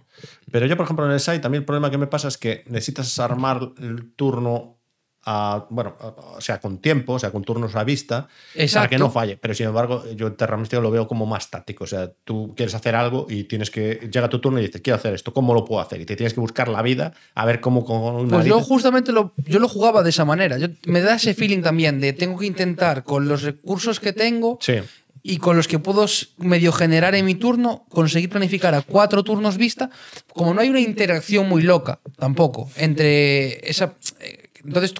Pero 0.51 0.65
yo, 0.65 0.75
por 0.75 0.83
ejemplo, 0.85 1.05
en 1.05 1.11
el 1.13 1.19
site, 1.19 1.39
también 1.39 1.61
el 1.61 1.65
problema 1.65 1.89
que 1.89 1.97
me 1.97 2.07
pasa 2.07 2.27
es 2.27 2.37
que 2.37 2.63
necesitas 2.67 3.17
armar 3.19 3.71
el 3.79 4.11
turno 4.15 4.77
a, 5.23 5.67
bueno, 5.69 5.95
a- 6.01 6.07
o 6.37 6.41
sea, 6.41 6.59
con 6.59 6.79
tiempo, 6.79 7.13
o 7.13 7.19
sea, 7.19 7.29
con 7.31 7.43
turnos 7.43 7.75
a 7.75 7.83
vista, 7.83 8.27
para 8.73 8.87
que 8.89 8.97
no 8.97 9.11
falle. 9.11 9.37
Pero 9.37 9.53
sin 9.53 9.67
embargo, 9.67 10.03
yo 10.15 10.25
en 10.27 10.35
Terra 10.35 10.57
Mística 10.57 10.81
lo 10.81 10.89
veo 10.89 11.07
como 11.07 11.27
más 11.27 11.51
táctico. 11.51 11.83
O 11.83 11.87
sea, 11.87 12.11
tú 12.23 12.53
quieres 12.57 12.73
hacer 12.73 12.95
algo 12.95 13.27
y 13.29 13.43
tienes 13.43 13.69
que. 13.69 14.09
Llega 14.11 14.27
tu 14.29 14.41
turno 14.41 14.57
y 14.59 14.63
dices, 14.65 14.81
quiero 14.81 14.97
hacer 14.97 15.13
esto, 15.13 15.31
¿cómo 15.31 15.53
lo 15.53 15.63
puedo 15.63 15.79
hacer? 15.79 16.01
Y 16.01 16.05
te 16.05 16.15
tienes 16.15 16.33
que 16.33 16.39
buscar 16.39 16.67
la 16.69 16.81
vida 16.81 17.13
a 17.35 17.45
ver 17.45 17.61
cómo 17.61 17.85
con 17.85 18.01
una. 18.15 18.37
Pues 18.37 18.47
yo 18.47 18.59
justamente 18.61 19.11
lo, 19.11 19.33
yo 19.45 19.59
lo 19.59 19.67
jugaba 19.69 20.01
de 20.01 20.09
esa 20.09 20.25
manera. 20.25 20.57
Yo, 20.57 20.69
me 20.87 21.01
da 21.01 21.15
ese 21.15 21.35
feeling 21.35 21.61
también 21.61 21.99
de 22.01 22.13
tengo 22.13 22.37
que 22.39 22.47
intentar 22.47 23.03
con 23.03 23.27
los 23.27 23.43
recursos 23.43 23.99
que 23.99 24.13
tengo 24.13 24.57
Sí. 24.59 24.77
Y 25.23 25.37
con 25.37 25.55
los 25.55 25.67
que 25.67 25.79
puedo 25.79 26.05
medio 26.37 26.71
generar 26.71 27.15
en 27.15 27.25
mi 27.25 27.35
turno, 27.35 27.85
conseguir 27.89 28.29
planificar 28.29 28.73
a 28.73 28.81
cuatro 28.81 29.23
turnos 29.23 29.57
vista, 29.57 29.89
como 30.33 30.53
no 30.53 30.61
hay 30.61 30.69
una 30.69 30.79
interacción 30.79 31.47
muy 31.47 31.61
loca 31.61 31.99
tampoco 32.17 32.69
entre 32.75 33.69
esa... 33.69 33.95
eh, 34.19 34.49
Entonces, 34.65 34.93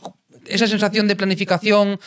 esa 0.47 0.67
sensación 0.67 1.07
de 1.07 1.15
planificación 1.15 1.99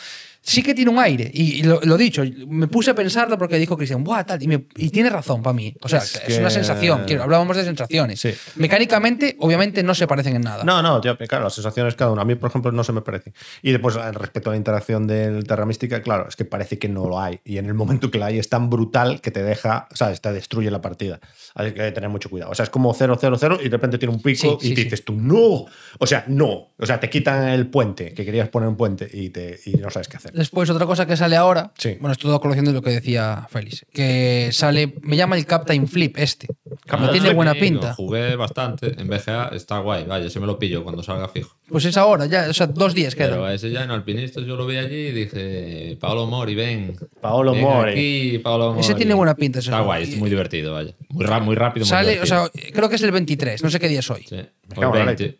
sí 0.47 0.61
que 0.61 0.75
tiene 0.75 0.91
un 0.91 0.99
aire. 0.99 1.29
Y, 1.33 1.55
y 1.59 1.63
lo, 1.63 1.79
lo 1.81 1.97
dicho, 1.97 2.23
me 2.47 2.67
puse 2.67 2.91
a 2.91 2.95
pensarlo 2.95 3.35
porque 3.37 3.57
dijo 3.57 3.75
Cristian, 3.75 4.03
¡buah, 4.03 4.23
tal! 4.23 4.41
Y, 4.43 4.47
me- 4.47 4.67
y 4.75 4.89
tiene 4.89 5.09
razón 5.09 5.41
para 5.41 5.53
mí. 5.55 5.75
O 5.81 5.89
sea, 5.89 5.99
Es 5.99 6.21
es, 6.27 6.37
una 6.37 6.49
que- 6.49 6.53
sensación. 6.53 7.03
Quiero, 7.07 7.23
hablábamos 7.23 7.57
de 7.57 7.63
sensaciones. 7.63 8.19
Sí. 8.19 8.29
Mecánicamente, 8.55 9.35
obviamente, 9.39 9.81
no 9.83 9.95
se 9.95 10.05
parecen 10.07 10.35
en 10.35 10.41
nada. 10.43 10.63
No, 10.63 10.81
no, 10.81 11.01
claro, 11.01 11.45
las 11.45 11.53
sensaciones 11.55 11.95
cada 11.95 12.11
uno. 12.11 12.21
A 12.21 12.25
mí, 12.25 12.35
por 12.35 12.49
ejemplo, 12.49 12.71
no 12.71 12.83
se 12.83 12.91
me 12.93 13.01
parece. 13.01 13.33
Y 13.61 13.71
después, 13.71 13.95
respecto 13.95 14.49
a 14.49 14.53
la 14.53 14.57
interacción 14.57 15.07
del 15.07 15.45
Terra 15.45 15.65
Mística, 15.65 16.01
claro, 16.01 16.27
es 16.29 16.35
que 16.35 16.45
parece 16.45 16.77
que 16.77 16.89
no 16.89 17.07
lo 17.07 17.19
hay. 17.19 17.39
Y 17.43 17.57
en 17.57 17.65
el 17.65 17.73
momento 17.73 18.11
que 18.11 18.19
la 18.19 18.27
hay 18.27 18.37
es 18.39 18.49
tan 18.49 18.69
brutal 18.69 19.21
que 19.21 19.31
te 19.31 19.43
deja, 19.43 19.87
¿sabes? 19.93 20.21
Te 20.21 20.31
destruye 20.31 20.69
la 20.69 20.81
partida. 20.81 21.19
Hay 21.55 21.71
que 21.73 21.91
tener 21.91 22.09
mucho 22.09 22.29
cuidado. 22.29 22.51
O 22.51 22.55
sea, 22.55 22.63
es 22.63 22.69
como 22.69 22.93
0, 22.93 23.17
0, 23.19 23.37
0 23.39 23.57
y 23.61 23.63
de 23.65 23.69
repente 23.69 23.97
tiene 23.97 24.13
un 24.13 24.21
pico 24.21 24.57
Sí, 24.59 24.67
y 24.67 24.69
sí, 24.69 24.75
te 24.75 24.83
dices 24.83 25.05
tú, 25.05 25.13
no. 25.15 25.65
O 25.99 26.05
sea, 26.07 26.25
no. 26.27 26.73
O 26.77 26.85
sea, 26.85 26.99
te 26.99 27.09
quitan 27.09 27.47
el 27.49 27.67
puente, 27.67 28.13
que 28.13 28.25
querías 28.25 28.49
poner 28.49 28.69
un 28.69 28.75
puente 28.75 29.07
y, 29.11 29.29
te, 29.29 29.59
y 29.65 29.71
no 29.77 29.89
sabes 29.89 30.07
qué 30.07 30.17
hacer. 30.17 30.34
Después, 30.35 30.69
otra 30.69 30.85
cosa 30.85 31.05
que 31.05 31.15
sale 31.15 31.35
ahora, 31.37 31.71
Sí. 31.77 31.95
bueno, 31.99 32.11
esto 32.11 32.27
todo 32.27 32.41
colación 32.41 32.65
de 32.65 32.73
lo 32.73 32.81
que 32.81 32.89
decía 32.89 33.47
Félix, 33.49 33.85
que 33.93 34.49
sale, 34.51 34.95
me 35.01 35.15
llama 35.15 35.37
el 35.37 35.45
Captain 35.45 35.87
Flip 35.87 36.17
este. 36.17 36.47
Captain 36.85 37.01
No 37.03 37.09
tiene 37.11 37.27
Flip, 37.27 37.35
buena 37.35 37.53
pinta. 37.53 37.89
lo 37.89 37.95
Jugué 37.95 38.35
bastante 38.35 38.93
en 38.99 39.07
BGA, 39.07 39.49
está 39.53 39.79
guay, 39.79 40.03
vaya, 40.03 40.29
se 40.29 40.39
me 40.41 40.45
lo 40.45 40.59
pillo 40.59 40.83
cuando 40.83 41.01
salga 41.01 41.29
fijo. 41.29 41.55
Pues 41.69 41.85
es 41.85 41.95
ahora, 41.97 42.25
ya, 42.25 42.47
o 42.49 42.53
sea, 42.53 42.67
dos 42.67 42.93
días 42.93 43.15
quedan. 43.15 43.31
Pero 43.31 43.49
ese 43.49 43.71
ya 43.71 43.83
en 43.83 43.91
Alpinistas 43.91 44.43
yo 44.45 44.55
lo 44.55 44.67
vi 44.67 44.77
allí 44.77 45.07
y 45.07 45.11
dije, 45.11 45.97
Paolo 45.99 46.27
Mori, 46.27 46.53
ven. 46.53 46.95
Paolo 47.21 47.53
ven 47.53 47.61
Mori. 47.61 47.91
Aquí, 47.93 48.37
Paolo 48.39 48.69
Mori. 48.71 48.81
Ese 48.81 48.93
tiene 48.95 49.13
buena 49.13 49.35
pinta, 49.35 49.59
ese 49.59 49.69
Está 49.69 49.77
juego. 49.77 49.87
guay, 49.87 50.03
es 50.03 50.17
muy 50.17 50.29
divertido, 50.29 50.73
vaya. 50.73 50.93
Muy, 51.09 51.25
rápido, 51.25 51.85
muy 51.85 51.85
Sale, 51.85 52.21
o 52.21 52.25
sea, 52.25 52.49
creo 52.73 52.89
que 52.89 52.95
es 52.95 53.01
el 53.03 53.11
23, 53.11 53.63
no 53.63 53.69
sé 53.69 53.79
qué 53.79 53.87
día 53.87 53.99
es 53.99 54.09
hoy. 54.11 54.25
Sí. 54.27 54.35
Hoy 54.35 54.83
en 54.83 54.91
la 54.91 55.05
20. 55.05 55.37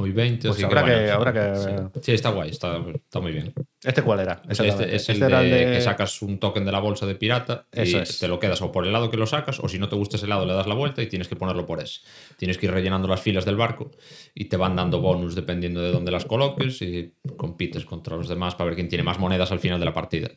Hoy 0.00 0.12
20, 0.12 0.46
Pues 0.48 0.56
así 0.56 0.64
habrá 0.64 0.84
que, 0.84 0.90
bueno, 0.90 1.04
que- 1.06 1.10
habrá 1.10 1.32
que- 1.32 1.58
Sí. 1.58 2.00
Sí, 2.02 2.12
está 2.12 2.30
guay, 2.30 2.50
está, 2.50 2.78
está 2.94 3.18
muy 3.20 3.32
bien. 3.32 3.52
¿Este 3.84 4.02
cuál 4.02 4.20
era? 4.20 4.42
Este 4.48 4.66
es 4.68 4.74
el 4.80 4.90
Este 4.90 5.24
era 5.24 5.40
de, 5.40 5.72
que 5.72 5.80
sacas 5.80 6.20
un 6.22 6.38
token 6.38 6.64
de 6.64 6.72
la 6.72 6.80
bolsa 6.80 7.06
de 7.06 7.14
pirata 7.14 7.66
y 7.72 7.82
Eso 7.82 8.00
es. 8.00 8.18
te 8.18 8.26
lo 8.26 8.40
quedas 8.40 8.60
o 8.60 8.72
por 8.72 8.84
el 8.84 8.92
lado 8.92 9.08
que 9.08 9.16
lo 9.16 9.26
sacas 9.26 9.60
o 9.60 9.68
si 9.68 9.78
no 9.78 9.88
te 9.88 9.94
gusta 9.94 10.16
ese 10.16 10.26
lado 10.26 10.44
le 10.46 10.52
das 10.52 10.66
la 10.66 10.74
vuelta 10.74 11.00
y 11.00 11.06
tienes 11.06 11.28
que 11.28 11.36
ponerlo 11.36 11.64
por 11.64 11.80
ese. 11.80 12.00
Tienes 12.36 12.58
que 12.58 12.66
ir 12.66 12.72
rellenando 12.72 13.06
las 13.06 13.20
filas 13.20 13.44
del 13.44 13.56
barco 13.56 13.92
y 14.34 14.46
te 14.46 14.56
van 14.56 14.74
dando 14.74 15.00
bonus 15.00 15.36
dependiendo 15.36 15.80
de 15.80 15.92
dónde 15.92 16.10
las 16.10 16.24
coloques 16.24 16.82
y 16.82 17.14
compites 17.36 17.84
contra 17.84 18.16
los 18.16 18.28
demás 18.28 18.56
para 18.56 18.66
ver 18.66 18.74
quién 18.74 18.88
tiene 18.88 19.04
más 19.04 19.20
monedas 19.20 19.52
al 19.52 19.60
final 19.60 19.78
de 19.78 19.86
la 19.86 19.92
partida. 19.92 20.28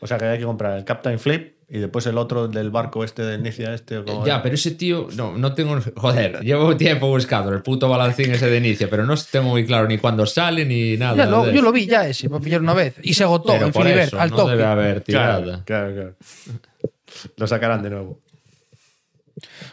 O 0.00 0.06
sea, 0.06 0.16
que 0.16 0.24
hay 0.24 0.38
que 0.38 0.44
comprar 0.44 0.78
el 0.78 0.84
Captain 0.84 1.18
Flip 1.18 1.61
y 1.74 1.78
después 1.78 2.04
el 2.06 2.18
otro 2.18 2.48
del 2.48 2.70
barco 2.70 3.02
este 3.02 3.22
de 3.22 3.36
Inicia, 3.36 3.72
este. 3.72 4.04
Ya, 4.06 4.22
era. 4.26 4.42
pero 4.42 4.54
ese 4.56 4.72
tío, 4.72 5.08
no, 5.16 5.38
no 5.38 5.54
tengo. 5.54 5.78
Joder, 5.96 6.40
llevo 6.40 6.76
tiempo 6.76 7.08
buscando 7.08 7.50
el 7.50 7.62
puto 7.62 7.88
balancín 7.88 8.30
ese 8.30 8.50
de 8.50 8.58
inicio, 8.58 8.90
pero 8.90 9.06
no 9.06 9.14
tengo 9.16 9.48
muy 9.48 9.64
claro 9.64 9.88
ni 9.88 9.96
cuándo 9.96 10.26
sale 10.26 10.66
ni 10.66 10.98
nada. 10.98 11.16
Ya 11.16 11.24
lo- 11.26 11.46
de 11.46 11.54
yo 11.54 11.62
lo 11.62 11.72
vi 11.72 11.86
ya 11.86 12.06
ese, 12.06 12.28
para 12.28 12.42
pillar 12.42 12.60
una 12.60 12.74
vez. 12.74 12.96
Y 13.02 13.14
se 13.14 13.24
agotó 13.24 13.54
Pero 13.54 13.66
en 13.66 13.72
Filibert, 13.72 14.08
eso, 14.08 14.20
al 14.20 14.30
no 14.30 14.36
toque. 14.36 14.50
debe 14.50 14.64
haber 14.66 15.00
tirada. 15.00 15.40
Claro, 15.42 15.62
claro, 15.64 15.94
claro. 15.94 16.16
Lo 17.38 17.46
sacarán 17.46 17.82
de 17.82 17.88
nuevo. 17.90 18.20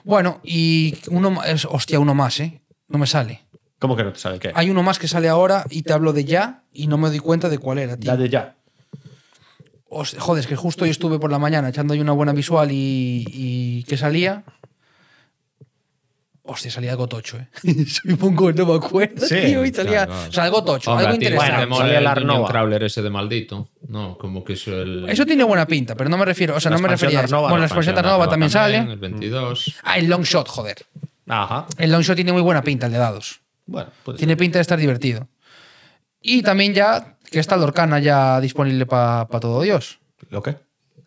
Bueno, 0.03 0.39
y 0.43 0.95
uno 1.09 1.31
más, 1.31 1.49
es- 1.49 1.65
hostia, 1.65 1.99
uno 1.99 2.15
más, 2.15 2.39
¿eh? 2.39 2.61
No 2.87 2.97
me 2.97 3.07
sale. 3.07 3.45
¿Cómo 3.77 3.95
que 3.95 4.03
no 4.03 4.11
te 4.13 4.19
sabe 4.19 4.39
qué? 4.39 4.51
Hay 4.55 4.69
uno 4.69 4.83
más 4.83 4.99
que 4.99 5.07
sale 5.07 5.29
ahora 5.29 5.65
y 5.69 5.83
te 5.83 5.93
hablo 5.93 6.11
de 6.11 6.25
ya 6.25 6.63
y 6.73 6.87
no 6.87 6.97
me 6.97 7.09
doy 7.09 7.19
cuenta 7.19 7.47
de 7.49 7.57
cuál 7.59 7.77
era, 7.79 7.95
tío. 7.97 8.11
Ya 8.11 8.17
de 8.17 8.29
ya. 8.29 8.55
Joder, 9.89 10.39
es 10.41 10.47
que 10.47 10.55
justo 10.55 10.83
hoy 10.85 10.91
estuve 10.91 11.17
por 11.19 11.31
la 11.31 11.39
mañana 11.39 11.69
echando 11.69 11.93
ahí 11.93 11.99
una 11.99 12.11
buena 12.11 12.31
visual 12.31 12.71
y, 12.71 13.25
y 13.27 13.83
que 13.85 13.97
salía. 13.97 14.43
Hostia, 16.43 16.71
salía 16.71 16.91
algo 16.91 17.07
tocho, 17.07 17.37
¿eh? 17.37 17.47
Soy 17.87 18.15
pongo, 18.15 18.51
no 18.51 18.65
me 18.65 18.73
acuerdo, 18.75 19.25
Sí, 19.25 19.35
tío. 19.45 19.63
Y 19.65 19.71
salía. 19.71 20.05
Claro. 20.07 20.29
O 20.29 20.31
sea, 20.31 20.43
algo 20.45 20.63
tocho, 20.63 20.91
Hombre, 20.91 21.05
algo 21.05 21.15
interesante. 21.15 21.59
te 21.59 21.65
mola 21.67 21.81
Salía 21.85 21.99
el 21.99 22.07
Arnova. 22.07 22.47
Crawler 22.47 22.83
ese 22.83 23.01
de 23.03 23.09
maldito. 23.09 23.69
No, 23.87 24.17
como 24.17 24.43
que 24.43 24.53
es 24.53 24.67
el. 24.67 25.07
Eso 25.09 25.25
tiene 25.25 25.43
buena 25.43 25.67
pinta, 25.67 25.95
pero 25.95 26.09
no 26.09 26.17
me 26.17 26.25
refiero. 26.25 26.55
O 26.55 26.59
sea, 26.59 26.71
La 26.71 26.77
no 26.77 26.83
me 26.83 26.89
refería 26.89 27.19
a 27.19 27.23
eso. 27.25 27.35
Arnova, 27.35 27.49
Bueno, 27.49 27.61
la 27.61 27.65
expansión 27.67 27.95
de 27.95 27.99
Arnova 27.99 28.29
también 28.29 28.49
sale. 28.49 28.77
El 28.77 28.97
22. 28.97 29.75
Ah, 29.83 29.97
el 29.99 30.07
long 30.07 30.23
shot, 30.23 30.47
joder. 30.47 30.77
Ajá. 31.27 31.67
El 31.77 31.91
long 31.91 32.01
shot 32.01 32.15
tiene 32.15 32.33
muy 32.33 32.41
buena 32.41 32.63
pinta, 32.63 32.87
el 32.87 32.93
de 32.93 32.97
dados. 32.97 33.41
Bueno, 33.67 33.91
pues. 34.03 34.17
Tiene 34.17 34.35
pinta 34.35 34.57
de 34.57 34.61
estar 34.61 34.79
divertido. 34.79 35.27
Y 36.21 36.41
también 36.41 36.73
ya 36.73 37.15
que 37.31 37.39
está 37.39 37.57
Lorcana 37.57 37.99
ya 37.99 38.39
disponible 38.41 38.85
para 38.85 39.25
todo 39.39 39.61
Dios. 39.61 39.99
¿Lo 40.29 40.41
qué? 40.43 40.57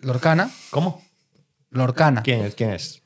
Lorcana. 0.01 0.51
¿Cómo? 0.71 1.03
Lorcana. 1.71 2.23
¿Quién 2.23 2.43
es? 2.45 2.55
¿Quién 2.55 2.71
es? 2.71 3.03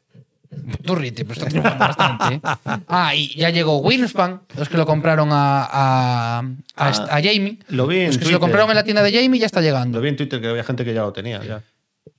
Tú 0.84 0.94
rite, 0.94 1.24
pero 1.24 1.34
está 1.34 1.46
triunfando 1.50 1.78
bastante. 1.86 2.34
¿eh? 2.36 2.40
Ah, 2.88 3.14
y 3.14 3.36
ya 3.36 3.50
llegó 3.50 3.78
Winspan, 3.78 4.42
los 4.56 4.68
que 4.68 4.76
lo 4.76 4.86
compraron 4.86 5.28
a, 5.32 5.64
a, 5.64 6.38
a, 6.38 6.42
Ah, 6.76 6.88
a 7.10 7.22
Jamie. 7.22 7.58
lo 7.68 7.86
vi 7.86 8.00
en 8.00 8.06
Los 8.06 8.18
que 8.18 8.24
se 8.26 8.30
lo 8.32 8.40
compraron 8.40 8.70
en 8.70 8.76
la 8.76 8.84
tienda 8.84 9.02
de 9.02 9.12
Jamie 9.12 9.38
ya 9.40 9.46
está 9.46 9.60
llegando. 9.60 9.98
Lo 9.98 10.02
vi 10.02 10.08
en 10.10 10.16
Twitter 10.16 10.40
que 10.40 10.48
había 10.48 10.64
gente 10.64 10.84
que 10.84 10.94
ya 10.94 11.02
lo 11.02 11.12
tenía. 11.12 11.42
Ya. 11.44 11.62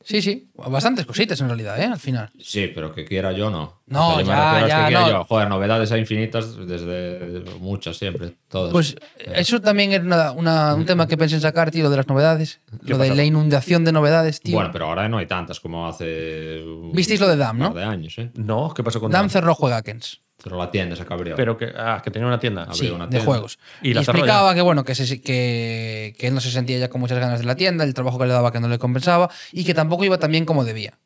Sí, 0.03 0.21
sí. 0.21 0.49
Bastantes 0.55 1.05
cositas 1.05 1.39
en 1.41 1.47
realidad, 1.47 1.79
¿eh? 1.81 1.85
Al 1.85 1.99
final. 1.99 2.29
Sí, 2.39 2.71
pero 2.73 2.93
que 2.93 3.03
quiera 3.03 3.31
yo 3.33 3.49
no. 3.49 3.81
No, 3.87 4.09
O 4.09 4.11
sea, 4.15 4.21
yo 4.23 4.61
me 4.61 4.67
ya, 4.67 4.67
ya, 4.67 4.87
que 4.87 4.93
no. 4.93 5.09
yo. 5.09 5.23
Joder, 5.25 5.49
novedades 5.49 5.91
hay 5.91 5.99
infinitas 5.99 6.55
desde 6.65 7.43
muchas 7.59 7.97
siempre. 7.97 8.33
Todas. 8.47 8.71
Pues 8.71 8.95
eso 9.17 9.59
también 9.59 9.91
era 9.91 10.03
una- 10.03 10.31
una- 10.31 10.75
un 10.75 10.85
tema 10.85 11.07
que 11.07 11.17
pensé 11.17 11.35
en 11.35 11.41
sacar, 11.41 11.71
tío, 11.71 11.83
lo 11.83 11.89
de 11.89 11.97
las 11.97 12.07
novedades. 12.07 12.61
Lo 12.83 12.97
de 12.97 13.13
la 13.15 13.23
inundación 13.23 13.83
de 13.83 13.91
novedades, 13.91 14.39
tío. 14.39 14.55
Bueno, 14.55 14.69
pero 14.71 14.85
ahora 14.85 15.09
no 15.09 15.17
hay 15.17 15.25
tantas 15.25 15.59
como 15.59 15.87
hace. 15.87 16.63
Visteis 16.93 17.19
lo 17.19 17.27
de 17.27 17.35
Dam, 17.37 17.59
par 17.59 17.69
¿no? 17.69 17.75
de 17.75 17.83
años, 17.83 18.17
¿eh? 18.17 18.31
No, 18.35 18.73
¿qué 18.73 18.83
pasó 18.83 18.99
con 19.01 19.11
Dam 19.11 19.23
Dan? 19.23 19.29
cerró 19.29 19.55
Juegakens. 19.55 20.21
Pero 20.43 20.57
la 20.57 20.69
tienda 20.69 20.95
se 20.95 21.03
cabreó. 21.05 21.35
Pero 21.35 21.57
que, 21.57 21.71
ah, 21.75 21.99
que 22.03 22.11
tenía 22.11 22.27
una 22.27 22.39
tienda. 22.39 22.63
Abrió 22.63 22.75
Sí, 22.75 22.89
una 22.89 23.05
de 23.05 23.11
tienda. 23.11 23.25
juegos. 23.25 23.57
Y 23.81 23.89
Y, 23.89 23.93
la 23.95 24.03
cerró 24.03 24.19
explicaba 24.19 24.53
que, 24.53 24.61
bueno, 24.61 24.83
que, 24.85 24.93
se- 24.95 25.19
que, 25.21 26.15
que 26.17 26.27
él 26.27 26.33
no 26.33 26.41
se 26.41 26.51
sentía 26.51 26.77
ya 26.77 26.89
con 26.89 27.01
muchas 27.01 27.17
ganas 27.19 27.39
de 27.39 27.45
la 27.45 27.55
tienda, 27.55 27.83
el 27.83 27.93
trabajo 27.93 28.19
que 28.19 28.25
le 28.27 28.33
daba 28.33 28.51
que 28.51 28.59
no 28.59 28.67
le 28.67 28.77
compensaba 28.77 29.29
y 29.51 29.63
que 29.63 29.73
tampoco 29.73 30.03
iba 30.05 30.17
tan 30.19 30.31
bien 30.31 30.45
como 30.45 30.63
debía. 30.63 30.97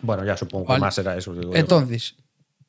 Bueno, 0.00 0.24
ya 0.24 0.36
supongo 0.36 0.64
que 0.66 0.72
Vale. 0.72 0.80
más 0.80 0.96
era 0.98 1.16
eso. 1.16 1.34
digo 1.34 1.52
yo. 1.52 1.58
Entonces, 1.58 2.14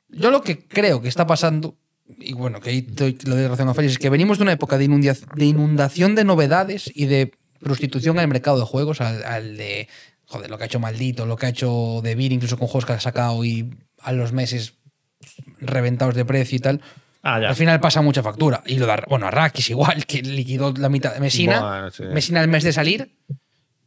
yo 0.09 0.31
lo 0.31 0.41
que 0.41 0.65
creo 0.67 0.99
que 1.01 1.07
está 1.09 1.27
pasando, 1.27 1.75
y 2.17 2.33
bueno, 2.33 2.59
que 2.59 2.71
ahí 2.71 2.81
doy- 2.81 3.17
lo 3.25 3.35
doy 3.35 3.45
razón 3.47 3.69
a 3.69 3.75
Félix, 3.75 3.93
es 3.93 3.99
que 3.99 4.09
venimos 4.09 4.39
de 4.39 4.43
una 4.43 4.53
época 4.53 4.79
de, 4.79 4.85
inundia- 4.85 5.15
de 5.35 5.45
inundación 5.45 6.15
de 6.15 6.23
novedades 6.23 6.91
y 6.93 7.05
de 7.05 7.31
prostitución 7.59 8.17
el 8.17 8.27
mercado 8.27 8.57
de 8.57 8.65
juegos, 8.65 8.99
al, 9.01 9.23
al 9.25 9.57
de, 9.57 9.87
joder, 10.25 10.49
lo 10.49 10.57
que 10.57 10.63
ha 10.63 10.67
hecho 10.67 10.79
Maldito, 10.79 11.27
lo 11.27 11.35
que 11.35 11.45
ha 11.45 11.49
hecho 11.49 11.99
De 12.01 12.15
Beer, 12.15 12.31
incluso 12.31 12.57
con 12.57 12.67
juegos 12.67 12.85
que 12.87 12.93
ha 12.93 12.99
sacado 12.99 13.45
y 13.45 13.69
a 14.01 14.11
los 14.11 14.31
meses 14.31 14.73
reventados 15.59 16.15
de 16.15 16.25
precio 16.25 16.55
y 16.57 16.59
tal. 16.59 16.81
Ah, 17.21 17.39
ya. 17.41 17.49
Al 17.49 17.55
final 17.55 17.79
pasa 17.79 18.01
mucha 18.01 18.23
factura. 18.23 18.63
Y 18.65 18.77
lo 18.77 18.85
de, 18.85 18.93
Ar- 18.93 19.05
bueno, 19.09 19.27
Arrakis 19.27 19.69
igual, 19.71 20.05
que 20.05 20.21
liquidó 20.21 20.73
la 20.77 20.89
mitad 20.89 21.13
de 21.13 21.19
Mesina. 21.19 21.59
Bueno, 21.61 21.91
sí. 21.91 22.03
Mesina 22.03 22.41
el 22.41 22.47
mes 22.47 22.63
de 22.63 22.71
salir. 22.73 23.13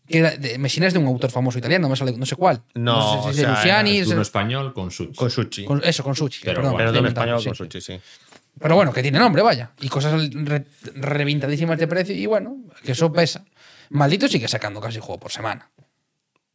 Que 0.07 0.19
era 0.19 0.31
de- 0.33 0.59
Mesina 0.59 0.87
es 0.89 0.93
de 0.93 0.99
un 0.99 1.07
autor 1.07 1.31
famoso 1.31 1.59
italiano, 1.59 1.83
no, 1.85 1.89
me 1.89 1.97
sale- 1.97 2.13
no 2.17 2.27
sé 2.27 2.37
cuál. 2.37 2.63
No, 2.75 3.01
sé 3.01 3.11
si 3.13 3.19
es 3.19 3.25
o 3.25 3.29
de 3.29 3.35
sea, 3.35 3.51
Luciani, 3.55 3.99
Es 3.99 4.09
uno 4.09 4.21
español 4.23 4.75
con 4.75 4.91
Such. 4.91 5.15
Con 5.15 5.31
Sushi. 5.31 5.65
con- 5.65 5.81
eso, 5.83 6.03
con 6.05 6.15
Sushi. 6.15 6.41
Pero 6.45 6.57
perdón, 6.57 6.73
bueno, 6.73 6.79
Pero 6.79 6.93
de 6.93 6.99
un 6.99 7.03
inventando, 7.07 7.37
español 7.37 7.43
sí. 7.57 7.63
con 7.63 7.71
Sushi, 7.71 7.81
sí. 7.81 8.01
Pero 8.61 8.75
bueno, 8.77 8.93
que 8.93 9.01
tiene 9.01 9.19
nombre, 9.19 9.41
vaya. 9.41 9.71
Y 9.81 9.89
cosas 9.89 10.13
re- 10.31 10.67
reventadísimas 10.95 11.79
de 11.79 11.87
precio. 11.87 12.15
Y 12.15 12.27
bueno, 12.27 12.57
que 12.85 12.93
eso 12.93 13.11
pesa. 13.11 13.45
Maldito 13.89 14.29
sigue 14.29 14.47
sacando 14.49 14.79
casi 14.81 14.99
juego 14.99 15.19
por 15.21 15.33
semana. 15.33 15.71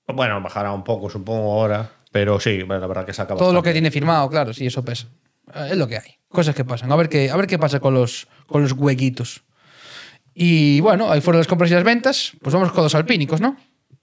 Bueno, 0.07 0.39
bajará 0.41 0.71
un 0.73 0.83
poco, 0.83 1.09
supongo, 1.09 1.53
ahora. 1.59 1.89
Pero 2.11 2.39
sí, 2.39 2.63
bueno, 2.63 2.79
la 2.81 2.87
verdad 2.87 3.05
que 3.05 3.13
saca 3.13 3.35
Todo 3.35 3.53
lo 3.53 3.61
que 3.61 3.71
tiene 3.73 3.91
firmado, 3.91 4.29
claro, 4.29 4.53
sí, 4.53 4.65
eso 4.65 4.83
pesa. 4.83 5.07
Eh, 5.53 5.69
Es 5.71 5.77
lo 5.77 5.87
que 5.87 5.97
hay. 5.97 6.15
Cosas 6.29 6.55
que 6.55 6.65
pasan. 6.65 6.91
A 6.91 6.95
ver 6.95 7.09
qué, 7.09 7.29
a 7.29 7.35
ver 7.35 7.47
qué 7.47 7.57
pasa 7.59 7.79
con 7.79 7.93
los, 7.93 8.27
con 8.47 8.61
los 8.61 8.73
huequitos. 8.73 9.43
Y 10.33 10.79
bueno, 10.81 11.11
ahí 11.11 11.21
fueron 11.21 11.39
las 11.39 11.47
compras 11.47 11.71
y 11.71 11.73
las 11.73 11.83
ventas. 11.83 12.33
Pues 12.41 12.53
vamos 12.53 12.71
con 12.71 12.83
los 12.83 12.95
alpínicos, 12.95 13.41
¿no? 13.41 13.57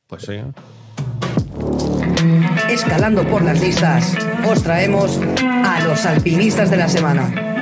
Pues 0.06 0.22
sí. 0.22 0.40
Escalando 2.68 3.24
por 3.28 3.42
las 3.42 3.60
listas, 3.60 4.16
os 4.46 4.62
traemos 4.62 5.18
a 5.44 5.80
los 5.84 6.04
alpinistas 6.06 6.70
de 6.70 6.76
la 6.76 6.88
semana. 6.88 7.54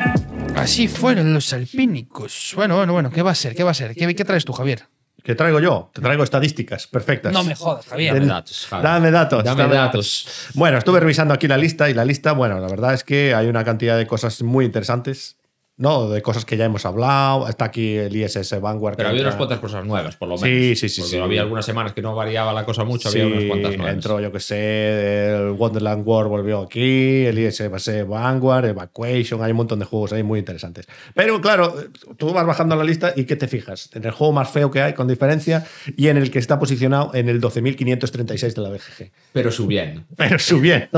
Así 0.56 0.88
fueron 0.88 1.34
los 1.34 1.52
alpínicos. 1.52 2.52
Bueno, 2.56 2.76
bueno, 2.76 2.92
bueno. 2.92 3.10
¿Qué 3.10 3.22
va 3.22 3.32
a 3.32 3.34
ser? 3.34 3.54
¿Qué 3.54 3.64
va 3.64 3.72
a 3.72 3.74
ser? 3.74 3.94
¿Qué, 3.94 4.14
qué 4.14 4.24
traes 4.24 4.44
tú, 4.44 4.52
Javier? 4.52 4.86
¿Qué 5.22 5.34
traigo 5.34 5.60
yo? 5.60 5.90
Te 5.92 6.00
traigo 6.00 6.24
estadísticas 6.24 6.86
perfectas. 6.88 7.32
No 7.32 7.44
me 7.44 7.54
jodas, 7.54 7.86
Javier. 7.86 8.14
Dame 8.14 8.26
datos, 8.26 8.66
Javi. 8.68 8.82
Dame 8.82 9.10
datos. 9.10 9.44
Dame 9.44 9.68
datos. 9.68 10.48
Bueno, 10.54 10.78
estuve 10.78 10.98
revisando 10.98 11.32
aquí 11.32 11.46
la 11.46 11.56
lista 11.56 11.88
y 11.88 11.94
la 11.94 12.04
lista, 12.04 12.32
bueno, 12.32 12.58
la 12.58 12.68
verdad 12.68 12.94
es 12.94 13.04
que 13.04 13.34
hay 13.34 13.46
una 13.46 13.64
cantidad 13.64 13.96
de 13.96 14.06
cosas 14.06 14.42
muy 14.42 14.64
interesantes. 14.64 15.36
¿No? 15.82 16.08
De 16.08 16.22
cosas 16.22 16.44
que 16.44 16.56
ya 16.56 16.64
hemos 16.64 16.86
hablado. 16.86 17.48
Está 17.48 17.64
aquí 17.66 17.96
el 17.96 18.14
ISS 18.14 18.60
Vanguard. 18.60 18.96
Pero 18.96 19.08
había 19.08 19.20
unas 19.22 19.34
entra- 19.34 19.38
cuantas 19.38 19.58
cosas 19.58 19.84
nuevas, 19.84 20.14
por 20.16 20.28
lo 20.28 20.38
Sí, 20.38 20.44
menos. 20.44 20.78
sí, 20.78 20.88
sí, 20.88 21.00
Porque 21.00 21.16
sí. 21.16 21.18
había 21.22 21.40
algunas 21.42 21.66
semanas 21.66 21.92
que 21.92 22.00
no 22.02 22.14
variaba 22.14 22.52
la 22.52 22.64
cosa 22.64 22.84
mucho, 22.84 23.08
había 23.08 23.24
Sí, 23.24 23.30
unas 23.32 23.44
cuantas 23.46 23.76
nuevas. 23.76 23.94
entró, 23.94 24.20
yo 24.20 24.30
que 24.30 24.38
sé, 24.40 25.34
el 25.34 25.50
Wonderland 25.50 26.06
World 26.06 26.30
volvió 26.30 26.60
aquí, 26.62 27.26
el 27.26 27.36
ISS 27.38 28.06
Vanguard, 28.08 28.66
Evacuation, 28.66 29.42
hay 29.42 29.50
un 29.50 29.56
montón 29.56 29.80
de 29.80 29.84
juegos 29.84 30.12
ahí 30.12 30.22
muy 30.22 30.38
interesantes. 30.38 30.86
Pero 31.14 31.40
claro, 31.40 31.74
tú 32.16 32.32
vas 32.32 32.46
bajando 32.46 32.76
la 32.76 32.84
lista 32.84 33.12
y 33.16 33.24
¿qué 33.24 33.34
te 33.34 33.48
fijas? 33.48 33.90
En 33.94 34.04
el 34.04 34.12
juego 34.12 34.32
más 34.32 34.50
feo 34.50 34.70
que 34.70 34.80
hay, 34.82 34.92
con 34.92 35.08
diferencia, 35.08 35.66
y 35.96 36.06
en 36.08 36.16
el 36.16 36.30
que 36.30 36.38
está 36.38 36.60
posicionado 36.60 37.10
en 37.14 37.28
el 37.28 37.40
12.536 37.40 38.54
de 38.54 38.62
la 38.62 38.68
BGG. 38.68 39.10
Pero 39.32 39.50
subiendo. 39.50 40.02
Pero 40.16 40.38
subiendo, 40.38 40.88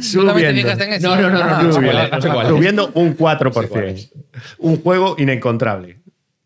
¿Solamente 0.00 0.64
te 0.64 1.00
subiendo. 1.00 1.08
No, 1.08 1.16
no, 1.16 1.30
no, 1.30 1.38
no, 1.38 1.44
Ah, 1.44 1.62
no, 1.62 1.68
no 1.68 1.72
Subiendo, 1.72 2.08
no 2.42 2.48
subiendo 2.48 2.90
un 2.94 3.16
4%. 3.16 4.10
Un 4.58 4.80
juego 4.82 5.16
inencontrable 5.18 6.00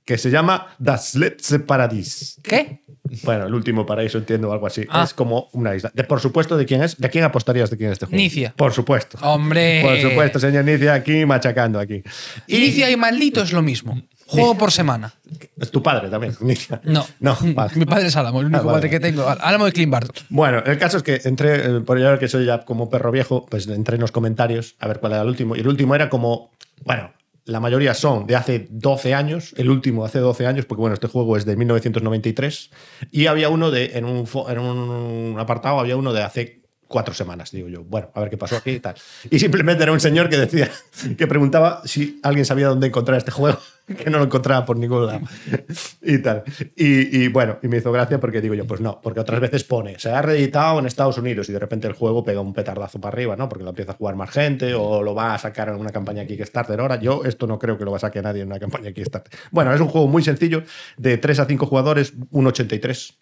que 0.04 0.18
se 0.18 0.30
llama 0.30 0.68
Das 0.78 1.14
letzte 1.16 1.58
Paradies. 1.58 2.38
¿Qué? 2.42 2.82
Bueno, 3.24 3.46
el 3.46 3.54
último 3.54 3.84
paraíso, 3.86 4.18
entiendo, 4.18 4.48
o 4.50 4.52
algo 4.52 4.66
así. 4.66 4.84
Ah. 4.88 5.02
Es 5.04 5.14
como 5.14 5.48
una 5.52 5.74
isla. 5.74 5.90
De- 5.94 6.04
por 6.04 6.20
supuesto, 6.20 6.56
¿de 6.56 6.64
quién 6.64 6.82
es? 6.82 6.96
¿De 6.98 7.08
quién 7.10 7.24
apostarías 7.24 7.70
de 7.70 7.76
quién 7.76 7.90
es 7.90 7.94
este 7.94 8.06
juego? 8.06 8.16
Nicia. 8.16 8.52
Por 8.56 8.72
supuesto. 8.72 9.18
Hombre. 9.22 9.82
Por 9.82 10.00
supuesto, 10.00 10.38
señor 10.38 10.64
Nicia, 10.64 10.94
aquí 10.94 11.24
machacando 11.26 11.78
aquí. 11.80 12.02
Y 12.46 12.56
Inicia 12.56 12.90
y 12.90 12.96
maldito 12.96 13.42
es 13.42 13.52
lo 13.52 13.62
mismo. 13.62 14.00
Juego 14.28 14.58
por 14.58 14.72
semana. 14.72 15.12
es 15.60 15.70
tu 15.70 15.82
padre 15.82 16.08
también, 16.08 16.36
Nicia. 16.40 16.80
No. 16.84 17.06
No, 17.20 17.36
vale. 17.54 17.72
Mi 17.76 17.84
padre 17.84 18.08
es 18.08 18.16
Álamo, 18.16 18.40
el 18.40 18.46
único 18.46 18.60
Ah, 18.60 18.64
vale, 18.64 18.76
padre 18.78 18.90
que 18.90 19.00
tengo. 19.00 19.28
Álamo 19.28 19.64
de 19.66 19.72
Clean 19.72 19.90
Bueno, 20.28 20.62
el 20.66 20.78
caso 20.78 20.96
es 20.98 21.02
que 21.04 21.20
entré, 21.24 21.64
eh, 21.76 21.80
por 21.80 21.98
yo 21.98 22.18
que 22.18 22.26
soy 22.28 22.44
ya 22.44 22.64
como 22.64 22.90
perro 22.90 23.12
viejo, 23.12 23.46
pues 23.46 23.68
entré 23.68 23.94
en 23.96 24.00
los 24.00 24.10
comentarios 24.12 24.74
a 24.80 24.88
ver 24.88 24.98
cuál 25.00 25.12
era 25.12 25.22
el 25.22 25.28
último. 25.28 25.54
Y 25.54 25.60
el 25.60 25.68
último 25.68 25.94
era 25.94 26.08
como, 26.08 26.50
bueno, 26.84 27.12
la 27.46 27.60
mayoría 27.60 27.94
son 27.94 28.26
de 28.26 28.34
hace 28.34 28.66
12 28.70 29.14
años, 29.14 29.54
el 29.56 29.70
último 29.70 30.04
hace 30.04 30.18
12 30.18 30.46
años, 30.46 30.66
porque 30.66 30.80
bueno, 30.80 30.94
este 30.94 31.06
juego 31.06 31.36
es 31.36 31.44
de 31.44 31.56
1993. 31.56 32.70
Y 33.12 33.26
había 33.26 33.48
uno 33.48 33.70
de, 33.70 33.92
en 33.94 34.04
un, 34.04 34.28
en 34.48 34.58
un 34.58 35.36
apartado, 35.38 35.78
había 35.78 35.96
uno 35.96 36.12
de 36.12 36.24
hace 36.24 36.62
cuatro 36.88 37.14
semanas, 37.14 37.52
digo 37.52 37.68
yo. 37.68 37.84
Bueno, 37.84 38.10
a 38.14 38.20
ver 38.20 38.30
qué 38.30 38.36
pasó 38.36 38.56
aquí 38.56 38.72
y 38.72 38.80
tal. 38.80 38.96
Y 39.30 39.38
simplemente 39.38 39.84
era 39.84 39.92
un 39.92 40.00
señor 40.00 40.28
que 40.28 40.36
decía, 40.36 40.70
que 41.16 41.26
preguntaba 41.26 41.82
si 41.84 42.20
alguien 42.24 42.44
sabía 42.44 42.66
dónde 42.66 42.88
encontrar 42.88 43.18
este 43.18 43.30
juego, 43.30 43.58
que 44.04 44.10
no 44.10 44.18
lo 44.18 44.24
encontraba 44.24 44.64
por 44.64 44.76
ningún 44.76 45.06
lado. 45.06 45.20
Y 46.02 46.18
tal. 46.18 46.44
Y, 46.76 47.24
y 47.24 47.28
bueno, 47.28 47.58
y 47.62 47.68
me 47.68 47.78
hizo 47.78 47.90
gracia 47.90 48.20
porque 48.20 48.40
digo 48.40 48.54
yo, 48.54 48.66
pues 48.66 48.80
no, 48.80 49.00
porque 49.00 49.18
otras 49.20 49.40
veces 49.40 49.64
pone, 49.64 49.98
se 49.98 50.10
ha 50.10 50.22
reeditado 50.22 50.78
en 50.78 50.86
Estados 50.86 51.18
Unidos 51.18 51.48
y 51.48 51.52
de 51.52 51.58
repente 51.58 51.88
el 51.88 51.94
juego 51.94 52.22
pega 52.24 52.40
un 52.40 52.54
petardazo 52.54 53.00
para 53.00 53.12
arriba, 53.12 53.34
¿no? 53.36 53.48
Porque 53.48 53.64
lo 53.64 53.70
empieza 53.70 53.92
a 53.92 53.94
jugar 53.94 54.14
más 54.14 54.30
gente 54.30 54.74
o 54.74 55.02
lo 55.02 55.14
va 55.14 55.34
a 55.34 55.38
sacar 55.38 55.68
en 55.68 55.76
una 55.76 55.90
campaña 55.90 56.24
Kickstarter 56.24 56.78
ahora. 56.80 57.00
Yo 57.00 57.24
esto 57.24 57.46
no 57.46 57.58
creo 57.58 57.76
que 57.76 57.84
lo 57.84 57.90
va 57.90 57.96
a 57.96 58.00
sacar 58.00 58.22
nadie 58.22 58.42
en 58.42 58.48
una 58.48 58.60
campaña 58.60 58.92
Kickstarter. 58.92 59.32
Bueno, 59.50 59.74
es 59.74 59.80
un 59.80 59.88
juego 59.88 60.06
muy 60.06 60.22
sencillo, 60.22 60.62
de 60.96 61.18
3 61.18 61.40
a 61.40 61.44
5 61.46 61.66
jugadores, 61.66 62.16
1.83. 62.30 63.16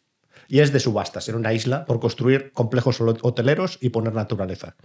Y 0.48 0.60
es 0.60 0.72
de 0.72 0.80
subastas, 0.80 1.28
en 1.30 1.36
una 1.36 1.54
isla, 1.54 1.86
por 1.86 2.00
construir 2.00 2.52
complejos 2.52 3.00
hoteleros 3.00 3.78
y 3.80 3.88
poner 3.88 4.14
naturaleza. 4.14 4.76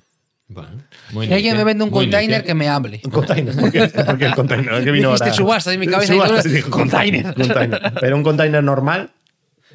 Bueno, 0.49 0.71
muy 1.11 1.27
Si 1.27 1.33
alguien 1.33 1.55
me 1.57 1.63
vende 1.63 1.83
un 1.83 1.91
container, 1.91 2.43
que 2.43 2.53
me 2.55 2.67
hable. 2.67 2.99
Un 3.05 3.11
container. 3.11 3.55
¿Por 3.55 3.71
qué, 3.71 3.87
por 4.05 4.17
qué 4.17 4.25
el 4.25 4.35
container? 4.35 4.83
¿Qué 4.83 4.91
vino 4.91 5.09
ahora? 5.11 5.31
subastas 5.31 5.73
en 5.75 5.79
mi 5.79 5.87
cabeza 5.87 6.13
y 6.13 6.17
Subastas, 6.17 6.43
todo, 6.43 6.53
dijo, 6.53 6.69
container. 6.71 7.33
container. 7.35 7.93
Pero 8.01 8.15
un 8.15 8.23
container 8.23 8.63
normal, 8.63 9.11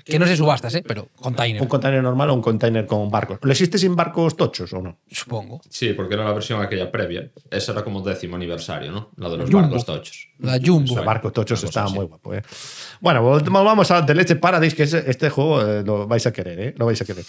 Que 0.04 0.18
no 0.18 0.26
sé 0.26 0.36
subastas, 0.36 0.74
¿eh? 0.74 0.82
Pero 0.86 1.08
container. 1.16 1.62
un 1.62 1.68
container 1.68 2.02
normal 2.02 2.28
o 2.30 2.34
un 2.34 2.42
container 2.42 2.86
con 2.86 3.08
barcos. 3.08 3.38
¿Lo 3.42 3.52
existe 3.52 3.78
sin 3.78 3.94
barcos 3.96 4.36
tochos 4.36 4.72
o 4.72 4.82
no? 4.82 4.98
Supongo. 5.10 5.60
Sí, 5.70 5.92
porque 5.94 6.14
era 6.14 6.24
la 6.24 6.32
versión 6.32 6.60
aquella 6.60 6.90
previa. 6.90 7.30
Esa 7.50 7.72
era 7.72 7.82
como 7.84 8.02
décimo 8.02 8.36
aniversario, 8.36 8.90
¿no? 8.92 9.10
La 9.16 9.30
de 9.30 9.38
los 9.38 9.48
Jumbo. 9.50 9.62
barcos 9.68 9.86
tochos. 9.86 10.28
La 10.44 10.58
Jumbo. 10.64 10.96
Los 10.96 11.04
barcos 11.04 11.32
tochos 11.32 11.62
estaban 11.64 11.88
así. 11.88 11.96
muy 11.96 12.06
guapos. 12.06 12.36
¿eh? 12.36 12.42
Bueno, 13.00 13.22
vol- 13.22 13.42
vamos 13.64 13.90
a 13.90 14.04
The 14.04 14.14
Leche 14.14 14.36
Paradise, 14.36 14.74
que 14.76 14.84
es 14.84 14.94
este 14.94 15.28
juego 15.30 15.60
eh, 15.62 15.82
lo 15.84 16.06
vais 16.06 16.26
a 16.26 16.32
querer, 16.32 16.58
¿eh? 16.60 16.74
Lo 16.76 16.86
vais 16.86 17.00
a 17.00 17.04
querer. 17.04 17.24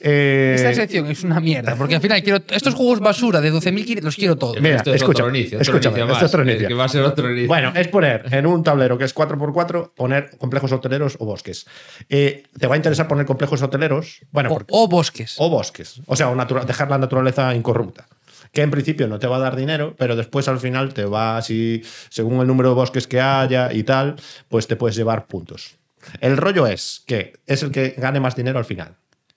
Eh, 0.00 0.54
Esta 0.56 0.74
sección 0.74 1.06
es 1.10 1.22
una 1.24 1.40
mierda, 1.40 1.76
porque 1.76 1.94
al 1.96 2.00
final 2.00 2.22
quiero 2.22 2.40
estos 2.50 2.74
juegos 2.74 3.00
basura 3.00 3.40
de 3.40 3.52
12.000 3.52 4.02
los 4.02 4.16
quiero 4.16 4.36
todos. 4.36 4.60
Mira, 4.60 4.76
Esto 4.76 4.90
es 4.90 4.96
escucha, 5.02 5.22
otro 5.24 5.34
inicio, 5.34 5.58
otro 5.58 5.62
escúchame, 5.62 5.98
inicio 6.00 6.04
esto 6.04 6.16
es 6.16 6.22
más. 6.22 6.30
otro 6.30 6.42
Es 6.42 6.48
inicio. 6.48 6.68
que 6.68 6.74
va 6.74 6.84
a 6.84 6.88
ser 6.88 7.02
otro 7.02 7.30
inicio. 7.30 7.48
Bueno, 7.48 7.72
es 7.74 7.88
poner 7.88 8.24
en 8.32 8.46
un 8.46 8.62
tablero 8.62 8.98
que 8.98 9.04
es 9.04 9.14
4x4, 9.14 9.92
poner 9.94 10.30
complejos 10.38 10.72
hoteleros 10.72 11.16
o 11.20 11.24
bosques. 11.26 11.66
Eh, 12.08 12.44
te 12.58 12.66
va 12.66 12.74
a 12.74 12.76
interesar 12.76 13.08
poner 13.08 13.24
complejos 13.26 13.62
hoteleros, 13.62 14.20
bueno, 14.32 14.50
O, 14.50 14.54
porque- 14.54 14.72
o 14.74 14.88
bosques. 14.88 15.34
o 15.38 15.48
bosques. 15.48 16.00
O 16.06 16.16
sea, 16.16 16.28
o 16.30 16.34
natura- 16.34 16.64
dejar 16.64 16.90
la 16.90 16.98
naturaleza 16.98 17.54
incorrupta. 17.54 18.06
Que 18.54 18.62
en 18.62 18.70
principio 18.70 19.08
no 19.08 19.18
te 19.18 19.26
va 19.26 19.36
a 19.36 19.40
dar 19.40 19.56
dinero, 19.56 19.94
pero 19.98 20.16
después 20.16 20.48
al 20.48 20.60
final 20.60 20.94
te 20.94 21.04
va, 21.04 21.42
si, 21.42 21.82
según 22.08 22.40
el 22.40 22.46
número 22.46 22.70
de 22.70 22.76
bosques 22.76 23.06
que 23.06 23.20
haya 23.20 23.72
y 23.72 23.82
tal, 23.82 24.16
pues 24.48 24.66
te 24.68 24.76
puedes 24.76 24.96
llevar 24.96 25.26
puntos. 25.26 25.76
El 26.20 26.36
rollo 26.36 26.66
es 26.66 27.02
que 27.06 27.34
es 27.46 27.62
el 27.62 27.70
que 27.70 27.90
gane 27.98 28.20
más 28.20 28.36
dinero 28.36 28.58
al 28.58 28.64
final. 28.64 28.96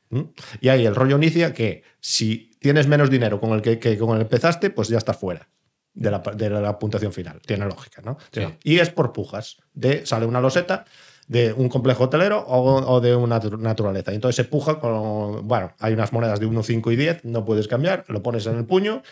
¿Mm? 0.10 0.22
Y 0.62 0.70
ahí 0.70 0.86
el 0.86 0.96
rollo 0.96 1.18
inicia 1.18 1.54
que 1.54 1.84
si 2.00 2.52
tienes 2.60 2.88
menos 2.88 3.10
dinero 3.10 3.42
con 3.42 3.52
el 3.52 3.62
que, 3.62 3.80
que 3.80 3.98
con 3.98 4.16
el 4.16 4.22
empezaste, 4.22 4.70
pues 4.70 4.88
ya 4.88 4.98
estás 4.98 5.18
fuera 5.18 5.50
de 5.94 6.12
la, 6.12 6.20
de 6.20 6.50
la 6.50 6.78
puntuación 6.78 7.12
final. 7.12 7.42
Tiene 7.46 7.66
lógica, 7.66 8.02
¿no? 8.04 8.18
Sí. 8.32 8.42
Y 8.64 8.80
es 8.80 8.90
por 8.90 9.14
pujas. 9.14 9.58
De, 9.74 10.06
sale 10.06 10.26
una 10.26 10.40
loseta 10.40 10.86
de 11.28 11.54
un 11.54 11.70
complejo 11.70 12.06
hotelero 12.06 12.40
o, 12.40 12.94
o 12.94 13.02
de 13.02 13.16
una 13.16 13.40
natu- 13.42 13.60
naturaleza. 13.60 14.12
Y 14.12 14.16
entonces 14.16 14.36
se 14.38 14.46
puja 14.46 14.80
con. 14.80 15.48
Bueno, 15.48 15.74
hay 15.80 15.94
unas 15.94 16.14
monedas 16.14 16.40
de 16.40 16.46
1, 16.46 16.64
5 16.64 16.92
y 16.92 16.96
10, 16.96 17.26
no 17.26 17.44
puedes 17.46 17.68
cambiar, 17.68 18.06
lo 18.08 18.24
pones 18.24 18.46
en 18.48 18.56
el 18.58 18.66
puño 18.66 19.04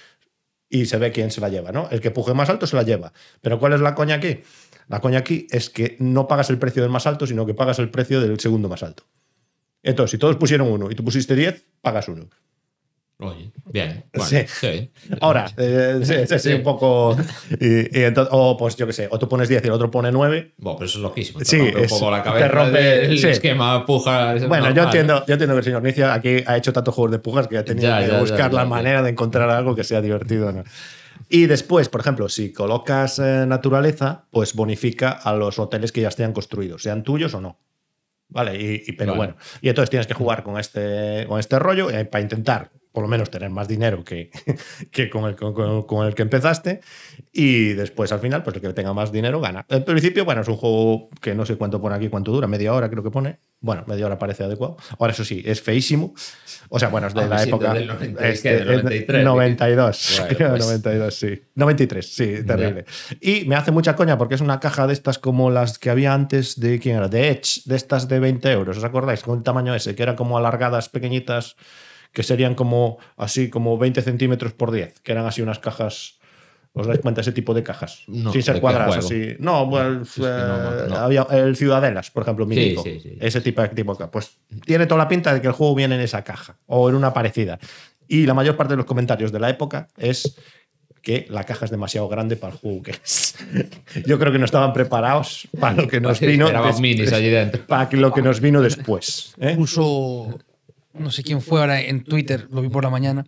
y 0.69 0.85
se 0.85 0.97
ve 0.97 1.11
quién 1.11 1.29
se 1.31 1.41
la 1.41 1.49
lleva, 1.49 1.71
¿no? 1.71 1.87
El 1.91 2.01
que 2.01 2.11
puje 2.11 2.33
más 2.33 2.49
alto 2.49 2.67
se 2.67 2.75
la 2.75 2.83
lleva. 2.83 3.13
Pero 3.41 3.59
¿cuál 3.59 3.73
es 3.73 3.81
la 3.81 3.93
coña 3.95 4.15
aquí? 4.15 4.39
La 4.87 5.01
coña 5.01 5.19
aquí 5.19 5.47
es 5.51 5.69
que 5.69 5.97
no 5.99 6.27
pagas 6.27 6.49
el 6.49 6.57
precio 6.57 6.81
del 6.81 6.91
más 6.91 7.05
alto, 7.07 7.27
sino 7.27 7.45
que 7.45 7.53
pagas 7.53 7.79
el 7.79 7.89
precio 7.89 8.21
del 8.21 8.39
segundo 8.39 8.69
más 8.69 8.81
alto. 8.83 9.03
Entonces, 9.83 10.11
si 10.11 10.17
todos 10.17 10.35
pusieron 10.37 10.67
uno 10.71 10.89
y 10.89 10.95
tú 10.95 11.03
pusiste 11.03 11.35
10, 11.35 11.63
pagas 11.81 12.07
uno. 12.07 12.29
Oye, 13.19 13.49
bien. 13.71 14.03
Bueno, 14.13 14.29
Sí. 14.29 14.37
sí. 14.47 14.91
Ahora, 15.21 15.45
eh, 15.55 15.99
sí, 16.27 16.37
sí, 16.37 16.53
un 16.53 16.63
poco. 16.63 17.15
y- 17.61 17.97
y 17.99 18.03
entonces- 18.03 18.29
o 18.35 18.57
pues 18.57 18.75
yo 18.75 18.85
qué 18.85 18.91
sé, 18.93 19.07
o 19.09 19.17
tú 19.17 19.29
pones 19.29 19.47
10 19.47 19.63
y 19.63 19.67
el 19.67 19.73
otro 19.73 19.89
pone 19.89 20.11
9. 20.11 20.53
Bueno, 20.57 20.77
pero 20.77 20.85
eso 20.89 20.97
es 20.97 21.01
loquísimo. 21.01 21.39
Te 21.39 21.45
Sí, 21.45 21.57
rompe 21.59 21.83
es- 21.85 21.91
un 21.93 21.99
poco 21.99 22.11
la 22.11 22.23
te 22.23 22.47
rompe- 22.51 23.17
sí. 23.17 23.27
esquema 23.29 23.85
puja. 23.85 24.35
Bueno, 24.47 24.69
yo 24.71 24.83
entiendo, 24.83 25.25
yo 25.25 25.33
entiendo 25.33 25.55
que 25.55 25.59
el 25.59 25.63
señor 25.63 25.81
Nicia 25.83 26.13
aquí 26.13 26.43
ha 26.45 26.57
hecho 26.57 26.73
tantos 26.73 26.93
juegos 26.93 27.11
de 27.13 27.19
pujas 27.19 27.47
que 27.47 27.57
ha 27.57 27.63
tenido 27.63 27.87
Ya, 27.87 28.01
que 28.05 28.11
ya, 28.11 28.19
buscar 28.19 28.51
ya, 28.51 28.57
la 28.57 28.65
manera 28.65 29.01
de 29.01 29.11
encontrar 29.11 29.49
algo 29.49 29.75
que 29.75 29.85
sea 29.85 30.01
divertido. 30.01 30.51
¿no? 30.51 30.63
Y 31.29 31.45
después, 31.45 31.87
por 31.87 32.01
ejemplo, 32.01 32.27
si 32.27 32.51
colocas 32.51 33.19
eh, 33.19 33.45
naturaleza, 33.47 34.25
pues 34.29 34.53
bonifica 34.53 35.11
a 35.11 35.33
los 35.33 35.57
hoteles 35.57 35.93
que 35.93 36.01
ya 36.01 36.09
estén 36.09 36.33
construidos, 36.33 36.83
sean 36.83 37.01
tuyos 37.03 37.33
o 37.33 37.39
no. 37.39 37.57
Vale, 38.27 38.61
y, 38.61 38.83
y- 38.87 38.91
pero 38.91 39.13
Vale. 39.13 39.17
bueno. 39.17 39.35
Y 39.61 39.69
entonces 39.69 39.89
tienes 39.89 40.05
que 40.07 40.13
jugar 40.15 40.43
con 40.43 40.59
este, 40.59 41.25
con 41.29 41.39
este 41.39 41.57
rollo 41.59 41.89
eh, 41.91 42.03
para 42.05 42.21
intentar, 42.23 42.71
por 42.95 43.03
lo 43.03 43.07
menos, 43.07 43.29
tener 43.29 43.51
más 43.51 43.67
dinero 43.67 44.03
que, 44.03 44.31
que 44.91 45.07
con, 45.11 45.25
el, 45.25 45.35
con, 45.35 45.83
con- 45.83 46.07
el 46.07 46.15
que 46.15 46.23
empezaste. 46.23 46.79
Y 47.31 47.73
después, 47.73 48.11
al 48.11 48.19
final, 48.21 48.41
pues 48.41 48.55
el 48.55 48.61
que 48.63 48.73
tenga 48.73 48.93
más 48.93 49.11
dinero 49.11 49.39
gana. 49.39 49.65
En 49.69 49.83
principio, 49.85 50.25
bueno, 50.25 50.41
es 50.41 50.47
un 50.47 50.55
juego 50.55 51.09
que 51.21 51.35
no 51.35 51.45
sé 51.45 51.57
cuánto 51.57 51.79
pone 51.79 51.95
aquí, 51.95 52.07
cuánto 52.09 52.31
dura, 52.31 52.47
media 52.47 52.73
hora 52.73 52.89
creo 52.89 53.03
que 53.03 53.11
pone. 53.11 53.37
Bueno, 53.59 53.83
media 53.87 54.05
hora 54.05 54.17
parece 54.17 54.43
adecuado. 54.43 54.77
Ahora, 54.99 55.13
eso 55.13 55.23
sí, 55.25 55.41
es 55.45 55.61
feísimo. 55.61 56.13
O 56.69 56.79
sea, 56.79 56.89
bueno, 56.89 57.07
es 57.07 57.13
de 57.13 57.21
Ah, 57.21 57.27
la 57.27 57.37
sí, 57.39 57.49
época. 57.49 57.73
del 57.73 57.87
90, 57.87 58.27
este. 58.29 58.49
Del 58.49 58.61
es 58.61 58.67
de- 58.67 58.83
93, 58.83 59.23
92. 59.23 60.21
Bueno, 60.37 60.49
pues. 60.49 60.65
92, 60.65 61.13
sí. 61.15 61.41
93, 61.55 62.05
sí, 62.15 62.25
terrible. 62.45 62.85
Y 63.21 63.45
me 63.45 63.55
hace 63.55 63.71
mucha 63.71 63.95
coña 63.95 64.17
porque 64.17 64.35
es 64.35 64.41
una 64.41 64.59
caja 64.59 64.87
de 64.87 64.93
estas 64.93 65.19
como 65.19 65.51
las 65.51 65.77
que 65.79 65.89
había 65.89 66.13
antes 66.13 66.59
de. 66.59 66.79
¿Quién 66.79 66.97
era? 66.97 67.07
De 67.09 67.29
Edge, 67.29 67.61
de 67.65 67.75
estas 67.75 68.07
de 68.07 68.19
20 68.19 68.51
euros. 68.51 68.77
¿Os 68.77 68.83
acordáis? 68.83 69.21
Con 69.21 69.37
el 69.39 69.43
tamaño 69.43 69.73
ese, 69.75 69.95
que 69.95 70.03
eran 70.03 70.15
como 70.15 70.37
alargadas, 70.37 70.87
pequeñitas, 70.89 71.55
que 72.15 72.23
serían 72.23 72.55
como 72.55 72.97
así, 73.17 73.49
como 73.51 73.77
20 73.77 74.01
centímetros 74.01 74.53
por 74.53 74.71
10, 74.71 75.01
que 75.01 75.11
eran 75.11 75.27
así 75.27 75.41
unas 75.43 75.59
cajas. 75.59 76.17
¿Os 76.77 76.87
dais 76.87 76.99
cuenta 76.99 77.21
ese 77.21 77.31
tipo 77.31 77.53
de 77.53 77.63
cajas? 77.63 78.03
No, 78.07 78.31
Sin 78.31 78.39
¿de 78.39 78.45
ser 78.45 78.59
cuadradas, 78.59 78.97
así. 78.97 79.35
No, 79.39 79.65
bueno, 79.65 80.01
es 80.01 80.11
que 80.15 80.21
no, 80.21 80.27
eh, 80.27 80.85
no. 80.89 80.95
había 80.97 81.25
el 81.31 81.55
Ciudadelas, 81.55 82.11
por 82.11 82.23
ejemplo, 82.23 82.43
Sí, 82.45 82.49
mítico. 82.49 82.83
sí, 82.83 82.99
sí. 83.01 83.17
Ese 83.21 83.39
tipo 83.39 83.61
de 83.61 83.69
tipo 83.69 83.95
de. 83.95 84.07
Pues 84.07 84.37
tiene 84.65 84.85
toda 84.85 84.97
la 85.03 85.07
pinta 85.07 85.33
de 85.33 85.39
que 85.41 85.47
el 85.47 85.53
juego 85.53 85.73
viene 85.75 85.95
en 85.95 86.01
esa 86.01 86.23
caja 86.23 86.57
o 86.65 86.89
en 86.89 86.95
una 86.95 87.13
parecida. 87.13 87.59
Y 88.09 88.25
la 88.25 88.33
mayor 88.33 88.57
parte 88.57 88.73
de 88.73 88.77
los 88.77 88.85
comentarios 88.85 89.31
de 89.31 89.39
la 89.39 89.49
época 89.49 89.87
es 89.97 90.35
que 91.01 91.25
la 91.29 91.43
caja 91.45 91.63
es 91.65 91.71
demasiado 91.71 92.07
grande 92.09 92.35
para 92.35 92.53
el 92.53 92.59
juego 92.59 92.81
que 92.83 92.91
es. 92.91 93.35
Yo 94.05 94.19
creo 94.19 94.31
que 94.33 94.39
no 94.39 94.45
estaban 94.45 94.73
preparados 94.73 95.47
para 95.59 95.75
lo 95.81 95.87
que 95.87 96.01
nos 96.01 96.17
Sí, 96.17 96.25
vino. 96.27 96.49
des- 96.49 96.79
minis 96.81 97.13
allí 97.13 97.29
dentro. 97.29 97.65
Para 97.67 97.89
lo 97.91 98.11
que 98.11 98.21
nos 98.21 98.41
vino 98.41 98.61
después. 98.61 99.33
¿eh? 99.39 99.55
Puso, 99.55 100.39
no 100.97 101.11
sé 101.11 101.23
quién 101.23 101.41
fue 101.41 101.61
ahora 101.61 101.81
en 101.81 102.03
Twitter, 102.03 102.47
lo 102.51 102.61
vi 102.61 102.69
por 102.69 102.83
la 102.83 102.89
mañana, 102.89 103.25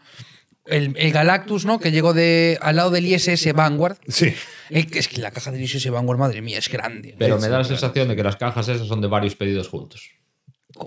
el, 0.65 0.93
el 0.97 1.11
Galactus, 1.11 1.65
¿no? 1.65 1.79
Que 1.79 1.91
llegó 1.91 2.13
de, 2.13 2.57
al 2.61 2.75
lado 2.75 2.89
del 2.91 3.05
ISS 3.05 3.53
Vanguard. 3.53 3.97
Sí. 4.07 4.33
El- 4.69 4.87
es 4.93 5.07
que 5.07 5.21
la 5.21 5.31
caja 5.31 5.51
del 5.51 5.61
ISS 5.61 5.89
Vanguard, 5.89 6.19
madre 6.19 6.41
mía, 6.41 6.57
es 6.57 6.69
grande. 6.69 7.15
Pero 7.17 7.39
me 7.39 7.47
da 7.47 7.59
la 7.59 7.63
sensación 7.63 8.07
de 8.09 8.15
que 8.15 8.23
las 8.23 8.35
cajas 8.35 8.67
esas 8.67 8.87
son 8.87 8.99
de 9.01 9.07
varios 9.07 9.35
pedidos 9.35 9.67
juntos. 9.69 10.11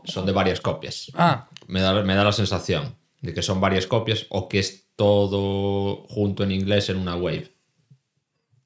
Son 0.05 0.27
de 0.27 0.33
varias 0.33 0.61
copias. 0.61 1.11
Ah, 1.15 1.49
Me 1.67 1.81
da, 1.81 2.03
me 2.03 2.15
da 2.15 2.23
la 2.25 2.33
sensación 2.33 2.95
de 3.23 3.33
que 3.35 3.43
son 3.43 3.61
varias 3.61 3.87
copias 3.87 4.27
o 4.29 4.49
que 4.49 4.59
es 4.59 4.89
todo 4.97 6.05
junto 6.09 6.45
en 6.45 6.53
inglés 6.53 6.91
en 6.91 6.97
una 6.99 7.17
wave. 7.17 7.51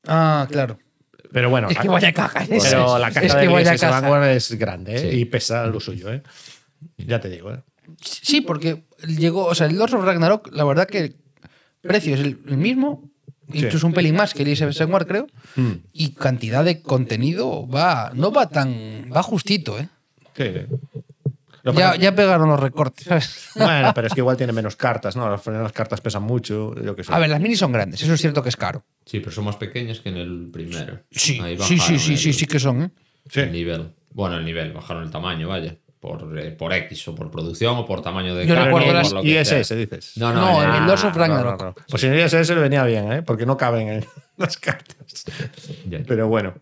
ah, 0.07 0.47
claro. 0.51 0.79
Pero 1.33 1.51
bueno, 1.51 1.69
Es 1.69 1.79
que 1.79 1.89
vaya 1.89 2.13
caja 2.13 2.45
es 2.45 2.63
pero 2.65 2.97
la 2.99 3.11
caja 3.11 3.27
Es 3.27 3.35
de 3.35 3.41
que 3.41 3.49
vaya 3.49 3.71
Gears 3.71 3.81
caja. 3.81 4.01
Vanguard 4.01 4.29
es 4.31 4.53
grande 4.53 4.95
¿eh? 4.95 5.11
Sí. 5.13 5.19
y 5.21 5.25
pesa 5.25 5.67
lo 5.67 5.81
suyo. 5.81 6.13
¿eh? 6.13 6.23
Ya 6.99 7.21
te 7.21 7.29
digo. 7.29 7.53
¿eh? 7.53 7.63
Sí, 8.01 8.41
porque 8.41 8.85
llegó, 9.07 9.45
o 9.47 9.55
sea, 9.55 9.67
el 9.67 9.77
Lords 9.77 9.95
of 9.95 10.05
Ragnarok, 10.05 10.51
la 10.53 10.65
verdad 10.65 10.87
que 10.87 10.99
el 10.99 11.17
precio 11.81 12.15
es 12.15 12.21
el, 12.21 12.39
el 12.49 12.57
mismo, 12.57 13.11
incluso 13.53 13.87
un 13.87 13.93
pelín 13.93 14.17
más 14.17 14.33
que 14.35 14.43
el 14.43 14.57
Sigmar, 14.75 15.07
creo, 15.07 15.27
Hmm. 15.57 15.73
y 15.93 16.13
cantidad 16.13 16.65
de 16.65 16.81
contenido 16.83 17.67
va, 17.69 18.11
no 18.15 18.33
va 18.33 18.49
tan, 18.49 19.11
va 19.15 19.23
justito, 19.23 19.79
¿eh? 19.79 19.89
Sí. 20.37 20.45
Que 20.45 20.67
Ya, 21.77 21.97
ya 21.97 22.15
pegaron 22.15 22.49
los 22.49 22.61
recortes, 22.61 23.05
¿sabes? 23.07 23.49
Bueno, 23.55 23.93
pero 23.95 24.07
es 24.09 24.13
que 24.15 24.21
igual 24.21 24.37
tiene 24.37 24.53
menos 24.53 24.77
cartas, 24.77 25.17
¿no? 25.17 25.25
Al 25.27 25.39
final 25.39 25.63
las 25.63 25.73
cartas 25.73 26.01
pesan 26.01 26.23
mucho, 26.23 26.75
yo 26.83 26.95
qué 26.95 27.05
sé. 27.05 27.13
A 27.15 27.19
ver, 27.19 27.31
las 27.31 27.41
minis 27.41 27.59
son 27.59 27.73
grandes, 27.73 28.03
eso 28.03 28.13
es 28.13 28.21
cierto 28.21 28.43
que 28.43 28.51
es 28.51 28.57
caro. 28.57 28.85
Sí, 29.07 29.21
pero 29.21 29.31
son 29.33 29.45
más 29.45 29.57
pequeñas 29.57 30.01
que 30.01 30.11
en 30.11 30.17
el 30.19 30.51
primero. 30.53 31.01
Sí, 31.11 31.41
sí, 31.61 31.79
sí, 31.79 31.99
sí, 31.99 32.17
sí, 32.19 32.33
sí 32.35 32.47
que 32.47 32.59
son, 32.59 32.83
¿eh? 32.83 32.91
Sí. 33.31 33.41
el 33.41 33.53
nivel. 33.53 33.93
Bueno, 34.13 34.37
el 34.37 34.45
nivel, 34.45 34.73
bajaron 34.73 35.05
el 35.05 35.11
tamaño, 35.11 35.49
vaya. 35.49 35.77
Por, 36.05 36.39
eh, 36.39 36.51
por 36.51 36.71
X 36.75 37.09
o 37.09 37.15
por 37.15 37.31
producción 37.31 37.77
o 37.79 37.87
por 37.87 38.03
tamaño 38.03 38.35
de 38.35 38.47
Yo 38.47 38.55
recuerdo 38.55 38.91
o 38.91 38.93
las 38.93 39.09
por 39.09 39.17
lo 39.17 39.23
que 39.23 39.41
ISS, 39.41 39.67
sea. 39.67 39.77
dices. 39.79 40.13
No, 40.19 40.35
no, 40.35 40.41
No, 40.63 40.63
el- 40.77 40.87
Lords 40.87 41.03
of 41.05 41.13
Ah, 41.15 41.19
Ragnarok. 41.19 41.59
no, 41.59 41.65
no, 41.69 41.71
no. 41.71 41.75
Pues 41.89 42.05
en 42.05 42.13
el 42.13 42.19
ISS 42.27 42.51
le 42.51 42.61
venía 42.61 42.85
bien, 42.85 43.11
¿eh? 43.11 43.23
Porque 43.23 43.47
no 43.47 43.57
caben 43.57 43.89
en 43.89 44.05
las 44.37 44.59
cartas. 44.59 45.25
Ya. 45.89 46.01
Pero 46.07 46.29
bueno. 46.29 46.53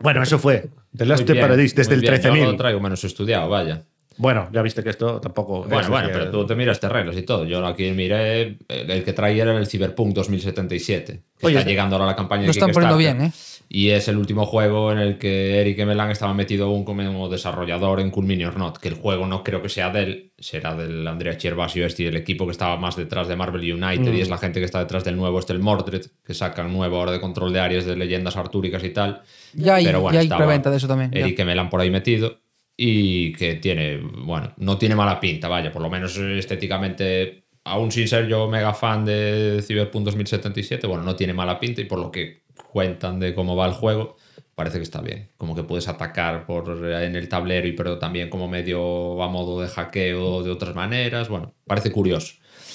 Bueno, 0.00 0.22
eso 0.22 0.38
fue. 0.38 0.70
The 0.96 1.04
Last 1.04 1.26
Paradise 1.28 1.74
desde 1.76 1.94
el 1.96 2.00
bien. 2.00 2.14
Yo 2.14 2.28
lo 2.46 2.52
13.000. 2.52 2.56
traigo 2.56 2.80
menos 2.80 3.04
estudiado, 3.04 3.50
vaya. 3.50 3.82
Bueno, 4.18 4.48
ya 4.52 4.62
viste 4.62 4.82
que 4.82 4.90
esto 4.90 5.20
tampoco. 5.20 5.64
Bueno, 5.64 5.88
bueno, 5.88 6.08
pero 6.12 6.30
tú 6.30 6.46
te 6.46 6.54
miraste 6.54 6.88
reglas 6.88 7.16
y 7.16 7.22
todo. 7.22 7.44
Yo 7.44 7.64
aquí 7.66 7.90
miré, 7.90 8.58
el 8.68 9.04
que 9.04 9.12
traía 9.12 9.42
era 9.42 9.56
el 9.56 9.66
Cyberpunk 9.66 10.14
2077. 10.14 11.22
Que 11.38 11.46
Oye, 11.46 11.58
está 11.58 11.68
llegando 11.68 11.96
ahora 11.96 12.06
la 12.06 12.16
campaña 12.16 12.42
de 12.42 12.46
lo 12.46 12.52
están 12.52 12.70
poniendo 12.70 12.96
bien, 12.96 13.20
¿eh? 13.20 13.32
Y 13.68 13.90
es 13.90 14.06
el 14.06 14.16
último 14.16 14.46
juego 14.46 14.92
en 14.92 14.98
el 14.98 15.18
que 15.18 15.60
Eric 15.60 15.84
Melan 15.84 16.10
estaba 16.10 16.32
metido 16.32 16.66
aún 16.66 16.84
como 16.84 17.28
desarrollador 17.28 17.98
en 17.98 18.10
Cool 18.10 18.24
Mini 18.24 18.44
or 18.44 18.56
Not, 18.56 18.78
que 18.78 18.88
el 18.88 18.94
juego 18.94 19.26
no 19.26 19.42
creo 19.42 19.60
que 19.60 19.68
sea 19.68 19.90
de 19.90 20.02
él, 20.04 20.32
será 20.38 20.76
del 20.76 21.06
Andrea 21.06 21.36
Chervasio 21.36 21.84
este, 21.84 22.06
el 22.06 22.16
equipo 22.16 22.46
que 22.46 22.52
estaba 22.52 22.76
más 22.76 22.94
detrás 22.94 23.26
de 23.26 23.34
Marvel 23.34 23.72
United 23.72 24.12
y 24.12 24.20
es 24.20 24.28
la 24.28 24.38
gente 24.38 24.60
que 24.60 24.66
está 24.66 24.78
detrás 24.78 25.04
del 25.04 25.16
nuevo, 25.16 25.40
este 25.40 25.52
el 25.52 25.58
Mordred, 25.58 26.06
que 26.24 26.32
sacan 26.32 26.72
nuevo 26.72 26.96
ahora 26.96 27.10
de 27.10 27.20
control 27.20 27.52
de 27.52 27.58
áreas 27.58 27.84
de 27.84 27.96
leyendas 27.96 28.36
artúricas 28.36 28.84
y 28.84 28.90
tal. 28.90 29.22
Ya 29.52 29.74
hay, 29.74 29.84
Pero 29.84 30.00
bueno, 30.00 30.14
ya 30.14 30.20
hay 30.20 30.28
preventa 30.28 30.70
de 30.70 30.76
eso 30.76 30.86
también. 30.86 31.10
ya. 31.10 31.18
Eric 31.18 31.44
Melan 31.44 31.68
por 31.68 31.80
ahí 31.80 31.90
metido 31.90 32.38
y 32.76 33.32
que 33.32 33.54
tiene, 33.54 33.96
bueno, 33.98 34.52
no 34.58 34.76
tiene 34.76 34.94
mala 34.94 35.18
pinta, 35.18 35.48
vaya, 35.48 35.72
por 35.72 35.82
lo 35.82 35.88
menos 35.88 36.16
estéticamente, 36.16 37.46
aún 37.64 37.90
sin 37.90 38.06
ser 38.06 38.26
yo 38.28 38.48
mega 38.48 38.74
fan 38.74 39.04
de 39.04 39.62
Cyberpunk 39.66 40.04
2077, 40.04 40.86
bueno, 40.86 41.02
no 41.02 41.16
tiene 41.16 41.32
mala 41.32 41.58
pinta 41.58 41.80
y 41.80 41.84
por 41.84 41.98
lo 41.98 42.10
que 42.10 42.42
cuentan 42.70 43.18
de 43.18 43.34
cómo 43.34 43.56
va 43.56 43.66
el 43.66 43.72
juego, 43.72 44.16
parece 44.54 44.76
que 44.78 44.82
está 44.82 45.00
bien. 45.00 45.30
Como 45.36 45.54
que 45.54 45.62
puedes 45.62 45.88
atacar 45.88 46.46
por 46.46 46.68
en 46.84 47.16
el 47.16 47.28
tablero 47.28 47.66
y 47.66 47.72
pero 47.72 47.98
también 47.98 48.28
como 48.28 48.48
medio 48.48 49.22
a 49.22 49.28
modo 49.28 49.60
de 49.60 49.68
hackeo 49.68 50.42
de 50.42 50.50
otras 50.50 50.74
maneras, 50.74 51.28
bueno, 51.28 51.54
parece 51.66 51.90
curioso. 51.90 52.34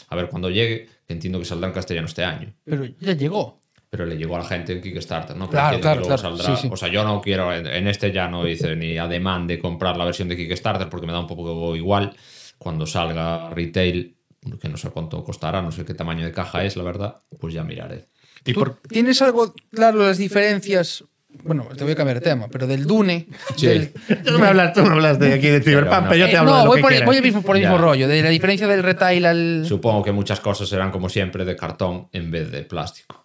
A 0.09 0.15
ver 0.15 0.29
cuando 0.29 0.49
llegue, 0.49 0.87
que 1.07 1.13
entiendo 1.13 1.39
que 1.39 1.45
saldrá 1.45 1.67
en 1.67 1.73
castellano 1.73 2.07
este 2.07 2.23
año 2.23 2.53
Pero 2.65 2.85
ya 2.99 3.13
llegó. 3.13 3.60
Pero 3.91 4.05
le 4.05 4.15
llegó 4.17 4.37
a 4.37 4.39
la 4.39 4.45
gente 4.45 4.71
en 4.71 4.81
Kickstarter, 4.81 5.35
¿no? 5.35 5.49
Pero 5.49 5.59
Claro, 5.61 5.75
que 5.75 5.81
claro, 5.81 5.99
luego 5.99 6.15
claro. 6.15 6.37
saldrá- 6.37 6.55
Sí, 6.55 6.61
sí. 6.63 6.69
O 6.71 6.77
sea, 6.77 6.87
yo 6.87 7.03
no 7.03 7.19
quiero, 7.19 7.53
en 7.53 7.87
este 7.87 8.13
ya 8.13 8.29
no 8.29 8.47
hice 8.47 8.73
ni 8.77 8.97
ademán 8.97 9.45
de 9.47 9.59
comprar 9.59 9.97
la 9.97 10.05
versión 10.05 10.29
de 10.29 10.37
Kickstarter 10.37 10.87
porque 10.87 11.05
me 11.05 11.11
da 11.11 11.19
un 11.19 11.27
poco 11.27 11.75
igual 11.75 12.15
cuando 12.57 12.85
salga 12.87 13.49
retail, 13.49 14.15
que 14.61 14.69
no 14.69 14.77
sé 14.77 14.89
cuánto 14.91 15.21
costará, 15.25 15.61
no 15.61 15.73
sé 15.73 15.83
qué 15.83 15.93
tamaño 15.93 16.23
de 16.25 16.31
caja 16.31 16.63
es, 16.63 16.77
la 16.77 16.83
verdad, 16.83 17.17
pues 17.37 17.53
ya 17.53 17.65
miraré. 17.65 18.05
¿Y 18.45 18.53
¿Tú 18.53 18.61
por- 18.61 18.77
¿Tienes 18.87 19.21
algo 19.21 19.53
claro 19.71 19.99
las 20.07 20.17
diferencias? 20.17 21.03
Bueno, 21.43 21.67
te 21.77 21.83
voy 21.83 21.91
a 21.93 21.95
cambiar 21.95 22.19
de 22.21 22.29
tema, 22.29 22.47
pero 22.49 22.67
del 22.67 22.85
Dune. 22.85 23.27
Sí. 23.57 23.67
del- 23.67 23.91
Tú 24.25 24.39
me 24.39 24.47
hablas, 24.47 24.73
tú 24.73 24.83
me 24.83 24.89
hablas 24.93 25.19
de 25.19 25.33
aquí 25.33 25.47
de 25.47 25.61
Cyberpunk, 25.61 26.01
no. 26.03 26.09
pero 26.09 26.15
yo 26.15 26.25
te 26.27 26.31
Eh, 26.33 26.37
hablo 26.37 26.51
no, 26.51 26.57
de 26.59 26.63
lo 26.63 26.69
voy 26.69 26.77
que 26.77 26.81
por, 26.83 26.93
el- 26.93 27.05
voy 27.05 27.21
mismo, 27.21 27.41
por 27.41 27.55
el 27.57 27.63
mismo 27.63 27.77
rollo, 27.77 28.07
de 28.07 28.21
la 28.21 28.29
diferencia 28.29 28.67
del 28.67 28.83
retail 28.83 29.25
al. 29.25 29.65
Supongo 29.67 30.01
que 30.03 30.11
muchas 30.13 30.39
cosas 30.39 30.69
serán 30.69 30.91
como 30.91 31.09
siempre 31.09 31.43
de 31.45 31.55
cartón 31.57 32.07
en 32.13 32.31
vez 32.31 32.49
de 32.51 32.63
plástico. 32.63 33.20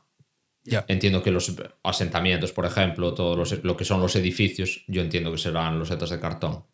Entiendo 0.88 1.22
que 1.22 1.30
los 1.30 1.52
asentamientos, 1.82 2.52
por 2.52 2.66
ejemplo, 2.66 3.14
todos 3.14 3.36
los, 3.36 3.64
lo 3.64 3.76
que 3.76 3.84
son 3.84 4.00
los 4.00 4.16
edificios, 4.16 4.82
yo 4.88 5.02
entiendo 5.02 5.30
que 5.32 5.38
serán 5.38 5.78
los 5.78 5.88
setas 5.88 6.10
de 6.10 6.20
cartón. 6.20 6.64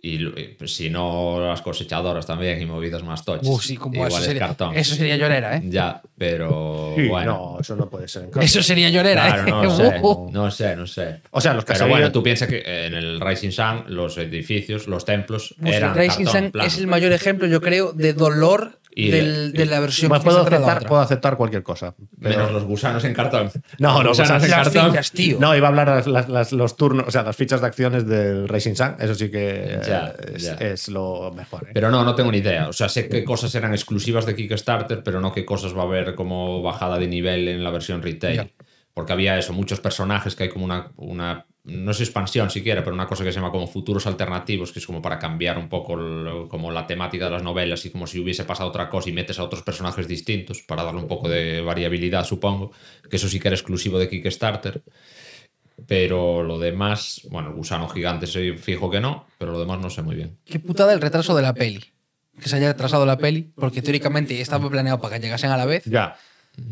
Y, 0.00 0.14
y, 0.24 0.54
pues, 0.56 0.76
si 0.76 0.90
no, 0.90 1.40
las 1.44 1.60
cosechadoras 1.60 2.24
también 2.24 2.62
y 2.62 2.66
movidas 2.66 3.02
más 3.02 3.24
tochas. 3.24 3.48
Uh, 3.48 3.58
sí, 3.58 3.76
como 3.76 3.94
Igual 3.96 4.12
eso 4.12 4.20
sería, 4.22 4.46
cartón. 4.46 4.76
eso 4.76 4.94
sería 4.94 5.16
llorera, 5.16 5.56
¿eh? 5.56 5.62
Ya, 5.64 6.00
pero 6.16 6.92
Sí, 6.96 7.08
bueno. 7.08 7.32
No, 7.54 7.60
eso 7.60 7.74
no 7.74 7.90
puede 7.90 8.06
ser. 8.06 8.22
en 8.22 8.28
cartón. 8.28 8.42
Eso 8.44 8.62
sería 8.62 8.90
llorera, 8.90 9.26
Claro, 9.26 9.48
¿eh? 9.48 9.50
no 9.50 9.76
sé, 9.76 10.00
no 10.32 10.50
sé, 10.52 10.76
no 10.76 10.86
sé. 10.86 11.20
O 11.32 11.40
sea, 11.40 11.52
los 11.52 11.64
Pero 11.64 11.88
bueno, 11.88 12.12
tú 12.12 12.22
piensas 12.22 12.46
que 12.48 12.60
en 12.86 12.94
el 12.94 13.20
Rising 13.20 13.50
Sun 13.50 13.84
los 13.88 14.16
edificios, 14.18 14.86
los 14.86 15.04
templos 15.04 15.56
Pues 15.60 15.74
eran 15.74 15.90
el 15.90 15.98
Rising 16.08 16.24
cartón 16.26 16.42
Sun 16.42 16.50
plano. 16.52 16.68
es 16.68 16.78
el 16.78 16.86
mayor 16.86 17.10
ejemplo, 17.12 17.48
yo 17.48 17.60
creo, 17.60 17.92
de 17.92 18.12
dolor 18.12 18.78
Y 19.00 19.10
del- 19.10 19.52
de- 19.52 19.66
la 19.66 19.78
versión 19.78 20.10
que 20.10 20.18
puedo, 20.20 20.40
aceptar, 20.42 20.84
puedo 20.86 21.00
aceptar 21.00 21.36
cualquier 21.36 21.62
cosa. 21.62 21.94
pero- 22.20 22.36
Menos 22.36 22.52
los 22.52 22.64
gusanos 22.64 23.04
en 23.04 23.14
cartón. 23.14 23.50
No, 23.78 24.02
los 24.02 24.18
gusanos 24.18 24.42
en 24.42 24.50
Las 24.50 24.64
cartón. 24.70 24.90
fichas, 24.90 25.12
tío. 25.12 25.38
No, 25.38 25.54
iba 25.54 25.68
a 25.68 25.70
hablar 25.70 25.86
las, 25.88 26.06
las- 26.08 26.28
las- 26.28 26.52
los 26.52 26.76
turnos, 26.76 27.06
o 27.06 27.10
sea, 27.12 27.22
las 27.22 27.36
fichas 27.36 27.60
de 27.60 27.66
acciones 27.68 28.06
del 28.08 28.48
Racing 28.48 28.74
Sun. 28.74 28.96
Eso 28.98 29.14
sí 29.14 29.30
que 29.30 29.78
Ya, 29.86 30.08
eh, 30.18 30.32
es, 30.34 30.42
ya. 30.42 30.54
es 30.54 30.88
lo 30.88 31.32
mejor. 31.32 31.66
¿eh? 31.68 31.70
Pero 31.74 31.90
no, 31.92 32.02
no 32.04 32.14
tengo 32.16 32.32
ni 32.32 32.38
idea. 32.38 32.68
O 32.68 32.72
sea, 32.72 32.88
sé 32.88 33.08
qué 33.08 33.22
cosas 33.22 33.54
eran 33.54 33.72
exclusivas 33.72 34.26
de 34.26 34.34
Kickstarter, 34.34 35.02
pero 35.04 35.20
no 35.20 35.32
qué 35.32 35.44
cosas 35.44 35.76
va 35.76 35.82
a 35.82 35.84
haber 35.86 36.16
como 36.16 36.60
bajada 36.62 36.98
de 36.98 37.06
nivel 37.06 37.46
en 37.46 37.62
la 37.62 37.70
versión 37.70 38.02
retail. 38.02 38.36
Ya. 38.36 38.48
Porque 38.94 39.12
había 39.12 39.38
eso, 39.38 39.52
muchos 39.52 39.78
personajes 39.78 40.34
que 40.34 40.42
hay 40.42 40.48
como 40.48 40.64
una, 40.64 40.90
una. 40.96 41.46
No 41.68 41.90
es 41.90 42.00
expansión 42.00 42.50
siquiera, 42.50 42.82
pero 42.82 42.94
una 42.94 43.06
cosa 43.06 43.24
que 43.24 43.30
se 43.32 43.36
llama 43.38 43.50
como 43.52 43.66
futuros 43.66 44.06
alternativos, 44.06 44.72
que 44.72 44.78
es 44.78 44.86
como 44.86 45.02
para 45.02 45.18
cambiar 45.18 45.58
un 45.58 45.68
poco 45.68 45.96
lo- 45.96 46.48
como 46.48 46.70
la 46.70 46.86
temática 46.86 47.26
de 47.26 47.30
las 47.32 47.42
novelas 47.42 47.84
y 47.84 47.90
como 47.90 48.06
si 48.06 48.18
hubiese 48.18 48.44
pasado 48.44 48.70
otra 48.70 48.88
cosa 48.88 49.10
y 49.10 49.12
metes 49.12 49.38
a 49.38 49.44
otros 49.44 49.62
personajes 49.62 50.08
distintos 50.08 50.62
para 50.62 50.82
darle 50.82 51.00
un 51.00 51.08
poco 51.08 51.28
de 51.28 51.60
variabilidad, 51.60 52.24
supongo. 52.24 52.72
Que 53.10 53.16
eso 53.16 53.28
sí 53.28 53.38
que 53.38 53.48
era 53.48 53.54
exclusivo 53.56 53.98
de 53.98 54.08
Kickstarter. 54.08 54.82
Pero 55.86 56.42
lo 56.42 56.58
demás, 56.58 57.20
bueno, 57.30 57.50
el 57.50 57.54
gusano 57.54 57.88
gigante 57.88 58.26
se 58.26 58.54
fijo 58.56 58.90
que 58.90 59.00
no, 59.00 59.26
pero 59.38 59.52
lo 59.52 59.60
demás 59.60 59.78
no 59.80 59.90
sé 59.90 60.02
muy 60.02 60.16
bien. 60.16 60.36
Qué 60.44 60.58
putada 60.58 60.92
el 60.92 61.00
retraso 61.00 61.36
de 61.36 61.42
la 61.42 61.54
peli. 61.54 61.80
Que 62.40 62.48
se 62.48 62.56
haya 62.56 62.68
retrasado 62.72 63.04
la 63.06 63.18
peli, 63.18 63.50
porque 63.54 63.82
teóricamente 63.82 64.40
estaba 64.40 64.68
planeado 64.70 65.00
para 65.00 65.16
que 65.16 65.22
llegasen 65.22 65.50
a 65.50 65.56
la 65.56 65.66
vez. 65.66 65.84
Ya. 65.86 66.16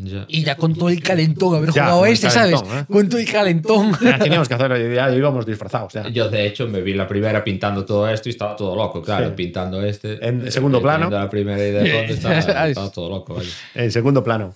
Ya. 0.03 0.25
Y 0.27 0.43
ya 0.43 0.55
con 0.55 0.75
todo 0.75 0.89
el 0.89 1.01
calentón, 1.01 1.55
haber 1.55 1.71
Ya, 1.71 1.85
jugado 1.85 2.05
este, 2.05 2.29
¿sabes? 2.29 2.61
¿eh? 2.61 2.85
Con 2.91 3.07
todo 3.09 3.19
el 3.19 3.31
calentón. 3.31 3.91
Ya 4.01 4.19
teníamos 4.19 4.47
que 4.47 4.53
hacer, 4.53 4.93
ya 4.95 5.09
íbamos 5.15 5.45
disfrazados. 5.45 5.93
ya. 5.93 6.07
Yo, 6.09 6.29
de 6.29 6.45
hecho, 6.45 6.67
me 6.67 6.81
vi 6.81 6.93
la 6.93 7.07
primera 7.07 7.43
pintando 7.43 7.85
todo 7.85 8.07
esto 8.09 8.29
y 8.29 8.31
estaba 8.31 8.55
todo 8.55 8.75
loco, 8.75 9.01
claro, 9.01 9.27
Sí. 9.29 9.33
pintando 9.35 9.81
este. 9.83 10.25
En 10.27 10.51
segundo 10.51 10.79
eh, 10.79 10.81
plano. 10.81 11.09
La 11.09 11.29
primera 11.29 11.57
idea 11.57 11.81
de 11.83 11.91
fondo 11.91 12.13
estaba, 12.13 12.37
estaba 12.69 12.91
todo 12.91 13.09
loco, 13.09 13.35
vaya. 13.35 13.49
En 13.75 13.91
segundo 13.91 14.23
plano. 14.23 14.53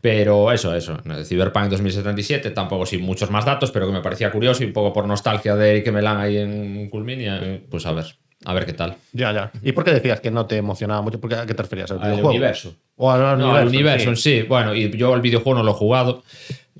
Pero 0.00 0.52
eso, 0.52 0.74
eso. 0.76 0.96
Cyberpunk 1.24 1.70
2077, 1.70 2.50
tampoco 2.52 2.86
sin 2.86 3.02
muchos 3.02 3.30
más 3.32 3.44
datos, 3.44 3.72
pero 3.72 3.86
que 3.86 3.92
me 3.92 4.00
parecía 4.00 4.30
curioso 4.30 4.62
y 4.62 4.66
un 4.66 4.72
poco 4.72 4.92
por 4.92 5.06
nostalgia 5.08 5.56
de 5.56 5.70
Eric 5.70 5.90
Melan 5.90 6.18
ahí 6.18 6.36
en 6.36 6.88
Culminia. 6.88 7.40
eh, 7.42 7.64
Pues 7.68 7.84
a 7.84 7.92
ver, 7.92 8.04
a 8.44 8.54
ver 8.54 8.66
qué 8.66 8.72
tal. 8.72 8.96
Ya, 9.12 9.32
ya. 9.32 9.50
¿Y 9.62 9.72
por 9.72 9.84
qué 9.84 9.92
decías 9.92 10.20
que 10.20 10.30
no 10.30 10.46
te 10.46 10.56
emocionaba 10.56 11.02
mucho? 11.02 11.20
¿Por 11.20 11.28
qué- 11.30 11.36
¿A 11.36 11.46
qué 11.46 11.54
te 11.54 11.62
referías? 11.62 11.90
¿Al 11.90 11.98
Al 11.98 12.04
videojuego? 12.04 12.28
universo. 12.30 12.74
O 12.96 13.10
al 13.10 13.20
No, 13.20 13.32
universo. 13.46 13.60
el 13.62 13.68
universo 13.68 14.08
en 14.10 14.16
sí. 14.16 14.40
sí. 14.40 14.46
Bueno, 14.46 14.74
y 14.74 14.90
yo 14.96 15.14
el 15.14 15.20
videojuego 15.20 15.58
no 15.58 15.64
lo 15.64 15.72
he 15.72 15.74
jugado. 15.74 16.22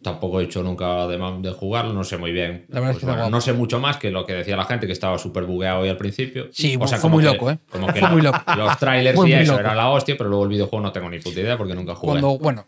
Tampoco 0.03 0.41
he 0.41 0.45
hecho 0.45 0.63
nunca 0.63 1.07
de, 1.07 1.19
de 1.41 1.51
jugarlo, 1.53 1.93
no 1.93 2.05
sé 2.05 2.17
muy 2.19 2.33
bien. 2.33 2.67
La 2.69 2.81
verdad 2.81 2.91
es 2.91 2.97
Pues 2.97 3.05
que 3.05 3.11
está 3.11 3.23
bueno, 3.23 3.31
no 3.37 3.41
sé 3.41 3.53
mucho 3.53 3.79
más 3.81 3.97
que 3.97 4.11
lo 4.11 4.25
que 4.27 4.35
decía 4.35 4.57
la 4.57 4.65
gente, 4.65 4.87
que 4.87 4.93
estaba 4.93 5.19
súper 5.19 5.45
bugueado 5.45 5.81
hoy 5.81 5.89
al 5.89 5.97
principio. 5.97 6.49
Sí, 6.53 6.77
fue 6.79 6.99
como 7.01 7.17
muy 7.17 7.25
que- 7.25 7.31
loco, 7.33 7.51
¿eh? 7.51 7.59
Como 7.71 7.87
que 7.93 7.93
Fue 7.93 8.01
la- 8.03 8.09
muy 8.11 8.23
loco. 8.23 8.39
los 8.57 8.79
trailers 8.79 9.17
Fue 9.17 9.29
y 9.31 9.33
eso 9.35 9.53
loco. 9.53 9.61
era 9.65 9.75
la 9.75 9.89
hostia, 9.91 10.15
pero 10.17 10.29
luego 10.31 10.45
el 10.45 10.51
videojuego 10.51 10.83
no 10.85 10.93
tengo 10.93 11.09
ni 11.11 11.19
puta 11.19 11.41
idea 11.41 11.57
porque 11.57 11.75
nunca 11.75 11.95
jugué. 11.95 12.21
Cuando, 12.21 12.39
bueno, 12.39 12.67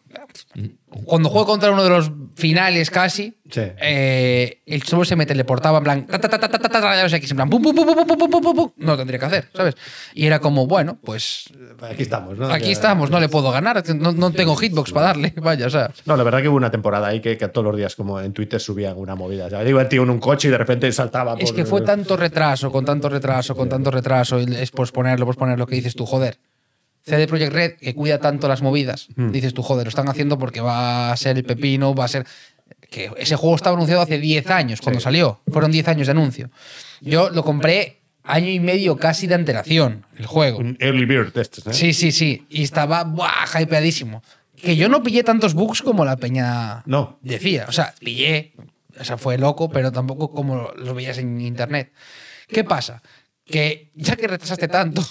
cuando 1.04 1.28
juego 1.28 1.46
contra 1.46 1.70
uno 1.70 1.82
de 1.84 1.90
los 1.90 2.10
finales 2.34 2.90
casi, 2.90 3.36
Sí. 3.50 3.62
eh, 3.80 4.60
el 4.66 4.82
solo 4.84 5.04
se 5.04 5.16
me 5.16 5.26
teleportaba 5.26 5.78
en 5.78 5.84
plan, 5.84 6.06
ta, 6.06 6.18
ta, 6.20 6.28
ta, 6.28 6.46
en 6.46 7.36
plan, 7.36 7.50
pum, 7.50 7.60
pum, 7.62 7.74
pum, 7.74 7.84
pum, 7.84 7.94
pum, 8.06 8.06
pum, 8.18 8.30
pum, 8.30 8.42
pum, 8.42 8.54
pum. 8.56 8.70
no 8.76 8.92
lo 8.92 8.96
tendría 8.96 9.18
que 9.18 9.26
hacer, 9.26 9.48
¿sabes? 9.54 9.74
Y 10.14 10.26
era 10.26 10.38
como, 10.38 10.66
bueno, 10.66 10.98
pues 11.02 11.50
Aquí 11.82 12.02
estamos, 12.02 12.38
¿no? 12.38 12.48
aquí 12.48 12.70
estamos, 12.70 13.10
no 13.10 13.18
le 13.18 13.28
puedo 13.28 13.50
ganar, 13.50 13.82
no, 13.96 14.12
no 14.12 14.30
tengo 14.30 14.54
hitbox 14.56 14.92
para 14.92 15.06
darle, 15.06 15.32
vaya, 15.42 15.66
o 15.66 15.70
sea. 15.70 15.90
No, 16.06 16.16
la 16.16 16.22
verdad 16.22 16.42
que 16.42 16.48
hubo 16.48 16.56
una 16.56 16.70
temporada 16.70 17.08
ahí 17.08 17.19
que, 17.20 17.36
que 17.36 17.48
todos 17.48 17.64
los 17.64 17.76
días 17.76 17.96
como 17.96 18.20
en 18.20 18.32
Twitter 18.32 18.60
subían 18.60 18.96
una 18.96 19.14
movida. 19.14 19.48
Ya 19.48 19.62
digo, 19.62 19.80
el 19.80 19.88
tío 19.88 20.02
en 20.02 20.10
un 20.10 20.18
coche 20.18 20.48
y 20.48 20.50
de 20.50 20.58
repente 20.58 20.90
saltaba 20.92 21.34
Es 21.38 21.52
que 21.52 21.64
fue 21.64 21.82
tanto 21.82 22.16
retraso, 22.16 22.70
con 22.70 22.84
tanto 22.84 23.08
retraso, 23.08 23.54
con 23.54 23.68
tanto 23.68 23.90
retraso, 23.90 24.40
y 24.40 24.44
es 24.54 24.70
posponerlo, 24.70 25.26
posponerlo, 25.26 25.66
que 25.66 25.76
dices 25.76 25.94
tú, 25.94 26.06
joder. 26.06 26.38
CD 27.02 27.26
Projekt 27.26 27.52
Red, 27.52 27.72
que 27.80 27.94
cuida 27.94 28.18
tanto 28.18 28.46
las 28.46 28.60
movidas, 28.60 29.08
dices 29.16 29.54
tú, 29.54 29.62
joder, 29.62 29.86
lo 29.86 29.88
están 29.88 30.08
haciendo 30.08 30.38
porque 30.38 30.60
va 30.60 31.12
a 31.12 31.16
ser 31.16 31.36
el 31.36 31.44
pepino, 31.44 31.94
va 31.94 32.04
a 32.04 32.08
ser. 32.08 32.26
Que 32.90 33.10
ese 33.18 33.36
juego 33.36 33.56
estaba 33.56 33.76
anunciado 33.76 34.02
hace 34.02 34.18
10 34.18 34.50
años 34.50 34.80
cuando 34.80 35.00
salió. 35.00 35.40
Fueron 35.50 35.70
10 35.70 35.88
años 35.88 36.06
de 36.08 36.10
anuncio. 36.10 36.50
Yo 37.00 37.30
lo 37.30 37.44
compré 37.44 38.00
año 38.24 38.50
y 38.50 38.60
medio 38.60 38.96
casi 38.96 39.26
de 39.26 39.34
antelación, 39.34 40.04
el 40.16 40.26
juego. 40.26 40.58
Un 40.58 40.76
early 40.80 41.04
bird 41.04 41.32
de 41.32 41.42
estos, 41.42 41.66
¿eh? 41.66 41.72
Sí, 41.72 41.92
sí, 41.92 42.12
sí. 42.12 42.46
Y 42.48 42.62
estaba 42.62 43.04
¡buah! 43.04 43.60
hypeadísimo. 43.60 44.22
Que 44.60 44.76
yo 44.76 44.88
no 44.88 45.02
pillé 45.02 45.22
tantos 45.24 45.54
bugs 45.54 45.82
como 45.82 46.04
la 46.04 46.16
peña 46.16 46.82
No. 46.86 47.18
decía. 47.22 47.66
O 47.68 47.72
sea, 47.72 47.94
pillé, 48.00 48.54
o 48.98 49.04
sea, 49.04 49.16
fue 49.16 49.38
loco, 49.38 49.70
pero 49.70 49.92
tampoco 49.92 50.30
como 50.30 50.70
lo 50.76 50.94
veías 50.94 51.18
en 51.18 51.40
internet. 51.40 51.92
¿Qué 52.48 52.64
pasa? 52.64 53.02
Que 53.44 53.90
ya 53.94 54.16
que 54.16 54.26
retrasaste 54.28 54.68
tanto, 54.68 55.02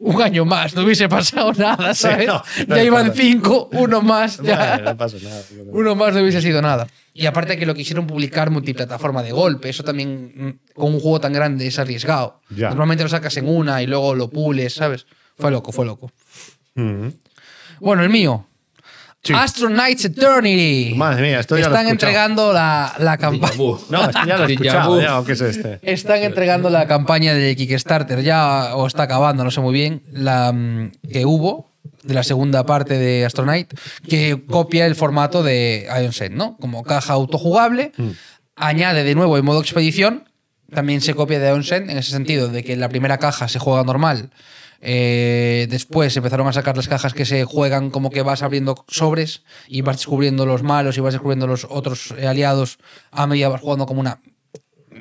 un 0.00 0.22
año 0.22 0.44
más, 0.44 0.74
no 0.74 0.82
hubiese 0.82 1.08
pasado 1.08 1.52
nada, 1.54 1.94
¿sabes? 1.94 2.26
no, 2.26 2.42
no 2.68 2.76
ya 2.76 2.84
iban 2.84 3.12
cinco, 3.14 3.68
uno 3.72 4.00
más, 4.00 4.40
ya. 4.42 4.56
Vale, 4.56 4.82
no 4.84 4.96
pasa 4.96 5.16
nada. 5.22 5.42
Uno 5.72 5.94
más 5.96 6.14
no 6.14 6.20
hubiese 6.22 6.40
sido 6.40 6.62
nada. 6.62 6.86
Y 7.14 7.26
aparte 7.26 7.58
que 7.58 7.66
lo 7.66 7.74
quisieron 7.74 8.06
publicar 8.06 8.50
multiplataforma 8.50 9.22
de 9.24 9.32
golpe, 9.32 9.68
eso 9.68 9.82
también 9.82 10.32
mm, 10.36 10.72
con 10.74 10.94
un 10.94 11.00
juego 11.00 11.20
tan 11.20 11.32
grande 11.32 11.66
es 11.66 11.78
arriesgado. 11.80 12.40
Ya. 12.50 12.68
Normalmente 12.68 13.02
lo 13.02 13.08
sacas 13.10 13.36
en 13.38 13.48
una 13.48 13.82
y 13.82 13.86
luego 13.88 14.14
lo 14.14 14.30
pules, 14.30 14.74
¿sabes? 14.74 15.06
Fue 15.36 15.50
loco, 15.50 15.72
fue 15.72 15.84
loco. 15.84 16.12
Mm. 16.74 17.08
Bueno, 17.80 18.02
el 18.02 18.08
mío. 18.10 18.46
Sí. 19.28 19.34
Astro 19.34 19.68
Knights 19.68 20.06
Eternity. 20.06 20.94
Madre 20.96 21.22
mía, 21.22 21.40
esto 21.40 21.56
ya 21.56 21.66
Están 21.66 21.86
entregando 21.88 22.52
la, 22.52 22.94
la 22.98 23.16
campaña. 23.18 23.52
No, 23.90 24.08
es 24.08 24.16
que 24.16 24.26
ya 24.26 24.36
lo 24.38 24.44
he 24.44 24.48
Déjà 24.48 24.52
escuchado. 24.52 24.94
vu. 24.94 25.00
ya, 25.00 25.18
¿o 25.20 25.24
¿Qué 25.24 25.32
es 25.32 25.40
este? 25.40 25.78
Están 25.82 26.22
entregando 26.22 26.70
la 26.70 26.86
campaña 26.86 27.34
de 27.34 27.54
Kickstarter 27.56 28.22
ya, 28.22 28.74
o 28.76 28.86
está 28.86 29.04
acabando, 29.04 29.44
no 29.44 29.50
sé 29.50 29.60
muy 29.60 29.72
bien, 29.72 30.02
la 30.12 30.52
mm, 30.52 30.92
que 31.12 31.24
hubo 31.26 31.68
de 32.02 32.14
la 32.14 32.22
segunda 32.22 32.64
parte 32.64 32.96
de 32.98 33.24
Astro 33.24 33.44
Knight, 33.44 33.74
que 34.08 34.42
copia 34.48 34.86
el 34.86 34.94
formato 34.94 35.42
de 35.42 35.86
Iron 36.00 36.12
Set, 36.12 36.32
¿no? 36.32 36.56
Como 36.58 36.82
caja 36.84 37.12
autojugable, 37.14 37.92
añade 38.56 39.04
de 39.04 39.14
nuevo 39.14 39.36
el 39.36 39.42
modo 39.42 39.60
expedición, 39.60 40.24
también 40.72 41.00
se 41.00 41.14
copia 41.14 41.38
de 41.38 41.48
Iron 41.48 41.64
Set 41.64 41.88
en 41.88 41.98
ese 41.98 42.10
sentido, 42.12 42.48
de 42.48 42.62
que 42.64 42.76
la 42.76 42.88
primera 42.88 43.18
caja 43.18 43.48
se 43.48 43.58
juega 43.58 43.82
normal. 43.84 44.30
Eh, 44.80 45.66
después 45.70 46.16
empezaron 46.16 46.46
a 46.46 46.52
sacar 46.52 46.76
las 46.76 46.88
cajas 46.88 47.12
que 47.14 47.24
se 47.24 47.44
juegan 47.44 47.90
como 47.90 48.10
que 48.10 48.22
vas 48.22 48.42
abriendo 48.42 48.84
sobres 48.88 49.42
y 49.66 49.82
vas 49.82 49.96
descubriendo 49.96 50.46
los 50.46 50.62
malos 50.62 50.96
y 50.96 51.00
vas 51.00 51.14
descubriendo 51.14 51.46
los 51.46 51.66
otros 51.68 52.14
eh, 52.16 52.26
aliados 52.26 52.78
a 53.10 53.26
medida 53.26 53.48
vas 53.48 53.60
jugando 53.60 53.86
como 53.86 54.00
una 54.00 54.20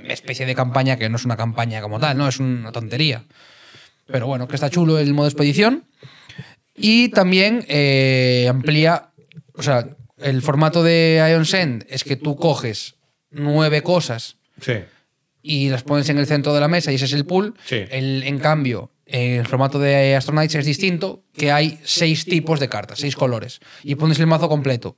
especie 0.07 0.45
de 0.45 0.55
campaña 0.55 0.97
que 0.97 1.09
no 1.09 1.17
es 1.17 1.25
una 1.25 1.37
campaña 1.37 1.81
como 1.81 1.99
tal, 1.99 2.17
¿no? 2.17 2.27
Es 2.27 2.39
una 2.39 2.71
tontería. 2.71 3.25
Pero 4.07 4.25
bueno, 4.27 4.47
que 4.47 4.55
está 4.55 4.69
chulo 4.69 4.99
el 4.99 5.13
modo 5.13 5.27
expedición. 5.27 5.83
Y 6.75 7.09
también 7.09 7.65
eh, 7.67 8.47
amplía, 8.49 9.09
o 9.53 9.63
sea, 9.63 9.89
el 10.17 10.41
formato 10.41 10.81
de 10.83 11.23
Ion 11.31 11.45
Send 11.45 11.85
es 11.89 12.03
que 12.03 12.15
tú 12.15 12.35
coges 12.35 12.95
nueve 13.31 13.81
cosas 13.83 14.37
Sí. 14.61 14.73
y 15.41 15.69
las 15.69 15.83
pones 15.83 16.09
en 16.09 16.17
el 16.17 16.25
centro 16.25 16.53
de 16.53 16.61
la 16.61 16.67
mesa 16.67 16.91
y 16.91 16.95
ese 16.95 17.05
es 17.05 17.13
el 17.13 17.25
pool. 17.25 17.53
Sí. 17.65 17.83
El, 17.89 18.23
en 18.23 18.39
cambio, 18.39 18.91
el 19.07 19.45
formato 19.47 19.79
de 19.79 20.15
Astro 20.15 20.33
Knights 20.33 20.55
es 20.55 20.65
distinto, 20.65 21.23
que 21.33 21.51
hay 21.51 21.79
seis 21.83 22.25
tipos 22.25 22.59
de 22.59 22.69
cartas, 22.69 22.99
seis 22.99 23.15
colores. 23.15 23.59
Y 23.83 23.95
pones 23.95 24.19
el 24.19 24.27
mazo 24.27 24.49
completo. 24.49 24.95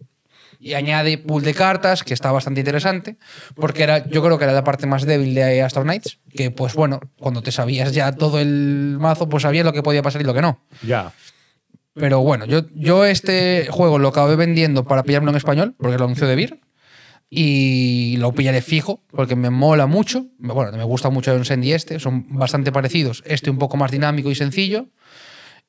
Y 0.59 0.73
añade 0.73 1.17
pool 1.17 1.43
de 1.43 1.53
cartas, 1.53 2.03
que 2.03 2.13
está 2.13 2.31
bastante 2.31 2.59
interesante, 2.59 3.17
porque 3.55 3.83
era, 3.83 4.05
yo 4.09 4.21
creo 4.21 4.37
que 4.37 4.43
era 4.43 4.53
la 4.53 4.63
parte 4.63 4.87
más 4.87 5.05
débil 5.05 5.33
de 5.33 5.61
Astro 5.61 5.83
Knights, 5.83 6.19
que 6.35 6.51
pues 6.51 6.73
bueno, 6.73 6.99
cuando 7.17 7.41
te 7.41 7.51
sabías 7.51 7.93
ya 7.93 8.11
todo 8.11 8.39
el 8.39 8.97
mazo, 8.99 9.29
pues 9.29 9.43
sabías 9.43 9.63
lo 9.63 9.71
que 9.71 9.83
podía 9.83 10.01
pasar 10.01 10.21
y 10.21 10.25
lo 10.25 10.33
que 10.33 10.41
no. 10.41 10.65
Ya. 10.85 11.13
Pero 11.93 12.19
bueno, 12.21 12.45
yo, 12.45 12.63
yo 12.73 13.05
este 13.05 13.67
juego 13.69 13.99
lo 13.99 14.09
acabé 14.09 14.35
vendiendo 14.35 14.85
para 14.85 15.03
pillármelo 15.03 15.31
en 15.31 15.37
español, 15.37 15.75
porque 15.77 15.97
lo 15.97 16.05
anunció 16.05 16.27
de 16.27 16.35
Beer. 16.35 16.59
Y 17.31 18.15
lo 18.17 18.31
pillaré 18.33 18.61
fijo, 18.61 19.03
porque 19.11 19.35
me 19.35 19.49
mola 19.51 19.85
mucho. 19.85 20.25
Bueno, 20.39 20.75
me 20.75 20.83
gusta 20.83 21.09
mucho 21.11 21.31
el 21.33 21.45
Send 21.45 21.63
y 21.63 21.73
este, 21.73 21.99
son 21.99 22.25
bastante 22.37 22.71
parecidos. 22.71 23.21
Este 23.25 23.51
un 23.51 23.59
poco 23.59 23.77
más 23.77 23.91
dinámico 23.91 24.31
y 24.31 24.35
sencillo. 24.35 24.87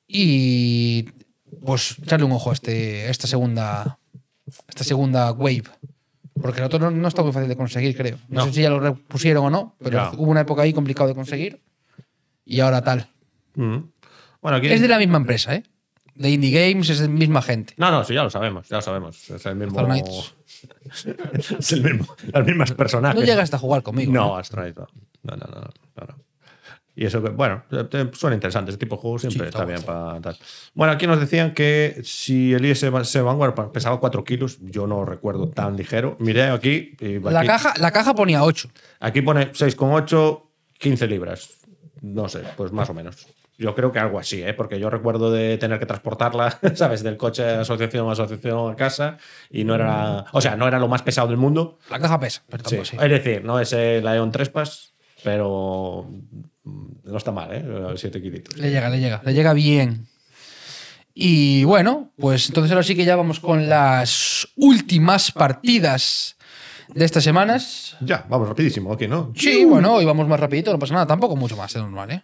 Y 0.06 1.08
pues 1.64 1.96
echarle 2.02 2.24
un 2.24 2.32
ojo 2.32 2.50
a, 2.50 2.54
este, 2.54 3.10
esta 3.10 3.26
segunda 3.26 3.98
esta 4.68 4.84
segunda 4.84 5.32
wave. 5.32 5.64
Porque 6.40 6.60
el 6.60 6.64
otro 6.64 6.78
no, 6.78 6.90
no 6.90 7.06
está 7.08 7.22
muy 7.22 7.32
fácil 7.32 7.48
de 7.48 7.56
conseguir, 7.56 7.94
creo. 7.96 8.16
No, 8.28 8.40
No. 8.40 8.46
sé 8.46 8.54
si 8.54 8.62
ya 8.62 8.70
lo 8.70 8.80
repusieron 8.80 9.44
o 9.44 9.50
no, 9.50 9.76
pero 9.78 9.98
Ya. 9.98 10.10
hubo 10.16 10.30
una 10.30 10.40
época 10.40 10.62
ahí 10.62 10.72
complicado 10.72 11.08
de 11.08 11.14
conseguir. 11.14 11.60
Y 12.46 12.60
ahora 12.60 12.82
tal. 12.82 13.10
Mm. 13.54 13.76
Bueno, 14.40 14.56
aquí. 14.56 14.68
Es 14.68 14.80
de 14.80 14.88
la 14.88 14.98
misma 14.98 15.18
empresa, 15.18 15.54
¿eh? 15.54 15.62
De 16.14 16.30
Indie 16.30 16.50
Games, 16.50 16.88
es 16.88 17.00
la 17.00 17.08
misma 17.08 17.42
gente. 17.42 17.74
No, 17.76 17.90
no, 17.90 18.02
sí, 18.04 18.14
ya 18.14 18.22
lo 18.22 18.30
sabemos, 18.30 18.68
ya 18.68 18.76
lo 18.76 18.82
sabemos. 18.82 19.30
Es 19.30 19.44
el 19.46 19.56
mismo. 19.56 19.80
Es 21.58 21.72
el 21.72 21.82
mismo. 21.82 22.06
Las 22.32 22.44
mismas 22.46 22.72
personajes. 22.72 23.18
No 23.20 23.24
llegas 23.26 23.44
hasta 23.44 23.56
a 23.56 23.60
jugar 23.60 23.82
conmigo. 23.82 24.12
No, 24.12 24.36
Astro 24.36 24.62
Knights 24.62 24.78
no. 24.78 24.86
No, 25.22 25.36
no, 25.36 25.46
no, 25.46 25.60
no, 25.60 26.06
no. 26.08 26.18
Y 26.96 27.06
eso 27.06 27.22
que, 27.22 27.30
bueno, 27.30 27.62
te- 27.88 28.10
suena 28.14 28.34
interesante. 28.34 28.72
Este 28.72 28.84
tipo 28.84 28.96
de 28.96 29.00
juegos 29.02 29.22
siempre 29.22 29.44
Sí, 29.44 29.48
está 29.48 29.60
está 29.60 29.64
bien 29.64 29.82
para 29.82 30.20
tal. 30.20 30.36
Bueno, 30.74 30.92
aquí 30.92 31.06
nos 31.06 31.18
decían 31.20 31.54
que 31.54 32.00
si 32.04 32.52
el 32.52 32.64
IS 32.66 32.90
Vanguard 33.22 33.54
pesaba 33.72 33.98
4 34.00 34.24
kilos, 34.24 34.58
yo 34.60 34.86
no 34.86 35.04
recuerdo 35.06 35.48
tan 35.48 35.76
ligero. 35.76 36.16
Miré 36.18 36.44
aquí. 36.50 36.96
y 37.00 37.20
La 37.20 37.38
aquí, 37.40 37.46
caja, 37.46 37.74
la 37.78 37.90
caja 37.92 38.14
ponía 38.14 38.42
8. 38.42 38.68
aquí 38.98 39.22
pone 39.22 39.52
6,8, 39.52 40.42
15 40.78 41.06
libras. 41.06 41.50
No 42.02 42.28
sé, 42.28 42.40
pues 42.56 42.72
más 42.72 42.88
o 42.90 42.94
menos. 42.94 43.26
Yo 43.58 43.74
creo 43.74 43.92
que 43.92 43.98
algo 43.98 44.18
así, 44.18 44.42
¿eh? 44.42 44.54
porque 44.54 44.80
yo 44.80 44.88
recuerdo 44.88 45.30
de 45.30 45.58
tener 45.58 45.78
que 45.78 45.84
transportarla, 45.84 46.58
¿sabes? 46.74 47.02
Del 47.02 47.18
coche 47.18 47.42
de 47.42 47.54
asociación 47.56 48.08
a 48.08 48.12
asociación 48.12 48.72
a 48.72 48.76
casa 48.76 49.18
y 49.50 49.64
no 49.64 49.74
era, 49.74 50.24
o 50.32 50.40
sea, 50.40 50.56
no 50.56 50.66
era 50.66 50.78
lo 50.78 50.88
más 50.88 51.02
pesado 51.02 51.28
del 51.28 51.36
mundo. 51.36 51.78
La 51.90 51.98
caja 51.98 52.18
pesa, 52.18 52.42
pero 52.48 52.64
Sí. 52.64 52.76
tampoco 52.76 52.84
sí. 52.90 52.96
Es 53.04 53.10
decir, 53.10 53.44
no 53.44 53.60
es 53.60 53.74
Trespass, 54.32 54.94
pero 55.22 56.08
mm, 56.64 56.86
no 57.04 57.16
está 57.18 57.32
mal, 57.32 57.50
¿eh? 57.52 57.64
7 57.96 58.22
kilitos. 58.22 58.56
Le 58.56 58.70
llega, 58.70 58.88
le 58.88 58.98
llega, 58.98 59.20
le 59.24 59.34
llega 59.34 59.52
bien. 59.52 60.06
Y 61.12 61.64
bueno, 61.64 62.12
pues 62.16 62.48
entonces 62.48 62.72
ahora 62.72 62.82
sí 62.84 62.94
que 62.96 63.04
ya 63.04 63.16
vamos 63.16 63.40
con 63.40 63.68
las 63.68 64.48
últimas 64.56 65.32
partidas 65.32 66.36
de 66.94 67.04
estas 67.04 67.24
semanas. 67.24 67.96
Ya, 68.00 68.26
vamos 68.28 68.48
rapidísimo 68.48 68.92
aquí, 68.92 69.06
¿no? 69.08 69.32
Sí, 69.36 69.64
bueno, 69.64 69.94
hoy 69.94 70.04
vamos 70.04 70.26
más 70.28 70.40
rapidito, 70.40 70.72
no 70.72 70.78
pasa 70.78 70.94
nada, 70.94 71.06
tampoco 71.06 71.36
mucho 71.36 71.56
más 71.56 71.72
de 71.72 71.80
normal, 71.80 72.10
¿eh? 72.10 72.22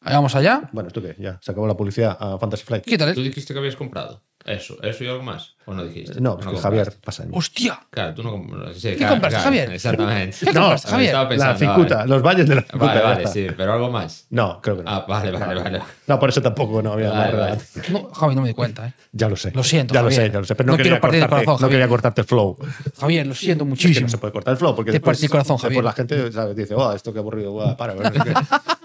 Ahí 0.00 0.14
vamos 0.14 0.34
allá. 0.34 0.68
Bueno, 0.72 0.88
¿esto 0.88 1.00
qué? 1.00 1.16
Ya, 1.18 1.38
se 1.40 1.50
acabó 1.50 1.66
la 1.66 1.76
publicidad 1.76 2.16
a 2.20 2.38
Fantasy 2.38 2.64
Flight. 2.64 2.84
¿Tú 2.84 2.90
Quítale. 2.90 3.14
dijiste 3.14 3.54
que 3.54 3.58
habías 3.58 3.76
comprado? 3.76 4.22
Eso, 4.44 4.76
eso 4.82 5.02
y 5.04 5.08
algo 5.08 5.22
más. 5.22 5.53
¿O 5.66 5.72
no 5.74 5.84
dijiste? 5.84 6.20
No, 6.20 6.32
es 6.32 6.36
que 6.38 6.44
compraste? 6.44 6.62
Javier 6.62 6.92
pasa. 7.02 7.24
¡Hostia! 7.32 7.80
Claro, 7.90 8.14
tú 8.14 8.22
no 8.22 8.32
¿Qué 8.32 8.96
claro, 8.96 9.14
compraste, 9.14 9.28
claro, 9.28 9.44
Javier? 9.44 9.72
Exactamente. 9.72 10.36
¿Qué 10.40 10.46
compraste, 10.46 10.88
Javier? 10.90 11.06
Estaba 11.08 11.22
La 11.24 11.28
pensando, 11.28 11.58
cicuta, 11.58 11.96
vale. 11.96 12.08
los 12.08 12.22
valles 12.22 12.48
de 12.48 12.54
la 12.54 12.62
cicuta. 12.62 12.84
Vale, 12.86 13.00
vale, 13.02 13.26
sí, 13.28 13.46
pero 13.56 13.72
algo 13.72 13.90
más. 13.90 14.26
No, 14.30 14.60
creo 14.60 14.76
que 14.76 14.82
no. 14.82 14.90
Ah, 14.90 15.04
vale, 15.08 15.30
vale, 15.32 15.62
vale. 15.62 15.80
No, 16.06 16.18
por 16.20 16.28
eso 16.28 16.42
tampoco 16.42 16.82
no 16.82 16.92
había 16.92 17.10
Vale, 17.10 17.36
vale. 17.36 17.58
No, 17.90 18.10
Javi, 18.12 18.34
no 18.34 18.42
me 18.42 18.48
di 18.48 18.54
cuenta, 18.54 18.86
¿eh? 18.88 18.92
Ya 19.12 19.28
lo 19.28 19.36
sé. 19.36 19.52
Lo 19.54 19.64
siento, 19.64 19.94
Ya 19.94 20.02
lo 20.02 20.10
sé, 20.10 20.30
ya 20.30 20.38
lo 20.38 20.44
sé. 20.44 20.54
Pero 20.54 20.66
no, 20.66 20.72
No 20.72 20.76
quería, 20.76 20.92
quiero 20.92 21.00
partir 21.00 21.18
el 21.22 21.28
cortarte, 21.28 21.44
corazón, 21.46 21.52
no 21.62 21.66
Javier. 21.66 21.70
quería 21.80 21.88
cortarte 21.88 22.20
el 22.20 22.26
flow. 22.26 22.58
Javier, 23.00 23.26
lo 23.26 23.34
siento 23.34 23.64
Es 23.64 23.66
que 23.66 23.70
muchísimo. 23.70 24.06
no 24.06 24.10
se 24.10 24.18
puede 24.18 24.32
cortar 24.32 24.52
el 24.52 24.58
flow 24.58 24.74
porque 24.76 24.90
Te 24.90 24.98
después, 24.98 25.22
el 25.22 25.30
corazón, 25.30 25.56
después 25.56 25.68
Javier. 25.70 25.84
la 25.84 25.92
gente 25.92 26.32
¿sabes? 26.32 26.56
dice, 26.56 26.74
oh, 26.74 26.92
esto 26.92 27.12
qué 27.12 27.18
aburrido, 27.20 27.52
guau, 27.52 27.76
para. 27.76 27.94
bueno, 27.94 28.10
es 28.14 28.22
que- 28.22 28.34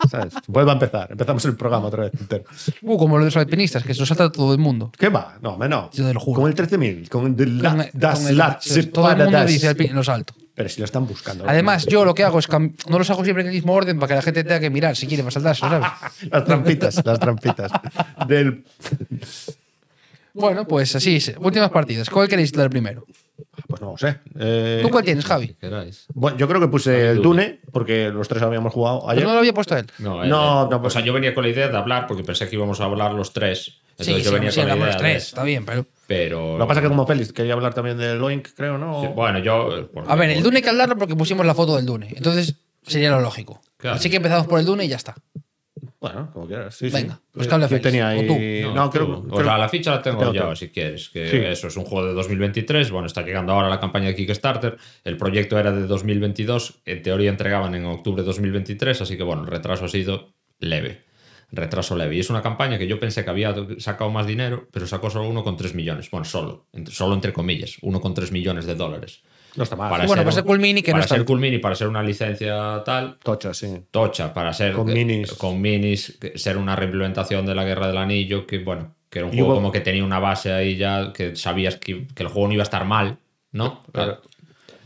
¿sabes? 0.09 0.33
Vuelve 0.47 0.71
a 0.71 0.73
empezar. 0.75 1.11
Empezamos 1.11 1.43
el 1.45 1.55
programa 1.55 1.87
otra 1.87 2.03
vez. 2.03 2.11
Uh, 2.81 2.97
como 2.97 3.17
lo 3.17 3.25
de 3.25 3.27
los 3.31 3.37
alpinistas, 3.37 3.83
que 3.83 3.93
se 3.93 3.99
lo 3.99 4.05
salta 4.05 4.31
todo 4.31 4.53
el 4.53 4.59
mundo. 4.59 4.91
¿Qué 4.97 5.09
va? 5.09 5.37
No, 5.41 5.57
no. 5.57 5.89
Yo 5.91 6.05
te 6.07 6.13
lo 6.13 6.19
juro. 6.19 6.47
El 6.47 6.55
13.000, 6.69 7.09
con 7.09 7.35
el 7.39 7.61
la- 7.61 7.69
Con 7.75 7.85
das 7.93 8.19
con 8.19 8.27
el- 8.29 8.37
la- 8.37 8.59
todo 8.59 9.09
el 9.09 9.17
mundo 9.17 9.25
separadas. 9.25 9.47
dice 9.47 9.69
alpi- 9.75 9.91
lo 9.91 10.03
salto. 10.03 10.33
Pero 10.55 10.67
si 10.67 10.79
lo 10.79 10.85
están 10.85 11.07
buscando. 11.07 11.45
Además, 11.47 11.85
yo 11.89 12.03
lo 12.03 12.13
que 12.13 12.23
hago 12.23 12.39
es 12.39 12.47
no 12.49 12.97
los 12.99 13.09
hago 13.09 13.23
siempre 13.23 13.41
en 13.43 13.47
el 13.49 13.53
mismo 13.55 13.73
orden 13.73 13.97
para 13.97 14.09
que 14.09 14.15
la 14.15 14.21
gente 14.21 14.43
tenga 14.43 14.59
que 14.59 14.69
mirar 14.69 14.95
si 14.95 15.07
quiere 15.07 15.23
para 15.23 15.31
saltarse, 15.31 15.61
¿sabes? 15.61 15.87
Las 16.31 16.43
trampitas, 16.45 17.05
las 17.05 17.19
trampitas. 17.19 17.71
Del... 18.27 18.63
Bueno, 20.33 20.67
pues 20.67 20.95
así 20.95 21.15
es. 21.15 21.33
Últimas 21.39 21.69
partidas. 21.71 22.09
¿Cuál 22.09 22.27
queréis 22.27 22.51
dar 22.51 22.69
primero? 22.69 23.05
Pues 23.69 23.81
no 23.81 23.91
lo 23.91 23.97
sé. 23.97 24.17
Eh, 24.39 24.79
¿Tú 24.81 24.89
cuál 24.89 25.03
tienes, 25.05 25.23
Javi? 25.23 25.49
Queráis. 25.53 26.07
bueno, 26.15 26.35
yo 26.39 26.47
creo 26.47 26.59
que 26.59 26.67
puse 26.69 27.11
el 27.11 27.21
Dune, 27.21 27.59
porque 27.71 28.09
los 28.09 28.27
tres 28.27 28.41
habíamos 28.41 28.73
jugado 28.73 29.07
ayer. 29.07 29.23
no 29.23 29.33
lo 29.33 29.39
había 29.39 29.53
puesto 29.53 29.77
él. 29.77 29.85
No, 29.99 30.15
No, 30.15 30.23
eh, 30.23 30.27
no, 30.27 30.61
O 30.63 30.81
pues- 30.81 30.93
sea, 30.93 31.03
yo 31.03 31.13
venía 31.13 31.35
con 31.35 31.43
la 31.43 31.51
idea 31.51 31.67
de 31.69 31.77
hablar 31.77 32.07
porque 32.07 32.23
pensé 32.23 32.49
que 32.49 32.55
íbamos 32.55 32.81
a 32.81 32.85
hablar 32.85 33.13
los 33.13 33.31
tres. 33.31 33.59
Sí, 33.99 34.11
Entonces 34.11 34.15
sí, 34.15 34.23
yo 34.23 34.31
venía 34.31 34.51
sí, 34.51 34.59
con 34.61 34.69
la 34.69 34.75
idea 34.75 34.85
los 34.87 34.97
tres. 34.97 35.23
Está 35.27 35.43
bien, 35.43 35.65
pero. 35.65 35.85
Pero. 36.07 36.57
Lo 36.57 36.63
que 36.65 36.67
pasa 36.67 36.79
es 36.79 36.83
que 36.85 36.89
como 36.89 37.05
Félix 37.05 37.31
quería 37.31 37.53
hablar 37.53 37.75
también 37.75 37.97
del 37.97 38.17
Loink, 38.17 38.47
creo, 38.55 38.77
¿no? 38.79 39.01
Sí, 39.01 39.07
Bueno, 39.13 39.37
yo. 39.39 39.77
eh, 39.77 39.87
A 40.07 40.15
ver, 40.15 40.31
el 40.31 40.41
Dune 40.41 40.57
hay 40.57 40.63
que 40.63 40.69
hablarlo 40.69 40.97
porque 40.97 41.15
pusimos 41.15 41.45
la 41.45 41.53
foto 41.53 41.75
del 41.75 41.85
Dune. 41.85 42.07
Entonces 42.15 42.55
sería 42.81 43.11
lo 43.11 43.19
lógico. 43.19 43.61
Claro. 43.77 43.97
Así 43.97 44.09
que 44.09 44.15
empezamos 44.15 44.47
por 44.47 44.59
el 44.59 44.65
Dune 44.65 44.85
y 44.85 44.87
ya 44.87 44.95
está. 44.95 45.15
Bueno, 46.01 46.29
como 46.31 46.47
quieras. 46.47 46.75
Sí, 46.75 46.89
Venga, 46.89 47.15
sí. 47.15 47.21
pues 47.33 47.47
que 47.47 47.53
hable 47.55 47.67
Yo 47.67 47.81
tenía 47.81 48.05
o 48.05 48.07
ahí. 48.09 48.25
tú. 48.27 48.73
No, 48.73 48.89
tú. 48.89 48.97
creo, 48.97 49.17
O 49.17 49.23
creo- 49.27 49.43
sea, 49.43 49.57
la 49.57 49.67
ficha 49.67 49.91
la 49.91 50.01
tengo 50.01 50.19
tengo 50.19 50.33
yo, 50.33 50.41
todo. 50.43 50.55
si 50.55 50.69
quieres. 50.69 51.09
Que 51.09 51.27
Sí. 51.29 51.37
eso 51.37 51.67
es 51.67 51.75
un 51.75 51.83
juego 51.83 52.07
de 52.07 52.13
2023. 52.13 52.89
Bueno, 52.89 53.07
está 53.07 53.21
llegando 53.21 53.51
ahora 53.51 53.67
la 53.67 53.81
campaña 53.81 54.07
de 54.07 54.15
Kickstarter. 54.15 54.77
El 55.03 55.17
proyecto 55.17 55.59
era 55.59 55.73
de 55.73 55.85
2022. 55.87 56.79
En 56.85 57.01
teoría 57.01 57.29
entregaban 57.29 57.75
en 57.75 57.85
octubre 57.85 58.21
de 58.21 58.25
2023. 58.27 59.01
Así 59.01 59.17
que, 59.17 59.23
bueno, 59.23 59.41
el 59.41 59.47
retraso 59.49 59.85
ha 59.85 59.89
sido 59.89 60.29
leve. 60.59 61.03
Retraso 61.51 61.97
leve. 61.97 62.15
Y 62.15 62.19
es 62.21 62.29
una 62.29 62.41
campaña 62.43 62.77
que 62.77 62.87
yo 62.87 62.99
pensé 62.99 63.23
que 63.25 63.31
había 63.31 63.53
sacado 63.79 64.09
más 64.11 64.25
dinero, 64.25 64.67
pero 64.71 64.87
sacó 64.87 65.09
solo 65.09 65.27
1,3 65.27 65.73
millones. 65.73 66.09
Bueno, 66.11 66.23
solo. 66.23 66.67
Entre- 66.71 66.93
Solo 66.93 67.13
entre 67.15 67.33
comillas. 67.33 67.77
1,3 67.81 68.31
millones 68.31 68.65
de 68.65 68.75
dólares. 68.75 69.21
No 69.55 69.63
está 69.63 69.75
mal. 69.75 69.89
Para 69.89 70.05
Bueno, 70.05 70.21
ser 70.21 70.25
para 70.25 70.31
ser 70.35 70.43
un- 70.43 70.47
Cool 70.47 70.59
Mini, 70.59 70.81
que 70.81 70.91
no 70.91 70.95
para 70.95 71.05
está- 71.05 71.15
ser 71.15 71.25
Cool 71.25 71.39
Mini, 71.39 71.57
para 71.57 71.75
ser 71.75 71.87
una 71.87 72.03
licencia 72.03 72.81
tal, 72.85 73.17
Tocha, 73.23 73.53
sí. 73.53 73.81
tocha 73.91 74.33
para 74.33 74.53
ser 74.53 74.73
Con 74.73 74.87
que- 74.87 74.93
minis. 74.93 75.33
con 75.33 75.59
minis 75.59 76.17
ser 76.35 76.57
una 76.57 76.75
reimplementación 76.75 77.45
de 77.45 77.55
la 77.55 77.63
Guerra 77.63 77.87
del 77.87 77.97
Anillo 77.97 78.45
que 78.47 78.59
bueno 78.59 78.95
Que 79.11 79.17
era 79.19 79.27
un 79.27 79.33
Y 79.33 79.37
juego 79.37 79.53
hubo- 79.53 79.55
como 79.55 79.71
que 79.71 79.79
tenía 79.81 80.03
una 80.03 80.19
base 80.19 80.51
ahí 80.53 80.77
ya 80.77 81.11
que 81.13 81.35
sabías 81.35 81.77
que, 81.77 82.05
que 82.13 82.21
el 82.21 82.29
juego 82.29 82.47
no 82.47 82.53
iba 82.53 82.61
a 82.61 82.69
estar 82.69 82.85
mal, 82.85 83.17
¿no? 83.51 83.81
Claro. 83.91 84.21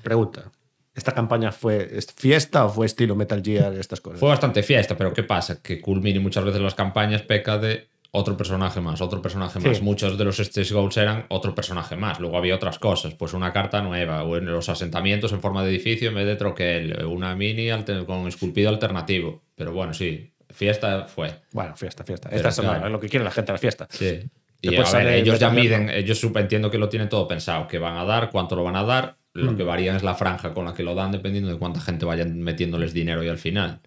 Pregunta. 0.02 0.50
¿Esta 0.96 1.12
campaña 1.12 1.52
fue 1.52 1.90
es 1.98 2.08
fiesta 2.16 2.64
o 2.66 2.70
fue 2.70 2.86
estilo 2.86 3.16
Metal 3.16 3.42
Gear 3.44 3.74
y 3.74 3.80
estas 3.80 4.00
cosas? 4.00 4.20
Fue 4.22 4.30
bastante 4.30 4.64
fiesta, 4.64 4.96
pero 4.96 5.12
¿qué 5.12 5.24
pasa? 5.24 5.62
Que 5.62 5.82
Culmini 5.82 6.20
muchas 6.20 6.46
veces 6.46 6.62
las 6.62 6.74
campañas 6.76 7.22
peca 7.24 7.58
de 7.58 7.90
otro 8.16 8.38
personaje 8.38 8.80
más, 8.80 9.02
otro 9.02 9.24
personaje 9.24 9.60
más. 9.60 9.78
Sí. 9.78 9.84
Muchos 9.84 10.20
de 10.20 10.24
los 10.24 10.38
Stretch 10.38 10.72
Goals 10.72 10.98
eran 10.98 11.26
otro 11.30 11.56
personaje 11.56 11.96
más. 11.96 12.20
Luego 12.20 12.38
había 12.38 12.54
otras 12.54 12.78
cosas, 12.78 13.16
pues 13.16 13.34
una 13.34 13.52
carta 13.52 13.82
nueva, 13.82 14.24
o 14.24 14.38
en 14.38 14.46
los 14.46 14.70
asentamientos 14.70 15.34
en 15.34 15.42
forma 15.42 15.64
de 15.64 15.72
edificio 15.72 16.10
en 16.10 16.16
vez 16.16 16.28
de 16.28 16.36
troquel, 16.36 17.06
una 17.06 17.36
mini 17.36 17.70
con 18.06 18.28
esculpido 18.28 18.70
alternativo. 18.70 19.42
Pero 19.56 19.74
bueno, 19.74 19.96
sí, 19.96 20.32
fiesta 20.52 21.06
fue. 21.06 21.42
Bueno, 21.54 21.76
fiesta, 21.76 22.04
fiesta. 22.04 22.30
Pero 22.30 22.48
Esta 22.48 22.50
es 22.62 22.68
claro. 22.68 22.90
lo 22.90 23.00
que 23.00 23.10
quiere 23.10 23.26
la 23.26 23.32
gente, 23.32 23.52
la 23.52 23.58
fiesta. 23.58 23.88
Sí. 23.90 24.22
Y 24.62 24.76
a 24.76 24.84
ver, 24.92 25.08
ellos 25.08 25.40
ya 25.40 25.50
miden, 25.50 25.90
ellos 25.90 26.24
entiendo 26.24 26.70
que 26.70 26.78
lo 26.78 26.90
tienen 26.90 27.10
todo 27.10 27.28
pensado, 27.28 27.68
que 27.68 27.80
van 27.80 27.98
a 27.98 28.06
dar, 28.06 28.30
cuánto 28.30 28.56
lo 28.56 28.64
van 28.64 28.76
a 28.76 28.84
dar, 28.84 29.18
lo 29.34 29.52
Mm. 29.54 29.58
que 29.58 29.64
varían 29.64 29.96
es 29.96 30.04
la 30.04 30.14
franja 30.14 30.54
con 30.54 30.66
la 30.66 30.74
que 30.76 30.84
lo 30.84 30.94
dan 30.94 31.12
dependiendo 31.12 31.50
de 31.52 31.58
cuánta 31.58 31.82
gente 31.82 32.06
vayan 32.06 32.40
metiéndoles 32.40 32.94
dinero 32.94 33.24
y 33.24 33.28
al 33.28 33.40
final. 33.40 33.82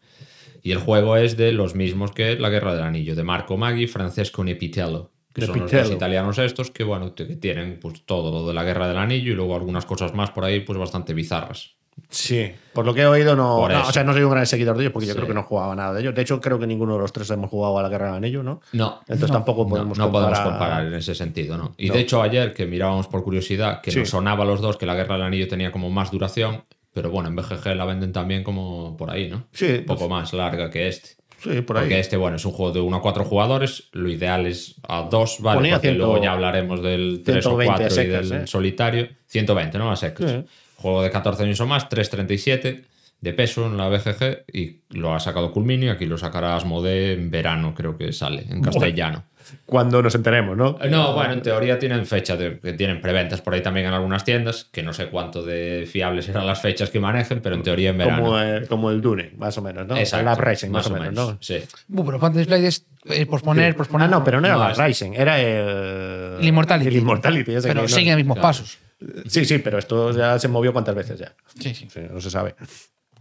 Y 0.67 0.73
el 0.73 0.79
juego 0.79 1.17
es 1.17 1.37
de 1.37 1.53
los 1.53 1.77
mismos 1.77 2.11
que 2.11 2.37
La 2.41 2.49
Guerra 2.49 2.75
del 2.75 2.83
Anillo, 2.83 3.14
de 3.14 3.23
Marco 3.23 3.57
Maggi, 3.57 3.87
Francesco 3.87 4.43
Nepitello, 4.43 5.12
que 5.33 5.47
son 5.47 5.61
los 5.61 5.71
dos 5.71 5.93
italianos 5.93 6.39
estos, 6.39 6.73
que 6.73 6.83
bueno, 6.83 7.14
que 7.14 7.25
tienen 7.37 7.79
pues 7.81 8.05
todo 8.05 8.33
lo 8.33 8.49
de 8.49 8.53
la 8.53 8.64
Guerra 8.64 8.89
del 8.89 8.97
Anillo 8.99 9.31
y 9.31 9.37
luego 9.37 9.55
algunas 9.55 9.87
cosas 9.87 10.12
más 10.12 10.33
por 10.33 10.45
ahí, 10.45 10.61
pues 10.61 10.77
bastante 10.77 11.14
bizarras. 11.14 11.77
Sí, 12.11 12.51
por 12.75 12.85
lo 12.85 12.93
que 12.93 13.03
he 13.03 13.07
oído, 13.07 13.37
no. 13.37 13.69
No, 13.69 13.87
o 13.89 13.93
sea, 13.93 14.03
no 14.03 14.12
soy 14.12 14.23
un 14.23 14.31
gran 14.33 14.45
seguidor 14.45 14.77
de 14.77 14.83
ellos 14.83 14.93
porque 14.93 15.07
yo 15.07 15.14
creo 15.14 15.29
que 15.29 15.35
no 15.35 15.45
jugaba 15.45 15.77
nada 15.77 15.95
de 15.95 16.01
ellos. 16.01 16.14
De 16.17 16.23
hecho, 16.23 16.41
creo 16.41 16.59
que 16.59 16.67
ninguno 16.67 16.95
de 16.95 16.99
los 16.99 17.12
tres 17.12 17.31
hemos 17.31 17.49
jugado 17.49 17.79
a 17.79 17.83
la 17.83 17.89
Guerra 17.89 18.07
del 18.07 18.17
Anillo, 18.17 18.43
¿no? 18.43 18.61
No. 18.73 18.99
Entonces 19.03 19.31
tampoco 19.31 19.69
podemos 19.69 19.97
no 19.97 20.11
podemos 20.11 20.37
comparar- 20.39 20.59
comparar 20.59 20.87
en 20.89 20.95
ese 20.95 21.14
sentido, 21.14 21.57
¿no? 21.57 21.75
Y 21.79 21.89
No. 21.89 21.95
de 21.95 22.01
hecho 22.01 22.21
ayer 22.23 22.53
que 22.53 22.67
mirábamos 22.67 23.07
por 23.07 23.23
curiosidad 23.23 23.81
que 23.83 23.93
Sí. 23.93 24.01
nos 24.01 24.11
sonaba 24.11 24.43
a 24.43 24.47
los 24.47 24.61
dos 24.61 24.77
que 24.77 24.85
la 24.85 24.95
Guerra 24.97 25.14
del 25.14 25.23
Anillo 25.27 25.47
tenía 25.47 25.71
como 25.71 25.89
más 25.91 26.11
duración, 26.11 26.64
pero 26.97 27.11
bueno, 27.11 27.28
en 27.28 27.36
BGG 27.36 27.76
la 27.76 27.84
venden 27.84 28.11
también 28.11 28.42
como 28.42 28.97
por 28.97 29.11
ahí, 29.11 29.28
¿no? 29.28 29.49
Sí, 29.53 29.66
Un 29.80 29.84
poco 29.84 30.09
más 30.09 30.32
larga 30.32 30.70
que 30.70 30.88
este. 30.88 31.11
Sí, 31.42 31.61
por 31.61 31.76
ahí. 31.76 31.82
Porque 31.82 32.01
este, 32.01 32.16
bueno, 32.16 32.36
es 32.38 32.44
un 32.47 32.53
juego 32.53 32.72
de 32.72 32.80
1 32.80 32.97
a 32.97 33.03
4 33.03 33.24
jugadores, 33.26 33.90
lo 33.92 34.09
ideal 34.09 34.47
es 34.47 34.76
a 34.88 35.03
2, 35.03 35.42
¿vale? 35.42 35.59
Ponía 35.59 35.74
Porque 35.74 35.92
luego 35.92 36.22
ya 36.22 36.32
hablaremos 36.32 36.82
del 36.82 37.20
3 37.22 37.44
o 37.44 37.61
120 37.61 37.84
a 37.84 37.88
4 37.88 38.03
y 38.03 38.07
del 38.07 38.32
¿eh? 38.32 38.47
solitario. 38.47 39.09
120, 39.26 39.76
¿no? 39.76 39.90
A 39.90 39.97
secas. 39.97 40.30
Sí. 40.30 40.44
Juego 40.76 41.03
de 41.03 41.11
14 41.11 41.42
años 41.42 41.61
o 41.61 41.66
más, 41.66 41.86
3.37 41.86 42.84
de 43.20 43.32
peso 43.34 43.66
en 43.66 43.76
la 43.76 43.90
BGG 43.90 44.44
y 44.51 44.80
lo 44.88 45.14
ha 45.14 45.20
sacado 45.20 45.53
Culmini, 45.53 45.90
aquí 45.90 46.07
lo 46.07 46.16
sacará 46.16 46.57
Asmodee 46.57 47.12
en 47.12 47.30
verano, 47.30 47.74
creo 47.74 47.99
que 47.99 48.11
sale, 48.14 48.47
en 48.49 48.62
castellano. 48.62 49.24
Cuando 49.64 50.03
nos 50.03 50.14
enteremos, 50.14 50.57
¿no? 50.57 50.78
Eh, 50.80 50.88
No, 50.88 51.14
bueno, 51.14 51.32
en 51.34 51.42
teoría 51.42 51.78
tienen 51.78 52.07
fecha, 52.07 52.36
de, 52.36 52.53
tienen 52.74 53.01
preventas 53.01 53.40
por 53.40 53.55
ahí 53.55 53.62
también 53.62 53.86
en 53.86 53.92
algunas 53.92 54.24
tiendas, 54.24 54.64
que 54.70 54.82
no 54.82 54.92
sé 54.92 55.07
cuánto 55.09 55.42
de 55.42 55.88
fiables 55.90 56.28
eran 56.28 56.47
las 56.47 56.61
fechas 56.61 56.90
que 56.90 57.01
manejen, 57.01 57.40
pero 57.40 57.55
en 57.55 57.62
teoría 57.62 57.90
en 57.90 57.99
verano. 57.99 58.22
Como, 58.22 58.38
el, 58.38 58.66
como 58.68 58.90
el 58.90 59.01
Dune, 59.01 59.32
más 59.36 59.57
o 59.59 59.62
menos, 59.62 59.86
¿no? 59.86 59.97
Exacto, 59.97 60.20
El 60.20 60.24
Lab 60.26 60.38
Racing, 60.40 60.70
más, 60.70 60.86
o 60.86 60.90
menos, 60.90 61.12
¿no? 61.14 61.38
Sí. 61.40 61.59
Uh, 61.88 62.05
pero 62.05 62.18
Fantasy 62.18 62.44
Flight 62.47 62.64
es 62.64 62.86
eh, 63.07 63.26
posponer, 63.26 63.76
posponer. 63.76 64.09
Ah, 64.09 64.11
no, 64.11 64.24
pero 64.24 64.40
no 64.40 64.47
era 64.47 64.57
No, 64.57 64.62
Lab 64.64 64.76
Racing, 64.76 65.12
era 65.14 65.40
el. 65.40 66.38
El 66.40 66.47
Immortality. 66.49 66.88
El 66.88 66.97
Immortality, 66.97 67.53
ese 67.55 67.68
Pero 67.68 67.82
que 67.82 67.88
no- 67.88 67.94
siguen 67.94 68.12
los 68.14 68.16
mismos 68.18 68.34
claro. 68.36 68.49
pasos. 68.49 68.78
Sí, 69.26 69.44
sí, 69.44 69.59
pero 69.59 69.78
esto 69.78 70.11
ya 70.12 70.38
se 70.38 70.49
movió 70.49 70.72
cuántas 70.72 70.94
veces 70.94 71.18
ya. 71.18 71.34
Sí, 71.61 71.74
sí. 71.74 71.86
Sí, 71.92 72.01
no 72.11 72.20
se 72.20 72.30
sabe. 72.30 72.55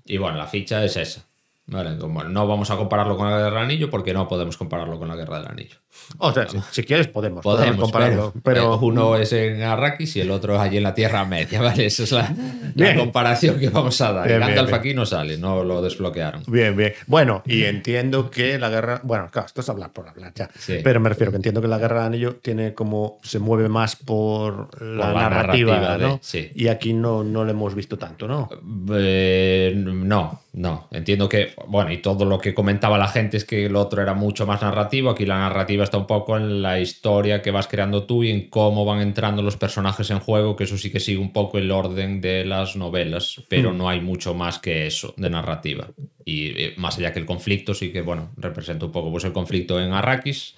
Y 0.06 0.18
bueno, 0.18 0.38
la 0.38 0.48
ficha 0.48 0.84
es 0.84 0.96
esa. 0.98 1.26
Vale, 1.68 1.98
como 1.98 2.24
no 2.24 2.48
vamos 2.48 2.70
a 2.70 2.78
compararlo 2.78 3.18
con 3.18 3.28
la 3.30 3.38
Guerra 3.38 3.56
del 3.56 3.64
Anillo 3.66 3.90
porque 3.90 4.14
no 4.14 4.28
podemos 4.28 4.56
compararlo 4.56 5.00
con 5.00 5.08
la 5.08 5.16
Guerra 5.16 5.40
del 5.40 5.48
Anillo. 5.50 5.78
O 6.18 6.32
sea, 6.32 6.48
si, 6.48 6.58
si 6.72 6.84
quieres, 6.84 7.08
podemos. 7.08 7.42
Podemos, 7.44 7.78
compararlo. 7.82 8.32
pero, 8.32 8.42
Pero, 8.44 8.74
eh, 8.76 8.78
uno 8.82 9.16
es 9.18 9.34
en 9.34 9.62
Arrakis 9.64 10.16
y 10.18 10.22
el 10.22 10.32
otro 10.32 10.56
es 10.56 10.60
allí 10.62 10.78
en 10.78 10.84
la 10.84 10.94
Tierra 10.94 11.26
Media, 11.26 11.62
¿vale? 11.64 11.86
Esa 11.86 12.04
es 12.04 12.12
la, 12.12 12.96
comparación 12.96 13.60
que 13.60 13.70
vamos 13.70 14.00
a 14.02 14.12
dar. 14.12 14.28
Bien, 14.28 14.40
Gandalf 14.40 14.70
bien. 14.70 14.80
aquí 14.80 14.94
no 14.94 15.06
sale, 15.06 15.38
no 15.38 15.64
lo 15.64 15.82
desbloquearon. 15.82 16.44
Bien, 16.48 16.76
bien. 16.76 16.94
Bueno, 17.08 17.42
y 17.46 17.64
entiendo 17.64 18.30
que 18.30 18.60
la 18.60 18.70
guerra. 18.70 19.02
Bueno, 19.04 19.30
claro, 19.32 19.48
esto 19.48 19.62
es 19.62 19.70
hablar 19.70 19.92
por 19.94 20.08
hablar 20.08 20.32
ya. 20.36 20.50
Sí. 20.58 20.80
Pero 20.84 21.00
me 21.00 21.10
refiero 21.10 21.32
que 21.32 21.38
entiendo 21.38 21.62
que 21.62 21.68
la 21.68 21.78
guerra 21.78 22.02
de 22.02 22.06
anillo 22.08 22.36
tiene 22.36 22.74
como. 22.74 23.20
se 23.24 23.40
mueve 23.40 23.70
más 23.70 23.96
por 23.96 24.82
la, 24.82 25.12
la 25.12 25.30
narrativa, 25.30 25.74
narrativa 25.80 25.98
de- 25.98 26.14
¿no? 26.14 26.20
sí. 26.22 26.52
Y 26.56 26.68
aquí 26.68 26.94
no, 26.94 27.24
no 27.24 27.44
lo 27.44 27.52
hemos 27.52 27.74
visto 27.76 27.98
tanto, 27.98 28.28
¿no? 28.28 28.50
Eh, 28.94 29.74
no, 29.76 30.42
no. 30.54 30.88
Entiendo 30.92 31.28
que, 31.30 31.54
bueno, 31.68 31.92
y 31.92 31.98
todo 32.02 32.26
lo 32.26 32.40
que 32.40 32.54
comentaba 32.54 32.98
la 32.98 33.08
gente 33.08 33.38
es 33.38 33.46
que 33.46 33.66
el 33.66 33.76
otro 33.76 34.02
era 34.02 34.14
mucho 34.14 34.46
más 34.46 34.62
narrativo. 34.62 35.10
Aquí 35.12 35.26
la 35.26 35.38
narrativa 35.40 35.84
está 35.86 35.98
un 35.98 36.08
poco 36.08 36.36
en 36.36 36.62
la 36.62 36.80
historia 36.80 37.42
que 37.42 37.52
vas 37.52 37.68
creando 37.68 38.04
tú 38.04 38.24
y 38.24 38.32
en 38.32 38.50
cómo 38.50 38.84
van 38.84 39.00
entrando 39.00 39.42
los 39.42 39.56
personajes 39.56 40.10
en 40.10 40.20
juego, 40.20 40.56
que 40.56 40.66
eso 40.66 40.78
sí 40.78 40.92
que 40.92 41.00
sigue 41.00 41.20
un 41.20 41.32
poco 41.32 41.58
el 41.58 41.72
orden 41.72 42.20
de 42.20 42.44
las 42.44 42.76
novelas, 42.76 43.42
pero 43.48 43.72
no 43.72 43.88
hay 43.88 44.02
mucho 44.02 44.34
más 44.34 44.60
que 44.60 44.86
eso 44.88 45.14
de 45.18 45.30
narrativa. 45.30 45.88
Y 46.26 46.48
eh, 46.62 46.74
más 46.78 46.98
allá 46.98 47.14
que 47.14 47.20
el 47.20 47.26
conflicto, 47.26 47.74
sí 47.74 47.92
que, 47.92 48.02
bueno, 48.02 48.32
representa 48.36 48.86
un 48.86 48.92
poco 48.92 49.12
pues, 49.12 49.24
el 49.24 49.34
conflicto 49.34 49.80
en 49.80 49.94
Arrakis 49.94 50.56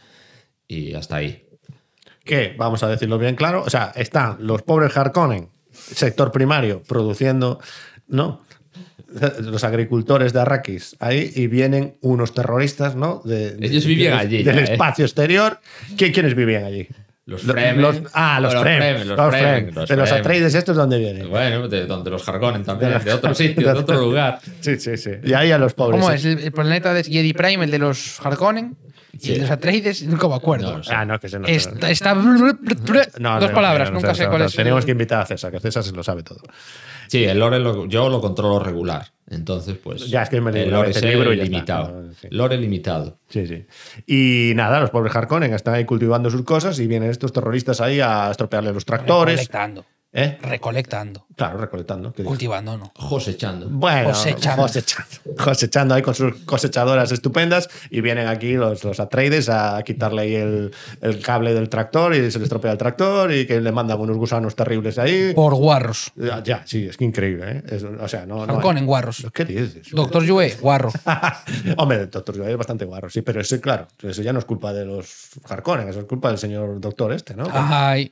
y 0.68 0.94
hasta 0.94 1.18
ahí. 1.18 1.44
Que, 2.24 2.56
vamos 2.58 2.84
a 2.84 2.90
decirlo 2.90 3.18
bien 3.18 3.36
claro, 3.36 3.64
o 3.66 3.70
sea, 3.70 3.94
están 3.96 4.38
los 4.40 4.64
pobres 4.64 4.98
Harkonnen, 4.98 5.50
sector 5.72 6.32
primario, 6.32 6.82
produciendo, 6.84 7.60
¿no? 8.08 8.42
Los 9.42 9.64
agricultores 9.64 10.34
de 10.34 10.42
Arrakis 10.42 10.96
ahí 11.00 11.32
y 11.36 11.48
vienen 11.48 11.96
unos 12.02 12.34
terroristas, 12.34 12.96
¿no? 12.96 13.22
De, 13.26 13.52
de- 13.56 13.68
Ellos 13.68 13.86
vivían 13.86 14.18
del- 14.18 14.28
allí 14.28 14.44
Del 14.44 14.56
ya, 14.56 14.62
¿eh? 14.62 14.74
espacio 14.74 15.06
exterior. 15.06 15.60
¿Qui- 15.96 16.14
¿Quiénes 16.14 16.36
vivían 16.36 16.64
allí? 16.64 16.88
Los 17.26 17.44
Lo- 17.44 17.54
Fremen. 17.54 17.82
los- 17.82 18.02
ah, 18.14 18.40
los 18.40 18.56
Fremen. 18.56 19.08
Los 19.08 19.18
los 19.18 19.30
Fremen. 19.36 19.76
Los 19.76 19.90
De 19.90 19.96
los. 19.98 20.12
Atreides, 20.12 20.56
¿estos 20.56 20.78
dónde 20.78 20.98
vienen? 20.98 21.30
Bueno, 21.30 21.68
de 21.68 21.86
donde 21.86 22.10
los 22.10 22.26
Harkonnen 22.28 22.64
también, 22.64 22.94
De 22.94 23.00
de, 23.00 23.14
otro 23.14 23.34
sitio, 23.36 23.74
de 23.74 23.80
otro 23.80 24.00
lugar. 24.00 24.40
Sí, 24.62 24.80
sí, 24.80 24.96
sí. 24.96 25.12
Y 25.24 25.34
ahí 25.34 25.52
a 25.52 25.58
los 25.58 25.74
pobres. 25.74 26.00
¿Cómo 26.00 26.10
¿eh? 26.12 26.16
es? 26.16 26.24
El, 26.24 26.40
el 26.40 26.52
planeta 26.54 26.94
de 26.94 27.04
Jedi 27.04 27.34
Prime, 27.34 27.66
el 27.66 27.72
de 27.72 27.80
los 27.80 28.20
Harkonnen 28.26 28.78
y 29.12 29.20
Sí. 29.20 29.32
el 29.32 29.36
de 29.40 29.42
los 29.42 29.52
Atreides, 29.52 30.04
nunca 30.04 30.30
me 30.30 30.36
acuerdo. 30.36 30.72
No 30.72 30.78
lo 30.78 30.84
sé. 30.86 30.94
Ah, 30.94 31.04
no, 31.04 31.20
que 31.20 31.28
se 31.28 31.38
no. 31.38 31.48
Está, 31.48 31.90
está- 31.90 32.14
No, 33.20 33.40
dos 33.42 33.52
palabras, 33.52 33.90
no, 33.90 33.96
no, 33.96 34.00
nunca 34.00 34.08
no, 34.10 34.16
sé 34.16 34.24
no, 34.24 34.30
cuál 34.30 34.42
no, 34.44 34.46
es. 34.48 34.56
Tenemos 34.56 34.86
que 34.86 34.92
invitar 34.92 35.22
a 35.22 35.26
César, 35.26 35.52
que 35.52 35.60
César 35.60 35.84
se 35.84 35.92
lo 35.92 36.04
sabe 36.04 36.24
todo. 36.24 36.40
Sí, 37.08 37.24
el 37.26 37.40
lore 37.40 37.60
lo- 37.60 37.86
yo 37.86 38.10
lo 38.10 38.20
controlo 38.22 38.60
regular. 38.60 39.08
Entonces, 39.30 39.78
pues. 39.84 40.10
Ya, 40.10 40.24
es 40.24 40.30
que 40.30 40.40
me 40.40 40.52
el 40.52 40.72
lore 40.72 40.90
libro 41.02 41.34
y 41.34 41.36
limitado. 41.38 42.02
está. 42.12 42.22
Sí. 42.22 42.28
Lore 42.32 42.58
limitado. 42.58 43.18
Sí, 43.28 43.46
sí. 43.46 43.66
Y 44.06 44.54
nada, 44.56 44.80
los 44.80 44.90
pobres 44.90 45.14
Harkonnen 45.16 45.54
están 45.54 45.74
ahí 45.74 45.84
cultivando 45.86 46.30
sus 46.30 46.44
cosas 46.44 46.80
y 46.80 46.88
vienen 46.88 47.10
estos 47.10 47.34
terroristas 47.34 47.82
ahí 47.82 48.00
a 48.00 48.32
estropearle 48.32 48.72
los 48.72 48.86
tractores. 48.86 49.36
Recolectando. 49.40 49.86
¿Eh? 50.20 50.36
Recolectando. 50.42 51.28
Claro, 51.36 51.60
recolectando. 51.60 52.12
Cultivando, 52.12 52.76
no. 52.76 52.92
Cosechando. 53.08 53.68
Bueno, 53.70 54.10
Cosechando. 54.10 54.64
cosechando. 54.64 55.10
Cosechando 55.44 55.94
ahí 55.94 56.02
con 56.02 56.16
sus 56.16 56.34
cosechadoras 56.38 57.12
estupendas 57.12 57.70
y 57.92 58.02
vienen 58.02 58.28
aquí 58.28 58.54
los, 58.54 58.84
los 58.84 59.00
Atreides 59.00 59.48
a 59.48 59.80
quitarle 59.84 60.24
ahí 60.24 60.34
el, 60.34 60.72
el 61.02 61.22
cable 61.22 61.54
del 61.54 61.70
tractor 61.70 62.16
y 62.16 62.32
se 62.32 62.40
le 62.40 62.46
estropea 62.46 62.72
el 62.72 62.80
tractor 62.80 63.32
y 63.32 63.46
que 63.46 63.62
le 63.62 63.72
mandan 63.72 64.00
unos 64.00 64.18
gusanos 64.18 64.56
terribles 64.56 64.98
ahí. 64.98 65.34
Por 65.36 65.54
guarros. 65.54 66.12
Ya, 66.16 66.42
ya, 66.42 66.64
sí, 66.66 66.88
es 66.88 66.98
que 66.98 67.06
increíble, 67.06 67.52
¿eh? 67.52 67.64
Es- 67.70 67.84
o 67.84 68.08
sea, 68.08 68.26
no. 68.26 68.44
no 68.48 68.56
Harkonnen, 68.56 68.88
guarros. 68.88 69.24
¿Qué 69.32 69.46
dices? 69.46 69.92
Doctor 69.92 70.24
Yue, 70.24 70.56
guarro. 70.60 70.92
Hombre, 71.78 72.08
Doctor 72.08 72.36
Joy 72.36 72.52
es 72.54 72.58
bastante 72.58 72.86
guarro, 72.86 73.12
sí, 73.12 73.22
pero 73.22 73.40
eso, 73.40 73.62
claro, 73.62 73.88
eso 74.02 74.24
ya 74.24 74.34
no 74.34 74.40
es 74.40 74.46
culpa 74.46 74.74
de 74.74 74.84
los 74.84 75.30
Harkonnen, 75.48 75.88
eso 75.90 76.00
es 76.00 76.06
culpa 76.06 76.30
del 76.30 76.40
señor 76.40 76.80
Doctor 76.82 77.14
este, 77.14 77.36
¿no? 77.36 77.48
Ay. 77.54 78.10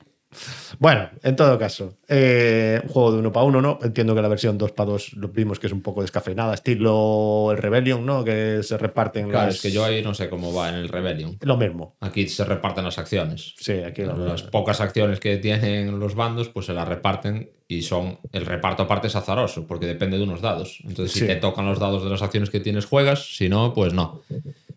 Bueno, 0.79 1.09
en 1.23 1.35
todo 1.35 1.57
caso, 1.57 1.97
eh, 2.07 2.79
un 2.83 2.89
juego 2.89 3.11
de 3.13 3.19
uno 3.19 3.31
para 3.31 3.45
uno, 3.45 3.61
¿no? 3.61 3.79
Entiendo 3.81 4.13
que 4.15 4.21
la 4.21 4.27
versión 4.27 4.57
2 4.57 4.71
para 4.73 4.91
2 4.91 5.13
lo 5.13 5.29
vimos 5.29 5.59
que 5.59 5.67
es 5.67 5.73
un 5.73 5.81
poco 5.81 6.01
descafeinada, 6.01 6.53
estilo 6.53 7.49
el 7.51 7.57
Rebellion, 7.57 8.05
¿no? 8.05 8.23
Que 8.23 8.61
se 8.63 8.77
reparten 8.77 9.29
Claro, 9.29 9.45
las- 9.47 9.55
es 9.55 9.61
que 9.61 9.71
yo 9.71 9.85
ahí 9.85 10.01
no 10.03 10.13
sé 10.13 10.29
cómo 10.29 10.53
va 10.53 10.69
en 10.69 10.75
el 10.75 10.89
Rebellion. 10.89 11.37
Lo 11.41 11.57
mismo, 11.57 11.95
Aquí 12.01 12.27
se 12.27 12.43
reparten 12.43 12.83
las 12.83 12.97
acciones. 12.97 13.53
sí, 13.57 13.73
aquí 13.73 14.03
lo 14.03 14.17
Las 14.17 14.43
pocas 14.43 14.81
acciones 14.81 15.19
que 15.19 15.37
tienen 15.37 15.99
los 15.99 16.15
bandos, 16.15 16.49
pues 16.49 16.65
se 16.65 16.73
las 16.73 16.87
reparten 16.87 17.51
y 17.67 17.81
son. 17.81 18.19
El 18.31 18.45
reparto 18.45 18.83
aparte 18.83 19.07
es 19.07 19.15
azaroso, 19.15 19.65
porque 19.67 19.85
depende 19.87 20.17
de 20.17 20.23
unos 20.23 20.41
dados. 20.41 20.79
Entonces, 20.83 21.11
si 21.13 21.25
te 21.25 21.35
tocan 21.37 21.65
los 21.65 21.79
dados 21.79 22.03
de 22.03 22.09
las 22.09 22.21
acciones 22.21 22.49
que 22.49 22.59
tienes, 22.59 22.85
juegas. 22.85 23.35
Si 23.35 23.49
no, 23.49 23.73
pues 23.73 23.93
no. 23.93 24.21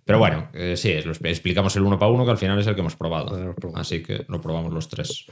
Pero 0.04 0.18
bueno, 0.18 0.48
eh, 0.54 0.74
sí, 0.74 0.94
lo 1.02 1.12
expl- 1.12 1.28
explicamos 1.28 1.76
el 1.76 1.82
uno 1.82 1.98
para 1.98 2.10
uno, 2.10 2.24
que 2.24 2.30
al 2.30 2.38
final 2.38 2.58
es 2.58 2.66
el 2.66 2.74
que 2.74 2.80
hemos 2.80 2.96
probado. 2.96 3.54
Así 3.74 4.02
que 4.02 4.24
lo 4.28 4.40
probamos 4.40 4.72
los 4.72 4.88
tres. 4.88 5.26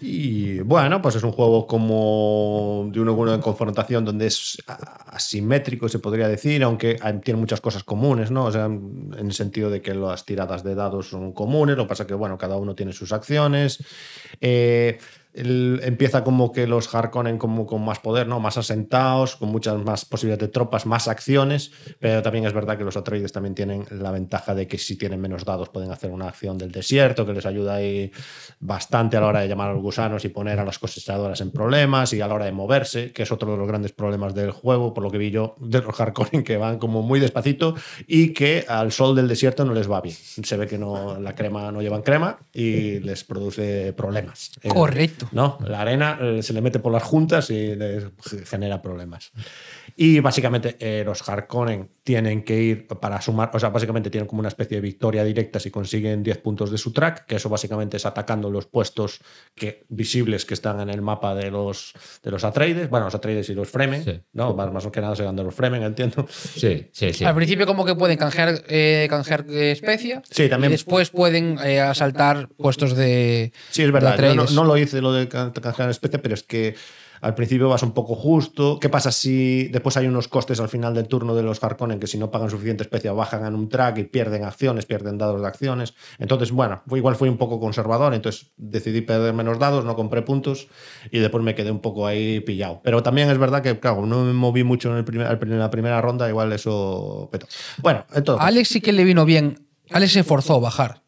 Y 0.00 0.58
bueno, 0.60 1.00
pues 1.00 1.14
es 1.14 1.22
un 1.22 1.30
juego 1.30 1.66
como 1.68 2.88
de 2.92 3.00
uno 3.00 3.12
uno 3.14 3.30
de 3.32 3.40
confrontación 3.40 4.04
donde 4.04 4.26
es 4.26 4.60
a- 4.66 5.14
asimétrico, 5.14 5.88
se 5.88 6.00
podría 6.00 6.26
decir, 6.28 6.64
aunque 6.64 6.98
tiene 7.22 7.38
muchas 7.38 7.60
cosas 7.60 7.84
comunes, 7.84 8.32
¿no? 8.32 8.46
O 8.46 8.52
sea, 8.52 8.64
en 8.64 9.12
el 9.16 9.32
sentido 9.32 9.70
de 9.70 9.82
que 9.82 9.94
las 9.94 10.24
tiradas 10.24 10.64
de 10.64 10.74
dados 10.74 11.08
son 11.10 11.32
comunes, 11.32 11.76
lo 11.76 11.84
que 11.84 11.88
pasa 11.88 12.06
que, 12.06 12.14
bueno, 12.14 12.36
cada 12.38 12.56
uno 12.56 12.74
tiene 12.74 12.92
sus 12.92 13.12
acciones. 13.12 13.84
Eh, 14.40 14.98
empieza 15.38 16.24
como 16.24 16.52
que 16.52 16.66
los 16.66 16.92
Harkonnen 16.94 17.38
como 17.38 17.66
con 17.66 17.84
más 17.84 18.00
poder, 18.00 18.26
¿no? 18.26 18.40
Más 18.40 18.58
asentados, 18.58 19.36
con 19.36 19.50
muchas 19.50 19.76
más 19.82 20.04
posibilidades 20.04 20.48
de 20.48 20.52
tropas, 20.52 20.86
más 20.86 21.08
acciones, 21.08 21.70
pero 22.00 22.22
también 22.22 22.44
es 22.44 22.52
verdad 22.52 22.76
que 22.76 22.84
los 22.84 22.96
Atreides 22.96 23.32
también 23.32 23.54
tienen 23.54 23.84
la 23.90 24.10
ventaja 24.10 24.54
de 24.54 24.66
que 24.66 24.78
si 24.78 24.96
tienen 24.96 25.20
menos 25.20 25.44
dados 25.44 25.68
pueden 25.68 25.90
hacer 25.90 26.10
una 26.10 26.28
acción 26.28 26.58
del 26.58 26.72
desierto 26.72 27.24
que 27.24 27.32
les 27.32 27.46
ayuda 27.46 27.74
ahí 27.74 28.10
bastante 28.60 29.16
a 29.16 29.20
la 29.20 29.26
hora 29.28 29.40
de 29.40 29.48
llamar 29.48 29.70
a 29.70 29.72
los 29.74 29.82
gusanos 29.82 30.24
y 30.24 30.28
poner 30.28 30.58
a 30.58 30.64
las 30.64 30.78
cosechadoras 30.78 31.40
en 31.40 31.50
problemas 31.50 32.12
y 32.12 32.20
a 32.20 32.26
la 32.26 32.34
hora 32.34 32.44
de 32.44 32.52
moverse, 32.52 33.12
que 33.12 33.22
es 33.22 33.32
otro 33.32 33.52
de 33.52 33.58
los 33.58 33.68
grandes 33.68 33.92
problemas 33.92 34.34
del 34.34 34.50
juego, 34.50 34.94
por 34.94 35.04
lo 35.04 35.10
que 35.10 35.18
vi 35.18 35.30
yo, 35.30 35.54
de 35.60 35.80
los 35.82 35.98
Harkonnen 36.00 36.42
que 36.42 36.56
van 36.56 36.78
como 36.78 37.02
muy 37.02 37.20
despacito 37.20 37.74
y 38.06 38.32
que 38.32 38.64
al 38.68 38.92
sol 38.92 39.14
del 39.14 39.28
desierto 39.28 39.64
no 39.64 39.74
les 39.74 39.90
va 39.90 40.00
bien. 40.00 40.16
Se 40.16 40.56
ve 40.56 40.66
que 40.66 40.78
no, 40.78 41.18
la 41.20 41.34
crema 41.34 41.70
no 41.70 41.82
llevan 41.82 42.02
crema 42.02 42.38
y 42.52 43.00
les 43.00 43.24
produce 43.24 43.92
problemas. 43.92 44.52
Correcto. 44.66 45.27
¿No? 45.32 45.58
La 45.64 45.80
arena 45.80 46.18
eh, 46.20 46.42
se 46.42 46.52
le 46.52 46.60
mete 46.60 46.78
por 46.78 46.92
las 46.92 47.02
juntas 47.02 47.50
y 47.50 47.76
genera 48.44 48.82
problemas. 48.82 49.32
Y 50.00 50.20
básicamente 50.20 50.76
eh, 50.78 51.02
los 51.04 51.28
Harkonnen 51.28 51.90
tienen 52.04 52.44
que 52.44 52.56
ir 52.62 52.86
para 52.86 53.20
sumar, 53.20 53.50
o 53.52 53.58
sea, 53.58 53.70
básicamente 53.70 54.10
tienen 54.10 54.28
como 54.28 54.38
una 54.38 54.48
especie 54.48 54.76
de 54.76 54.80
victoria 54.80 55.24
directa 55.24 55.58
si 55.58 55.72
consiguen 55.72 56.22
10 56.22 56.38
puntos 56.38 56.70
de 56.70 56.78
su 56.78 56.92
track, 56.92 57.26
que 57.26 57.34
eso 57.34 57.48
básicamente 57.48 57.96
es 57.96 58.06
atacando 58.06 58.48
los 58.48 58.66
puestos 58.66 59.20
que, 59.56 59.84
visibles 59.88 60.44
que 60.46 60.54
están 60.54 60.78
en 60.80 60.88
el 60.88 61.02
mapa 61.02 61.34
de 61.34 61.50
los, 61.50 61.94
de 62.22 62.30
los 62.30 62.44
Atreides, 62.44 62.88
bueno, 62.88 63.06
los 63.06 63.14
Atreides 63.16 63.48
y 63.50 63.54
los 63.54 63.68
Fremen, 63.68 64.04
Sí. 64.04 64.20
¿no? 64.34 64.54
Más, 64.54 64.72
más 64.72 64.86
que 64.86 65.00
nada 65.00 65.16
se 65.16 65.24
de 65.24 65.32
los 65.32 65.54
Fremen, 65.54 65.82
entiendo. 65.82 66.26
Sí, 66.30 66.88
sí, 66.92 67.12
sí. 67.12 67.24
Al 67.24 67.34
principio 67.34 67.66
como 67.66 67.84
que 67.84 67.96
pueden 67.96 68.16
canjear, 68.18 68.62
eh, 68.68 69.08
canjear 69.10 69.46
especia 69.50 70.22
Sí, 70.30 70.48
también. 70.48 70.70
y 70.70 70.74
después 70.74 71.10
pueden 71.10 71.58
eh, 71.64 71.80
asaltar 71.80 72.48
puestos 72.56 72.94
de 72.96 73.52
Sí, 73.70 73.82
es 73.82 73.90
verdad. 73.90 74.16
de 74.16 74.36
Yo 74.36 74.46
no, 74.54 74.62
lo 74.62 74.76
hice 74.78 75.00
lo 75.00 75.12
de 75.12 75.26
can- 75.26 75.50
canjear 75.50 75.90
especie, 75.90 76.20
pero 76.20 76.34
es 76.34 76.44
que 76.44 76.76
al 77.20 77.34
principio 77.34 77.68
vas 77.68 77.82
un 77.82 77.92
poco 77.92 78.14
justo. 78.14 78.78
¿Qué 78.80 78.88
pasa 78.88 79.10
si 79.12 79.68
después 79.68 79.96
hay 79.96 80.06
unos 80.06 80.28
costes 80.28 80.60
al 80.60 80.68
final 80.68 80.94
del 80.94 81.08
turno 81.08 81.34
de 81.34 81.42
los 81.42 81.62
Harkonnen 81.62 81.98
que 82.00 82.06
si 82.06 82.18
no 82.18 82.30
pagan 82.30 82.50
suficiente 82.50 82.82
especia 82.82 83.12
bajan 83.12 83.44
en 83.46 83.54
un 83.54 83.68
track 83.68 83.98
y 83.98 84.04
pierden 84.04 84.44
acciones, 84.44 84.86
pierden 84.86 85.18
dados 85.18 85.40
de 85.40 85.46
acciones? 85.46 85.94
Entonces, 86.18 86.50
bueno, 86.52 86.82
igual 86.90 87.16
fui 87.16 87.28
un 87.28 87.36
poco 87.38 87.60
conservador, 87.60 88.14
entonces 88.14 88.52
decidí 88.56 89.00
perder 89.00 89.34
menos 89.34 89.58
dados, 89.58 89.84
no 89.84 89.96
compré 89.96 90.22
puntos 90.22 90.68
y 91.10 91.18
después 91.18 91.42
me 91.42 91.54
quedé 91.54 91.70
un 91.70 91.80
poco 91.80 92.06
ahí 92.06 92.40
pillado. 92.40 92.80
Pero 92.84 93.02
también 93.02 93.30
es 93.30 93.38
verdad 93.38 93.62
que, 93.62 93.78
claro, 93.80 94.06
no 94.06 94.24
me 94.24 94.32
moví 94.32 94.64
mucho 94.64 94.90
en, 94.90 94.98
el 94.98 95.04
primer- 95.04 95.26
en 95.42 95.58
la 95.58 95.70
primera 95.70 96.00
ronda, 96.00 96.28
igual 96.28 96.52
eso 96.52 97.28
petó. 97.32 97.46
Bueno, 97.82 98.04
en 98.14 98.24
todo 98.24 98.36
A 98.36 98.38
caso. 98.40 98.48
Alex 98.48 98.68
sí 98.68 98.80
que 98.80 98.92
le 98.92 99.04
vino 99.04 99.24
bien. 99.24 99.66
Alex 99.90 100.12
se 100.12 100.24
forzó 100.24 100.54
a 100.54 100.58
bajar 100.60 101.02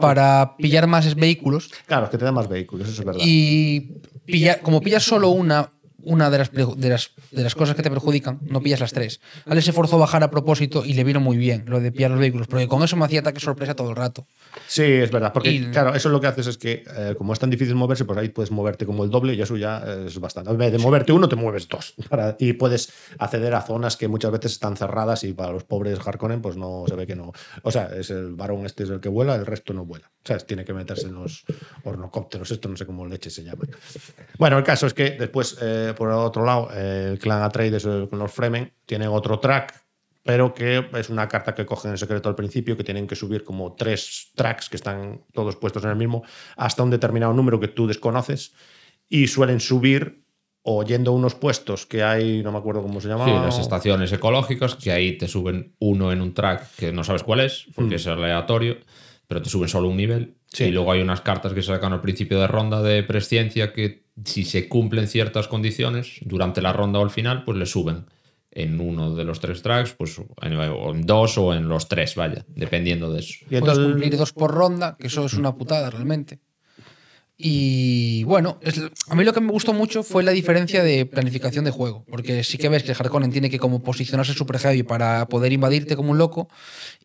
para 0.00 0.56
pillar 0.56 0.86
más 0.86 1.14
vehículos. 1.14 1.70
Claro, 1.86 2.08
que 2.10 2.18
te 2.18 2.24
da 2.24 2.32
más 2.32 2.48
vehículos, 2.48 2.88
eso 2.88 3.00
es 3.00 3.06
verdad. 3.06 3.20
y 3.24 3.92
pilla- 4.26 4.60
como 4.60 4.80
pillas 4.80 5.02
solo 5.02 5.28
una, 5.30 5.72
una 6.04 6.30
de, 6.30 6.38
las, 6.38 6.52
de, 6.52 6.88
las, 6.88 7.10
de 7.30 7.42
las 7.42 7.54
cosas 7.54 7.74
que 7.76 7.82
te 7.82 7.90
perjudican, 7.90 8.38
no 8.42 8.60
pillas 8.60 8.80
las 8.80 8.92
tres. 8.92 9.20
Alex 9.46 9.64
se 9.66 9.72
forzó 9.72 9.96
a 9.96 10.00
bajar 10.00 10.22
a 10.22 10.30
propósito 10.30 10.84
y 10.84 10.94
le 10.94 11.04
vino 11.04 11.20
muy 11.20 11.36
bien 11.36 11.64
lo 11.66 11.80
de 11.80 11.92
pillar 11.92 12.10
los 12.10 12.20
vehículos, 12.20 12.46
porque 12.46 12.66
con 12.68 12.82
eso 12.82 12.96
me 12.96 13.04
hacía 13.04 13.20
ataque 13.20 13.40
sorpresa 13.40 13.74
todo 13.74 13.90
el 13.90 13.96
rato. 13.96 14.26
Sí, 14.66 14.82
es 14.82 15.10
verdad, 15.10 15.32
porque 15.32 15.50
Y- 15.52 15.66
claro, 15.70 15.94
eso 15.94 16.08
lo 16.08 16.20
que 16.20 16.26
haces 16.26 16.46
es 16.48 16.58
que 16.58 16.82
eh, 16.96 17.14
como 17.16 17.32
es 17.32 17.38
tan 17.38 17.50
difícil 17.50 17.74
moverse, 17.74 18.04
pues 18.04 18.18
ahí 18.18 18.28
puedes 18.30 18.50
moverte 18.50 18.84
como 18.86 19.04
el 19.04 19.10
doble 19.10 19.34
y 19.34 19.40
eso 19.42 19.56
ya 19.56 19.78
es 20.06 20.18
bastante. 20.18 20.50
En 20.50 20.58
vez 20.58 20.72
de 20.72 20.78
moverte 20.78 21.12
uno, 21.12 21.28
te 21.28 21.36
mueves 21.36 21.68
dos. 21.68 21.94
Para- 22.08 22.36
y 22.38 22.52
puedes 22.54 22.92
acceder 23.18 23.54
a 23.54 23.62
zonas 23.62 23.96
que 23.96 24.08
muchas 24.08 24.30
veces 24.32 24.52
están 24.52 24.76
cerradas 24.76 25.24
y 25.24 25.32
para 25.32 25.52
los 25.52 25.64
pobres 25.64 25.98
Harkonnen 26.04 26.40
pues 26.42 26.56
no 26.56 26.84
se 26.88 26.94
ve 26.96 27.06
que 27.06 27.16
no. 27.16 27.32
O 27.62 27.70
sea, 27.70 27.90
es 27.96 28.10
el 28.10 28.34
varón 28.34 28.66
este 28.66 28.84
es 28.84 28.90
el 28.90 29.00
que 29.00 29.08
vuela, 29.08 29.34
el 29.36 29.46
resto 29.46 29.72
no 29.72 29.84
vuela. 29.84 30.10
O 30.22 30.26
sea, 30.26 30.36
tiene 30.38 30.64
que 30.64 30.72
meterse 30.74 31.06
en 31.06 31.14
los 31.14 31.44
hornocópteros, 31.84 32.50
esto 32.50 32.68
no 32.68 32.76
sé 32.76 32.84
cómo 32.86 33.06
leche 33.06 33.30
se 33.30 33.42
llama. 33.42 33.64
Bueno, 34.38 34.58
el 34.58 34.64
caso 34.64 34.86
es 34.86 34.94
que 34.94 35.12
después, 35.12 35.56
eh, 35.62 35.89
por 35.94 36.08
otro 36.10 36.44
lado, 36.44 36.68
eh, 36.74 37.10
el 37.12 37.18
clan 37.18 37.42
Atreides 37.42 37.84
eh, 37.84 38.06
con 38.08 38.18
los 38.18 38.32
Fremen 38.32 38.72
tienen 38.86 39.08
otro 39.08 39.38
track 39.38 39.80
pero 40.22 40.52
que 40.54 40.86
es 40.94 41.08
una 41.08 41.28
carta 41.28 41.54
que 41.54 41.66
cogen 41.66 41.92
en 41.92 41.98
secreto 41.98 42.28
al 42.28 42.34
principio, 42.34 42.76
que 42.76 42.84
tienen 42.84 43.06
que 43.06 43.16
subir 43.16 43.42
como 43.42 43.74
tres 43.74 44.30
tracks 44.34 44.68
que 44.68 44.76
están 44.76 45.22
todos 45.32 45.56
puestos 45.56 45.82
en 45.84 45.90
el 45.90 45.96
mismo, 45.96 46.22
hasta 46.56 46.82
un 46.82 46.90
determinado 46.90 47.32
número 47.32 47.58
que 47.58 47.68
tú 47.68 47.86
desconoces, 47.86 48.52
y 49.08 49.26
suelen 49.26 49.60
subir 49.60 50.24
oyendo 50.62 51.12
unos 51.12 51.34
puestos 51.34 51.86
que 51.86 52.02
hay, 52.02 52.42
no 52.42 52.52
me 52.52 52.58
acuerdo 52.58 52.82
cómo 52.82 53.00
se 53.00 53.08
llama. 53.08 53.24
Sí, 53.24 53.30
las 53.32 53.58
estaciones 53.58 54.12
ecológicas, 54.12 54.74
que 54.74 54.92
ahí 54.92 55.16
te 55.16 55.26
suben 55.26 55.74
uno 55.78 56.12
en 56.12 56.20
un 56.20 56.34
track 56.34 56.76
que 56.76 56.92
no 56.92 57.02
sabes 57.02 57.22
cuál 57.22 57.40
es, 57.40 57.66
porque 57.74 57.94
es 57.94 58.06
aleatorio, 58.06 58.76
pero 59.26 59.40
te 59.40 59.48
suben 59.48 59.68
solo 59.68 59.88
un 59.88 59.96
nivel. 59.96 60.36
Sí. 60.46 60.64
Y 60.64 60.70
luego 60.70 60.92
hay 60.92 61.00
unas 61.00 61.22
cartas 61.22 61.54
que 61.54 61.62
se 61.62 61.68
sacan 61.68 61.92
al 61.92 62.02
principio 62.02 62.38
de 62.38 62.46
ronda 62.46 62.82
de 62.82 63.02
presciencia 63.02 63.72
que 63.72 64.04
si 64.24 64.44
se 64.44 64.68
cumplen 64.68 65.06
ciertas 65.08 65.48
condiciones 65.48 66.18
durante 66.22 66.60
la 66.62 66.72
ronda 66.72 66.98
o 66.98 67.02
al 67.04 67.10
final, 67.10 67.44
pues 67.44 67.56
le 67.58 67.66
suben 67.66 68.06
en 68.52 68.80
uno 68.80 69.14
de 69.14 69.24
los 69.24 69.38
tres 69.40 69.62
tracks, 69.62 69.92
pues 69.92 70.20
en, 70.42 70.54
o 70.56 70.90
en 70.92 71.06
dos 71.06 71.38
o 71.38 71.54
en 71.54 71.68
los 71.68 71.86
tres, 71.88 72.16
vaya, 72.16 72.44
dependiendo 72.48 73.12
de 73.12 73.20
eso. 73.20 73.34
Y 73.42 73.44
Puedes 73.44 73.58
entonces, 73.60 73.86
cumplir 73.86 74.16
dos 74.16 74.32
por 74.32 74.50
ronda, 74.52 74.96
que 74.98 75.06
eso 75.06 75.24
es 75.26 75.34
una 75.34 75.54
putada 75.54 75.88
realmente. 75.90 76.40
Y 77.42 78.22
bueno, 78.24 78.58
es- 78.60 78.82
a 79.08 79.14
mí 79.14 79.24
lo 79.24 79.32
que 79.32 79.40
me 79.40 79.50
gustó 79.50 79.72
mucho 79.72 80.02
fue 80.02 80.22
la 80.22 80.30
diferencia 80.32 80.82
de 80.82 81.06
planificación 81.06 81.64
de 81.64 81.70
juego, 81.70 82.04
porque 82.10 82.44
sí 82.44 82.58
que 82.58 82.68
ves 82.68 82.82
que 82.82 82.90
el 82.92 82.96
Harkonnen 83.00 83.30
tiene 83.30 83.48
que 83.48 83.58
como 83.58 83.82
posicionarse 83.82 84.34
super 84.34 84.58
heavy 84.58 84.82
para 84.82 85.26
poder 85.26 85.50
invadirte 85.50 85.96
como 85.96 86.10
un 86.10 86.18
loco, 86.18 86.50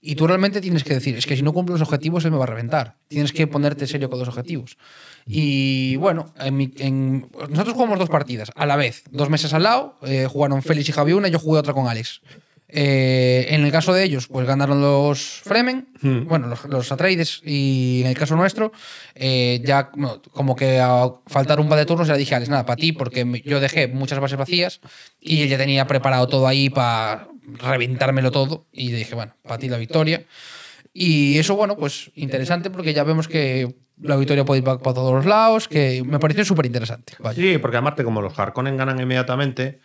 y 0.02 0.16
tú 0.16 0.28
realmente 0.28 0.60
tienes 0.60 0.84
que 0.84 0.94
decir, 0.96 1.16
es 1.16 1.26
que 1.26 1.38
si 1.38 1.42
no 1.42 1.54
cumplo 1.54 1.76
los 1.76 1.82
objetivos 1.88 2.26
él 2.26 2.32
me 2.32 2.38
va 2.38 2.44
a 2.44 2.48
reventar, 2.48 2.98
tienes 3.08 3.32
que 3.32 3.48
ponerte 3.48 3.88
serio 3.88 4.10
con 4.10 4.20
los 4.20 4.28
objetivos. 4.28 4.78
Y 5.26 5.96
bueno, 5.96 6.34
en 6.40 6.56
mi- 6.56 6.72
en- 6.78 7.28
nosotros 7.50 7.74
jugamos 7.74 7.98
dos 8.00 8.10
partidas 8.10 8.52
a 8.56 8.66
la 8.66 8.76
vez, 8.76 9.04
dos 9.10 9.30
meses 9.30 9.54
al 9.54 9.64
lado, 9.64 9.98
eh, 10.04 10.28
jugaron 10.30 10.62
Félix 10.62 10.90
y 10.90 10.92
Javi 10.92 11.14
una, 11.14 11.28
yo 11.30 11.40
jugué 11.40 11.60
otra 11.60 11.74
con 11.74 11.88
Alex. 11.88 12.22
Eh, 12.68 13.46
en 13.50 13.64
el 13.64 13.72
caso 13.72 13.94
de 13.94 14.04
ellos, 14.04 14.28
pues 14.28 14.46
ganaron 14.48 14.82
los 14.82 15.20
Fremen, 15.44 15.88
bueno, 16.28 16.48
los, 16.48 16.66
los 16.66 16.92
Atreides, 16.92 17.42
y 17.46 18.02
en 18.04 18.08
el 18.08 18.18
caso 18.18 18.36
nuestro, 18.36 18.72
eh, 19.14 19.62
ya 19.64 19.92
como 20.32 20.56
que 20.56 20.80
a 20.80 21.10
faltar 21.28 21.60
un 21.60 21.70
par 21.70 21.78
de 21.78 21.86
turnos, 21.86 22.08
ya 22.08 22.18
dije, 22.18 22.36
Alex, 22.36 22.50
nada, 22.50 22.66
para 22.66 22.78
ti, 22.78 22.92
porque 22.92 23.42
yo 23.46 23.60
dejé 23.60 23.88
muchas 23.88 24.20
bases 24.20 24.38
vacías 24.38 24.82
y 25.22 25.44
él 25.44 25.50
ya 25.50 25.58
tenía 25.58 25.88
preparado 25.88 26.28
todo 26.28 26.48
ahí 26.48 26.70
para 26.70 27.28
reventármelo 27.60 28.32
todo, 28.32 28.66
y 28.72 28.92
dije, 28.92 29.16
bueno, 29.16 29.36
para 29.44 29.58
ti 29.60 29.70
la 29.70 29.78
victoria. 29.78 30.26
Y 30.92 31.38
eso, 31.38 31.56
bueno, 31.56 31.78
pues 31.78 32.12
interesante 32.16 32.70
porque 32.70 32.94
ya 32.94 33.04
vemos 33.04 33.28
que 33.28 33.76
la 34.02 34.16
victoria 34.16 34.46
puede 34.46 34.60
ir 34.60 34.64
para, 34.64 34.78
todos 34.78 35.14
los 35.14 35.26
lados, 35.26 35.68
que 35.68 36.04
me 36.06 36.20
pareció 36.20 36.44
súper 36.46 36.66
interesante. 36.66 37.14
Sí, 37.34 37.58
porque 37.58 37.78
aparte, 37.78 38.04
como 38.04 38.22
los 38.22 38.38
Harkonnen 38.38 38.78
ganan 38.78 39.00
inmediatamente, 39.00 39.80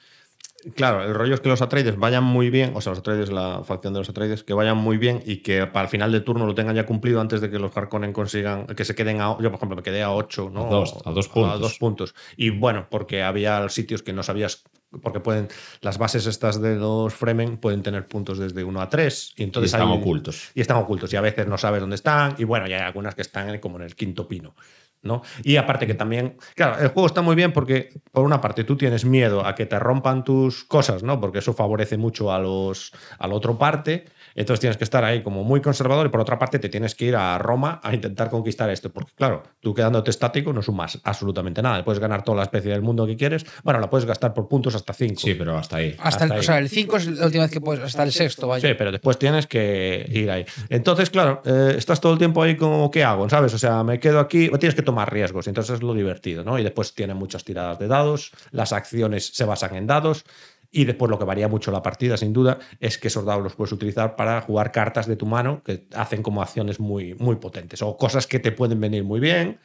claro, 0.74 1.02
el 1.04 1.14
rollo 1.14 1.34
es 1.34 1.40
que 1.40 1.48
los 1.48 1.62
Atreides 1.62 1.96
vayan 1.96 2.24
muy 2.24 2.50
bien, 2.50 2.72
o 2.74 2.80
sea, 2.80 2.90
los 2.90 2.98
Atreides, 3.00 3.30
la 3.32 3.62
facción 3.64 3.92
de 3.94 4.00
los 4.00 4.08
Atreides, 4.08 4.44
que 4.44 4.52
vayan 4.54 4.76
muy 4.76 4.96
bien 4.96 5.22
y 5.24 5.38
que 5.38 5.66
para 5.66 5.84
el 5.84 5.88
final 5.90 6.12
del 6.12 6.24
turno 6.24 6.46
lo 6.46 6.54
tengan 6.54 6.74
ya 6.74 6.86
cumplido 6.86 7.20
antes 7.20 7.40
de 7.40 7.50
que 7.50 7.58
los 7.58 7.76
Harkonnen 7.76 8.12
consigan, 8.12 8.66
que 8.66 8.84
se 8.84 8.94
queden 8.94 9.20
a. 9.20 9.36
Yo, 9.40 9.50
por 9.50 9.54
ejemplo, 9.54 9.76
me 9.76 9.82
quedé 9.82 10.02
a 10.02 10.12
8, 10.12 10.50
¿no? 10.52 10.66
A 10.66 10.70
dos, 10.70 10.94
a 11.04 11.10
dos 11.10 11.28
puntos. 11.28 11.52
A 11.54 11.58
dos 11.58 11.78
puntos. 11.78 12.14
Y 12.36 12.50
bueno, 12.50 12.86
porque 12.90 13.22
había 13.22 13.68
sitios 13.68 14.02
que 14.02 14.12
no 14.12 14.22
sabías. 14.22 14.62
Porque 15.02 15.20
pueden. 15.20 15.46
Las 15.82 15.98
bases 15.98 16.26
estas 16.26 16.60
de 16.60 16.74
los 16.74 17.14
Fremen 17.14 17.58
pueden 17.58 17.82
tener 17.84 18.08
puntos 18.08 18.38
desde 18.38 18.64
1 18.64 18.80
a 18.80 18.88
3. 18.88 19.34
Y 19.36 19.44
entonces 19.44 19.70
Y 19.70 19.76
están 19.76 19.88
hay- 19.88 19.98
ocultos. 19.98 20.50
y 20.52 20.60
están 20.60 20.78
ocultos 20.78 21.12
y 21.12 21.16
a 21.16 21.20
veces 21.20 21.46
no 21.46 21.56
sabes 21.58 21.80
dónde 21.80 21.94
están 21.94 22.34
y 22.38 22.44
bueno, 22.44 22.66
ya 22.66 22.76
hay 22.78 22.82
algunas 22.82 23.14
que 23.14 23.22
están 23.22 23.56
como 23.60 23.76
en 23.76 23.82
el 23.84 23.94
quinto 23.94 24.26
pino. 24.26 24.56
¿No? 25.02 25.22
Y 25.42 25.56
aparte 25.56 25.86
que 25.86 25.94
también, 25.94 26.36
claro, 26.54 26.78
el 26.80 26.88
juego 26.88 27.06
está 27.06 27.22
muy 27.22 27.34
bien 27.34 27.52
porque 27.52 27.88
por 28.12 28.24
una 28.24 28.40
parte 28.40 28.64
tú 28.64 28.76
tienes 28.76 29.04
miedo 29.04 29.44
a 29.46 29.54
que 29.54 29.66
te 29.66 29.78
rompan 29.78 30.24
tus 30.24 30.64
cosas, 30.64 31.02
¿no? 31.02 31.20
Porque 31.20 31.38
eso 31.38 31.52
favorece 31.52 31.96
mucho 31.96 32.32
a 32.32 32.38
los 32.38 32.92
a 33.18 33.26
la 33.26 33.34
otra 33.34 33.56
parte, 33.58 34.04
entonces 34.34 34.60
tienes 34.60 34.76
que 34.76 34.84
estar 34.84 35.04
ahí 35.04 35.22
como 35.22 35.44
muy 35.44 35.60
conservador 35.60 36.06
y 36.06 36.10
por 36.10 36.20
otra 36.20 36.38
parte 36.38 36.58
te 36.58 36.68
tienes 36.68 36.94
que 36.94 37.06
ir 37.06 37.16
a 37.16 37.38
Roma 37.38 37.80
a 37.82 37.94
intentar 37.94 38.30
conquistar 38.30 38.70
esto, 38.70 38.90
porque 38.90 39.12
claro, 39.14 39.42
tú 39.60 39.74
quedándote 39.74 40.10
estático 40.10 40.52
no 40.52 40.62
sumas 40.62 40.98
absolutamente 41.04 41.62
nada, 41.62 41.84
puedes 41.84 42.00
ganar 42.00 42.22
toda 42.22 42.38
la 42.38 42.42
especie 42.44 42.70
del 42.70 42.82
mundo 42.82 43.06
que 43.06 43.16
quieres, 43.16 43.44
bueno, 43.62 43.80
la 43.80 43.90
puedes 43.90 44.06
gastar 44.06 44.34
por 44.34 44.48
puntos 44.48 44.74
hasta 44.74 44.92
5. 44.92 45.20
Sí, 45.20 45.34
pero 45.34 45.56
hasta 45.56 45.76
ahí. 45.76 45.96
Hasta, 45.98 46.24
el, 46.24 46.32
ahí. 46.32 46.38
o 46.38 46.42
sea, 46.42 46.58
el 46.58 46.68
5 46.68 46.96
es 46.96 47.06
la 47.06 47.26
última 47.26 47.44
vez 47.44 47.52
que 47.52 47.60
puedes, 47.60 47.82
hasta 47.82 48.02
el 48.02 48.12
sexto, 48.12 48.48
vaya. 48.48 48.68
Sí, 48.68 48.74
pero 48.76 48.92
después 48.92 49.18
tienes 49.18 49.46
que 49.46 50.06
ir 50.10 50.30
ahí. 50.30 50.44
Entonces, 50.68 51.10
claro, 51.10 51.42
eh, 51.44 51.74
estás 51.76 52.00
todo 52.00 52.12
el 52.12 52.18
tiempo 52.18 52.42
ahí 52.42 52.56
como, 52.56 52.90
¿qué 52.90 53.04
hago? 53.04 53.28
¿Sabes? 53.28 53.54
O 53.54 53.58
sea, 53.58 53.82
me 53.84 53.98
quedo 53.98 54.20
aquí, 54.20 54.50
tienes 54.58 54.74
que 54.74 54.82
tomar 54.82 55.12
riesgos, 55.12 55.46
entonces 55.48 55.76
es 55.76 55.82
lo 55.82 55.94
divertido, 55.94 56.44
¿no? 56.44 56.58
Y 56.58 56.62
después 56.62 56.94
tiene 56.94 57.14
muchas 57.14 57.44
tiradas 57.44 57.78
de 57.78 57.88
dados, 57.88 58.32
las 58.50 58.72
acciones 58.72 59.30
se 59.34 59.44
basan 59.44 59.74
en 59.76 59.86
dados. 59.86 60.24
Y 60.70 60.84
después 60.84 61.10
lo 61.10 61.18
que 61.18 61.24
varía 61.24 61.48
mucho 61.48 61.72
la 61.72 61.82
partida, 61.82 62.16
sin 62.16 62.32
duda, 62.32 62.58
es 62.78 62.98
que 62.98 63.08
esos 63.08 63.24
dados 63.24 63.42
los 63.42 63.54
puedes 63.54 63.72
utilizar 63.72 64.14
para 64.14 64.40
jugar 64.40 64.70
cartas 64.70 65.06
de 65.06 65.16
tu 65.16 65.26
mano 65.26 65.62
que 65.64 65.86
hacen 65.94 66.22
como 66.22 66.42
acciones 66.42 66.78
muy, 66.78 67.14
muy 67.14 67.36
potentes 67.36 67.82
o 67.82 67.96
cosas 67.96 68.26
que 68.26 68.38
te 68.38 68.52
pueden 68.52 68.80
venir 68.80 69.02
muy 69.02 69.18
bien, 69.18 69.58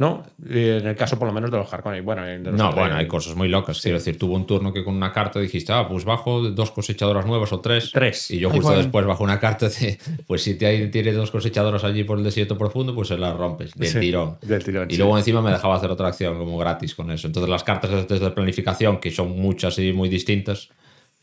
¿no? 0.00 0.22
Y 0.48 0.58
en 0.70 0.86
el 0.86 0.96
caso, 0.96 1.18
por 1.18 1.28
lo 1.28 1.34
menos, 1.34 1.50
de 1.50 1.58
los 1.58 1.70
Harkonnen. 1.72 2.02
Bueno, 2.02 2.24
de 2.24 2.38
los 2.38 2.54
No, 2.54 2.72
bueno, 2.72 2.96
hay 2.96 3.06
cosas 3.06 3.36
muy 3.36 3.48
locas. 3.48 3.82
Quiero 3.82 3.98
decir, 3.98 4.18
tuvo 4.18 4.34
un 4.34 4.46
turno 4.46 4.72
que 4.72 4.82
con 4.82 4.96
una 4.96 5.12
carta 5.12 5.38
dijiste, 5.38 5.74
ah, 5.74 5.86
pues 5.86 6.06
bajo 6.06 6.40
dos 6.50 6.70
cosechadoras 6.70 7.26
nuevas 7.26 7.52
o 7.52 7.60
tres. 7.60 7.90
Tres. 7.92 8.30
Y 8.30 8.38
yo 8.38 8.48
Ay, 8.48 8.54
justo 8.56 8.68
bueno. 8.68 8.82
después 8.82 9.04
bajo 9.04 9.22
una 9.22 9.38
carta 9.38 9.68
de, 9.68 9.98
pues 10.26 10.42
si 10.42 10.54
te 10.56 10.64
hay, 10.64 10.90
tiene 10.90 11.12
dos 11.12 11.30
cosechadoras 11.30 11.84
allí 11.84 12.02
por 12.04 12.16
el 12.16 12.24
desierto 12.24 12.56
profundo, 12.56 12.94
pues 12.94 13.08
se 13.08 13.18
las 13.18 13.36
rompes 13.36 13.74
del 13.74 13.88
Sí, 13.88 14.00
tirón. 14.00 14.38
del 14.40 14.64
tirón, 14.64 14.88
y 14.90 14.94
sí. 14.94 14.98
luego 14.98 15.18
encima 15.18 15.42
me 15.42 15.50
dejaba 15.50 15.76
hacer 15.76 15.90
otra 15.90 16.08
acción 16.08 16.38
como 16.38 16.56
gratis 16.56 16.94
con 16.94 17.10
eso. 17.10 17.26
Entonces 17.26 17.50
las 17.50 17.62
cartas 17.62 18.08
de 18.08 18.30
planificación, 18.30 19.00
que 19.00 19.10
son 19.10 19.38
muchas 19.38 19.78
y 19.78 19.92
muy 19.92 20.08
distintas, 20.08 20.70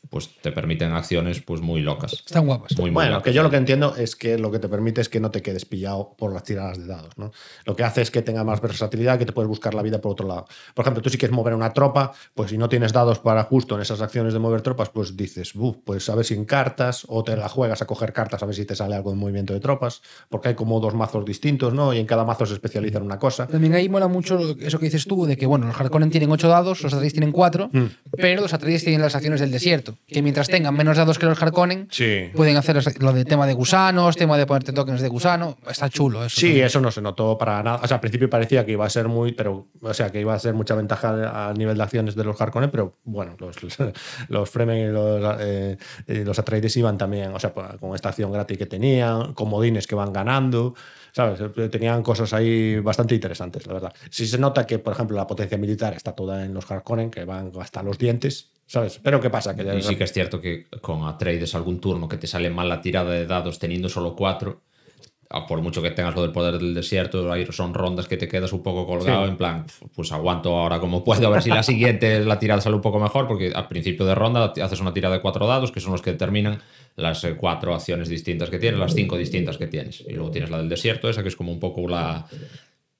pues 0.10 0.30
te 0.42 0.52
permiten 0.52 0.92
acciones 0.94 1.42
pues 1.42 1.62
muy 1.62 1.82
locas. 1.82 2.14
Están 2.14 2.46
guapas. 2.46 2.72
Muy, 2.78 2.86
muy 2.86 2.92
Bueno, 2.92 3.12
locas. 3.12 3.24
que 3.26 3.34
yo 3.34 3.44
lo 3.44 3.50
que 3.50 3.58
entiendo 3.58 3.96
es 3.96 4.16
que 4.16 4.38
lo 4.38 4.52
que 4.52 4.60
te 4.60 4.68
permite 4.70 5.02
es 5.02 5.10
que 5.10 5.20
no 5.20 5.32
te 5.32 5.42
quedes 5.42 5.66
pillado 5.66 6.14
por 6.18 6.34
las 6.34 6.44
tiradas 6.44 6.78
de 6.78 6.88
dados, 6.88 7.18
¿no? 7.18 7.32
Lo 7.66 7.76
que 7.76 7.84
hace 7.84 8.02
es 8.02 8.12
que 8.12 8.22
tenga 8.22 8.44
más 8.44 8.62
versatilidad, 8.62 9.18
que 9.20 9.26
te 9.26 9.34
puedes 9.34 9.48
buscar 9.50 9.74
la 9.74 9.82
vida 9.82 10.00
por 10.02 10.12
otro 10.14 10.28
lado. 10.28 10.46
Por 10.74 10.84
ejemplo, 10.84 11.02
tú 11.02 11.10
si 11.10 11.18
quieres 11.18 11.36
mover 11.36 11.54
una 11.54 11.74
tropa, 11.74 12.14
pues 12.34 12.50
si 12.52 12.58
no 12.58 12.70
tienes 12.70 12.94
dados 12.94 13.20
para 13.20 13.44
justo 13.44 13.76
en 13.76 13.82
esas 13.82 14.02
acciones 14.02 14.34
de 14.34 14.40
mover 14.40 14.62
tropas, 14.62 14.90
pues 14.90 15.16
dices, 15.18 15.54
"Buf, 15.54 15.78
pues 15.84 16.10
a 16.10 16.16
ver 16.16 16.26
si 16.26 16.34
en 16.34 16.46
cartas, 16.46 17.06
o 17.08 17.24
te 17.24 17.36
la 17.36 17.50
juegas 17.50 17.82
a 17.82 17.86
coger 17.86 18.14
cartas 18.14 18.42
a 18.44 18.46
ver 18.46 18.56
si 18.56 18.66
te 18.66 18.76
sale 18.76 18.96
algo 18.96 19.12
de 19.12 19.18
movimiento 19.18 19.54
de 19.54 19.60
tropas, 19.60 20.02
porque 20.30 20.50
hay 20.50 20.56
como 20.56 20.80
dos 20.80 20.94
mazos 20.94 21.26
distintos, 21.26 21.74
¿no? 21.74 21.94
Y 21.94 22.00
en 22.00 22.06
cada 22.06 22.24
mazo 22.24 22.46
se 22.46 22.54
especializa 22.54 22.98
en 23.00 23.04
una 23.04 23.20
cosa. 23.20 23.48
También 23.48 23.74
ahí 23.74 23.90
mola 23.90 24.08
mucho 24.08 24.56
eso 24.60 24.80
que 24.80 24.86
dices 24.86 25.06
tú, 25.06 25.26
de 25.26 25.36
que 25.38 25.46
bueno, 25.46 25.68
los 25.68 25.80
Harkonnen 25.80 26.10
tienen 26.10 26.32
8 26.32 26.48
dados, 26.48 26.82
los 26.84 26.94
Atreides 26.94 27.14
tienen 27.14 27.32
4, 27.32 27.70
Mm. 27.72 27.86
pero 28.18 28.42
los 28.42 28.54
Atreides 28.54 28.84
tienen 28.84 29.02
las 29.02 29.16
acciones 29.16 29.40
del 29.40 29.52
desierto, 29.52 29.97
que 30.06 30.22
mientras 30.22 30.48
tengan 30.48 30.74
menos 30.76 30.96
dados 30.96 31.20
que 31.20 31.26
los 31.26 31.42
Harkonnen, 31.42 31.88
Sí. 31.92 32.30
pueden 32.36 32.56
hacer 32.56 32.80
lo 33.02 33.12
de 33.14 33.26
tema 33.26 33.46
de 33.48 33.54
gusanos, 33.54 34.16
tema 34.16 34.38
de 34.38 34.46
ponerte 34.46 34.72
tokens 34.72 35.02
de 35.02 35.10
gusano, 35.10 35.58
está 35.70 35.90
chulo 35.90 36.24
eso. 36.24 36.40
Sí, 36.40 36.48
también. 36.48 36.66
eso 36.66 36.80
no 36.82 36.92
se 36.92 37.02
notó 37.02 37.38
para 37.38 37.62
nada. 37.62 37.80
O 37.84 37.88
sea, 37.88 37.96
al 37.96 38.02
principio 38.02 38.30
parecía 38.30 38.66
que 38.66 38.72
iba 38.74 38.86
a 38.86 38.90
ser 38.90 39.08
muy, 39.08 39.34
pero, 39.34 39.68
o 39.82 39.94
sea, 39.94 40.10
que 40.10 40.22
iba 40.22 40.34
a 40.34 40.40
ser 40.40 40.54
mucha 40.54 40.76
ventaja 40.76 41.50
a 41.50 41.54
nivel 41.54 41.76
de 41.78 41.84
acciones 41.84 42.16
de 42.16 42.24
los 42.24 42.40
Harkonnen, 42.40 42.72
pero 42.72 42.98
bueno, 43.04 43.36
los, 43.40 43.58
los 44.30 44.50
Fremen 44.50 44.78
y 44.78 44.92
los, 44.92 45.38
eh, 45.40 45.78
los 46.08 46.40
Atreides 46.40 46.78
iban 46.78 46.98
también, 46.98 47.34
o 47.34 47.40
sea, 47.40 47.54
pues, 47.54 47.68
con 47.80 47.94
esta 47.94 48.10
acción 48.10 48.32
gratis 48.32 48.58
que 48.58 48.66
tenían, 48.66 49.34
comodines 49.34 49.88
que 49.88 49.96
van 49.96 50.14
ganando, 50.14 50.74
¿sabes? 51.12 51.40
Tenían 51.70 52.02
cosas 52.04 52.32
ahí 52.34 52.80
bastante 52.80 53.16
interesantes, 53.16 53.68
la 53.68 53.74
verdad. 53.74 53.94
Sí 54.10 54.26
se 54.26 54.38
nota 54.38 54.66
que, 54.66 54.80
por 54.80 54.94
ejemplo, 54.94 55.18
la 55.18 55.28
potencia 55.28 55.58
militar 55.58 55.94
está 55.94 56.14
toda 56.14 56.46
en 56.46 56.54
los 56.54 56.70
Harkonnen, 56.72 57.12
que 57.12 57.26
van 57.26 57.52
hasta 57.60 57.84
los 57.84 57.98
dientes, 57.98 58.52
¿sabes? 58.68 59.00
Pero 59.02 59.20
¿qué 59.20 59.30
pasa? 59.32 59.56
Que 59.56 59.64
Y 59.78 59.82
sí 59.82 59.96
que 59.96 60.04
es 60.04 60.14
cierto 60.14 60.40
que 60.40 60.68
con 60.82 61.06
Atreides 61.08 61.56
algún 61.56 61.80
turno 61.80 62.08
que 62.08 62.18
te 62.18 62.28
sale 62.28 62.50
mal 62.52 62.70
la 62.70 62.82
tirada 62.82 63.10
de 63.12 63.26
dados 63.26 63.58
teniendo 63.58 63.90
solo 63.90 64.16
cuatro, 64.16 64.62
por 65.48 65.62
mucho 65.62 65.82
que 65.82 65.92
tengas 65.92 66.16
lo 66.16 66.22
del 66.22 66.32
poder 66.32 66.58
del 66.58 66.74
desierto, 66.74 67.30
ahí 67.32 67.46
son 67.52 67.74
rondas 67.74 68.08
que 68.08 68.16
te 68.16 68.30
quedas 68.30 68.54
un 68.54 68.64
poco 68.64 68.86
colgado, 68.88 69.26
Sí. 69.26 69.32
en 69.32 69.38
plan, 69.38 69.66
pues 69.94 70.12
aguanto 70.14 70.56
ahora 70.56 70.80
como 70.80 71.04
puedo, 71.04 71.28
a 71.28 71.30
ver 71.30 71.42
si 71.42 71.50
la 71.50 71.64
siguiente 71.64 72.24
la 72.24 72.40
tirada 72.40 72.62
sale 72.62 72.78
un 72.78 72.82
poco 72.82 72.98
mejor, 73.00 73.28
porque 73.28 73.52
al 73.54 73.68
principio 73.68 74.06
de 74.06 74.16
ronda 74.16 74.54
haces 74.62 74.80
una 74.80 74.94
tirada 74.94 75.16
de 75.16 75.22
cuatro 75.22 75.46
dados, 75.46 75.72
que 75.74 75.82
son 75.82 75.92
los 75.92 76.02
que 76.02 76.12
determinan 76.12 76.62
las 76.96 77.24
eh, 77.26 77.36
cuatro 77.36 77.76
acciones 77.76 78.08
distintas 78.08 78.50
que 78.50 78.58
tienes, 78.58 78.80
las 78.80 78.94
cinco 78.94 79.18
distintas 79.18 79.58
que 79.58 79.68
tienes. 79.68 80.02
Y 80.08 80.14
luego 80.14 80.32
tienes 80.32 80.50
la 80.50 80.60
del 80.60 80.70
desierto, 80.70 81.10
esa 81.10 81.24
que 81.24 81.30
es 81.30 81.36
como 81.36 81.52
un 81.52 81.60
poco 81.60 81.88
la, 81.90 82.26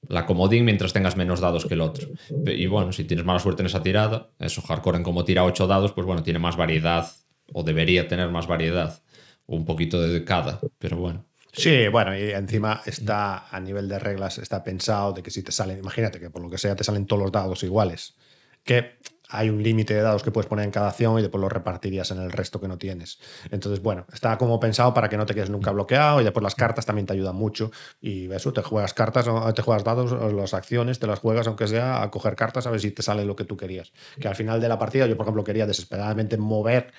la 0.06 0.26
comodín 0.26 0.64
mientras 0.64 0.92
tengas 0.92 1.16
menos 1.16 1.40
dados 1.40 1.66
que 1.66 1.74
el 1.74 1.80
otro. 1.80 2.08
Y 2.46 2.66
bueno, 2.66 2.92
si 2.92 3.04
tienes 3.04 3.26
mala 3.26 3.40
suerte 3.40 3.62
en 3.62 3.66
esa 3.66 3.82
tirada, 3.82 4.30
eso 4.38 4.62
Hardcore 4.62 5.02
como 5.02 5.24
tira 5.24 5.44
8 5.44 5.66
dados, 5.66 5.92
pues 5.92 6.06
bueno, 6.06 6.22
tiene 6.22 6.38
más 6.38 6.56
variedad, 6.56 7.10
o 7.52 7.62
debería 7.62 8.06
tener 8.08 8.30
más 8.30 8.46
variedad, 8.46 9.02
un 9.46 9.64
poquito 9.64 10.00
de 10.00 10.24
cada, 10.24 10.60
pero 10.78 10.98
bueno. 10.98 11.24
Sí, 11.52 11.88
bueno, 11.88 12.16
y 12.16 12.30
encima 12.30 12.82
está 12.84 13.48
a 13.48 13.58
nivel 13.58 13.88
de 13.88 13.98
reglas, 13.98 14.38
está 14.38 14.62
pensado 14.62 15.12
de 15.12 15.22
que 15.22 15.30
si 15.30 15.42
te 15.42 15.50
salen, 15.50 15.78
imagínate 15.78 16.20
que 16.20 16.30
por 16.30 16.42
lo 16.42 16.50
que 16.50 16.58
sea 16.58 16.76
te 16.76 16.84
salen 16.84 17.06
todos 17.06 17.22
los 17.22 17.32
dados 17.32 17.62
iguales, 17.62 18.14
que 18.62 18.98
hay 19.28 19.50
un 19.50 19.62
límite 19.62 19.94
de 19.94 20.02
dados 20.02 20.22
que 20.22 20.30
puedes 20.30 20.48
poner 20.48 20.64
en 20.64 20.70
cada 20.70 20.88
acción 20.88 21.18
y 21.18 21.22
después 21.22 21.40
los 21.40 21.52
repartirías 21.52 22.10
en 22.10 22.18
el 22.18 22.32
resto 22.32 22.60
que 22.60 22.68
no 22.68 22.78
tienes. 22.78 23.18
Entonces, 23.50 23.82
bueno, 23.82 24.06
está 24.12 24.38
como 24.38 24.58
pensado 24.58 24.94
para 24.94 25.08
que 25.08 25.16
no 25.16 25.26
te 25.26 25.34
quedes 25.34 25.50
nunca 25.50 25.70
bloqueado 25.70 26.20
y 26.20 26.24
después 26.24 26.42
las 26.42 26.54
cartas 26.54 26.86
también 26.86 27.06
te 27.06 27.12
ayudan 27.12 27.36
mucho. 27.36 27.70
Y 28.00 28.32
eso, 28.32 28.52
te 28.52 28.62
juegas 28.62 28.94
cartas, 28.94 29.26
te 29.54 29.62
juegas 29.62 29.84
dados, 29.84 30.32
las 30.32 30.54
acciones, 30.54 30.98
te 30.98 31.06
las 31.06 31.18
juegas 31.18 31.46
aunque 31.46 31.66
sea 31.68 32.02
a 32.02 32.10
coger 32.10 32.36
cartas 32.36 32.66
a 32.66 32.70
ver 32.70 32.80
si 32.80 32.90
te 32.90 33.02
sale 33.02 33.24
lo 33.24 33.36
que 33.36 33.44
tú 33.44 33.56
querías. 33.56 33.92
Que 34.20 34.28
al 34.28 34.34
final 34.34 34.60
de 34.60 34.68
la 34.68 34.78
partida 34.78 35.06
yo, 35.06 35.16
por 35.16 35.24
ejemplo, 35.24 35.44
quería 35.44 35.66
desesperadamente 35.66 36.38
mover 36.38 36.92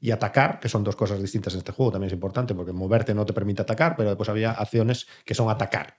y 0.00 0.10
atacar, 0.12 0.60
que 0.60 0.68
son 0.68 0.84
dos 0.84 0.96
cosas 0.96 1.20
distintas 1.20 1.54
en 1.54 1.58
este 1.58 1.72
juego, 1.72 1.92
también 1.92 2.08
es 2.08 2.12
importante, 2.12 2.54
porque 2.54 2.72
moverte 2.72 3.14
no 3.14 3.26
te 3.26 3.32
permite 3.32 3.62
atacar, 3.62 3.96
pero 3.96 4.10
después 4.10 4.28
había 4.28 4.52
acciones 4.52 5.08
que 5.24 5.34
son 5.34 5.50
atacar. 5.50 5.98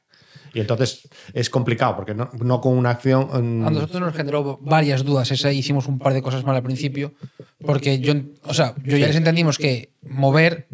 Y 0.53 0.59
entonces 0.59 1.07
es 1.33 1.49
complicado, 1.49 1.95
porque 1.95 2.13
no, 2.13 2.29
no 2.43 2.59
con 2.61 2.77
una 2.77 2.89
acción... 2.91 3.27
mm, 3.61 3.67
A 3.67 3.69
nosotros 3.71 4.01
nos 4.01 4.15
generó 4.15 4.57
varias 4.61 5.03
dudas. 5.03 5.31
Esa 5.31 5.51
hicimos 5.51 5.87
un 5.87 5.99
par 5.99 6.13
de 6.13 6.21
cosas 6.21 6.43
mal 6.43 6.55
al 6.55 6.63
principio. 6.63 7.13
Porque 7.65 7.99
yo, 7.99 8.13
o 8.43 8.53
sea, 8.53 8.73
yo 8.83 8.97
ya 8.97 9.07
les 9.07 9.15
entendimos 9.15 9.57
que 9.57 9.91
mover, 10.01 10.67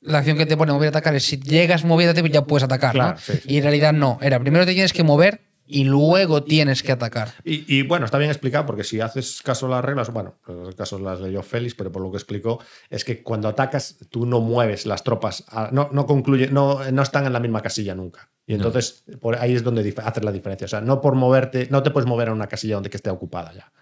la 0.00 0.18
acción 0.18 0.36
que 0.36 0.46
te 0.46 0.56
pone 0.56 0.72
mover 0.72 0.88
y 0.88 0.90
atacar 0.90 1.14
es 1.14 1.24
si 1.24 1.38
llegas 1.38 1.84
moviéndote 1.84 2.28
ya 2.28 2.44
puedes 2.44 2.64
atacar. 2.64 2.94
¿no? 2.94 3.00
Claro, 3.00 3.18
sí, 3.18 3.32
sí. 3.34 3.40
Y 3.46 3.56
en 3.58 3.62
realidad 3.62 3.92
no. 3.92 4.18
Era 4.20 4.38
primero 4.38 4.66
te 4.66 4.72
tienes 4.72 4.92
que 4.92 5.02
mover 5.02 5.40
y 5.66 5.84
luego 5.84 6.42
tienes 6.44 6.82
que 6.82 6.92
atacar. 6.92 7.32
Y, 7.44 7.64
y, 7.74 7.82
bueno, 7.82 8.04
está 8.04 8.18
bien 8.18 8.30
explicado 8.30 8.66
porque 8.66 8.84
si 8.84 9.00
haces 9.00 9.40
caso 9.42 9.66
a 9.66 9.70
las 9.70 9.84
reglas, 9.84 10.12
bueno, 10.12 10.34
en 10.48 10.62
los 10.64 10.74
casos 10.74 11.00
las 11.00 11.20
leyó 11.20 11.42
Félix, 11.42 11.74
pero 11.74 11.90
por 11.90 12.02
lo 12.02 12.10
que 12.10 12.18
explicó, 12.18 12.60
es 12.90 13.04
que 13.04 13.22
cuando 13.22 13.48
atacas 13.48 13.96
tú 14.10 14.26
no 14.26 14.40
mueves 14.40 14.84
las 14.86 15.02
tropas, 15.04 15.44
a- 15.48 15.70
no, 15.72 15.88
no 15.92 16.06
concluye, 16.06 16.48
no, 16.48 16.80
no 16.92 17.02
están 17.02 17.26
en 17.26 17.32
la 17.32 17.40
misma 17.40 17.62
casilla 17.62 17.94
nunca. 17.94 18.30
Y 18.46 18.54
entonces 18.54 19.04
por 19.20 19.36
ahí 19.36 19.54
es 19.54 19.62
donde 19.64 19.94
haces 20.04 20.22
la 20.24 20.32
diferencia. 20.32 20.66
O 20.66 20.68
sea, 20.68 20.80
no 20.82 21.00
por 21.00 21.14
moverte, 21.14 21.66
no 21.70 21.82
te 21.82 21.90
puedes 21.90 22.06
mover 22.06 22.28
a 22.28 22.32
una 22.32 22.46
casilla 22.46 22.74
donde 22.74 22.90
que 22.90 22.98
esté 22.98 23.08
ocupada 23.08 23.52
ya. 23.54 23.72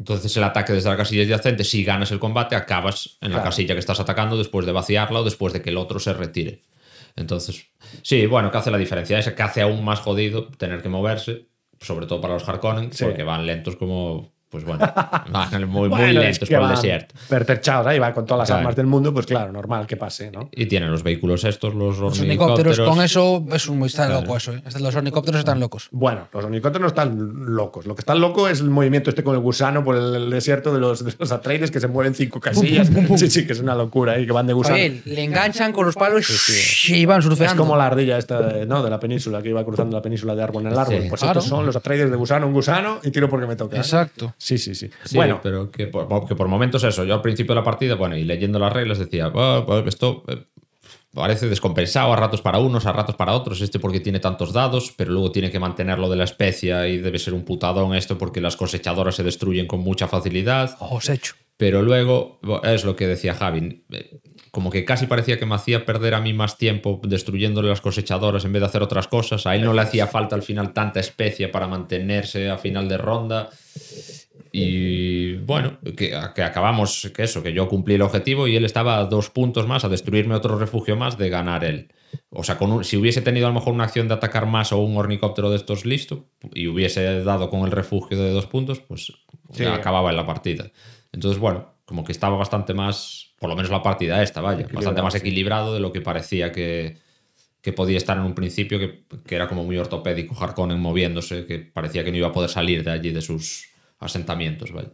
Entonces 0.00 0.34
el 0.36 0.44
ataque 0.44 0.72
desde 0.72 0.88
la 0.88 0.96
casilla 0.96 1.22
adyacente, 1.22 1.62
si 1.62 1.84
ganas 1.84 2.10
el 2.10 2.18
combate, 2.18 2.56
acabas 2.56 3.18
en 3.20 3.32
la 3.32 3.38
casilla 3.44 3.74
que 3.74 3.80
estás 3.80 4.00
atacando 4.00 4.36
después 4.38 4.64
de 4.66 4.72
vaciarla 4.72 5.20
o 5.20 5.24
después 5.24 5.52
de 5.52 5.60
que 5.62 5.68
el 5.70 5.76
otro 5.76 6.00
se 6.00 6.12
retire. 6.14 6.62
Entonces, 7.20 7.66
sí, 8.02 8.26
bueno, 8.26 8.50
que 8.50 8.58
hace 8.58 8.70
la 8.70 8.78
diferencia 8.78 9.18
esa, 9.18 9.34
que 9.34 9.42
hace 9.42 9.62
aún 9.62 9.84
más 9.84 10.00
jodido 10.00 10.48
tener 10.48 10.82
que 10.82 10.88
moverse, 10.88 11.48
sobre 11.80 12.06
todo 12.06 12.20
para 12.20 12.34
los 12.34 12.48
Harkonnen, 12.48 12.92
Sí. 12.92 13.04
porque 13.04 13.22
van 13.22 13.46
lentos 13.46 13.76
como, 13.76 14.32
pues 14.50 14.64
bueno, 14.64 14.80
van 15.32 15.68
muy, 15.68 15.88
muy 15.88 15.88
Bueno, 15.88 16.20
es 16.20 16.40
lentos 16.40 16.48
que 16.48 16.54
por 16.56 16.62
el 16.64 16.68
van 16.68 16.74
desierto. 16.76 17.14
pertrechados 17.28 17.86
ahí, 17.86 17.98
va 17.98 18.12
con 18.12 18.26
todas 18.26 18.40
las 18.40 18.48
Claro. 18.48 18.60
armas 18.60 18.76
del 18.76 18.86
mundo, 18.86 19.14
pues 19.14 19.26
claro, 19.26 19.52
normal 19.52 19.86
que 19.86 19.96
pase, 19.96 20.30
¿no? 20.30 20.48
Y 20.52 20.66
tienen 20.66 20.90
los 20.90 21.02
vehículos 21.02 21.44
estos, 21.44 21.74
los, 21.74 21.98
Los 21.98 22.18
helicópteros 22.20 22.78
ornitópteros. 22.78 22.88
con 22.88 23.04
eso 23.04 23.44
es 23.52 23.68
un 23.68 23.78
muy 23.78 23.86
está 23.86 24.06
Claro. 24.06 24.22
loco 24.22 24.36
eso. 24.36 24.52
¿eh? 24.52 24.62
Hasta 24.66 24.80
Los 24.80 24.94
helicópteros 24.96 25.38
están 25.38 25.60
locos. 25.60 25.88
Bueno, 25.92 26.28
los 26.32 26.44
helicópteros 26.44 26.82
no 26.82 26.88
están 26.88 27.54
locos. 27.54 27.86
Lo 27.86 27.94
que 27.94 28.00
está 28.00 28.14
loco 28.14 28.48
es 28.48 28.60
el 28.60 28.70
movimiento 28.70 29.10
este 29.10 29.22
con 29.22 29.34
el 29.34 29.40
gusano 29.40 29.84
por 29.84 29.96
el 29.96 30.28
desierto 30.30 30.72
de 30.74 30.80
los, 30.80 31.04
de 31.04 31.14
los 31.18 31.30
Atreides 31.32 31.70
que 31.70 31.78
se 31.80 31.86
mueven 31.88 32.14
cinco 32.14 32.40
casillas. 32.40 32.88
Sí, 33.16 33.30
sí, 33.30 33.46
que 33.46 33.52
es 33.52 33.60
una 33.60 33.74
locura 33.74 34.14
ahí, 34.14 34.26
que 34.26 34.32
van 34.32 34.46
de 34.48 34.52
gusano. 34.52 34.74
Oye, 34.74 35.00
le 35.04 35.22
enganchan 35.24 35.72
con 35.72 35.86
los 35.86 35.94
palos 35.94 36.26
sí. 36.26 36.96
y 36.96 37.06
van 37.06 37.20
Es 37.20 37.24
surfeando. 37.26 37.62
como 37.62 37.76
la 37.76 37.86
ardilla 37.86 38.18
esta 38.18 38.40
de, 38.42 38.66
¿no? 38.66 38.82
de 38.82 38.90
la 38.90 38.98
península 38.98 39.40
que 39.42 39.50
iba 39.50 39.64
cruzando 39.64 39.96
la 39.96 40.02
península 40.02 40.34
de 40.34 40.42
árbol 40.42 40.66
en 40.66 40.72
el 40.72 40.78
árbol. 40.78 41.02
Sí. 41.02 41.06
pues 41.08 41.20
Claro. 41.20 41.38
estos 41.40 41.48
son 41.48 41.64
los 41.66 41.76
Atreides 41.76 42.10
de 42.10 42.16
gusano, 42.16 42.46
un 42.46 42.52
gusano 42.52 42.98
y 43.04 43.10
tiro 43.10 43.28
porque 43.28 43.46
me 43.46 43.54
toca. 43.56 43.76
¿eh? 43.76 43.80
Exacto. 43.80 44.34
Sí, 44.40 44.56
sí, 44.56 44.74
sí. 44.74 44.88
Sí, 45.04 45.16
bueno, 45.16 45.38
pero 45.42 45.70
que 45.70 45.86
por, 45.86 46.26
que 46.26 46.34
por 46.34 46.48
momentos 46.48 46.82
eso. 46.82 47.04
Yo 47.04 47.12
al 47.12 47.20
principio 47.20 47.54
de 47.54 47.60
la 47.60 47.64
partida, 47.64 47.94
bueno, 47.94 48.16
y 48.16 48.24
leyendo 48.24 48.58
las 48.58 48.72
reglas 48.72 48.98
decía, 48.98 49.30
"Ah, 49.34 49.62
pues 49.66 49.86
esto 49.86 50.24
eh, 50.28 50.46
parece 51.12 51.46
descompensado 51.46 52.10
a 52.10 52.16
ratos 52.16 52.40
para 52.40 52.58
unos, 52.58 52.86
a 52.86 52.92
ratos 52.92 53.16
para 53.16 53.34
otros, 53.34 53.60
este 53.60 53.78
porque 53.78 54.00
tiene 54.00 54.18
tantos 54.18 54.54
dados, 54.54 54.94
pero 54.96 55.12
luego 55.12 55.30
tiene 55.30 55.50
que 55.50 55.58
mantenerlo 55.58 56.08
de 56.08 56.16
la 56.16 56.24
especia 56.24 56.88
y 56.88 56.96
debe 56.96 57.18
ser 57.18 57.34
un 57.34 57.44
putadón 57.44 57.94
esto 57.94 58.16
porque 58.16 58.40
las 58.40 58.56
cosechadoras 58.56 59.14
se 59.16 59.24
destruyen 59.24 59.66
con 59.66 59.80
mucha 59.80 60.08
facilidad. 60.08 60.74
Ojos 60.80 61.10
hecho. 61.10 61.34
Pero 61.58 61.82
luego, 61.82 62.40
es 62.64 62.86
lo 62.86 62.96
que 62.96 63.06
decía 63.06 63.34
Javi, 63.34 63.84
eh, 63.90 64.20
como 64.50 64.70
que 64.70 64.86
casi 64.86 65.06
parecía 65.06 65.38
que 65.38 65.44
me 65.44 65.54
hacía 65.54 65.84
perder 65.84 66.14
a 66.14 66.20
mí 66.22 66.32
más 66.32 66.56
tiempo 66.56 67.00
destruyéndole 67.04 67.68
las 67.68 67.82
cosechadoras 67.82 68.46
en 68.46 68.52
vez 68.54 68.60
de 68.60 68.66
hacer 68.66 68.82
otras 68.82 69.08
cosas. 69.08 69.46
A 69.46 69.54
él 69.54 69.64
no 69.64 69.74
le 69.74 69.82
hacía 69.82 70.06
falta 70.06 70.34
al 70.34 70.42
final 70.42 70.72
tanta 70.72 71.00
especia 71.00 71.52
para 71.52 71.66
mantenerse 71.66 72.48
a 72.48 72.56
final 72.56 72.88
de 72.88 72.96
ronda. 72.96 73.50
Y 74.52 75.36
bueno, 75.36 75.78
que, 75.96 76.12
que 76.34 76.42
acabamos, 76.42 77.10
que 77.14 77.22
eso, 77.22 77.42
que 77.42 77.52
yo 77.52 77.68
cumplí 77.68 77.94
el 77.94 78.02
objetivo 78.02 78.48
y 78.48 78.56
él 78.56 78.64
estaba 78.64 78.98
a 78.98 79.04
dos 79.04 79.30
puntos 79.30 79.66
más, 79.66 79.84
a 79.84 79.88
destruirme 79.88 80.34
otro 80.34 80.58
refugio 80.58 80.96
más 80.96 81.16
de 81.18 81.28
ganar 81.30 81.64
él. 81.64 81.92
O 82.30 82.42
sea, 82.42 82.58
con 82.58 82.72
un- 82.72 82.84
si 82.84 82.96
hubiese 82.96 83.22
tenido 83.22 83.46
a 83.46 83.50
lo 83.50 83.54
mejor 83.54 83.72
una 83.74 83.84
acción 83.84 84.08
de 84.08 84.14
atacar 84.14 84.46
más 84.46 84.72
o 84.72 84.78
un 84.78 84.96
ornicóptero 84.96 85.50
de 85.50 85.56
estos 85.56 85.84
listo 85.84 86.26
y 86.54 86.66
hubiese 86.66 87.22
dado 87.22 87.48
con 87.50 87.60
el 87.60 87.70
refugio 87.70 88.18
de 88.18 88.30
dos 88.32 88.46
puntos, 88.46 88.80
pues 88.80 89.12
Sí. 89.52 89.64
ya 89.64 89.74
acababa 89.74 90.10
en 90.10 90.16
la 90.16 90.26
partida. 90.26 90.70
Entonces, 91.12 91.40
bueno, 91.40 91.74
como 91.84 92.04
que 92.04 92.12
estaba 92.12 92.36
bastante 92.36 92.72
más, 92.74 93.34
por 93.38 93.48
lo 93.50 93.56
menos 93.56 93.70
la 93.70 93.82
partida 93.82 94.22
esta, 94.22 94.40
vaya, 94.40 94.66
bastante 94.72 95.02
más 95.02 95.12
sí. 95.14 95.18
equilibrado 95.20 95.74
de 95.74 95.80
lo 95.80 95.92
que 95.92 96.00
parecía 96.00 96.52
que, 96.52 96.98
que 97.60 97.72
podía 97.72 97.96
estar 97.96 98.16
en 98.16 98.22
un 98.24 98.34
principio, 98.34 98.78
que, 98.78 99.04
que 99.26 99.34
era 99.34 99.48
como 99.48 99.64
muy 99.64 99.76
ortopédico, 99.76 100.34
Harkonnen 100.40 100.78
moviéndose, 100.80 101.44
que 101.46 101.58
parecía 101.58 102.04
que 102.04 102.10
no 102.12 102.16
iba 102.18 102.28
a 102.28 102.32
poder 102.32 102.48
salir 102.50 102.84
de 102.84 102.90
allí 102.92 103.10
de 103.10 103.20
sus 103.22 103.69
asentamientos, 104.00 104.72
vaya. 104.72 104.90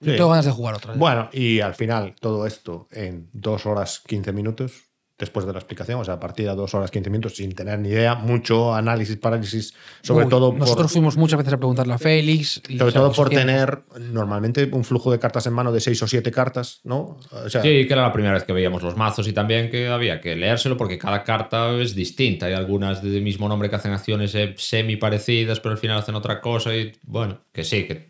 sí. 0.00 0.12
Tengo 0.16 0.30
ganas 0.30 0.46
de 0.46 0.52
jugar 0.52 0.74
otra 0.76 0.92
vez. 0.92 0.98
bueno, 0.98 1.28
y 1.32 1.60
al 1.60 1.74
final 1.74 2.14
todo 2.20 2.46
esto 2.46 2.88
en 2.92 3.28
dos 3.32 3.66
horas 3.66 4.00
15 4.06 4.32
minutos 4.32 4.89
después 5.20 5.46
de 5.46 5.52
la 5.52 5.58
explicación, 5.58 6.00
o 6.00 6.04
sea, 6.04 6.18
partida 6.18 6.54
dos 6.54 6.74
horas, 6.74 6.90
15 6.90 7.10
minutos, 7.10 7.36
sin 7.36 7.54
tener 7.54 7.78
ni 7.78 7.90
idea, 7.90 8.14
mucho 8.14 8.74
análisis, 8.74 9.16
parálisis, 9.16 9.74
sobre 10.02 10.24
Uy, 10.24 10.30
todo 10.30 10.52
Nosotros 10.52 10.86
por, 10.86 10.92
fuimos 10.92 11.16
muchas 11.16 11.38
veces 11.38 11.52
a 11.52 11.58
preguntarle 11.58 11.92
a 11.92 11.98
Félix. 11.98 12.62
y 12.68 12.78
sobre 12.78 12.92
todo 12.92 13.12
por 13.12 13.28
tener 13.28 13.82
normalmente 14.00 14.68
un 14.72 14.82
flujo 14.82 15.12
de 15.12 15.18
cartas 15.18 15.46
en 15.46 15.52
mano 15.52 15.70
de 15.72 15.80
seis 15.80 16.02
o 16.02 16.08
siete 16.08 16.32
cartas, 16.32 16.80
¿no? 16.84 17.18
O 17.30 17.48
sea, 17.50 17.60
Sí, 17.62 17.86
que 17.86 17.92
era 17.92 18.02
la 18.02 18.12
primera 18.12 18.34
vez 18.34 18.44
que 18.44 18.52
veíamos 18.52 18.82
los 18.82 18.96
mazos 18.96 19.28
y 19.28 19.32
también 19.32 19.70
que 19.70 19.88
había 19.88 20.20
que 20.20 20.34
leérselo 20.34 20.76
porque 20.76 20.98
cada 20.98 21.22
carta 21.22 21.70
es 21.76 21.94
distinta. 21.94 22.46
Hay 22.46 22.54
algunas 22.54 23.02
del 23.02 23.22
mismo 23.22 23.46
nombre 23.48 23.68
que 23.68 23.76
hacen 23.76 23.92
acciones 23.92 24.34
eh, 24.34 24.54
semi 24.56 24.96
parecidas, 24.96 25.60
pero 25.60 25.72
al 25.72 25.78
final 25.78 25.98
hacen 25.98 26.14
otra 26.14 26.40
cosa 26.40 26.74
y 26.74 26.92
bueno, 27.02 27.42
que 27.52 27.62
sí, 27.62 27.84
que, 27.84 28.08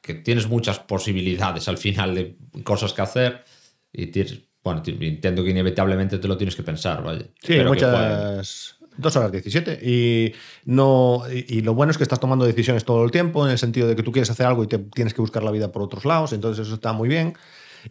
que 0.00 0.14
tienes 0.14 0.48
muchas 0.48 0.78
posibilidades 0.78 1.68
al 1.68 1.76
final 1.76 2.14
de 2.14 2.36
cosas 2.64 2.94
que 2.94 3.02
hacer 3.02 3.44
y 3.92 4.06
tienes, 4.06 4.40
bueno, 4.66 4.82
ti- 4.82 4.96
entiendo 5.00 5.42
que 5.42 5.50
inevitablemente 5.50 6.18
te 6.18 6.28
lo 6.28 6.36
tienes 6.36 6.54
que 6.56 6.62
pensar, 6.62 7.02
vaya. 7.02 7.24
Sí, 7.42 7.58
muchas. 7.60 8.74
Dos 8.98 9.14
horas 9.14 9.30
17. 9.30 9.78
Y, 9.82 10.32
no, 10.64 11.22
y, 11.30 11.58
y 11.58 11.60
lo 11.60 11.74
bueno 11.74 11.90
es 11.90 11.98
que 11.98 12.02
estás 12.02 12.18
tomando 12.18 12.46
decisiones 12.46 12.84
todo 12.84 13.04
el 13.04 13.10
tiempo, 13.10 13.44
en 13.44 13.52
el 13.52 13.58
sentido 13.58 13.86
de 13.88 13.94
que 13.94 14.02
tú 14.02 14.10
quieres 14.10 14.30
hacer 14.30 14.46
algo 14.46 14.64
y 14.64 14.66
te 14.68 14.78
tienes 14.78 15.12
que 15.12 15.20
buscar 15.20 15.42
la 15.42 15.50
vida 15.50 15.70
por 15.70 15.82
otros 15.82 16.04
lados, 16.06 16.32
entonces 16.32 16.66
eso 16.66 16.74
está 16.76 16.92
muy 16.94 17.08
bien. 17.08 17.34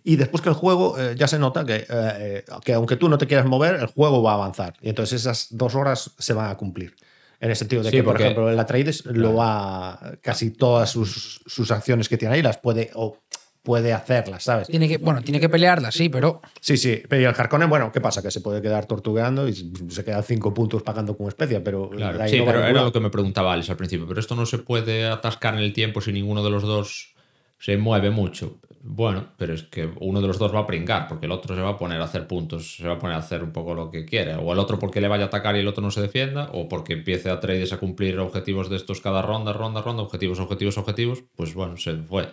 Y 0.03 0.15
después 0.17 0.41
que 0.41 0.49
el 0.49 0.55
juego 0.55 0.99
eh, 0.99 1.13
ya 1.15 1.27
se 1.27 1.37
nota 1.39 1.63
que, 1.63 1.85
eh, 1.89 2.43
que 2.63 2.73
aunque 2.73 2.95
tú 2.97 3.07
no 3.07 3.17
te 3.17 3.27
quieras 3.27 3.45
mover, 3.45 3.75
el 3.75 3.85
juego 3.85 4.21
va 4.23 4.31
a 4.31 4.33
avanzar. 4.35 4.73
Y 4.81 4.89
entonces 4.89 5.21
esas 5.21 5.47
dos 5.51 5.75
horas 5.75 6.11
se 6.17 6.33
van 6.33 6.49
a 6.49 6.57
cumplir. 6.57 6.95
En 7.39 7.49
el 7.51 7.55
sentido 7.55 7.83
de 7.83 7.91
Sí, 7.91 7.97
que, 7.97 8.03
por 8.03 8.19
ejemplo, 8.19 8.49
el 8.49 8.57
Atreides 8.59 9.05
lo 9.05 9.35
va. 9.35 10.17
casi 10.21 10.49
todas 10.51 10.89
sus, 10.89 11.41
sus 11.45 11.69
acciones 11.69 12.09
que 12.09 12.17
tiene 12.17 12.33
ahí 12.35 12.41
las 12.41 12.57
puede. 12.57 12.89
o 12.95 13.17
puede 13.65 13.91
hacerlas, 13.91 14.43
¿sabes? 14.43 14.67
Tiene 14.67 14.87
que, 14.87 14.99
bueno, 14.99 15.21
tiene 15.21 15.39
que 15.41 15.49
pelearla, 15.49 15.91
sí, 15.91 16.07
pero 16.07 16.39
Sí, 16.61 16.77
sí. 16.77 17.01
Pero 17.09 17.21
y 17.21 17.25
el 17.25 17.33
Harkonnen, 17.35 17.69
bueno, 17.69 17.91
¿qué 17.91 17.99
pasa? 17.99 18.21
Que 18.21 18.31
se 18.31 18.39
puede 18.39 18.61
quedar 18.61 18.85
tortugueando 18.85 19.49
y 19.49 19.53
se 19.53 20.05
queda 20.05 20.21
cinco 20.21 20.53
puntos 20.53 20.83
pagando 20.83 21.17
como 21.17 21.27
especia, 21.27 21.63
pero. 21.63 21.89
Claro, 21.89 22.27
sí, 22.29 22.39
no 22.39 22.45
pero 22.45 22.63
era 22.63 22.83
lo 22.83 22.91
que 22.91 22.99
me 22.99 23.09
preguntaba 23.09 23.51
Alex 23.51 23.69
al 23.71 23.75
principio. 23.75 24.07
Pero 24.07 24.19
esto 24.19 24.35
no 24.35 24.45
se 24.45 24.59
puede 24.59 25.07
atascar 25.07 25.55
en 25.55 25.61
el 25.61 25.73
tiempo 25.73 25.99
si 25.99 26.13
ninguno 26.13 26.43
de 26.43 26.51
los 26.51 26.63
dos 26.63 27.15
se 27.59 27.77
mueve 27.77 28.11
mucho. 28.11 28.59
Bueno, 28.87 29.29
pero 29.37 29.55
es 29.55 29.63
que 29.63 29.89
uno 29.99 30.21
de 30.21 30.27
los 30.27 30.37
dos 30.37 30.53
va 30.53 30.59
a 30.59 30.67
pringar, 30.67 31.07
porque 31.07 31.25
el 31.25 31.31
otro 31.31 31.55
se 31.55 31.61
va 31.61 31.71
a 31.71 31.77
poner 31.77 31.99
a 31.99 32.03
hacer 32.03 32.27
puntos, 32.27 32.75
se 32.75 32.87
va 32.87 32.93
a 32.93 32.99
poner 32.99 33.15
a 33.15 33.19
hacer 33.19 33.43
un 33.43 33.51
poco 33.51 33.73
lo 33.73 33.89
que 33.89 34.05
quiere. 34.05 34.35
O 34.35 34.53
el 34.53 34.59
otro 34.59 34.77
porque 34.77 35.01
le 35.01 35.07
vaya 35.07 35.23
a 35.23 35.27
atacar 35.27 35.55
y 35.55 35.59
el 35.59 35.67
otro 35.67 35.81
no 35.81 35.89
se 35.89 36.01
defienda, 36.01 36.51
o 36.53 36.69
porque 36.69 36.93
empiece 36.93 37.31
a 37.31 37.39
trades 37.39 37.73
a 37.73 37.77
cumplir 37.77 38.19
objetivos 38.19 38.69
de 38.69 38.75
estos 38.75 39.01
cada 39.01 39.23
ronda, 39.23 39.53
ronda, 39.53 39.81
ronda, 39.81 40.03
objetivos, 40.03 40.39
objetivos, 40.39 40.77
objetivos. 40.77 41.23
Pues 41.35 41.55
bueno, 41.55 41.77
se 41.77 41.95
fue. 41.95 42.27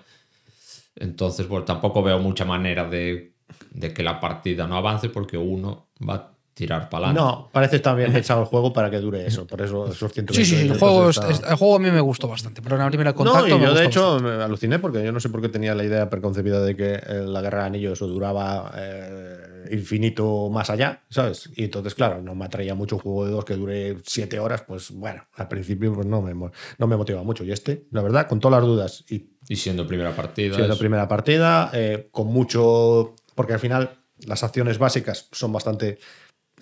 Entonces, 0.95 1.49
bueno, 1.49 1.65
tampoco 1.65 2.03
veo 2.03 2.19
mucha 2.19 2.45
manera 2.45 2.89
de, 2.89 3.37
de 3.71 3.95
que 3.95 4.03
la 4.03 4.21
partida 4.21 4.67
no 4.67 4.77
avance, 4.77 5.09
porque 5.09 5.37
uno 5.39 5.91
va 6.09 6.32
tirar 6.55 6.89
para 6.91 7.07
adelante. 7.09 7.21
No, 7.31 7.49
parece 7.51 7.77
estar 7.77 7.97
bien 7.97 8.13
pensado 8.13 8.41
el 8.43 8.47
juego 8.47 8.73
para 8.73 8.91
que 8.91 8.99
dure 8.99 9.27
eso. 9.27 9.47
Por 9.47 9.63
eso 9.63 9.87
esos 9.87 10.13
120 10.13 10.35
sí, 10.35 10.45
sí, 10.45 10.63
sí, 10.67 10.69
el 10.73 10.79
juego, 10.79 11.09
está- 11.09 11.31
es- 11.31 11.41
es- 11.41 11.49
el 11.49 11.57
juego 11.57 11.77
a 11.77 11.79
mí 11.79 11.91
me 11.91 12.01
gustó 12.01 12.29
bastante, 12.29 12.61
pero 12.61 12.77
en 12.77 12.83
la 12.83 12.89
primera 12.89 13.15
contacto 13.15 13.49
No, 13.49 13.57
y 13.57 13.61
yo 13.61 13.75
de 13.75 13.85
hecho 13.87 14.21
me 14.21 14.31
aluciné 14.43 14.79
porque 14.79 15.03
yo 15.03 15.13
no 15.13 15.21
sé 15.21 15.29
por 15.31 15.41
qué 15.41 15.49
tenía 15.49 15.75
la 15.75 15.85
idea 15.85 16.11
preconcebida 16.11 16.61
de 16.61 16.77
que 16.77 16.93
eh, 16.95 17.23
la 17.27 17.41
guerra 17.41 17.61
de 17.63 17.67
anillos 17.69 17.93
eso 17.95 18.07
duraba 18.07 18.73
eh, 18.77 19.69
infinito 19.73 20.51
más 20.51 20.69
allá, 20.71 21.03
¿sabes? 21.09 21.49
Y 21.57 21.65
entonces, 21.65 21.95
claro, 21.95 22.21
no 22.21 22.35
me 22.35 22.45
atraía 22.45 22.75
mucho 22.75 22.97
un 22.97 23.03
juego 23.03 23.25
de 23.27 23.33
dos 23.33 23.45
que 23.45 23.55
dure 23.57 23.97
siete 24.05 24.39
horas, 24.39 24.63
pues 24.67 24.91
bueno, 24.91 25.25
al 25.37 25.49
principio 25.49 25.93
pues 25.95 26.07
no 26.07 26.21
me, 26.21 26.35
no 26.35 26.87
me 26.87 26.97
motiva 26.97 27.23
mucho. 27.23 27.45
Y 27.45 27.53
este, 27.53 27.87
la 27.91 28.03
verdad, 28.03 28.27
con 28.29 28.41
todas 28.41 28.61
las 28.61 28.67
dudas 28.69 29.05
y 29.09 29.31
Y 29.49 29.57
siendo 29.57 29.87
primera 29.87 30.15
partida. 30.15 30.67
Es- 30.67 30.77
primera 30.79 31.09
partida, 31.09 31.71
eh, 31.73 32.09
con 32.13 32.27
mucho. 32.29 33.15
Porque 33.35 33.55
al 33.55 33.59
final 33.61 33.99
las 34.27 34.43
acciones 34.45 34.79
básicas 34.79 35.29
son 35.33 35.53
bastante 35.53 35.99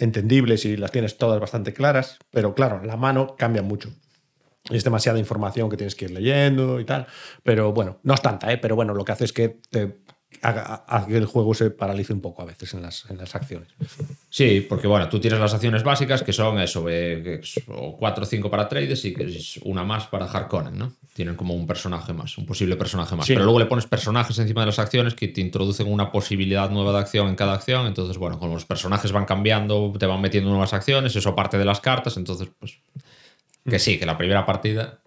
entendibles 0.01 0.65
y 0.65 0.77
las 0.77 0.91
tienes 0.91 1.17
todas 1.19 1.39
bastante 1.41 1.73
claras, 1.73 2.19
pero 2.31 2.55
claro, 2.55 2.83
la 2.85 2.97
mano 2.97 3.37
cambia 3.39 3.63
mucho. 3.63 3.91
Es 4.71 4.85
demasiada 4.85 5.19
información 5.19 5.71
que 5.71 5.77
tienes 5.77 5.95
que 5.95 6.07
ir 6.07 6.11
leyendo 6.11 6.81
y 6.81 6.85
tal. 6.85 7.07
Pero 7.43 7.73
bueno, 7.73 7.99
no 8.03 8.15
es 8.15 8.21
tanta, 8.23 8.53
¿eh? 8.53 8.59
pero 8.59 8.77
bueno, 8.77 8.93
lo 8.95 9.05
que 9.05 9.13
hace 9.13 9.25
es 9.25 9.33
que 9.33 9.61
te 9.71 10.01
haga, 10.43 10.85
haga 10.87 11.07
que 11.07 11.17
el 11.17 11.25
juego 11.27 11.55
se 11.55 11.71
paralice 11.71 12.13
un 12.13 12.21
poco 12.21 12.43
a 12.43 12.45
veces 12.45 12.75
en 12.75 12.83
las, 12.83 13.09
en 13.11 13.17
las 13.19 13.35
acciones. 13.35 13.69
Sí, 14.29 14.65
porque 14.69 14.87
bueno, 14.87 15.09
tú 15.09 15.19
tienes 15.19 15.41
las 15.41 15.55
acciones 15.55 15.83
básicas 15.83 16.23
que 16.23 16.33
son 16.33 16.61
eso, 16.61 16.89
eh, 16.89 17.21
que 17.23 17.35
es- 17.37 17.61
o 17.69 17.97
4 17.97 18.25
o 18.25 18.27
5 18.27 18.51
para 18.51 18.69
traders 18.69 19.05
y 19.07 19.15
que 19.15 19.25
es 19.25 19.59
una 19.65 19.83
más 19.83 20.07
para 20.09 20.27
Harkonnen, 20.27 20.77
¿no? 20.79 20.93
Tienen 21.21 21.37
como 21.37 21.53
un 21.53 21.67
personaje 21.67 22.15
más, 22.15 22.39
un 22.39 22.47
posible 22.47 22.77
personaje 22.77 23.15
más. 23.15 23.27
Sí. 23.27 23.35
Pero 23.35 23.45
luego 23.45 23.59
le 23.59 23.67
pones 23.67 23.85
personajes 23.85 24.39
encima 24.39 24.63
de 24.63 24.69
las 24.69 24.79
acciones 24.79 25.15
que 25.15 25.29
te 25.29 25.43
introducen 25.43 25.87
una 25.93 26.11
posibilidad 26.11 26.71
nueva 26.71 26.93
de 26.93 26.99
acción 27.01 27.29
en 27.29 27.35
cada 27.35 27.53
acción. 27.53 27.87
Entonces, 27.87 28.17
bueno, 28.17 28.39
como 28.39 28.55
los 28.55 28.65
personajes 28.65 29.13
van 29.13 29.27
cambiando, 29.27 29.93
te 29.99 30.07
van 30.07 30.19
metiendo 30.23 30.49
nuevas 30.49 30.73
acciones, 30.73 31.15
eso 31.15 31.35
parte 31.37 31.59
de 31.59 31.67
las 31.67 31.81
cartas. 31.81 32.17
Entonces, 32.17 32.49
pues. 32.59 32.79
Que 33.69 33.79
sí, 33.79 33.99
que 33.99 34.07
la 34.07 34.17
primera 34.17 34.47
partida. 34.47 35.01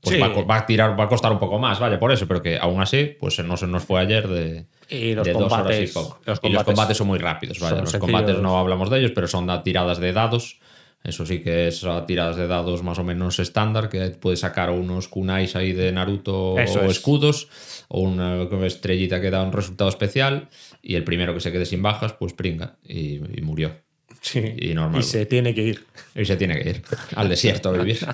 Pues 0.00 0.16
Sí. 0.16 0.20
va, 0.20 0.26
a, 0.26 0.42
va 0.42 0.56
a 0.56 0.66
tirar, 0.66 0.98
va 0.98 1.04
a 1.04 1.08
costar 1.08 1.30
un 1.30 1.38
poco 1.38 1.60
más, 1.60 1.78
vale, 1.78 1.96
por 1.98 2.10
eso, 2.10 2.26
pero 2.26 2.42
que 2.42 2.58
aún 2.58 2.80
así, 2.82 3.16
pues 3.20 3.38
no 3.44 3.56
se 3.56 3.68
nos 3.68 3.84
fue 3.84 4.00
ayer 4.00 4.26
de, 4.26 4.66
Y 4.88 5.14
los 5.14 5.24
de 5.24 5.32
dos 5.32 5.52
horas 5.52 5.76
y 5.78 5.86
combates- 5.86 5.92
poco. 5.92 6.08
los 6.08 6.24
y 6.24 6.28
los 6.28 6.38
combates 6.40 6.64
combates 6.64 6.96
son 6.96 7.06
muy 7.06 7.18
rápidos, 7.20 7.58
son 7.58 7.70
Los 7.70 7.78
sencillos. 7.90 8.00
combates 8.00 8.38
no 8.38 8.58
hablamos 8.58 8.90
de 8.90 8.98
ellos, 8.98 9.12
pero 9.14 9.28
son 9.28 9.46
da- 9.46 9.62
tiradas 9.62 9.98
de 9.98 10.12
dados. 10.12 10.58
Eso 11.04 11.24
sí 11.24 11.40
que 11.40 11.68
es 11.68 11.84
a 11.84 12.04
tiradas 12.06 12.36
de 12.36 12.46
dados 12.46 12.82
más 12.82 12.98
o 12.98 13.04
menos 13.04 13.38
estándar, 13.38 13.88
que 13.88 14.10
puedes 14.10 14.40
sacar 14.40 14.70
unos 14.70 15.08
kunais 15.08 15.56
ahí 15.56 15.72
de 15.72 15.92
Naruto 15.92 16.58
Eso 16.58 16.80
o 16.80 16.84
es. 16.84 16.92
escudos, 16.92 17.48
o 17.88 18.00
una 18.00 18.44
estrellita 18.66 19.20
que 19.20 19.30
da 19.30 19.42
un 19.42 19.52
resultado 19.52 19.88
especial, 19.88 20.48
y 20.82 20.96
el 20.96 21.04
primero 21.04 21.34
que 21.34 21.40
se 21.40 21.52
quede 21.52 21.66
sin 21.66 21.82
bajas, 21.82 22.12
pues 22.12 22.32
pringa, 22.32 22.76
y, 22.84 23.16
y 23.38 23.42
murió. 23.42 23.76
Sí. 24.20 24.42
Y 24.58 24.74
normal. 24.74 25.00
Y 25.00 25.04
se 25.04 25.26
tiene 25.26 25.54
que 25.54 25.62
ir. 25.62 25.84
Y 26.14 26.24
se 26.24 26.36
tiene 26.36 26.60
que 26.60 26.70
ir 26.70 26.82
al 27.14 27.28
desierto 27.28 27.70
a 27.70 27.72
vivir. 27.72 27.98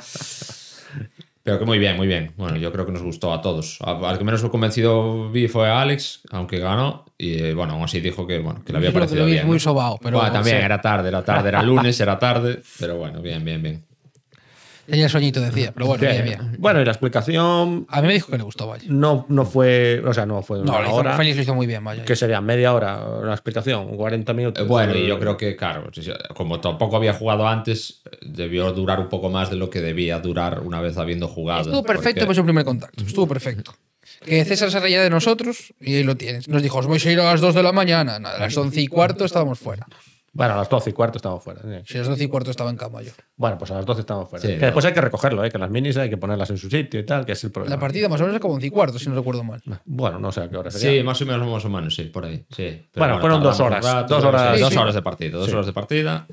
Pero 1.44 1.58
que 1.58 1.66
muy 1.66 1.78
bien, 1.78 1.96
muy 1.96 2.06
bien. 2.06 2.32
Bueno, 2.38 2.56
yo 2.56 2.72
creo 2.72 2.86
que 2.86 2.92
nos 2.92 3.02
gustó 3.02 3.30
a 3.32 3.42
todos. 3.42 3.78
Al 3.82 4.16
que 4.16 4.24
menos 4.24 4.42
convencido 4.46 5.30
vi 5.30 5.46
fue 5.46 5.68
a 5.68 5.82
Alex, 5.82 6.22
aunque 6.30 6.58
ganó. 6.58 7.04
Y 7.18 7.34
eh, 7.34 7.54
bueno, 7.54 7.74
aún 7.74 7.84
así 7.84 8.00
dijo 8.00 8.26
que, 8.26 8.38
bueno, 8.38 8.64
que 8.64 8.72
le 8.72 8.78
había 8.78 8.90
que 8.90 8.94
parecido 8.94 9.26
bien. 9.26 9.46
muy 9.46 9.56
¿no? 9.56 9.60
sobao, 9.60 9.98
pero 10.02 10.16
Bueno, 10.16 10.32
también 10.32 10.56
sí. 10.56 10.64
era 10.64 10.80
tarde, 10.80 11.08
era 11.08 11.22
tarde, 11.22 11.50
era 11.50 11.62
lunes, 11.62 12.00
era 12.00 12.18
tarde. 12.18 12.62
Pero 12.80 12.96
bueno, 12.96 13.20
bien, 13.20 13.44
bien, 13.44 13.62
bien. 13.62 13.84
Tenía 14.86 15.08
sueñito, 15.08 15.40
decía, 15.40 15.72
pero 15.72 15.86
bueno, 15.86 16.02
bien, 16.08 16.24
bien. 16.24 16.56
Bueno, 16.58 16.80
y 16.80 16.84
la 16.84 16.90
explicación 16.92 17.86
A 17.88 18.00
mí 18.02 18.06
me 18.08 18.14
dijo 18.14 18.30
que 18.30 18.36
le 18.38 18.44
gustó, 18.44 18.66
vaya. 18.66 18.84
no, 18.88 19.24
no 19.28 19.44
fue. 19.46 20.02
O 20.04 20.12
sea, 20.12 20.26
no 20.26 20.42
fue 20.42 20.58
No, 20.58 20.64
una 20.72 20.80
lo 20.80 20.86
hizo, 20.86 20.94
hora. 20.96 21.16
Félix 21.16 21.36
lo 21.36 21.42
hizo 21.42 21.54
muy 21.54 21.66
bien, 21.66 21.82
vaya. 21.82 22.04
que 22.04 22.14
sería 22.16 22.40
media 22.40 22.74
hora 22.74 23.02
una 23.22 23.32
explicación, 23.32 23.96
40 23.96 24.32
minutos. 24.34 24.62
Eh, 24.64 24.66
Bueno, 24.66 24.94
y 24.94 25.06
yo 25.06 25.18
creo 25.18 25.36
que, 25.36 25.56
claro, 25.56 25.90
como 26.34 26.60
tampoco 26.60 26.96
había 26.96 27.14
jugado 27.14 27.48
antes, 27.48 28.02
debió 28.22 28.72
durar 28.72 29.00
un 29.00 29.08
poco 29.08 29.30
más 29.30 29.50
de 29.50 29.56
lo 29.56 29.70
que 29.70 29.80
debía 29.80 30.18
durar 30.20 30.60
una 30.60 30.80
vez 30.80 30.96
habiendo 30.98 31.28
jugado. 31.28 31.62
Estuvo 31.62 31.82
perfecto 31.82 32.20
porque- 32.20 32.26
para 32.26 32.34
su 32.34 32.44
primer 32.44 32.64
contacto. 32.64 33.04
Estuvo 33.04 33.26
perfecto. 33.26 33.74
Que 34.24 34.44
César 34.44 34.70
se 34.70 34.80
reía 34.80 35.02
de 35.02 35.10
nosotros 35.10 35.72
y 35.80 35.96
ahí 35.96 36.02
lo 36.02 36.16
tienes. 36.16 36.48
Nos 36.48 36.62
dijo, 36.62 36.78
os 36.78 36.86
vais 36.86 37.04
a 37.06 37.10
ir 37.10 37.20
a 37.20 37.24
las 37.24 37.40
2 37.40 37.54
de 37.54 37.62
la 37.62 37.72
mañana. 37.72 38.18
Nada, 38.18 38.36
a 38.36 38.40
las 38.40 38.56
11 38.56 38.80
y 38.80 38.86
cuarto 38.86 39.24
estábamos 39.24 39.58
fuera. 39.58 39.86
Bueno, 40.36 40.54
a 40.54 40.56
las 40.56 40.68
12 40.68 40.90
y 40.90 40.92
cuarto 40.92 41.18
estamos 41.18 41.42
fuera. 41.42 41.62
sí. 41.62 41.68
Si 41.86 41.94
a 41.96 42.00
las 42.00 42.08
12 42.08 42.24
y 42.24 42.26
cuarto 42.26 42.50
estaba 42.50 42.68
en 42.68 42.76
cama 42.76 43.00
yo. 43.02 43.12
Bueno, 43.36 43.56
pues 43.56 43.70
a 43.70 43.74
las 43.74 43.86
12 43.86 44.00
estamos 44.00 44.28
fuera. 44.28 44.42
Sí, 44.42 44.54
que 44.58 44.64
después 44.66 44.84
hay 44.84 44.92
que 44.92 45.00
recogerlo, 45.00 45.44
¿eh? 45.44 45.50
que 45.50 45.58
las 45.58 45.70
minis 45.70 45.96
hay 45.96 46.10
que 46.10 46.16
ponerlas 46.16 46.50
en 46.50 46.58
su 46.58 46.68
sitio 46.68 46.98
y 47.00 47.06
tal, 47.06 47.24
que 47.24 47.32
es 47.32 47.44
el 47.44 47.52
problema. 47.52 47.76
La 47.76 47.80
partida 47.80 48.08
más 48.08 48.20
o 48.20 48.24
menos 48.24 48.36
acabó 48.36 48.54
11 48.54 48.66
y 48.66 48.70
cuarto, 48.70 48.98
si 48.98 49.08
no 49.08 49.14
recuerdo 49.14 49.44
mal. 49.44 49.62
Bueno, 49.84 50.18
no 50.18 50.32
sé 50.32 50.40
a 50.42 50.50
qué 50.50 50.56
hora 50.56 50.70
sería. 50.72 51.00
Sí, 51.00 51.06
más 51.06 51.22
o 51.22 51.26
menos, 51.26 51.46
más 51.48 51.64
o 51.64 51.70
menos, 51.70 51.94
sí, 51.94 52.02
por 52.04 52.24
ahí. 52.24 52.44
Sí. 52.50 52.88
Pero 52.92 53.06
Bueno, 53.06 53.20
fueron 53.20 53.42
dos 53.42 53.58
horas, 53.60 54.06
dos 54.08 54.24
horas. 54.24 54.58
dos 54.60 54.70
Sí, 54.72 54.76
horas 54.78 54.94
de 54.94 55.02
partida. 55.02 55.38
Dos 55.38 55.52
horas 55.52 55.66
de 55.66 55.72
partida. 55.72 56.26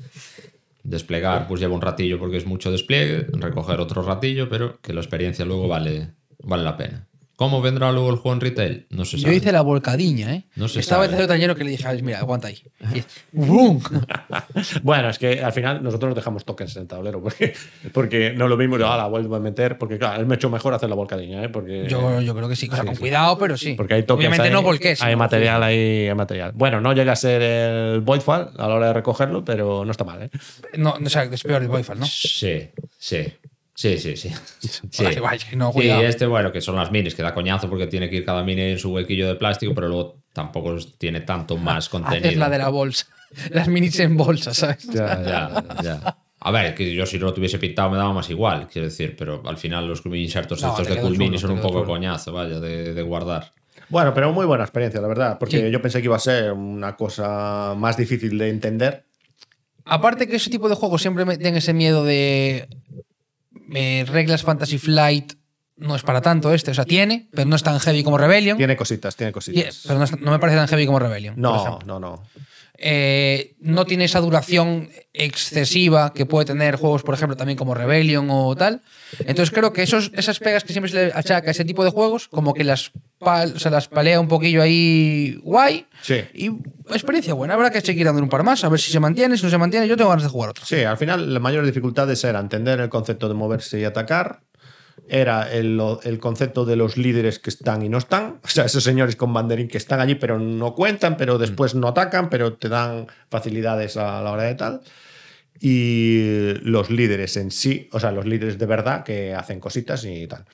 Desplegar, 0.82 1.46
pues 1.46 1.60
lleva 1.60 1.74
un 1.74 1.80
ratillo 1.80 2.18
porque 2.18 2.38
es 2.38 2.46
mucho 2.46 2.72
despliegue. 2.72 3.26
Recoger 3.34 3.78
otro 3.78 4.02
ratillo, 4.02 4.48
pero 4.48 4.80
que 4.80 4.92
la 4.92 5.00
experiencia 5.00 5.44
luego 5.44 5.68
vale, 5.68 6.10
vale 6.42 6.64
la 6.64 6.76
pena. 6.76 7.06
¿Cómo 7.36 7.60
vendrá 7.62 7.90
luego 7.92 8.10
el 8.10 8.16
juego 8.16 8.34
en 8.34 8.40
retail? 8.40 8.86
No 8.90 9.04
se 9.04 9.16
Yo 9.16 9.32
hice 9.32 9.50
la 9.52 9.62
volcadilla, 9.62 10.32
¿eh? 10.34 10.44
No 10.54 10.68
se 10.68 10.80
Estaba 10.80 11.04
el 11.04 11.10
sabe. 11.10 11.16
tercero 11.16 11.28
tan 11.32 11.40
lleno 11.40 11.56
que 11.56 11.64
le 11.64 11.70
dije, 11.70 11.86
"Alex, 11.88 12.02
mira, 12.04 12.18
aguanta 12.20 12.48
ahí. 12.48 12.62
Y- 12.94 13.02
¡Bum! 13.32 13.80
Bueno, 14.82 15.08
es 15.10 15.18
que 15.18 15.42
al 15.42 15.52
final 15.52 15.82
nosotros 15.82 16.10
nos 16.10 16.16
dejamos 16.16 16.44
tokens 16.44 16.76
en 16.76 16.82
el 16.82 16.88
tablero 16.88 17.22
porque, 17.22 17.54
porque 17.92 18.32
no 18.32 18.48
lo 18.48 18.56
vimos, 18.56 18.78
yo, 18.78 18.86
la 18.86 19.06
vuelvo 19.06 19.36
a 19.36 19.40
meter, 19.40 19.78
porque 19.78 19.98
claro, 19.98 20.20
es 20.22 20.28
mucho 20.28 20.50
mejor 20.50 20.74
hacer 20.74 20.88
la 20.88 20.94
volcadilla, 20.94 21.42
¿eh? 21.42 21.48
porque, 21.48 21.86
Yo, 21.88 22.20
yo 22.20 22.34
creo 22.34 22.48
que 22.48 22.56
sí, 22.56 22.68
o 22.70 22.74
sea, 22.74 22.84
con 22.84 22.96
cuidado, 22.96 23.38
pero 23.38 23.56
sí. 23.56 23.74
porque 23.74 23.94
hay 23.94 24.02
tokens. 24.02 24.18
Obviamente 24.28 24.48
ahí, 24.48 24.52
no 24.52 24.62
volqués. 24.62 25.02
Hay 25.02 25.16
material 25.16 25.62
ahí, 25.62 26.08
hay 26.08 26.14
material. 26.14 26.52
Bueno, 26.54 26.80
no 26.80 26.92
llega 26.92 27.12
a 27.12 27.16
ser 27.16 27.42
el 27.42 28.00
Voidfall 28.00 28.50
a 28.58 28.68
la 28.68 28.74
hora 28.74 28.86
de 28.88 28.92
recogerlo, 28.92 29.44
pero 29.44 29.84
no 29.84 29.90
está 29.90 30.04
mal, 30.04 30.22
¿eh? 30.22 30.30
No, 30.76 30.94
o 31.04 31.08
sea, 31.08 31.24
es 31.24 31.42
peor 31.42 31.62
el 31.62 31.68
Wi-Fi, 31.68 31.92
¿no? 31.96 32.06
Sí, 32.06 32.68
sí. 32.98 33.24
Sí, 33.74 33.96
sí, 33.98 34.16
sí. 34.16 34.30
sí. 34.90 35.04
Vale, 35.04 35.20
vaya, 35.20 35.46
no, 35.56 35.72
Sí, 35.72 35.88
este, 35.88 36.26
bueno, 36.26 36.52
que 36.52 36.60
son 36.60 36.76
las 36.76 36.90
minis, 36.92 37.14
que 37.14 37.22
da 37.22 37.32
coñazo 37.34 37.68
porque 37.70 37.86
tiene 37.86 38.08
que 38.10 38.16
ir 38.16 38.24
cada 38.24 38.42
mini 38.44 38.62
en 38.62 38.78
su 38.78 38.92
huequillo 38.92 39.26
de 39.28 39.34
plástico, 39.36 39.74
pero 39.74 39.88
luego 39.88 40.18
tampoco 40.32 40.76
tiene 40.98 41.20
tanto 41.22 41.56
más 41.56 41.88
contenido. 41.88 42.26
Haces 42.28 42.38
la 42.38 42.48
de 42.50 42.58
la 42.58 42.68
bolsa. 42.68 43.06
Las 43.50 43.66
minis 43.68 43.98
en 44.00 44.14
bolsa, 44.16 44.52
¿sabes? 44.52 44.86
Ya, 44.92 45.64
ya. 45.82 46.16
A 46.40 46.50
ver, 46.50 46.74
que 46.74 46.92
yo 46.94 47.06
si 47.06 47.18
no 47.18 47.26
lo 47.26 47.32
tuviese 47.32 47.58
pintado 47.58 47.88
me 47.88 47.96
daba 47.96 48.12
más 48.12 48.28
igual, 48.28 48.66
quiero 48.70 48.88
decir, 48.88 49.14
pero 49.16 49.42
al 49.46 49.56
final 49.56 49.86
los 49.88 50.04
insertos 50.04 50.60
No, 50.60 50.70
estos 50.70 50.86
de 50.88 51.00
Cool 51.00 51.16
Mini 51.16 51.38
son 51.38 51.52
un 51.52 51.60
poco 51.60 51.80
chulo. 51.80 51.86
coñazo, 51.86 52.32
vaya, 52.32 52.60
de, 52.60 52.92
de 52.92 53.02
guardar. 53.02 53.52
Bueno, 53.88 54.12
pero 54.12 54.32
muy 54.32 54.44
buena 54.44 54.64
experiencia, 54.64 55.00
la 55.00 55.08
verdad, 55.08 55.38
porque 55.38 55.60
Sí. 55.60 55.70
yo 55.70 55.80
pensé 55.80 56.00
que 56.00 56.06
iba 56.06 56.16
a 56.16 56.18
ser 56.18 56.52
una 56.52 56.94
cosa 56.96 57.74
más 57.76 57.96
difícil 57.96 58.36
de 58.36 58.50
entender. 58.50 59.06
Aparte 59.84 60.28
que 60.28 60.36
ese 60.36 60.50
tipo 60.50 60.68
de 60.68 60.74
juegos 60.74 61.00
siempre 61.00 61.24
me 61.24 61.36
tienen 61.38 61.56
ese 61.56 61.72
miedo 61.72 62.04
de 62.04 62.68
eh, 63.74 64.04
reglas 64.08 64.42
Fantasy 64.42 64.78
Flight. 64.78 65.34
No 65.76 65.96
es 65.96 66.02
para 66.02 66.20
tanto 66.20 66.52
este, 66.52 66.70
o 66.70 66.74
sea, 66.74 66.84
tiene, 66.84 67.28
pero 67.32 67.48
no 67.48 67.56
es 67.56 67.62
tan 67.62 67.80
heavy 67.80 68.04
como 68.04 68.18
Rebellion. 68.18 68.56
Tiene 68.58 68.76
cositas, 68.76 69.16
tiene 69.16 69.32
cositas. 69.32 69.82
pero 69.86 69.98
no, 69.98 70.04
es- 70.04 70.20
no 70.20 70.30
me 70.30 70.38
parece 70.38 70.58
tan 70.58 70.68
heavy 70.68 70.86
como 70.86 70.98
Rebellion. 70.98 71.34
por 71.34 71.42
No, 71.42 71.56
ejemplo. 71.66 71.86
no, 71.86 71.98
no. 71.98 72.22
Eh, 72.78 73.54
no 73.60 73.84
tiene 73.84 74.04
esa 74.06 74.20
duración 74.20 74.88
excesiva 75.12 76.12
que 76.14 76.26
puede 76.26 76.46
tener 76.46 76.76
juegos, 76.76 77.02
por 77.02 77.14
ejemplo, 77.14 77.36
también 77.36 77.56
como 77.56 77.74
Rebellion 77.74 78.26
o 78.30 78.54
tal. 78.56 78.80
Entonces 79.20 79.50
creo 79.50 79.72
que 79.72 79.82
esos, 79.82 80.10
esas 80.14 80.38
pegas 80.38 80.64
que 80.64 80.72
siempre 80.72 80.90
se 80.90 81.06
le 81.06 81.12
achaca 81.14 81.48
a 81.48 81.50
ese 81.52 81.64
tipo 81.64 81.84
de 81.84 81.90
juegos, 81.90 82.28
como 82.28 82.54
que 82.54 82.64
las, 82.64 82.90
pal- 83.20 83.54
o 83.54 83.58
sea, 83.58 83.70
las 83.70 83.88
palea 83.88 84.18
un 84.20 84.28
poquillo 84.28 84.62
ahí 84.62 85.38
guay. 85.42 85.86
Sí. 86.02 86.22
Y 86.34 86.50
experiencia 86.92 87.34
buena, 87.34 87.54
habrá 87.54 87.70
que 87.70 87.80
seguir 87.80 88.06
dando 88.06 88.22
un 88.22 88.28
par 88.28 88.42
más, 88.42 88.64
a 88.64 88.68
ver 88.68 88.80
si 88.80 88.90
se 88.90 89.00
mantiene, 89.00 89.36
si 89.36 89.44
no 89.44 89.50
se 89.50 89.58
mantiene, 89.58 89.86
yo 89.86 89.96
tengo 89.96 90.10
ganas 90.10 90.24
de 90.24 90.30
jugar 90.30 90.50
otro. 90.50 90.64
Sí, 90.64 90.82
al 90.82 90.96
final 90.96 91.32
las 91.32 91.42
mayores 91.42 91.66
dificultades 91.66 92.22
era 92.24 92.40
entender 92.40 92.80
el 92.80 92.88
concepto 92.88 93.28
de 93.28 93.34
moverse 93.34 93.78
y 93.80 93.84
atacar. 93.84 94.40
Era 95.14 95.52
el, 95.52 95.78
el 96.04 96.18
concepto 96.18 96.64
de 96.64 96.74
los 96.74 96.96
líderes 96.96 97.38
que 97.38 97.50
están 97.50 97.82
y 97.82 97.90
no 97.90 97.98
están. 97.98 98.40
O 98.42 98.48
sea, 98.48 98.64
esos 98.64 98.82
señores 98.82 99.14
con 99.14 99.30
banderín 99.34 99.68
que 99.68 99.76
están 99.76 100.00
allí 100.00 100.14
pero 100.14 100.38
no 100.38 100.74
cuentan, 100.74 101.18
pero 101.18 101.36
después 101.36 101.74
no 101.74 101.88
atacan, 101.88 102.30
pero 102.30 102.54
te 102.54 102.70
dan 102.70 103.08
facilidades 103.28 103.98
a 103.98 104.22
la 104.22 104.32
hora 104.32 104.44
de 104.44 104.54
tal. 104.54 104.80
Y 105.60 106.54
los 106.62 106.90
líderes 106.90 107.36
en 107.36 107.50
sí, 107.50 107.90
o 107.92 108.00
sea, 108.00 108.10
los 108.10 108.24
líderes 108.24 108.58
de 108.58 108.64
verdad 108.64 109.04
que 109.04 109.34
hacen 109.34 109.60
cositas 109.60 110.02
y 110.06 110.26
tal. 110.26 110.46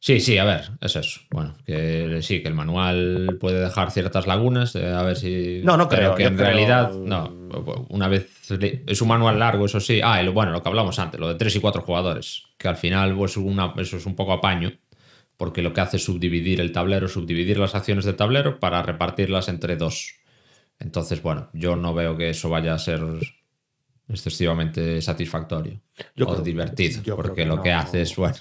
Sí, 0.00 0.20
sí, 0.20 0.38
a 0.38 0.44
ver, 0.44 0.70
es 0.80 0.94
eso. 0.94 1.20
Bueno, 1.30 1.56
que 1.66 2.20
sí, 2.22 2.40
que 2.40 2.46
el 2.48 2.54
manual 2.54 3.36
puede 3.40 3.60
dejar 3.60 3.90
ciertas 3.90 4.28
lagunas, 4.28 4.76
eh, 4.76 4.86
a 4.92 5.02
ver 5.02 5.16
si... 5.16 5.60
No, 5.64 5.76
no 5.76 5.88
pero 5.88 6.14
creo, 6.14 6.14
que 6.14 6.22
yo 6.22 6.28
en 6.28 6.36
creo- 6.36 6.46
realidad, 6.46 6.92
no, 6.92 7.86
una 7.88 8.06
vez... 8.06 8.30
Es 8.86 9.02
un 9.02 9.08
manual 9.08 9.38
largo, 9.40 9.66
eso 9.66 9.80
sí. 9.80 10.00
Ah, 10.02 10.22
y 10.22 10.28
bueno, 10.28 10.52
lo 10.52 10.62
que 10.62 10.68
hablamos 10.68 10.98
antes, 11.00 11.18
lo 11.18 11.26
de 11.28 11.34
tres 11.34 11.56
y 11.56 11.60
cuatro 11.60 11.82
jugadores, 11.82 12.44
que 12.58 12.68
al 12.68 12.76
final 12.76 13.14
pues, 13.16 13.36
una, 13.36 13.74
eso 13.76 13.96
es 13.96 14.06
un 14.06 14.14
poco 14.14 14.32
apaño, 14.32 14.72
porque 15.36 15.62
lo 15.62 15.72
que 15.72 15.80
hace 15.80 15.96
es 15.96 16.04
subdividir 16.04 16.60
el 16.60 16.70
tablero, 16.70 17.08
subdividir 17.08 17.58
las 17.58 17.74
acciones 17.74 18.04
del 18.04 18.14
tablero 18.16 18.60
para 18.60 18.82
repartirlas 18.82 19.48
entre 19.48 19.76
dos. 19.76 20.14
Entonces, 20.78 21.20
bueno, 21.22 21.50
yo 21.52 21.74
no 21.74 21.92
veo 21.92 22.16
que 22.16 22.30
eso 22.30 22.48
vaya 22.48 22.72
a 22.72 22.78
ser 22.78 23.00
excesivamente 24.08 25.02
satisfactorio 25.02 25.80
Yo 26.16 26.26
o 26.26 26.30
creo- 26.32 26.42
divertido, 26.44 27.02
yo 27.02 27.16
porque 27.16 27.42
que 27.42 27.46
lo 27.46 27.56
no. 27.56 27.62
que 27.62 27.72
hace 27.72 28.02
es, 28.02 28.14
bueno... 28.16 28.36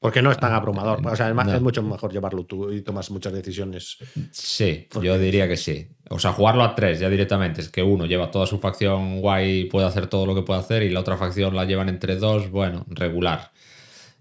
Porque 0.00 0.22
no 0.22 0.30
es 0.30 0.38
tan 0.38 0.52
abrumador. 0.52 1.04
O 1.04 1.16
sea, 1.16 1.28
es, 1.28 1.34
más- 1.34 1.46
No. 1.46 1.54
es 1.54 1.60
mucho 1.60 1.82
mejor 1.82 2.12
llevarlo 2.12 2.44
tú 2.44 2.70
y 2.70 2.82
tomas 2.82 3.10
muchas 3.10 3.32
decisiones. 3.32 3.98
Sí, 4.30 4.86
yo 5.02 5.18
diría 5.18 5.48
que 5.48 5.56
sí. 5.56 5.88
O 6.10 6.18
sea, 6.20 6.32
jugarlo 6.32 6.62
a 6.62 6.74
tres 6.76 7.00
ya 7.00 7.08
directamente. 7.08 7.60
Es 7.60 7.68
que 7.68 7.82
uno 7.82 8.06
lleva 8.06 8.30
toda 8.30 8.46
su 8.46 8.58
facción 8.60 9.20
guay 9.20 9.60
y 9.60 9.64
puede 9.64 9.86
hacer 9.88 10.06
todo 10.06 10.24
lo 10.24 10.34
que 10.36 10.42
puede 10.42 10.60
hacer 10.60 10.82
y 10.84 10.90
la 10.90 11.00
otra 11.00 11.16
facción 11.16 11.56
la 11.56 11.64
llevan 11.64 11.88
entre 11.88 12.14
dos, 12.16 12.48
bueno, 12.50 12.86
regular. 12.88 13.50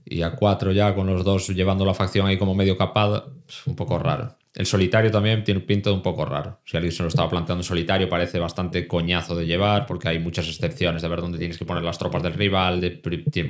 Y 0.04 0.24
a 0.24 0.32
cuatro 0.32 0.72
ya 0.72 0.96
con 0.96 1.06
los 1.06 1.24
dos 1.24 1.50
llevando 1.50 1.86
la 1.86 1.94
facción 1.94 2.26
ahí 2.26 2.38
como 2.38 2.56
medio 2.56 2.76
capada, 2.78 3.26
es 3.48 3.68
un 3.68 3.76
poco 3.76 4.00
raro. 4.00 4.36
El 4.58 4.66
solitario 4.66 5.12
también 5.12 5.44
tiene 5.44 5.60
pinta 5.60 5.92
de 5.92 5.96
un 5.96 6.02
poco 6.02 6.26
raro. 6.26 6.60
Si 6.66 6.76
alguien 6.76 6.92
se 6.92 7.04
lo 7.04 7.10
estaba 7.10 7.30
planteando 7.30 7.62
en 7.62 7.64
solitario, 7.64 8.10
parece 8.10 8.40
bastante 8.40 8.88
coñazo 8.88 9.36
de 9.36 9.46
llevar 9.46 9.86
porque 9.86 10.10
hay 10.10 10.18
muchas 10.18 10.48
excepciones 10.48 11.04
de 11.04 11.08
ver 11.08 11.22
dónde 11.22 11.38
tienes 11.38 11.60
que 11.60 11.66
poner 11.66 11.84
las 11.84 12.00
tropas 12.00 12.24
del 12.24 12.34
rival, 12.34 12.82
de 12.82 13.00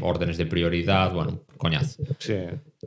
órdenes 0.02 0.38
de 0.38 0.46
prioridad, 0.46 1.14
bueno, 1.14 1.44
coñazo. 1.56 2.04
Sí. 2.20 2.36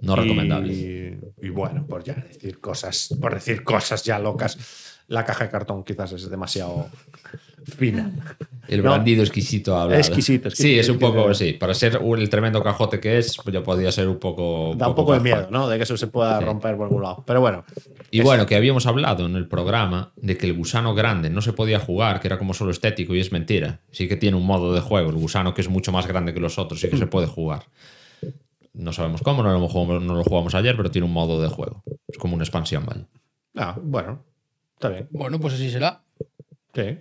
No 0.03 0.13
Y- 0.13 0.21
recomendable. 0.21 1.19
Y, 1.43 1.49
bueno, 1.49 1.87
por 1.87 2.05
ya 2.05 2.13
decir 2.15 2.61
cosas, 2.61 3.17
por 3.21 3.33
decir 3.35 3.65
cosas 3.65 4.05
ya 4.05 4.19
locas, 4.19 5.00
la 5.11 5.25
caja 5.25 5.45
de 5.45 5.51
cartón 5.51 5.85
quizás 5.85 6.13
es 6.13 6.31
demasiado 6.31 6.87
fina. 7.65 8.11
El 8.69 8.83
No. 8.83 8.91
brandido 8.91 9.23
exquisito 9.23 9.77
hablado. 9.77 9.99
Exquisito, 10.01 10.49
exquisito, 10.49 10.63
Sí, 10.69 10.79
es 10.79 10.89
un 10.89 10.95
exquisito. 10.95 11.23
poco, 11.23 11.35
sí. 11.35 11.53
Para 11.55 11.75
ser 11.75 12.01
el 12.17 12.31
tremendo 12.31 12.63
cajote 12.63 13.01
que 13.01 13.19
es, 13.19 13.37
ya 13.53 13.63
podría 13.63 13.91
ser 13.91 14.07
un 14.09 14.19
poco. 14.19 14.75
Da 14.77 14.89
un 14.89 14.95
poco 14.95 15.13
de 15.13 15.21
miedo, 15.21 15.49
¿no? 15.51 15.69
De 15.69 15.77
que 15.77 15.83
eso 15.83 15.97
se 15.97 16.07
pueda 16.07 16.39
Sí. 16.39 16.45
romper 16.45 16.77
por 16.77 16.85
algún 16.87 17.03
lado. 17.03 17.25
Pero 17.27 17.41
bueno. 17.41 17.65
Y 18.13 18.21
bueno, 18.23 18.47
que 18.47 18.55
habíamos 18.57 18.87
hablado 18.87 19.27
en 19.27 19.35
el 19.37 19.49
programa 19.49 20.13
de 20.17 20.37
que 20.37 20.47
el 20.47 20.55
gusano 20.55 20.95
grande 20.95 21.29
no 21.29 21.43
se 21.43 21.53
podía 21.53 21.81
jugar, 21.81 22.21
que 22.21 22.29
era 22.29 22.39
como 22.39 22.55
solo 22.55 22.71
estético 22.71 23.15
y 23.15 23.21
es 23.21 23.33
mentira. 23.33 23.81
Sí 23.91 24.07
que 24.09 24.17
tiene 24.17 24.37
un 24.37 24.47
modo 24.47 24.73
de 24.73 24.81
juego. 24.81 25.11
El 25.11 25.17
gusano 25.17 25.53
que 25.53 25.61
es 25.61 25.69
mucho 25.69 25.91
más 25.93 26.07
grande 26.07 26.33
que 26.33 26.41
los 26.41 26.59
otros, 26.59 26.81
sí 26.81 26.89
que 26.89 26.97
se 26.97 27.07
puede 27.09 27.27
jugar. 27.27 27.65
No 28.73 28.93
sabemos 28.93 29.21
cómo, 29.23 29.43
no 29.43 29.53
lo 29.59 29.69
jugamos, 29.69 30.03
no 30.03 30.15
lo 30.15 30.23
jugamos 30.23 30.55
ayer, 30.55 30.77
pero 30.77 30.91
tiene 30.93 31.05
un 31.07 31.13
modo 31.13 31.43
de 31.43 31.49
juego. 31.49 31.83
Es 32.07 32.17
como 32.19 32.35
una 32.37 32.45
expansión, 32.45 32.87
¿vale? 32.87 33.07
Ah, 33.57 33.77
bueno. 33.83 34.23
Está 34.81 34.89
bien. 34.89 35.09
Bueno, 35.11 35.39
pues 35.39 35.53
así 35.53 35.71
será. 35.71 36.01
Sí. 36.75 36.99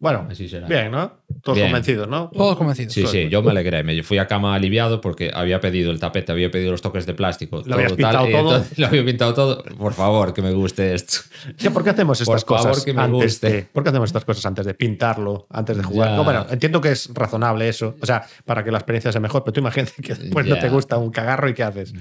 Bueno, 0.00 0.28
Así 0.30 0.48
será. 0.48 0.68
bien, 0.68 0.92
¿no? 0.92 1.10
Todos 1.42 1.56
Bien. 1.58 1.68
convencidos, 1.70 2.06
¿no? 2.06 2.30
Todos 2.32 2.56
convencidos. 2.56 2.92
Sí, 2.94 3.04
sí, 3.08 3.28
yo 3.28 3.42
me 3.42 3.50
alegré. 3.50 3.82
Me 3.82 4.00
fui 4.04 4.16
a 4.18 4.28
cama 4.28 4.54
aliviado 4.54 5.00
porque 5.00 5.32
había 5.34 5.60
pedido 5.60 5.90
el 5.90 5.98
tapete, 5.98 6.30
había 6.30 6.52
pedido 6.52 6.70
los 6.70 6.80
toques 6.80 7.04
de 7.04 7.14
plástico. 7.14 7.64
Lo 7.66 7.74
habías 7.74 7.88
todo 7.88 7.96
pintado 7.96 8.28
y 8.28 8.30
todo. 8.32 8.40
entonces 8.56 8.78
lo 8.78 8.86
había 8.86 9.04
pintado 9.04 9.34
todo. 9.34 9.64
Por 9.76 9.92
favor, 9.94 10.32
que 10.32 10.40
me 10.40 10.52
guste 10.52 10.94
esto. 10.94 11.18
Sí, 11.56 11.68
¿Por 11.70 11.82
qué 11.82 11.90
hacemos 11.90 12.20
estas 12.20 12.44
Por 12.44 12.56
favor, 12.58 12.70
cosas 12.70 12.84
que 12.84 12.92
me 12.94 13.02
antes 13.02 13.22
guste. 13.32 13.50
de, 13.52 13.62
¿Por 13.64 13.82
qué 13.82 13.88
hacemos 13.88 14.08
estas 14.08 14.24
cosas 14.24 14.46
antes 14.46 14.66
de 14.66 14.74
pintarlo, 14.74 15.48
antes 15.50 15.76
de 15.76 15.82
jugar? 15.82 16.12
No, 16.12 16.22
bueno, 16.22 16.46
entiendo 16.48 16.80
que 16.80 16.92
es 16.92 17.12
razonable 17.12 17.68
eso, 17.68 17.96
o 18.00 18.06
sea, 18.06 18.24
para 18.44 18.62
que 18.62 18.70
la 18.70 18.78
experiencia 18.78 19.10
sea 19.10 19.20
mejor, 19.20 19.42
pero 19.42 19.52
tú 19.52 19.58
imagínate 19.60 20.00
que 20.00 20.14
después 20.14 20.46
no 20.46 20.58
te 20.60 20.68
gusta 20.68 20.96
un 20.96 21.10
cagarro 21.10 21.48
y 21.48 21.54
¿qué 21.54 21.64
haces? 21.64 21.92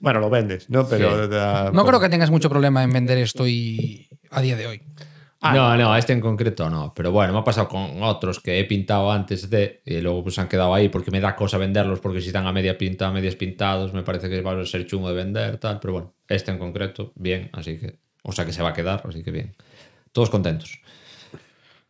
Bueno, 0.00 0.20
lo 0.20 0.28
vendes, 0.28 0.68
¿no? 0.68 0.86
Pero 0.86 1.24
Sí. 1.24 1.30
da- 1.30 1.70
No 1.72 1.86
creo 1.86 1.98
que 1.98 2.10
tengas 2.10 2.30
mucho 2.30 2.50
problema 2.50 2.82
en 2.82 2.92
vender 2.92 3.16
esto 3.16 3.48
y 3.48 4.06
a 4.32 4.40
día 4.40 4.56
de 4.56 4.66
hoy. 4.66 4.82
Ah, 5.44 5.54
no, 5.54 5.76
no, 5.76 5.96
este 5.96 6.12
en 6.12 6.20
concreto 6.20 6.70
no. 6.70 6.92
Pero 6.94 7.10
bueno, 7.10 7.32
me 7.32 7.40
ha 7.40 7.44
pasado 7.44 7.66
con 7.68 8.00
otros 8.02 8.38
que 8.38 8.60
he 8.60 8.64
pintado 8.64 9.10
antes 9.10 9.50
de 9.50 9.80
y 9.84 10.00
luego 10.00 10.22
pues 10.22 10.38
han 10.38 10.46
quedado 10.48 10.72
ahí 10.72 10.88
porque 10.88 11.10
me 11.10 11.18
da 11.20 11.34
cosa 11.34 11.58
venderlos 11.58 11.98
porque 11.98 12.20
si 12.20 12.28
están 12.28 12.46
a 12.46 12.52
media 12.52 12.78
pinta, 12.78 13.08
a 13.08 13.12
medias 13.12 13.34
pintados, 13.34 13.92
me 13.92 14.02
parece 14.04 14.28
que 14.30 14.40
va 14.40 14.52
a 14.60 14.64
ser 14.64 14.86
chungo 14.86 15.08
de 15.08 15.14
vender, 15.14 15.58
tal. 15.58 15.80
Pero 15.80 15.94
bueno, 15.94 16.12
este 16.28 16.52
en 16.52 16.58
concreto, 16.58 17.12
bien, 17.16 17.50
así 17.52 17.76
que. 17.76 17.96
O 18.22 18.30
sea 18.30 18.44
que 18.44 18.52
se 18.52 18.62
va 18.62 18.68
a 18.68 18.72
quedar, 18.72 19.02
así 19.08 19.24
que 19.24 19.32
bien. 19.32 19.56
Todos 20.12 20.30
contentos. 20.30 20.78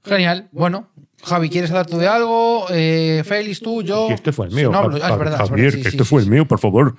Genial. 0.05 0.49
Bueno, 0.51 0.89
Javi, 1.23 1.49
¿quieres 1.51 1.71
hablar 1.71 1.87
tú 1.87 1.99
de 1.99 2.09
algo? 2.09 2.67
Eh, 2.71 3.23
Félix, 3.25 3.61
tú, 3.61 3.83
yo. 3.83 4.09
Que 4.09 4.15
este 4.15 4.33
fue 4.33 4.47
el 4.47 4.53
mío. 4.55 4.71
No, 4.71 4.79
hablo- 4.79 4.99
Jav- 4.99 5.03
ah, 5.05 5.13
es 5.13 5.19
verdad, 5.19 5.41
es 5.43 5.49
Javier, 5.51 5.67
verdad, 5.67 5.77
sí, 5.79 5.83
que 5.85 5.91
sí, 5.91 5.97
este 5.97 6.05
sí, 6.05 6.09
fue 6.09 6.21
el 6.21 6.25
sí. 6.25 6.31
mío, 6.31 6.49
por 6.49 6.59
favor. 6.59 6.97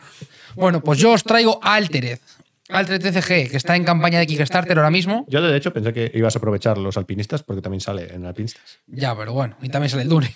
Bueno, 0.55 0.81
pues 0.81 0.99
yo 0.99 1.11
os 1.13 1.23
traigo 1.23 1.59
Altered. 1.63 2.19
Altered 2.73 3.01
TCG, 3.01 3.51
que 3.51 3.57
está 3.57 3.75
en 3.75 3.83
campaña 3.83 4.19
de 4.19 4.27
Kickstarter 4.27 4.77
ahora 4.77 4.89
mismo. 4.91 5.25
Yo, 5.29 5.41
de 5.41 5.55
hecho, 5.55 5.71
pensé 5.73 5.93
que 5.93 6.11
ibas 6.13 6.35
a 6.35 6.39
aprovechar 6.39 6.77
los 6.77 6.97
alpinistas 6.97 7.43
porque 7.43 7.61
también 7.61 7.81
sale 7.81 8.13
en 8.13 8.25
alpinistas. 8.25 8.79
Ya, 8.87 9.15
pero 9.15 9.33
bueno, 9.33 9.55
y 9.61 9.69
también 9.69 9.89
sale 9.89 10.03
el 10.03 10.09
Dune. 10.09 10.35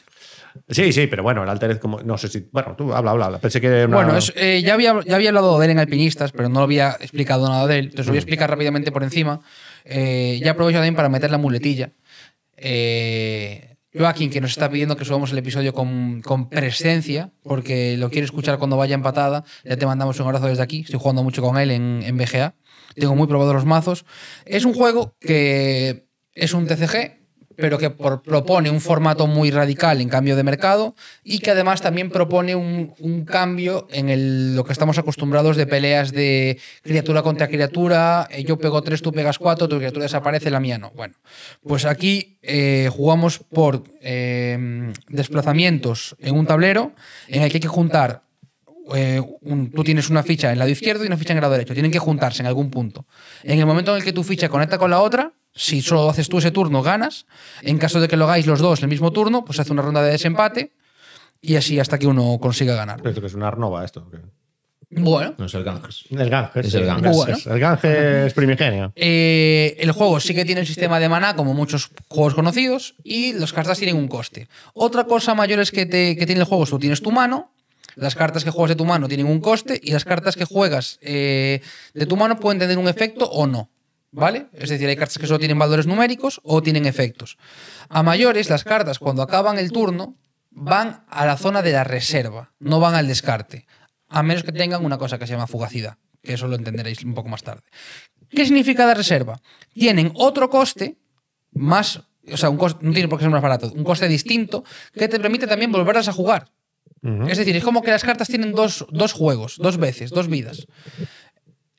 Sí, 0.70 0.92
sí, 0.92 1.06
pero 1.08 1.22
bueno, 1.24 1.44
el 1.44 1.50
Altered, 1.50 1.78
como. 1.78 2.00
No 2.02 2.18
sé 2.18 2.28
si. 2.30 2.48
Bueno, 2.52 2.76
tú 2.76 2.94
habla, 2.94 3.12
habla. 3.12 3.26
habla. 3.26 3.38
Pensé 3.40 3.62
que 3.62 3.68
era 3.68 3.86
una- 3.86 3.96
Bueno, 3.98 4.18
es, 4.18 4.34
eh, 4.36 4.62
ya, 4.64 4.74
había, 4.74 5.00
ya 5.06 5.16
había 5.16 5.30
hablado 5.30 5.60
de 5.60 5.66
él 5.66 5.72
en 5.72 5.80
Alpinistas, 5.80 6.32
pero 6.32 6.50
no 6.50 6.62
había 6.62 6.92
explicado 7.00 7.48
nada 7.48 7.68
de 7.68 7.80
él. 7.80 7.86
Entonces 7.86 8.08
lo 8.08 8.12
voy 8.14 8.18
a 8.18 8.22
explicar 8.22 8.50
rápidamente 8.50 8.92
por 8.92 9.04
encima. 9.04 9.40
Eh, 9.86 10.40
ya 10.44 10.52
aprovecho 10.52 10.78
también 10.78 10.96
para 10.96 11.10
meter 11.10 11.30
la 11.30 11.38
muletilla. 11.38 11.92
Eh, 12.58 13.77
Joaquín, 13.98 14.30
que 14.30 14.42
nos 14.42 14.52
está 14.52 14.70
pidiendo 14.70 14.96
que 14.96 15.06
subamos 15.06 15.32
el 15.32 15.38
episodio 15.38 15.74
con, 15.74 16.50
presencia, 16.50 17.32
porque 17.44 17.98
lo 17.98 18.10
quiere 18.10 18.26
escuchar 18.26 18.58
cuando 18.58 18.78
vaya 18.78 18.96
en 18.96 19.02
patada. 19.02 19.44
Ya 19.64 19.78
te 19.78 19.86
mandamos 19.86 20.20
un 20.20 20.28
abrazo 20.28 20.48
desde 20.48 20.64
aquí. 20.64 20.82
Estoy 20.82 21.00
jugando 21.00 21.24
mucho 21.24 21.42
con 21.42 21.58
él 21.58 21.72
en, 21.72 22.02
en 22.04 22.18
BGA. 22.18 22.56
Tengo 22.96 23.16
muy 23.16 23.28
probados 23.28 23.54
los 23.54 23.66
mazos. 23.66 24.06
Es 24.46 24.66
un 24.66 24.74
juego 24.74 25.16
que 25.20 26.08
es 26.34 26.54
un 26.54 26.68
TCG, 26.68 27.17
pero 27.58 27.78
que 27.78 27.90
propone 27.90 28.70
un 28.70 28.80
formato 28.80 29.28
muy 29.28 29.52
radical 29.52 30.00
en 30.00 30.10
cambio 30.10 30.36
de 30.36 30.44
mercado 30.44 30.96
y 31.24 31.40
que 31.40 31.52
además 31.52 31.82
también 31.82 32.10
propone 32.10 32.56
un, 32.56 33.26
cambio 33.26 33.88
en 33.92 34.56
lo 34.56 34.64
que 34.64 34.72
estamos 34.72 34.98
acostumbrados 34.98 35.58
de 35.58 35.68
peleas 35.68 36.12
de 36.12 36.60
criatura 36.84 37.24
contra 37.24 37.48
criatura, 37.48 38.28
eh, 38.32 38.44
yo 38.44 38.58
pego 38.58 38.82
tres, 38.82 39.02
tú 39.02 39.12
pegas 39.12 39.40
cuatro, 39.40 39.68
tu 39.68 39.78
criatura 39.78 40.04
desaparece, 40.04 40.50
la 40.52 40.60
mía 40.60 40.78
no. 40.78 40.92
Bueno, 40.92 41.16
pues 41.62 41.86
aquí 41.86 42.38
eh, 42.44 42.90
jugamos 42.92 43.40
por 43.40 43.84
eh, 44.02 44.94
desplazamientos 45.10 46.16
en 46.20 46.36
un 46.36 46.46
tablero 46.46 46.94
en 47.28 47.42
el 47.42 47.50
que 47.50 47.58
hay 47.58 47.62
que 47.62 47.68
juntar 47.68 48.22
eh, 48.96 49.22
tú 49.76 49.84
tienes 49.84 50.10
una 50.10 50.24
ficha 50.24 50.48
en 50.48 50.54
el 50.54 50.60
lado 50.60 50.72
izquierdo 50.72 51.04
y 51.04 51.08
una 51.08 51.18
ficha 51.18 51.34
en 51.34 51.38
el 51.38 51.42
lado 51.42 51.54
derecho. 51.54 51.74
Tienen 51.74 51.92
que 51.92 52.00
juntarse 52.00 52.42
en 52.42 52.48
algún 52.48 52.70
punto. 52.70 53.06
En 53.44 53.60
el 53.60 53.66
momento 53.66 53.92
en 53.92 53.98
el 53.98 54.04
que 54.04 54.14
tu 54.14 54.24
ficha 54.24 54.50
conecta 54.50 54.78
con 54.78 54.90
la 54.92 55.02
otra, 55.02 55.34
si 55.58 55.82
solo 55.82 56.10
haces 56.10 56.30
tú 56.30 56.38
ese 56.38 56.52
turno, 56.52 56.82
ganas. 56.84 57.26
En 57.62 57.78
caso 57.78 58.00
de 58.00 58.08
que 58.08 58.16
lo 58.16 58.26
hagáis 58.26 58.46
los 58.48 58.60
dos 58.60 58.82
el 58.84 58.88
mismo 58.88 59.12
turno, 59.12 59.44
pues 59.44 59.60
hace 59.60 59.74
una 59.74 59.82
ronda 59.82 60.02
de 60.02 60.12
desempate 60.12 60.72
y 61.42 61.56
así 61.56 61.80
hasta 61.80 62.00
que 62.00 62.08
uno 62.08 62.38
consiga 62.42 62.76
ganar. 62.76 63.02
Esto 63.06 63.20
que 63.22 63.28
es 63.28 63.34
una 63.34 63.48
Arnova, 63.50 63.84
esto. 63.84 64.10
Bueno, 64.90 65.36
No 65.38 65.46
es 65.48 65.54
el 65.54 65.66
Ganges. 65.66 66.06
El 66.10 66.30
Ganges. 66.30 66.66
Es 66.68 66.74
el 66.74 66.86
Ganges. 66.86 67.14
Bueno. 67.16 67.38
El 67.46 67.60
Ganges 67.60 68.34
primigenio. 68.34 68.94
Eh, 68.96 69.76
el 69.80 69.92
juego 69.92 70.20
sí 70.22 70.34
que 70.34 70.46
tiene 70.46 70.62
el 70.62 70.68
sistema 70.68 70.98
de 71.02 71.10
maná, 71.10 71.36
como 71.36 71.54
muchos 71.54 71.90
juegos 72.08 72.34
conocidos, 72.34 72.96
y 73.04 73.34
los 73.34 73.52
cartas 73.52 73.80
tienen 73.80 73.98
un 73.98 74.08
coste. 74.08 74.48
Otra 74.74 75.04
cosa 75.04 75.36
mayor 75.36 75.60
es 75.60 75.72
que, 75.72 75.86
te- 75.86 76.16
que 76.16 76.26
tiene 76.26 76.40
el 76.40 76.48
juego 76.48 76.64
es 76.64 76.70
que 76.70 76.76
tú 76.76 76.80
tienes 76.80 77.02
tu 77.02 77.12
mano, 77.12 77.52
Las 77.96 78.16
cartas 78.16 78.44
que 78.46 78.52
juegas 78.52 78.70
de 78.70 78.76
tu 78.76 78.86
mano 78.86 79.08
tienen 79.08 79.26
un 79.26 79.42
coste 79.42 79.80
y 79.84 79.92
las 79.92 80.06
cartas 80.06 80.36
que 80.36 80.46
juegas 80.46 81.00
eh, 81.02 81.62
de 81.96 82.06
tu 82.06 82.16
mano 82.16 82.40
pueden 82.40 82.60
tener 82.60 82.78
un 82.78 82.88
efecto 82.88 83.26
o 83.28 83.48
no. 83.48 83.70
¿Vale? 84.12 84.48
Es 84.54 84.70
decir, 84.70 84.88
hay 84.88 84.96
cartas 84.96 85.18
que 85.18 85.28
solo 85.28 85.40
tienen 85.40 85.60
valores 85.60 85.86
numéricos 85.86 86.40
o 86.44 86.62
tienen 86.62 86.86
efectos. 86.86 87.38
A 87.90 88.04
mayores, 88.04 88.50
las 88.50 88.64
cartas 88.64 89.00
cuando 89.00 89.22
acaban 89.22 89.60
el 89.60 89.72
turno 89.72 90.16
van 90.50 91.06
a 91.10 91.26
la 91.26 91.38
zona 91.38 91.62
de 91.62 91.74
la 91.74 91.84
reserva, 91.84 92.54
no 92.60 92.80
van 92.80 92.96
al 92.96 93.08
descarte. 93.08 93.68
A 94.10 94.24
menos 94.24 94.44
que 94.44 94.52
tengan 94.52 94.84
una 94.84 94.98
cosa 94.98 95.20
que 95.20 95.28
se 95.28 95.34
llama 95.34 95.48
fugacidad, 95.48 95.98
que 96.24 96.34
eso 96.34 96.48
lo 96.48 96.56
entenderéis 96.56 97.04
un 97.04 97.14
poco 97.14 97.30
más 97.30 97.44
tarde. 97.44 97.64
¿Qué 98.30 98.46
significa 98.46 98.86
la 98.86 98.94
reserva? 98.94 99.40
Tienen 99.74 100.12
otro 100.16 100.50
coste 100.50 100.98
más, 101.52 102.02
o 102.32 102.38
sea, 102.38 102.50
un 102.50 102.58
coste, 102.58 102.86
no 102.86 102.94
tiene 102.94 103.08
por 103.08 103.20
qué 103.20 103.26
ser 103.26 103.32
más 103.32 103.42
barato, 103.42 103.72
un 103.74 103.84
coste 103.84 104.08
distinto 104.08 104.64
que 104.94 105.08
te 105.08 105.20
permite 105.20 105.48
también 105.48 105.72
volverlas 105.72 106.08
a 106.08 106.14
jugar. 106.14 106.52
Es 107.28 107.38
decir, 107.38 107.56
es 107.56 107.64
como 107.64 107.82
que 107.82 107.92
las 107.92 108.04
cartas 108.04 108.28
tienen 108.28 108.52
dos, 108.52 108.86
dos 108.90 109.14
juegos, 109.14 109.58
dos 109.60 109.78
veces, 109.78 110.10
dos 110.10 110.28
vidas. 110.28 110.68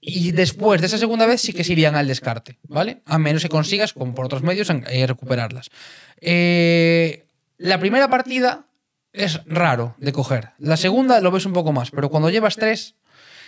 Y 0.00 0.32
después 0.32 0.80
de 0.80 0.86
esa 0.86 0.98
segunda 0.98 1.26
vez 1.26 1.40
sí 1.40 1.52
que 1.52 1.64
se 1.64 1.72
irían 1.72 1.96
al 1.96 2.06
descarte, 2.06 2.58
¿vale? 2.68 3.02
A 3.04 3.18
menos 3.18 3.42
que 3.42 3.48
consigas, 3.48 3.92
como 3.92 4.14
por 4.14 4.26
otros 4.26 4.42
medios, 4.42 4.70
eh, 4.70 5.06
recuperarlas. 5.06 5.70
Eh, 6.20 7.26
la 7.56 7.80
primera 7.80 8.08
partida 8.08 8.66
es 9.12 9.40
raro 9.46 9.96
de 9.98 10.12
coger. 10.12 10.50
La 10.58 10.76
segunda 10.76 11.20
lo 11.20 11.30
ves 11.32 11.46
un 11.46 11.52
poco 11.52 11.72
más, 11.72 11.90
pero 11.90 12.10
cuando 12.10 12.30
llevas 12.30 12.56
tres, 12.56 12.94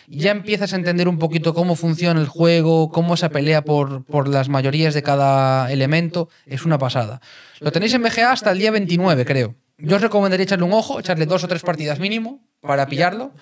ya 0.08 0.32
empiezas 0.32 0.72
a 0.72 0.76
entender 0.76 1.06
un 1.06 1.20
poquito 1.20 1.54
cómo 1.54 1.76
funciona 1.76 2.20
el 2.20 2.26
juego, 2.26 2.90
cómo 2.90 3.16
se 3.16 3.30
pelea 3.30 3.62
por, 3.62 4.04
por 4.04 4.26
las 4.26 4.48
mayorías 4.48 4.92
de 4.92 5.04
cada 5.04 5.70
elemento. 5.70 6.28
Es 6.46 6.64
una 6.64 6.78
pasada. 6.78 7.20
Lo 7.60 7.70
tenéis 7.70 7.94
en 7.94 8.02
BGA 8.02 8.32
hasta 8.32 8.50
el 8.50 8.58
día 8.58 8.72
29, 8.72 9.24
creo. 9.24 9.54
Yo 9.78 9.96
os 9.96 10.02
recomendaría 10.02 10.44
echarle 10.44 10.64
un 10.64 10.72
ojo, 10.72 10.98
echarle 10.98 11.26
dos 11.26 11.44
o 11.44 11.48
tres 11.48 11.62
partidas 11.62 12.00
mínimo 12.00 12.40
para 12.60 12.86
pillarlo. 12.86 13.32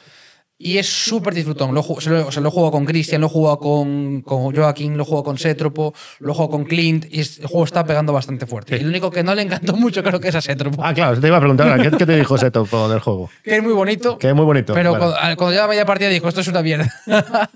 Y 0.60 0.78
es 0.78 0.88
súper 0.88 1.34
disfrutón. 1.34 1.72
Lo, 1.72 1.84
ju- 1.84 2.00
se 2.00 2.10
lo, 2.10 2.26
o 2.26 2.32
sea, 2.32 2.42
lo 2.42 2.48
he 2.48 2.52
jugado 2.52 2.72
con 2.72 2.84
Christian, 2.84 3.20
lo 3.20 3.28
he 3.28 3.30
jugado 3.30 3.60
con, 3.60 4.22
con 4.22 4.52
Joaquín, 4.54 4.96
lo 4.96 5.04
he 5.04 5.06
jugado 5.06 5.22
con 5.22 5.38
Setropo, 5.38 5.94
lo 6.18 6.32
he 6.32 6.34
jugado 6.34 6.50
con 6.50 6.64
Clint. 6.64 7.06
Y 7.10 7.20
el 7.20 7.26
juego 7.46 7.64
está 7.64 7.84
pegando 7.86 8.12
bastante 8.12 8.44
fuerte. 8.44 8.76
Y 8.76 8.80
lo 8.80 8.88
único 8.88 9.08
que 9.12 9.22
no 9.22 9.36
le 9.36 9.42
encantó 9.42 9.76
mucho 9.76 10.02
creo 10.02 10.18
que 10.18 10.28
es 10.28 10.34
a 10.34 10.40
Setropo. 10.40 10.82
Ah, 10.84 10.92
claro, 10.92 11.20
te 11.20 11.28
iba 11.28 11.36
a 11.36 11.40
preguntar 11.40 11.68
ahora, 11.68 11.82
¿qué, 11.88 11.96
qué 11.96 12.04
te 12.06 12.16
dijo 12.16 12.34
ese 12.34 12.50
topo 12.50 12.88
del 12.88 12.98
juego? 12.98 13.30
Que 13.44 13.56
es 13.58 13.62
muy 13.62 13.72
bonito. 13.72 14.18
Que 14.18 14.30
es 14.30 14.34
muy 14.34 14.44
bonito. 14.44 14.74
Pero 14.74 14.90
cuando, 14.98 15.14
cuando 15.36 15.52
lleva 15.52 15.68
media 15.68 15.86
partida 15.86 16.08
dijo, 16.08 16.28
esto 16.28 16.40
es 16.40 16.48
una 16.48 16.62
mierda. 16.62 16.92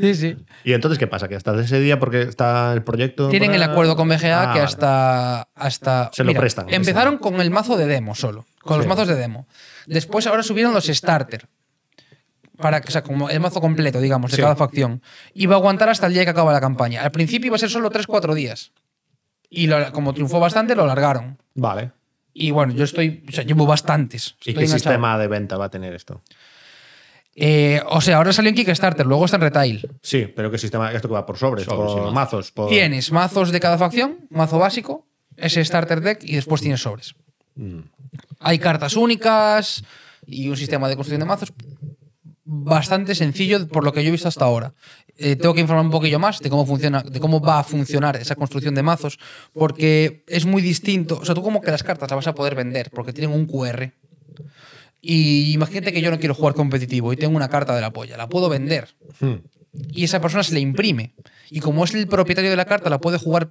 sí, 0.00 0.14
sí. 0.14 0.36
¿Y 0.64 0.72
entonces 0.72 0.98
qué 0.98 1.06
pasa? 1.06 1.28
¿Que 1.28 1.36
hasta 1.36 1.58
ese 1.60 1.80
día, 1.80 1.98
porque 1.98 2.22
está 2.22 2.72
el 2.72 2.82
proyecto. 2.82 3.28
Tienen 3.28 3.54
el 3.54 3.62
acuerdo 3.62 3.96
con 3.96 4.08
BGA 4.08 4.50
Ah, 4.50 4.54
que 4.54 4.60
hasta. 4.60 5.42
hasta 5.54 6.10
Se 6.12 6.24
lo 6.24 6.32
prestan, 6.34 6.66
Empezaron 6.72 7.18
con 7.18 7.40
el 7.40 7.50
mazo 7.50 7.76
de 7.76 7.86
demo 7.86 8.14
solo. 8.14 8.46
Con 8.62 8.78
los 8.78 8.86
mazos 8.86 9.08
de 9.08 9.14
demo. 9.14 9.46
Después 9.86 10.26
ahora 10.26 10.42
subieron 10.42 10.74
los 10.74 10.86
starter. 10.86 11.46
Para, 12.56 12.82
o 12.86 12.90
sea, 12.90 13.02
como 13.02 13.30
el 13.30 13.38
mazo 13.40 13.60
completo, 13.60 14.00
digamos, 14.00 14.30
de 14.32 14.36
Sí. 14.36 14.42
cada 14.42 14.56
facción. 14.56 15.00
Y 15.32 15.46
va 15.46 15.54
a 15.54 15.58
aguantar 15.58 15.88
hasta 15.90 16.06
el 16.08 16.12
día 16.14 16.24
que 16.24 16.30
acaba 16.30 16.52
la 16.52 16.60
campaña. 16.60 17.02
Al 17.02 17.12
principio 17.12 17.46
iba 17.48 17.56
a 17.56 17.58
ser 17.58 17.70
solo 17.70 17.88
3-4 17.90 18.34
días. 18.34 18.72
Y 19.48 19.68
lo- 19.68 19.92
como 19.92 20.12
triunfó 20.12 20.40
bastante, 20.40 20.74
lo 20.74 20.82
alargaron. 20.82 21.38
Vale. 21.54 21.92
Y 22.34 22.50
bueno, 22.50 22.72
yo 22.74 22.84
estoy. 22.84 23.24
O 23.28 23.32
sea, 23.32 23.44
llevo 23.44 23.64
bastantes. 23.64 24.34
¿Y 24.40 24.46
qué 24.46 24.50
enganchado. 24.64 24.78
sistema 24.78 25.16
de 25.18 25.28
venta 25.28 25.56
va 25.56 25.66
a 25.66 25.70
tener 25.70 25.94
esto? 25.94 26.20
Eh, 27.40 27.80
o 27.86 28.00
sea, 28.00 28.16
ahora 28.16 28.32
salió 28.32 28.48
en 28.48 28.56
Kickstarter, 28.56 29.06
luego 29.06 29.24
está 29.24 29.36
en 29.36 29.42
retail. 29.42 29.88
Sí, 30.02 30.26
pero 30.34 30.50
¿qué 30.50 30.58
sistema? 30.58 30.92
¿Esto 30.92 31.06
que 31.06 31.14
va 31.14 31.24
por 31.24 31.38
sobres? 31.38 31.66
Sobres, 31.66 31.92
¿Por 31.92 32.08
sí, 32.08 32.14
mazos? 32.14 32.50
Por... 32.50 32.68
Tienes 32.68 33.12
mazos 33.12 33.52
de 33.52 33.60
cada 33.60 33.78
facción, 33.78 34.26
mazo 34.28 34.58
básico, 34.58 35.06
ese 35.36 35.64
starter 35.64 36.00
deck 36.00 36.24
y 36.24 36.34
después 36.34 36.60
tienes 36.60 36.82
sobres. 36.82 37.14
Mm. 37.54 37.78
Hay 38.40 38.58
cartas 38.58 38.96
únicas 38.96 39.84
y 40.26 40.48
un 40.48 40.56
sistema 40.56 40.88
de 40.88 40.96
construcción 40.96 41.20
de 41.20 41.26
mazos 41.26 41.52
bastante 42.44 43.14
sencillo 43.14 43.68
por 43.68 43.84
lo 43.84 43.92
que 43.92 44.02
yo 44.02 44.08
he 44.08 44.12
visto 44.12 44.26
hasta 44.26 44.44
ahora. 44.44 44.74
Eh, 45.16 45.36
tengo 45.36 45.54
que 45.54 45.60
informar 45.60 45.84
un 45.84 45.92
poquillo 45.92 46.18
más 46.18 46.40
de 46.40 46.50
cómo 46.50 46.66
funciona, 46.66 47.02
de 47.02 47.20
cómo 47.20 47.40
va 47.40 47.60
a 47.60 47.64
funcionar 47.64 48.16
esa 48.16 48.34
construcción 48.34 48.74
de 48.74 48.82
mazos, 48.82 49.18
porque 49.52 50.24
es 50.26 50.44
muy 50.44 50.60
distinto. 50.60 51.18
O 51.20 51.24
sea, 51.24 51.36
tú 51.36 51.42
como 51.42 51.60
que 51.60 51.70
las 51.70 51.84
cartas 51.84 52.10
las 52.10 52.16
vas 52.16 52.26
a 52.26 52.34
poder 52.34 52.56
vender, 52.56 52.90
porque 52.90 53.12
tienen 53.12 53.36
un 53.36 53.46
QR. 53.46 53.92
Y 55.00 55.52
imagínate 55.52 55.92
que 55.92 56.00
yo 56.00 56.10
no 56.10 56.18
quiero 56.18 56.34
jugar 56.34 56.54
competitivo 56.54 57.12
y 57.12 57.16
tengo 57.16 57.36
una 57.36 57.48
carta 57.48 57.74
de 57.74 57.80
la 57.80 57.92
polla, 57.92 58.16
la 58.16 58.28
puedo 58.28 58.48
vender 58.48 58.88
Hmm. 59.20 59.34
y 59.92 60.04
esa 60.04 60.20
persona 60.20 60.42
se 60.42 60.54
le 60.54 60.60
imprime. 60.60 61.14
Y 61.50 61.60
como 61.60 61.84
es 61.84 61.94
el 61.94 62.06
propietario 62.08 62.50
de 62.50 62.56
la 62.56 62.64
carta, 62.64 62.90
la 62.90 62.98
puede 63.00 63.18
jugar 63.18 63.50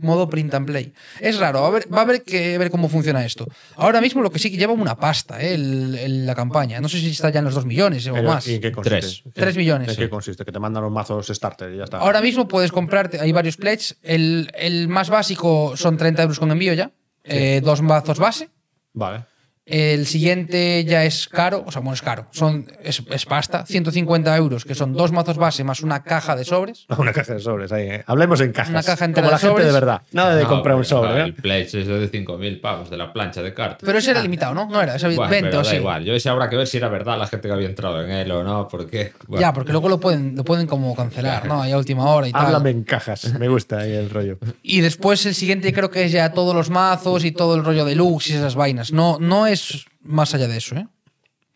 modo 0.00 0.28
print 0.28 0.54
and 0.54 0.66
play. 0.66 0.92
Es 1.20 1.38
raro, 1.40 1.60
va 1.60 1.66
a 1.66 1.68
haber, 1.70 1.92
va 1.92 1.98
a 1.98 2.02
haber 2.02 2.22
que 2.22 2.56
ver 2.56 2.70
cómo 2.70 2.88
funciona 2.88 3.24
esto. 3.24 3.46
Ahora 3.74 4.00
mismo 4.00 4.22
lo 4.22 4.30
que 4.30 4.38
sí 4.38 4.48
que 4.50 4.56
lleva 4.56 4.72
una 4.72 4.94
pasta, 4.96 5.40
¿eh? 5.42 5.54
el- 5.54 5.96
el- 5.96 6.26
la 6.26 6.36
campaña. 6.36 6.80
No 6.80 6.88
sé 6.88 7.00
si 7.00 7.10
está 7.10 7.30
ya 7.30 7.40
en 7.40 7.46
los 7.46 7.54
2 7.54 7.66
millones 7.66 8.06
o 8.06 8.12
Pero, 8.14 8.28
más. 8.28 8.46
¿Y 8.46 8.54
en 8.54 8.60
qué 8.60 8.70
consiste? 8.70 9.00
Tres. 9.00 9.22
Tres 9.34 9.56
millones, 9.56 9.88
¿En 9.88 9.96
qué 9.96 10.08
consiste? 10.08 10.44
Que 10.44 10.52
te 10.52 10.60
mandan 10.60 10.84
los 10.84 10.92
mazos 10.92 11.26
starter 11.26 11.72
y 11.74 11.78
ya 11.78 11.84
está. 11.84 11.98
Ahora 11.98 12.20
mismo 12.20 12.46
puedes 12.46 12.70
comprarte, 12.70 13.20
hay 13.20 13.32
varios 13.32 13.56
pledges. 13.56 13.96
El, 14.02 14.50
el 14.54 14.86
más 14.88 15.10
básico 15.10 15.76
son 15.76 15.96
30 15.96 16.22
euros 16.22 16.38
con 16.38 16.50
envío 16.52 16.74
ya. 16.74 16.92
eh, 17.24 17.60
dos 17.62 17.82
mazos 17.82 18.18
base. 18.20 18.48
Vale. 18.94 19.24
El 19.68 20.06
siguiente 20.06 20.84
ya 20.84 21.04
es 21.04 21.28
caro, 21.28 21.62
o 21.66 21.70
sea, 21.70 21.80
bueno, 21.80 21.94
es 21.94 22.02
caro. 22.02 22.26
Son, 22.30 22.66
es, 22.82 23.02
es 23.10 23.26
pasta, 23.26 23.66
150 23.66 24.34
euros, 24.36 24.64
que 24.64 24.74
son 24.74 24.94
dos 24.94 25.12
mazos 25.12 25.36
base 25.36 25.62
más 25.64 25.82
una 25.82 26.02
caja 26.02 26.34
de 26.36 26.44
sobres. 26.44 26.86
Una 26.98 27.12
caja 27.12 27.34
de 27.34 27.40
sobres 27.40 27.70
ahí. 27.72 27.88
¿eh? 27.88 28.04
Hablemos 28.06 28.40
en 28.40 28.52
cajas. 28.52 28.70
Una 28.70 28.82
caja 28.82 29.04
entera 29.04 29.26
Como 29.26 29.30
la 29.32 29.38
de 29.38 29.40
gente 29.46 29.54
de 29.62 29.68
sobres. 29.68 29.74
verdad. 29.74 30.02
Nada 30.12 30.34
de 30.36 30.42
No, 30.44 30.48
comprar 30.48 30.76
un 30.76 30.84
sobre. 30.84 31.20
¿eh? 31.20 31.24
El 31.24 31.34
pledge 31.34 31.80
es 31.82 31.86
de 31.86 32.10
5.000 32.10 32.60
pavos 32.60 32.90
de 32.90 32.96
la 32.96 33.12
plancha 33.12 33.42
de 33.42 33.52
cartas. 33.54 33.80
Pero 33.84 33.98
ese 33.98 34.10
era 34.12 34.20
limitado, 34.22 34.54
¿no? 34.54 34.68
No 34.68 34.80
era, 34.82 34.96
ese 34.96 35.06
Bueno, 35.08 35.30
20 35.30 35.48
pero 35.50 35.60
o 35.60 35.62
da 35.62 35.68
así. 35.68 35.76
igual. 35.76 36.04
Yo 36.04 36.14
ese 36.14 36.28
habrá 36.28 36.48
que 36.48 36.56
ver 36.56 36.66
si 36.66 36.78
era 36.78 36.88
verdad 36.88 37.18
la 37.18 37.26
gente 37.26 37.46
que 37.48 37.54
había 37.54 37.68
entrado 37.68 38.02
en 38.02 38.10
él 38.10 38.30
o 38.32 38.42
no, 38.42 38.66
porque. 38.68 39.12
bueno, 39.26 39.40
Ya, 39.40 39.52
porque 39.52 39.72
luego 39.72 39.88
lo 39.88 40.00
pueden, 40.00 40.34
lo 40.36 40.44
pueden 40.44 40.66
como 40.66 40.94
cancelar, 40.96 41.46
¿no? 41.46 41.60
Ahí 41.62 41.72
a 41.72 41.78
última 41.78 42.06
hora 42.06 42.26
y 42.28 42.32
tal. 42.32 42.46
Háblame 42.46 42.70
en 42.70 42.84
cajas. 42.84 43.34
Me 43.38 43.48
gusta 43.48 43.78
ahí 43.80 43.92
el 43.92 44.08
rollo. 44.10 44.38
Y 44.62 44.80
después 44.80 45.24
el 45.26 45.34
siguiente 45.34 45.72
creo 45.72 45.90
que 45.90 46.04
es 46.04 46.12
ya 46.12 46.32
todos 46.32 46.54
los 46.54 46.70
mazos 46.70 47.24
y 47.24 47.32
todo 47.32 47.54
el 47.54 47.64
rollo 47.64 47.84
deluxe 47.84 48.30
y 48.30 48.32
esas 48.34 48.54
vainas. 48.54 48.92
No, 48.92 49.18
no 49.20 49.46
es 49.46 49.57
más 50.02 50.34
allá 50.34 50.48
de 50.48 50.56
eso, 50.56 50.76
¿eh? 50.76 50.86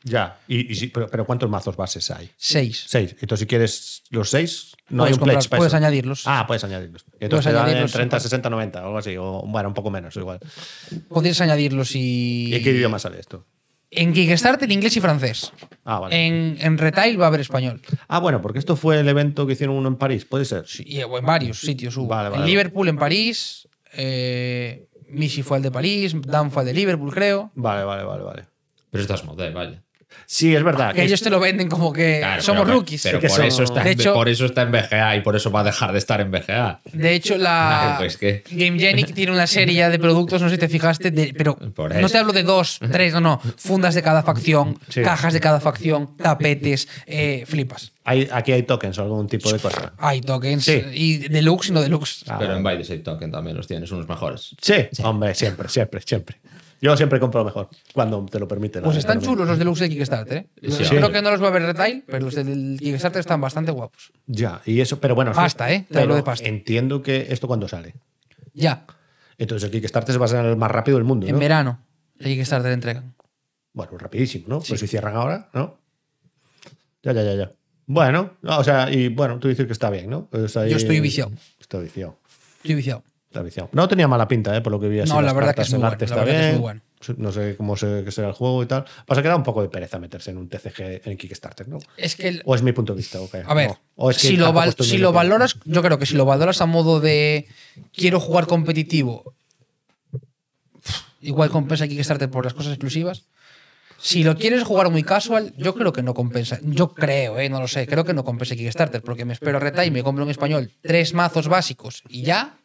Ya. 0.05 0.39
Y, 0.49 0.73
y 0.73 0.75
sí, 0.75 0.89
pero, 0.89 1.07
pero 1.09 1.25
¿cuántos 1.25 1.49
mazos 1.49 1.77
bases 1.77 2.11
hay? 2.11 2.29
Seis. 2.37 2.85
Seis. 2.89 3.15
Entonces, 3.21 3.41
si 3.41 3.47
quieres 3.47 4.03
los 4.11 4.31
seis, 4.31 4.73
no 4.89 5.05
Puedes 5.05 5.13
hay 5.13 5.19
un 5.19 5.25
pledge 5.25 5.37
comprar- 5.39 5.49
para 5.51 5.59
puedes 5.59 5.71
eso. 5.71 5.77
añadirlos. 5.77 6.23
Ah, 6.27 6.45
puedes 6.47 6.65
añadirlos. 6.65 7.05
Puedes 7.05 7.23
entonces 7.23 7.47
te 7.47 7.53
dan 7.53 7.63
en 7.63 7.69
añadirlos, 7.69 7.93
30, 7.93 8.19
sí. 8.19 8.23
60, 8.25 8.51
90 8.51 8.83
o 8.83 8.87
algo 8.87 8.99
así. 8.99 9.17
O 9.17 9.43
bueno, 9.47 9.69
un 9.69 9.75
poco 9.75 9.91
menos 9.91 10.17
igual. 10.17 10.41
Podrías 11.09 11.41
añadirlos 11.41 11.95
y. 11.95 12.49
¿Y 12.51 12.55
en 12.57 12.65
qué 12.65 12.71
idioma 12.71 12.99
sale 12.99 13.21
esto? 13.21 13.47
En 13.95 14.13
Kickstarter, 14.13 14.69
inglés 14.73 14.97
y 14.97 15.01
francés. 15.01 15.53
Ah, 15.85 16.01
vale. 16.01 16.27
En, 16.27 16.57
en 16.61 16.79
retail 16.79 17.21
va 17.21 17.27
a 17.27 17.29
haber 17.29 17.41
español. 17.43 17.81
Ah, 18.09 18.19
bueno, 18.19 18.41
porque 18.43 18.59
esto 18.59 18.75
fue 18.75 18.99
el 18.99 19.09
evento 19.09 19.47
que 19.47 19.53
hicieron 19.53 19.77
uno 19.77 19.87
en 19.89 19.97
París, 19.97 20.25
¿puede 20.25 20.47
ser? 20.47 20.67
Sí. 20.67 20.83
Y 20.87 21.03
o 21.03 21.17
en 21.19 21.27
varios 21.27 21.61
sitios 21.61 21.97
hubo. 21.97 22.09
Vale, 22.09 22.31
vale, 22.31 22.35
en 22.37 22.41
vale. 22.41 22.51
Liverpool, 22.51 22.89
en 22.89 22.97
París. 22.97 23.69
Eh, 23.93 24.89
Michi 25.13 25.43
fue 25.43 25.59
al 25.59 25.63
de 25.63 25.71
París. 25.71 26.15
Dan 26.21 26.51
fue 26.51 26.63
al 26.63 26.67
de 26.67 26.75
Liverpool, 26.75 27.13
creo. 27.13 27.51
Vale, 27.55 27.85
vale, 27.85 28.05
vale, 28.05 28.23
vale. 28.23 28.47
Pero 28.91 29.03
estás 29.03 29.25
modé, 29.25 29.51
vale. 29.51 29.83
Sí, 30.35 30.57
es 30.57 30.63
verdad. 30.65 30.93
Que 30.93 31.01
que 31.01 31.05
ellos 31.05 31.21
te 31.21 31.29
lo 31.29 31.39
venden 31.39 31.69
como 31.69 31.93
que 31.93 32.21
Claro, 32.21 32.41
somos 32.41 32.63
pero- 32.63 32.75
rookies. 32.79 33.03
Pero 33.03 33.21
que 33.21 33.29
por, 33.29 33.45
eso 33.45 33.63
está 33.65 33.85
De 33.85 33.93
en, 33.93 34.01
hecho- 34.01 34.15
por 34.15 34.31
eso 34.31 34.47
está 34.47 34.63
en 34.63 34.73
BGA 34.73 35.17
y 35.17 35.21
por 35.21 35.37
eso 35.37 35.51
va 35.51 35.61
a 35.61 35.65
dejar 35.65 35.93
de 35.93 35.99
estar 35.99 36.23
en 36.23 36.31
BGA. 36.31 36.81
De 36.91 37.13
hecho, 37.13 37.37
la 37.37 37.97
Pues 37.99 38.19
GameGenic 38.19 39.13
tiene 39.13 39.31
una 39.33 39.47
serie 39.47 39.75
ya 39.75 39.91
de 39.91 39.99
productos, 39.99 40.41
no 40.41 40.49
sé 40.49 40.55
si 40.55 40.61
te 40.61 40.69
fijaste, 40.71 41.11
de- 41.11 41.35
pero 41.37 41.59
no 41.61 42.09
te 42.09 42.17
hablo 42.17 42.33
de 42.33 42.45
dos, 42.45 42.79
tres, 42.91 43.13
no, 43.13 43.21
no. 43.21 43.41
Fundas 43.59 43.95
de 43.95 44.03
cada 44.03 44.23
facción, 44.23 44.79
Sí. 44.89 45.03
cajas 45.03 45.35
de 45.35 45.41
cada 45.41 45.61
facción, 45.61 46.17
tapetes, 46.17 46.89
eh, 47.07 47.45
flipas. 47.47 47.93
hay, 48.05 48.27
aquí 48.33 48.53
hay 48.53 48.63
tokens 48.63 48.97
o 48.99 49.03
algún 49.03 49.27
tipo 49.29 49.53
de 49.53 49.59
cosa. 49.59 49.93
Hay 49.99 50.23
tokens 50.23 50.65
Sí. 50.65 50.83
y 50.95 51.19
deluxe 51.29 51.69
y 51.69 51.73
no 51.73 51.83
deluxe. 51.83 52.25
Ah, 52.27 52.37
pero 52.39 52.57
en 52.57 52.63
vale. 52.63 52.77
Baile 52.79 52.85
Save 52.85 53.01
Token 53.01 53.31
también 53.31 53.55
los 53.57 53.67
tienes, 53.67 53.91
unos 53.93 54.09
mejores. 54.09 54.57
Sí, 54.63 54.75
hombre, 55.05 55.35
siempre, 55.35 55.69
siempre, 55.69 56.01
siempre. 56.01 56.37
Yo 56.83 56.97
siempre 56.97 57.21
compro 57.21 57.45
mejor, 57.45 57.69
cuando 57.95 58.27
te 58.27 58.39
lo 58.41 58.47
permite. 58.49 58.81
la 58.81 58.85
Pues 58.87 58.97
están 58.99 59.19
economía. 59.19 59.35
chulos 59.37 59.49
los 59.49 59.59
deluxe 59.59 59.81
de 59.83 59.89
Kickstarter, 59.91 60.37
¿eh? 60.37 60.49
Sí. 60.69 60.85
Creo 60.91 61.13
que 61.13 61.23
no 61.23 61.31
los 61.31 61.41
va 61.43 61.47
a 61.47 61.51
ver 61.53 61.63
retail, 61.63 62.03
pero 62.07 62.25
los 62.25 62.35
del 62.35 62.77
Kickstarter 62.81 63.21
están 63.21 63.41
bastante 63.41 63.71
guapos. 63.71 64.13
Ya, 64.27 64.61
y 64.67 64.81
eso, 64.81 64.99
pero 65.01 65.15
bueno. 65.15 65.33
Pasta, 65.33 65.69
sí, 65.69 65.75
¿eh? 65.75 65.87
Te 65.89 66.01
hablo 66.01 66.17
de 66.17 66.25
pasta. 66.25 66.47
Entiendo 66.49 67.01
que 67.01 67.29
esto 67.31 67.47
cuando 67.47 67.69
sale. 67.69 67.95
Ya, 68.53 68.85
Entonces 69.39 69.67
el 69.67 69.71
Kickstarter 69.81 70.13
se 70.13 70.19
va 70.19 70.25
a 70.27 70.29
ser 70.29 70.45
el 70.45 70.57
más 70.57 70.71
rápido 70.71 70.99
del 70.99 71.05
mundo, 71.05 71.27
en 71.27 71.33
¿no? 71.35 71.39
verano 71.39 71.79
el 72.19 72.27
Kickstarter 72.35 72.73
entregan. 72.73 73.15
Bueno, 73.73 73.97
rapidísimo, 73.97 74.45
¿no? 74.49 74.61
Pues 74.61 74.79
si 74.81 74.87
cierran 74.87 75.15
ahora, 75.17 75.49
¿no? 75.55 75.79
Ya, 77.03 77.13
ya, 77.13 77.23
ya, 77.23 77.35
ya. 77.35 77.53
Bueno, 77.87 78.33
no, 78.43 78.59
o 78.59 78.65
sea, 78.65 78.91
y 78.93 79.09
bueno, 79.09 79.39
tú 79.39 79.49
dices 79.49 79.67
que 79.67 79.73
está 79.73 79.89
bien, 79.89 80.11
¿no? 80.11 80.27
Pues 80.27 80.57
ahí- 80.57 80.71
Yo 80.71 80.77
estoy 80.77 81.01
viciado. 81.01 81.33
Está 81.61 81.79
viciado. 81.79 82.19
Estoy 82.59 82.75
viciado. 82.75 83.03
Viciado. 83.41 83.71
No 83.73 83.89
tenía 83.89 84.07
mala 84.09 84.29
pinta, 84.29 84.55
¿eh? 84.55 84.61
Por 84.61 84.73
lo 84.73 84.79
que 84.81 84.89
vi 84.89 85.01
así. 85.01 85.11
No, 85.13 85.23
la 85.23 85.33
verdad 85.33 85.55
que 85.55 85.63
es 85.63 85.71
muy 85.71 85.79
el 85.81 85.85
arte 85.87 86.05
está 86.05 86.23
es 86.25 86.53
muy 86.53 86.61
bueno. 86.61 86.81
No 87.17 87.33
sé 87.33 87.57
cómo 87.57 87.77
se, 87.77 88.09
será 88.13 88.29
el 88.29 88.35
juego 88.35 88.63
y 88.63 88.67
tal. 88.67 88.85
Pasa 89.07 89.23
que 89.23 89.29
da 89.29 89.35
un 89.37 89.43
poco 89.43 89.63
de 89.63 89.69
pereza 89.69 89.99
meterse 89.99 90.31
en 90.31 90.39
un 90.39 90.49
TCG 90.49 91.01
en 91.09 91.17
Kickstarter, 91.17 91.67
¿no? 91.69 91.79
Es 91.97 92.15
que 92.15 92.29
el- 92.29 92.43
O 92.45 92.55
es 92.55 92.63
mi 92.63 92.73
punto 92.73 92.93
de 92.93 92.99
vista. 92.99 93.19
A 93.47 93.55
ver, 93.55 93.69
No. 93.69 93.81
O 93.97 94.11
es 94.11 94.19
que 94.19 94.29
si, 94.29 94.37
lo, 94.37 94.53
val- 94.53 94.75
si 94.79 94.99
lo 94.99 95.13
valoras, 95.13 95.57
yo 95.65 95.83
creo 95.83 95.99
que 95.99 96.07
si 96.07 96.15
lo 96.15 96.25
valoras 96.25 96.61
a 96.61 96.67
modo 96.67 97.01
de 97.01 97.47
quiero 97.93 98.21
jugar 98.21 98.47
competitivo, 98.47 99.35
igual 101.21 101.51
compensa 101.51 101.89
Kickstarter 101.89 102.31
por 102.31 102.45
las 102.45 102.55
cosas 102.55 102.73
exclusivas. 102.73 103.25
Si 103.99 104.25
lo 104.25 104.37
quieres 104.37 104.65
jugar 104.65 104.91
muy 104.91 105.05
casual, 105.05 105.55
yo 105.57 105.75
creo 105.75 105.93
que 105.93 106.03
no 106.03 106.13
compensa. 106.13 106.59
Yo 106.63 106.93
creo, 106.93 107.39
eh, 107.39 107.49
no 107.49 107.61
lo 107.61 107.69
sé. 107.69 107.87
Creo 107.87 108.05
que 108.05 108.13
no 108.15 108.25
compensa 108.25 108.57
Kickstarter, 108.57 109.01
porque 109.03 109.25
me 109.25 109.33
espero 109.33 109.59
a 109.59 109.61
reta 109.61 109.85
y 109.87 109.93
me 109.93 110.03
compro 110.03 110.25
en 110.25 110.31
español 110.31 110.71
tres 110.83 111.15
mazos 111.15 111.47
básicos 111.49 112.03
y 112.09 112.23
ya. 112.23 112.59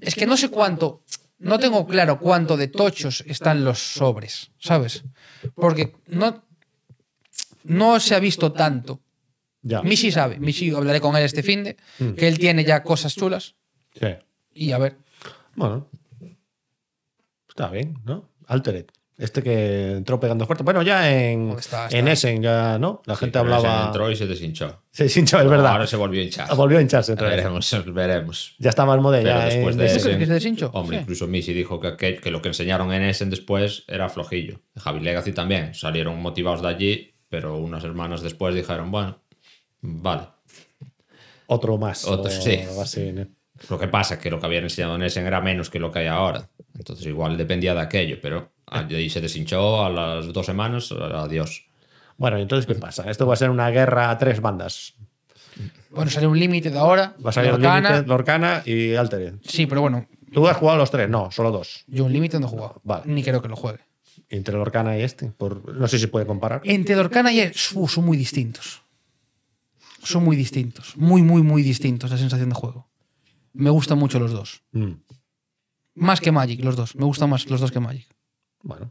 Es 0.00 0.14
que 0.14 0.26
no 0.26 0.36
sé 0.36 0.48
cuánto. 0.50 1.02
No 1.38 1.58
tengo 1.58 1.86
claro 1.86 2.18
cuánto 2.18 2.56
de 2.56 2.68
tochos 2.68 3.22
están 3.26 3.64
los 3.64 3.78
sobres, 3.78 4.50
¿sabes? 4.58 5.04
Porque 5.54 5.94
no, 6.06 6.42
no 7.64 8.00
se 8.00 8.14
ha 8.14 8.18
visto 8.20 8.52
tanto. 8.52 9.00
Ya. 9.62 9.82
Mishi 9.82 10.12
sabe, 10.12 10.38
Mishi 10.38 10.70
hablaré 10.70 11.00
con 11.00 11.16
él 11.16 11.24
este 11.24 11.42
fin 11.42 11.64
de, 11.64 11.76
que 12.16 12.28
él 12.28 12.38
tiene 12.38 12.64
ya 12.64 12.82
cosas 12.82 13.14
chulas 13.14 13.54
Sí. 13.98 14.06
y 14.52 14.72
a 14.72 14.78
ver. 14.78 14.96
Bueno. 15.54 15.88
Está 17.48 17.68
bien, 17.70 17.98
¿no? 18.04 18.28
Altered. 18.46 18.86
Este 19.16 19.44
que 19.44 19.92
entró 19.92 20.18
pegando 20.18 20.44
fuerte. 20.44 20.64
Bueno, 20.64 20.82
ya 20.82 21.08
en, 21.08 21.50
está- 21.50 21.84
está- 21.84 21.96
en 21.96 22.08
Essen 22.08 22.42
ya, 22.42 22.78
¿no? 22.80 23.00
La 23.06 23.14
gente 23.14 23.38
hablaba. 23.38 23.86
Entró 23.86 24.10
y 24.10 24.16
se 24.16 24.26
deshinchó. 24.26 24.82
Se 24.90 25.04
hinchó, 25.04 25.40
es 25.40 25.48
verdad. 25.48 25.72
Ahora 25.72 25.86
se 25.86 25.94
volvió 25.96 26.20
a 26.20 26.24
hinchar. 26.24 26.52
Volvió 26.56 26.78
a 26.78 26.82
hincharse 26.82 27.12
otra 27.12 27.28
vez. 27.28 27.36
Veremos, 27.36 27.76
veremos. 27.94 28.54
Ya 28.58 28.70
está 28.70 28.84
más 28.84 28.94
Pero 28.94 29.02
modella. 29.02 29.44
después 29.44 29.76
en 29.76 29.80
de 29.82 29.86
¿Tú 29.88 29.94
Essen. 29.96 30.18
que 30.18 30.26
se 30.26 30.32
deshinchó? 30.32 30.70
Hombre, 30.74 30.96
Sí. 30.96 31.02
incluso 31.02 31.26
Missy 31.28 31.52
dijo 31.52 31.78
que, 31.78 31.96
que, 31.96 32.16
que 32.16 32.30
lo 32.32 32.42
que 32.42 32.48
enseñaron 32.48 32.92
en 32.92 33.02
Essen 33.02 33.30
después 33.30 33.84
era 33.86 34.08
flojillo. 34.08 34.60
Javi 34.76 34.98
Legacy 34.98 35.30
también. 35.32 35.74
Salieron 35.74 36.20
motivados 36.20 36.62
de 36.62 36.68
allí, 36.68 37.14
pero 37.28 37.56
unas 37.56 37.82
semanas 37.82 38.20
después 38.20 38.52
dijeron, 38.52 38.90
bueno, 38.90 39.22
vale. 39.80 40.22
Otro 41.46 41.78
más. 41.78 42.04
Otro, 42.06 42.30
o 42.32 42.34
sí. 42.34 42.56
algo 42.68 42.82
así, 42.82 43.12
¿no? 43.12 43.26
Lo 43.70 43.78
que 43.78 43.86
pasa 43.86 44.14
es 44.14 44.20
que 44.20 44.30
lo 44.30 44.40
que 44.40 44.46
habían 44.46 44.64
enseñado 44.64 44.96
en 44.96 45.02
Essen 45.02 45.24
era 45.26 45.40
menos 45.40 45.70
que 45.70 45.78
lo 45.78 45.92
que 45.92 46.00
hay 46.00 46.06
ahora. 46.08 46.48
Entonces 46.76 47.06
igual 47.06 47.36
dependía 47.36 47.74
de 47.74 47.80
aquello, 47.80 48.18
pero 48.20 48.52
allí 48.78 49.10
se 49.10 49.20
deshinchó 49.20 49.84
a 49.84 49.90
las 49.90 50.32
dos 50.32 50.46
semanas, 50.46 50.92
adiós. 50.92 51.66
Bueno, 52.16 52.38
entonces, 52.38 52.66
¿qué 52.66 52.74
pasa? 52.74 53.10
Esto 53.10 53.26
va 53.26 53.34
a 53.34 53.36
ser 53.36 53.50
una 53.50 53.70
guerra 53.70 54.10
a 54.10 54.18
tres 54.18 54.40
bandas. 54.40 54.94
Bueno, 55.90 56.10
sale 56.10 56.26
un 56.26 56.38
límite 56.38 56.70
de 56.70 56.78
ahora. 56.78 57.14
Va 57.24 57.30
a 57.30 57.32
salir 57.32 57.52
Lorcana. 57.52 57.90
Limited, 57.90 58.08
Lorcana 58.08 58.62
y 58.64 58.94
Altered. 58.94 59.34
Sí, 59.42 59.66
pero 59.66 59.80
bueno, 59.80 60.06
¿Tú 60.34 60.48
has 60.48 60.56
jugado 60.56 60.78
los 60.78 60.90
tres? 60.90 61.08
No, 61.08 61.30
solo 61.30 61.52
dos. 61.52 61.84
yo 61.86 62.04
un 62.04 62.12
límite 62.12 62.40
no 62.40 62.46
he 62.46 62.50
jugado. 62.50 62.80
Vale. 62.82 63.04
Ni 63.06 63.22
creo 63.22 63.40
que 63.40 63.48
lo 63.48 63.56
juegue. 63.56 63.78
Entre 64.28 64.54
Lorcana 64.54 64.98
y 64.98 65.02
este. 65.02 65.30
Por, 65.30 65.74
no 65.74 65.86
sé 65.86 65.98
si 65.98 66.08
puede 66.08 66.26
comparar. 66.26 66.60
Entre 66.64 66.96
Lorcana 66.96 67.32
y 67.32 67.40
él, 67.40 67.52
uh, 67.74 67.88
son 67.88 68.04
muy 68.04 68.16
distintos. 68.16 68.82
Son 70.02 70.24
muy 70.24 70.36
distintos. 70.36 70.96
Muy, 70.96 71.22
muy, 71.22 71.42
muy 71.42 71.62
distintos 71.62 72.10
la 72.10 72.18
sensación 72.18 72.48
de 72.48 72.54
juego. 72.54 72.88
Me 73.52 73.70
gustan 73.70 73.98
mucho 73.98 74.18
los 74.18 74.32
dos. 74.32 74.62
Mm. 74.72 74.92
Más 75.94 76.20
que 76.20 76.32
Magic, 76.32 76.62
los 76.64 76.74
dos. 76.74 76.96
Me 76.96 77.04
gustan 77.04 77.30
más 77.30 77.48
los 77.48 77.60
dos 77.60 77.70
que 77.70 77.78
Magic. 77.78 78.08
Bueno, 78.64 78.90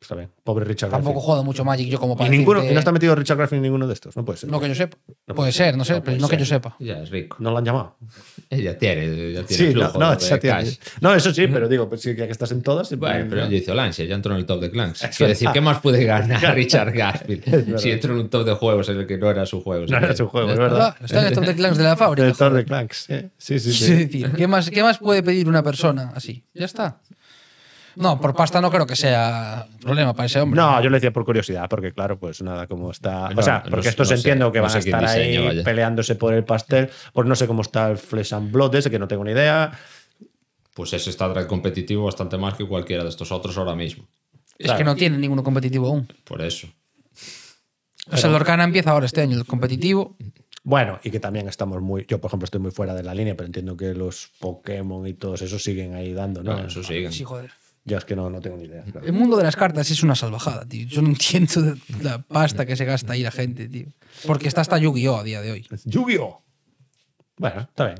está 0.00 0.14
bien. 0.14 0.30
Pobre 0.44 0.64
Richard 0.64 0.90
Tampoco 0.90 1.14
Garfield. 1.16 1.26
juego 1.26 1.44
mucho 1.44 1.64
Magic 1.64 1.88
yo 1.88 1.98
como 2.00 2.14
Y, 2.14 2.16
para 2.16 2.30
ninguno, 2.30 2.60
decirte- 2.60 2.70
y 2.70 2.74
no 2.74 2.78
está 2.78 2.92
metido 2.92 3.14
Richard 3.16 3.36
Garfield 3.36 3.58
en 3.58 3.62
ninguno 3.64 3.86
de 3.86 3.92
estos. 3.94 4.16
No 4.16 4.24
puede 4.24 4.38
ser. 4.38 4.48
No 4.48 4.60
que 4.60 4.68
yo 4.68 4.74
sepa. 4.74 4.96
Puede 5.34 5.52
ser, 5.52 5.76
no 5.76 5.84
sé, 5.84 5.94
No 5.94 6.04
pero 6.04 6.16
no 6.18 6.28
que 6.28 6.36
yo 6.38 6.46
sepa. 6.46 6.76
Ya 6.78 7.02
es 7.02 7.10
rico. 7.10 7.36
No 7.40 7.50
lo 7.50 7.58
han 7.58 7.64
llamado. 7.64 7.96
Ella 8.50 8.78
tiene, 8.78 9.32
ya 9.34 9.42
tiene 9.42 9.46
Sí, 9.48 9.74
no, 9.74 9.90
flujo 9.90 9.98
no, 9.98 10.10
de 10.12 10.16
tiene. 10.16 10.40
cash. 10.40 10.76
no, 11.02 11.14
eso 11.14 11.34
sí, 11.34 11.48
pero 11.48 11.68
digo, 11.68 11.86
pues 11.88 12.00
sí, 12.00 12.14
ya 12.16 12.24
que 12.26 12.32
estás 12.32 12.50
en 12.52 12.62
todas. 12.62 12.96
Bueno, 12.96 13.26
pero 13.28 13.46
ya 13.48 13.56
hizo 13.56 13.74
Lancia, 13.74 14.04
ya 14.06 14.14
entró 14.14 14.32
en 14.32 14.38
el 14.38 14.46
top 14.46 14.60
de 14.62 14.70
clans. 14.70 15.00
Quiero 15.16 15.28
decir. 15.30 15.48
¿qué 15.52 15.60
más 15.60 15.80
puede 15.80 16.04
ganar 16.04 16.40
Richard 16.54 16.92
Garfield 16.92 17.44
verdad. 17.50 17.78
si 17.78 17.90
entró 17.90 18.14
en 18.14 18.20
un 18.20 18.30
top 18.30 18.46
de 18.46 18.54
juegos 18.54 18.88
en 18.88 18.98
el 19.00 19.06
que 19.06 19.18
no 19.18 19.28
era 19.30 19.44
su 19.44 19.60
juego? 19.62 19.84
No 19.86 19.96
era 19.98 20.16
su 20.16 20.28
juego, 20.28 20.50
es 20.50 20.58
verdad. 20.58 20.94
Ah, 20.98 21.04
está 21.04 21.20
en 21.20 21.26
el 21.26 21.34
top 21.34 21.44
de 21.44 21.54
clans 21.56 21.76
de 21.76 21.84
la 21.84 21.96
fábrica. 21.96 22.32
Joder. 22.32 22.52
de 22.54 22.64
Clanks. 22.64 23.10
¿eh? 23.10 23.28
Sí, 23.36 23.58
sí, 23.58 23.70
Es 23.70 23.76
sí. 23.78 23.94
decir, 23.94 24.32
¿qué 24.32 24.46
más, 24.46 24.70
¿qué 24.70 24.82
más 24.82 24.98
puede 24.98 25.22
pedir 25.24 25.48
una 25.48 25.62
persona 25.62 26.12
así? 26.14 26.42
Ya 26.54 26.64
está. 26.64 27.00
No, 27.98 28.20
por 28.20 28.34
pasta 28.34 28.60
no 28.60 28.70
creo 28.70 28.86
que 28.86 28.94
sea 28.96 29.66
problema 29.80 30.14
para 30.14 30.26
ese 30.26 30.40
hombre. 30.40 30.56
No, 30.60 30.80
yo 30.82 30.88
le 30.88 30.96
decía 30.98 31.12
por 31.12 31.24
curiosidad, 31.24 31.68
porque 31.68 31.92
claro, 31.92 32.18
pues 32.18 32.40
nada, 32.42 32.66
como 32.66 32.90
está. 32.92 33.28
O 33.36 33.42
sea, 33.42 33.62
porque 33.68 33.88
estos 33.88 34.08
no 34.08 34.16
sé- 34.16 34.20
entiendo 34.20 34.52
que 34.52 34.58
no 34.58 34.62
van 34.64 34.70
sé 34.70 34.76
a 34.78 34.80
estar 34.80 35.04
ahí 35.04 35.38
vaya. 35.44 35.64
peleándose 35.64 36.14
por 36.14 36.32
el 36.32 36.44
pastel. 36.44 36.90
Pues 37.12 37.26
no 37.26 37.34
sé 37.34 37.46
cómo 37.46 37.62
está 37.62 37.90
el 37.90 37.98
Flesh 37.98 38.34
and 38.34 38.52
Blood 38.52 38.74
ese, 38.76 38.90
que 38.90 38.98
no 38.98 39.08
tengo 39.08 39.24
ni 39.24 39.32
idea. 39.32 39.72
Pues 40.74 40.92
ese 40.92 41.10
está 41.10 41.46
competitivo 41.48 42.04
bastante 42.04 42.38
más 42.38 42.54
que 42.54 42.64
cualquiera 42.66 43.02
de 43.02 43.08
estos 43.08 43.32
otros 43.32 43.58
ahora 43.58 43.74
mismo. 43.74 44.06
es 44.58 44.70
que 44.72 44.84
no 44.84 44.94
tiene 44.94 45.18
ninguno 45.18 45.42
competitivo 45.42 45.88
aún. 45.88 46.06
Por 46.24 46.40
eso. 46.42 46.68
O 48.10 48.16
sea, 48.16 48.30
el 48.30 48.36
Orcana 48.36 48.64
empieza 48.64 48.92
ahora 48.92 49.06
este 49.06 49.20
año, 49.20 49.36
el 49.36 49.44
competitivo. 49.44 50.16
Bueno, 50.62 50.98
y 51.02 51.10
que 51.10 51.20
también 51.20 51.48
estamos 51.48 51.80
muy. 51.82 52.04
Yo, 52.08 52.20
por 52.20 52.28
ejemplo, 52.30 52.44
estoy 52.44 52.60
muy 52.60 52.70
fuera 52.70 52.94
de 52.94 53.02
la 53.02 53.14
línea, 53.14 53.34
pero 53.36 53.46
entiendo 53.46 53.76
que 53.76 53.94
los 53.94 54.30
Pokémon 54.38 55.06
y 55.06 55.14
todos 55.14 55.42
esos 55.42 55.62
siguen 55.62 55.94
ahí 55.94 56.12
dando, 56.12 56.42
¿no? 56.42 56.52
Bueno, 56.52 56.68
eso 56.68 56.82
siguen. 56.82 57.12
Sí, 57.12 57.24
joder. 57.24 57.50
Yo 57.88 57.96
es 57.96 58.04
que 58.04 58.14
no, 58.14 58.28
no 58.28 58.40
tengo 58.40 58.56
ni 58.58 58.64
idea. 58.64 58.84
claro. 58.84 59.06
El 59.06 59.14
mundo 59.14 59.36
de 59.36 59.44
las 59.44 59.56
cartas 59.56 59.90
es 59.90 60.02
una 60.02 60.14
salvajada, 60.14 60.66
tío. 60.66 60.86
Yo 60.86 61.00
no 61.00 61.08
entiendo 61.16 61.74
la 62.02 62.18
pasta 62.22 62.66
que 62.66 62.76
se 62.76 62.84
gasta 62.84 63.14
ahí 63.14 63.22
la 63.22 63.30
gente, 63.30 63.68
tío. 63.68 63.86
Porque 64.26 64.46
está 64.46 64.60
hasta 64.60 64.78
Yu-Gi-Oh! 64.78 65.16
a 65.16 65.24
día 65.24 65.40
de 65.40 65.50
hoy. 65.52 65.66
¡Yu-Gi-Oh! 65.84 66.42
Bueno, 67.38 67.60
está 67.62 67.86
bien. 67.86 67.98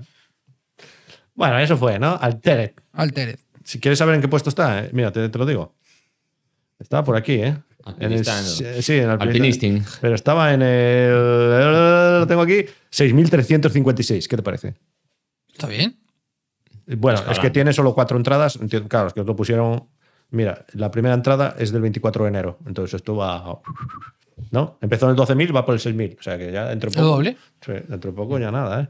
Bueno, 1.35 1.59
eso 1.59 1.77
fue, 1.77 1.99
¿no? 1.99 2.19
Altered. 2.21 2.73
Altered. 2.93 3.39
Si 3.65 3.79
quieres 3.81 3.99
saber 3.99 4.15
en 4.17 4.21
qué 4.21 4.29
puesto 4.29 4.51
está, 4.51 4.85
eh, 4.85 4.91
mira, 4.93 5.11
te, 5.13 5.29
te 5.29 5.39
lo 5.39 5.47
digo. 5.47 5.75
Estaba 6.79 7.05
por 7.05 7.17
aquí, 7.17 7.35
¿eh? 7.35 7.57
En 8.01 8.13
el, 8.13 8.25
sí, 8.25 8.95
en 8.97 9.05
el 9.11 9.21
Alpinisting. 9.21 9.85
Pero 10.01 10.15
estaba 10.15 10.53
en 10.53 10.61
el. 10.63 12.21
Lo 12.21 12.27
tengo 12.27 12.43
aquí. 12.43 12.67
6.356. 12.93 14.27
¿Qué 14.27 14.37
te 14.37 14.43
parece? 14.43 14.75
¿Está 15.51 15.67
bien? 15.69 15.99
Bueno, 16.97 17.21
es 17.31 17.39
que 17.39 17.51
tiene 17.51 17.73
solo 17.73 17.95
cuatro 17.95 18.17
entradas. 18.17 18.59
Claro, 18.89 19.09
es 19.09 19.13
que 19.15 19.23
lo 19.23 19.37
pusieron. 19.37 19.85
Mira, 20.31 20.65
la 20.75 20.91
primera 20.91 21.15
entrada 21.15 21.55
es 21.59 21.73
del 21.73 21.83
24 21.83 22.25
de 22.25 22.29
enero. 22.29 22.59
Entonces 22.67 22.95
esto 22.95 23.17
va. 23.17 23.61
¿No? 24.51 24.79
Empezó 24.81 25.07
en 25.07 25.11
el 25.13 25.17
12.000, 25.17 25.55
va 25.55 25.65
por 25.67 25.75
el 25.75 25.81
6.000. 25.81 26.17
O 26.19 26.23
sea 26.23 26.39
que 26.39 26.51
ya 26.53 26.67
dentro 26.67 26.91
de 26.91 26.97
¿El 26.99 27.03
poco. 27.05 27.15
doble? 27.17 27.37
Sí, 27.65 27.73
dentro 27.89 28.11
de 28.11 28.17
poco 28.17 28.39
ya 28.39 28.51
nada, 28.51 28.83
¿eh? 28.83 28.89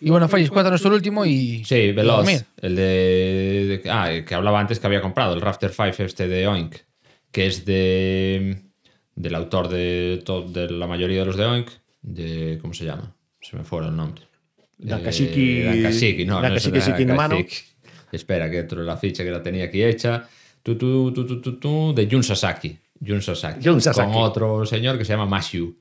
Y 0.00 0.10
bueno, 0.10 0.28
Félix, 0.28 0.50
cuéntanos 0.50 0.80
tú 0.80 0.88
el 0.88 0.94
último 0.94 1.26
y. 1.26 1.64
Sí, 1.64 1.90
Veloz. 1.92 2.26
El 2.56 2.76
de, 2.76 3.80
de- 3.82 3.90
Ah, 3.90 4.12
el 4.12 4.24
que 4.24 4.34
hablaba 4.36 4.60
antes 4.60 4.78
que 4.78 4.86
había 4.86 5.00
comprado, 5.00 5.34
el 5.34 5.40
Rafter 5.40 5.70
5 5.72 6.04
este 6.04 6.28
de 6.28 6.46
Oink, 6.46 6.76
que 7.32 7.46
es 7.48 7.64
de 7.64 8.62
del 9.16 9.34
autor 9.34 9.68
de, 9.68 10.22
to- 10.24 10.42
de 10.48 10.70
la 10.70 10.86
mayoría 10.86 11.18
de 11.20 11.26
los 11.26 11.36
de 11.36 11.44
Oink, 11.46 11.68
de 12.02 12.58
¿cómo 12.62 12.72
se 12.74 12.84
llama? 12.84 13.12
Se 13.40 13.56
me 13.56 13.64
fue 13.64 13.84
el 13.84 13.94
nombre. 13.96 14.22
Nakashiki- 14.80 15.62
Eh, 15.62 15.80
Nakashiki, 15.82 16.24
no, 16.24 16.40
no 16.40 16.46
es 16.46 16.52
Nakashiki 16.66 16.80
Shikinmano. 16.80 17.36
Nakashiki. 17.36 17.66
Espera, 18.12 18.50
que 18.50 18.58
entro 18.60 18.80
en 18.80 18.86
la 18.86 18.96
ficha 18.96 19.22
que 19.24 19.30
la 19.30 19.42
tenía 19.42 19.64
aquí 19.64 19.82
hecha. 19.82 20.28
Tu, 20.62 20.76
tu, 20.76 21.12
tu, 21.12 21.26
tu, 21.26 21.40
tu, 21.40 21.58
tu, 21.58 21.92
de 21.94 22.08
Jun 22.10 22.22
Sasaki. 22.22 22.78
Jun 23.04 23.20
Sasaki. 23.22 23.64
Jun 23.66 23.80
Sasaki. 23.80 24.12
Con 24.12 24.22
otro 24.22 24.64
señor 24.66 24.98
que 24.98 25.04
se 25.04 25.12
llama 25.12 25.26
Mashu. 25.26 25.76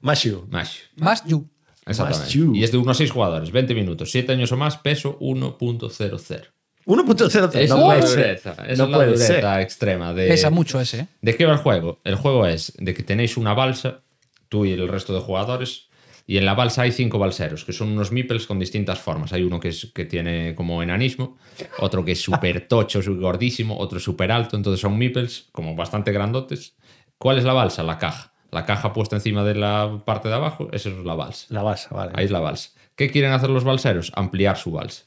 Mashu. 0.00 0.46
Mashu. 0.50 1.48
Exactamente. 1.86 2.24
Mashu. 2.38 2.54
Y 2.54 2.64
es 2.64 2.72
de 2.72 2.78
unos 2.78 2.96
6 2.96 3.10
jugadores, 3.10 3.50
20 3.50 3.74
minutos, 3.74 4.10
7 4.10 4.32
años 4.32 4.50
o 4.52 4.56
más, 4.56 4.76
peso 4.78 5.18
1.00. 5.20 6.50
1.03. 6.86 7.54
Es 7.60 7.70
No 7.70 7.76
la 7.78 7.84
puede 7.84 8.02
ser. 8.02 8.16
dureza, 8.18 8.56
es 8.68 8.78
No 8.78 8.86
la 8.86 8.96
puede 8.98 9.08
dureza 9.12 9.26
ser. 9.26 9.60
extrema 9.60 10.12
de... 10.12 10.28
Pesa 10.28 10.50
mucho 10.50 10.80
ese, 10.80 11.00
¿eh? 11.00 11.06
¿De 11.22 11.34
qué 11.36 11.46
va 11.46 11.52
el 11.52 11.58
juego? 11.58 12.00
El 12.04 12.14
juego 12.16 12.46
es 12.46 12.72
de 12.78 12.92
que 12.94 13.02
tenéis 13.02 13.36
una 13.38 13.54
balsa, 13.54 14.02
tú 14.48 14.64
y 14.66 14.72
el 14.72 14.86
resto 14.88 15.14
de 15.14 15.20
jugadores, 15.20 15.88
y 16.26 16.38
en 16.38 16.46
la 16.46 16.54
balsa 16.54 16.82
hay 16.82 16.92
cinco 16.92 17.18
balseros, 17.18 17.64
que 17.64 17.72
son 17.72 17.88
unos 17.92 18.10
meeples 18.10 18.46
con 18.46 18.58
distintas 18.58 18.98
formas. 18.98 19.32
Hay 19.32 19.42
uno 19.42 19.60
que, 19.60 19.68
es, 19.68 19.90
que 19.94 20.04
tiene 20.04 20.54
como 20.54 20.82
enanismo, 20.82 21.36
otro 21.78 22.04
que 22.04 22.12
es 22.12 22.20
súper 22.22 22.66
tocho, 22.66 23.02
súper 23.02 23.20
gordísimo, 23.20 23.78
otro 23.78 24.00
súper 24.00 24.32
alto, 24.32 24.56
entonces 24.56 24.80
son 24.80 24.96
meeples 24.96 25.48
como 25.52 25.76
bastante 25.76 26.12
grandotes. 26.12 26.76
¿Cuál 27.18 27.38
es 27.38 27.44
la 27.44 27.52
balsa? 27.52 27.82
La 27.82 27.98
caja. 27.98 28.32
La 28.50 28.64
caja 28.64 28.92
puesta 28.92 29.16
encima 29.16 29.44
de 29.44 29.56
la 29.56 30.02
parte 30.04 30.28
de 30.28 30.34
abajo, 30.34 30.68
esa 30.72 30.88
es 30.88 30.96
la 30.98 31.14
balsa. 31.14 31.46
La 31.50 31.62
base, 31.62 31.88
vale. 31.90 32.12
Ahí 32.14 32.24
es 32.24 32.30
la 32.30 32.40
balsa. 32.40 32.70
¿Qué 32.94 33.10
quieren 33.10 33.32
hacer 33.32 33.50
los 33.50 33.64
balseros? 33.64 34.12
Ampliar 34.14 34.56
su 34.56 34.70
balsa. 34.70 35.06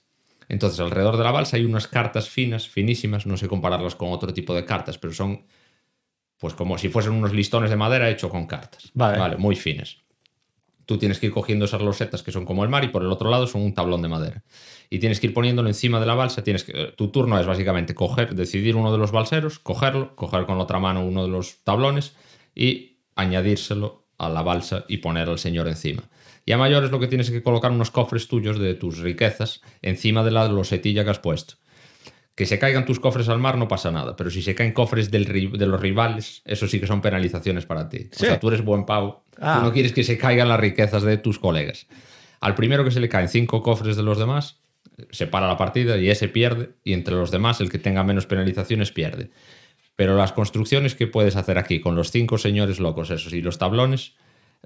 Entonces, 0.50 0.80
alrededor 0.80 1.18
de 1.18 1.24
la 1.24 1.32
balsa 1.32 1.58
hay 1.58 1.66
unas 1.66 1.88
cartas 1.88 2.30
finas, 2.30 2.68
finísimas, 2.68 3.26
no 3.26 3.38
sé 3.38 3.48
compararlas 3.48 3.96
con 3.96 4.12
otro 4.12 4.34
tipo 4.34 4.54
de 4.54 4.66
cartas, 4.66 4.98
pero 4.98 5.14
son 5.14 5.46
pues 6.38 6.54
como 6.54 6.78
si 6.78 6.90
fuesen 6.90 7.14
unos 7.14 7.34
listones 7.34 7.70
de 7.70 7.76
madera 7.76 8.10
hecho 8.10 8.30
con 8.30 8.46
cartas. 8.46 8.92
Vale. 8.94 9.38
muy 9.38 9.56
finas. 9.56 9.98
Tú 10.88 10.98
tienes 10.98 11.20
que 11.20 11.28
ir 11.28 11.34
cogiendo 11.34 11.66
esas 11.66 11.82
losetas 11.82 12.24
que 12.24 12.32
son 12.32 12.46
como 12.46 12.64
el 12.64 12.70
mar 12.70 12.84
y 12.86 12.88
por 12.88 13.04
el 13.04 13.12
otro 13.12 13.30
lado 13.30 13.46
son 13.46 13.62
un 13.62 13.74
tablón 13.74 14.02
de 14.02 14.08
madera. 14.08 14.44
Y 14.90 15.00
tienes 15.00 15.20
que 15.20 15.28
ir 15.28 15.34
poniéndolo 15.34 15.68
encima 15.68 16.00
de 16.00 16.06
la 16.06 16.16
balsa. 16.16 16.44
Tienes 16.44 16.64
que, 16.64 16.72
eh, 16.72 16.94
tu 16.96 17.10
turno 17.10 17.38
es 17.38 17.46
básicamente 17.46 17.94
coger, 17.94 18.34
decidir 18.34 18.78
uno 18.78 18.92
de 18.92 18.98
los 18.98 19.12
balseros, 19.12 19.60
cogerlo, 19.60 20.16
coger 20.16 20.46
con 20.46 20.58
la 20.58 20.64
otra 20.64 20.80
mano 20.80 21.06
uno 21.06 21.24
de 21.24 21.30
los 21.30 21.58
tablones 21.66 22.16
y 22.56 23.02
añadírselo 23.18 24.08
a 24.18 24.30
la 24.30 24.44
balsa 24.44 24.86
y 24.88 24.98
poner 24.98 25.28
al 25.28 25.40
señor 25.40 25.68
encima. 25.68 26.04
Y 26.46 26.54
a 26.54 26.58
mayores 26.58 26.90
lo 26.90 27.02
que 27.02 27.08
tienes 27.08 27.28
es 27.28 27.34
que 27.34 27.44
colocar 27.44 27.72
unos 27.72 27.92
cofres 27.92 28.30
tuyos 28.30 28.58
de 28.58 28.74
tus 28.74 29.00
riquezas 29.00 29.62
encima 29.82 30.24
de 30.24 30.32
la 30.32 30.48
losetilla 30.48 31.04
que 31.04 31.10
has 31.10 31.20
puesto. 31.20 31.56
Que 32.34 32.46
se 32.46 32.60
caigan 32.60 32.86
tus 32.86 33.02
cofres 33.02 33.28
al 33.28 33.40
mar 33.40 33.58
no 33.58 33.68
pasa 33.68 33.92
nada, 33.92 34.16
pero 34.16 34.30
si 34.30 34.42
se 34.42 34.56
caen 34.56 34.72
cofres 34.72 35.12
del 35.12 35.26
de 35.52 35.66
los 35.66 35.82
rivales, 35.82 36.44
eso 36.46 36.66
sí 36.70 36.80
que 36.80 36.88
son 36.88 37.02
penalizaciones 37.02 37.66
para 37.66 37.90
ti. 37.90 38.08
Sí. 38.14 38.24
O 38.24 38.28
sea, 38.28 38.40
tú 38.40 38.48
eres 38.48 38.64
buen 38.64 38.86
pavo, 38.86 39.26
Ah. 39.40 39.58
tú 39.60 39.66
no 39.66 39.74
quieres 39.74 39.94
que 39.94 40.04
se 40.04 40.18
caigan 40.18 40.50
las 40.50 40.60
riquezas 40.60 41.04
de 41.04 41.18
tus 41.18 41.40
colegas. 41.40 41.88
Al 42.40 42.56
primero 42.56 42.84
que 42.84 42.92
se 42.92 43.00
le 43.00 43.10
caen 43.10 43.30
cinco 43.30 43.62
cofres 43.62 43.96
de 43.96 44.04
los 44.04 44.18
demás, 44.18 44.60
se 45.12 45.28
para 45.28 45.48
la 45.48 45.58
partida 45.58 45.98
y 45.98 46.10
ese 46.10 46.28
pierde, 46.28 46.72
y 46.84 46.94
entre 46.94 47.16
los 47.16 47.32
demás 47.32 47.62
el 47.62 47.70
que 47.70 47.80
tenga 47.80 48.04
menos 48.04 48.26
penalizaciones 48.26 48.92
pierde. 48.92 49.32
Pero 49.96 50.16
las 50.16 50.32
construcciones 50.32 50.96
que 50.96 51.08
puedes 51.08 51.36
hacer 51.36 51.58
aquí 51.58 51.80
con 51.80 51.96
los 51.96 52.12
cinco 52.12 52.38
señores 52.38 52.80
locos 52.80 53.10
esos 53.10 53.34
y 53.34 53.42
los 53.42 53.58
tablones, 53.58 54.14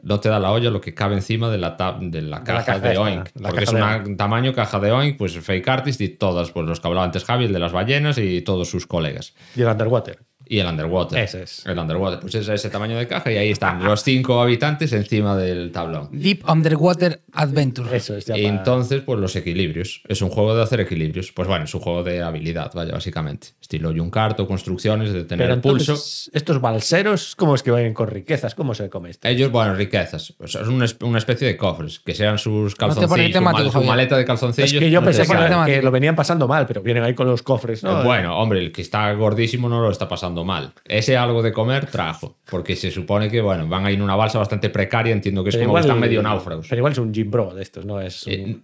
no 0.03 0.19
te 0.19 0.29
da 0.29 0.39
la 0.39 0.51
olla 0.51 0.69
lo 0.69 0.81
que 0.81 0.93
cabe 0.93 1.15
encima 1.15 1.49
de 1.49 1.57
la, 1.57 1.77
de 2.01 2.21
la 2.21 2.43
caja 2.43 2.65
caja 2.65 2.79
de 2.79 2.97
Oink. 2.97 3.29
la 3.35 3.49
porque 3.49 3.63
es 3.65 3.71
de 3.71 3.81
un 3.81 4.17
tamaño 4.17 4.53
caja 4.53 4.79
de 4.79 4.91
Oink, 4.91 5.17
pues 5.17 5.37
fake 5.37 5.67
artist 5.67 6.01
y 6.01 6.09
todas, 6.09 6.51
pues 6.51 6.67
los 6.67 6.79
que 6.79 6.87
hablaba 6.87 7.05
antes 7.05 7.23
Javi, 7.23 7.45
el 7.45 7.53
de 7.53 7.59
las 7.59 7.71
ballenas 7.71 8.17
y 8.17 8.41
todos 8.41 8.69
sus 8.69 8.87
colegas. 8.87 9.33
Y 9.55 9.61
el 9.61 9.67
Underwater. 9.67 10.19
Y 10.51 10.59
el 10.59 10.67
Underwater. 10.67 11.17
Ese 11.17 11.43
es. 11.43 11.65
El 11.65 11.79
Underwater, 11.79 12.19
pues 12.19 12.35
es 12.35 12.49
ese 12.49 12.69
tamaño 12.69 12.97
de 12.97 13.07
caja 13.07 13.31
y 13.31 13.37
ahí 13.37 13.51
están 13.51 13.81
los 13.85 14.03
cinco 14.03 14.41
habitantes 14.41 14.91
encima 14.91 15.37
del 15.37 15.71
tablón. 15.71 16.09
Deep 16.11 16.43
Underwater 16.49 17.21
Adventure. 17.31 17.95
Eso 17.95 18.17
es 18.17 18.27
Y 18.27 18.31
para- 18.33 18.43
entonces, 18.43 19.01
pues 19.01 19.17
los 19.17 19.33
equilibrios. 19.37 20.01
Es 20.09 20.21
un 20.21 20.29
juego 20.29 20.53
de 20.53 20.61
hacer 20.63 20.81
equilibrios. 20.81 21.31
Pues 21.31 21.47
bueno, 21.47 21.63
es 21.63 21.73
un 21.73 21.79
juego 21.79 22.03
de 22.03 22.21
habilidad, 22.21 22.69
vaya, 22.73 22.91
básicamente. 22.91 23.47
Estilo 23.61 23.93
Junkarto, 23.95 24.45
construcciones, 24.45 25.13
de 25.13 25.23
tener 25.23 25.45
Pero 25.45 25.53
el 25.53 25.61
pulso. 25.61 25.93
estos 26.33 26.59
balseros, 26.59 27.37
¿cómo 27.37 27.55
es 27.55 27.63
que 27.63 27.71
vayan 27.71 27.93
con 27.93 28.09
riquezas? 28.09 28.53
¿Cómo 28.53 28.73
se 28.75 28.89
come 28.89 29.11
esto? 29.11 29.29
Ellos, 29.29 29.49
bueno, 29.53 29.73
riquezas. 29.75 30.33
O 30.37 30.47
sea, 30.47 30.63
es 30.63 30.67
una, 30.67 30.83
espe- 30.83 31.07
una 31.07 31.19
especie 31.19 31.47
de 31.47 31.55
cofres, 31.55 31.99
que 32.01 32.13
sean 32.13 32.37
sus 32.37 32.75
calzoncillos, 32.75 33.27
su, 33.27 33.31
temático, 33.31 33.41
mal- 33.43 33.65
su 33.67 33.71
Javier. 33.71 33.89
maleta 33.89 34.17
de 34.17 34.25
calzoncillos. 34.25 34.73
Es 34.73 34.79
que 34.79 34.91
yo 34.91 34.99
no 34.99 35.05
pensé 35.05 35.21
que, 35.23 35.65
que 35.75 35.81
lo 35.81 35.91
venían 35.91 36.17
pasando 36.17 36.45
mal, 36.49 36.67
pero 36.67 36.81
vienen 36.81 37.03
ahí 37.03 37.13
con 37.13 37.27
los 37.27 37.41
cofres, 37.41 37.83
¿no? 37.83 38.01
Eh, 38.01 38.03
Bueno, 38.03 38.37
hombre, 38.37 38.59
el 38.59 38.73
que 38.73 38.81
está 38.81 39.13
gordísimo 39.13 39.69
no 39.69 39.79
lo 39.79 39.89
está 39.89 40.09
pasando 40.09 40.40
mal. 40.43 40.73
Ese 40.85 41.17
algo 41.17 41.41
de 41.41 41.51
comer 41.53 41.85
trajo, 41.87 42.37
porque 42.49 42.75
se 42.75 42.91
supone 42.91 43.29
que, 43.29 43.41
bueno, 43.41 43.67
van 43.67 43.85
a 43.85 43.91
ir 43.91 43.97
en 43.97 44.03
una 44.03 44.15
balsa 44.15 44.39
bastante 44.39 44.69
precaria, 44.69 45.13
entiendo 45.13 45.43
que 45.43 45.49
es 45.49 45.55
Pero 45.55 45.67
como 45.67 45.75
que 45.77 45.81
están 45.81 45.99
medio 45.99 46.21
náufragos. 46.21 46.67
Pero 46.69 46.79
igual 46.79 46.93
es 46.93 46.99
un 46.99 47.13
gym 47.13 47.29
bro 47.31 47.53
de 47.53 47.61
estos, 47.61 47.85
no 47.85 47.99
es. 48.01 48.25
un- 48.27 48.33
Eh, 48.33 48.57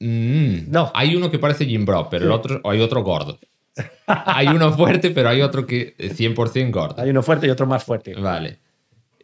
mm, 0.00 0.70
No. 0.70 0.90
Hay 0.94 1.14
uno 1.16 1.30
que 1.30 1.38
parece 1.38 1.66
Jim 1.66 1.84
Bro, 1.86 2.08
pero 2.10 2.24
el 2.26 2.30
otro, 2.32 2.60
hay 2.64 2.80
otro 2.80 3.02
gordo. 3.02 3.38
hay 4.06 4.48
uno 4.48 4.72
fuerte, 4.72 5.10
pero 5.10 5.28
hay 5.30 5.42
otro 5.42 5.66
que 5.66 5.94
es 5.98 6.16
100% 6.16 6.70
gordo. 6.72 7.02
Hay 7.02 7.10
uno 7.10 7.22
fuerte 7.22 7.46
y 7.46 7.50
otro 7.50 7.66
más 7.66 7.82
fuerte. 7.84 8.14
Vale. 8.14 8.58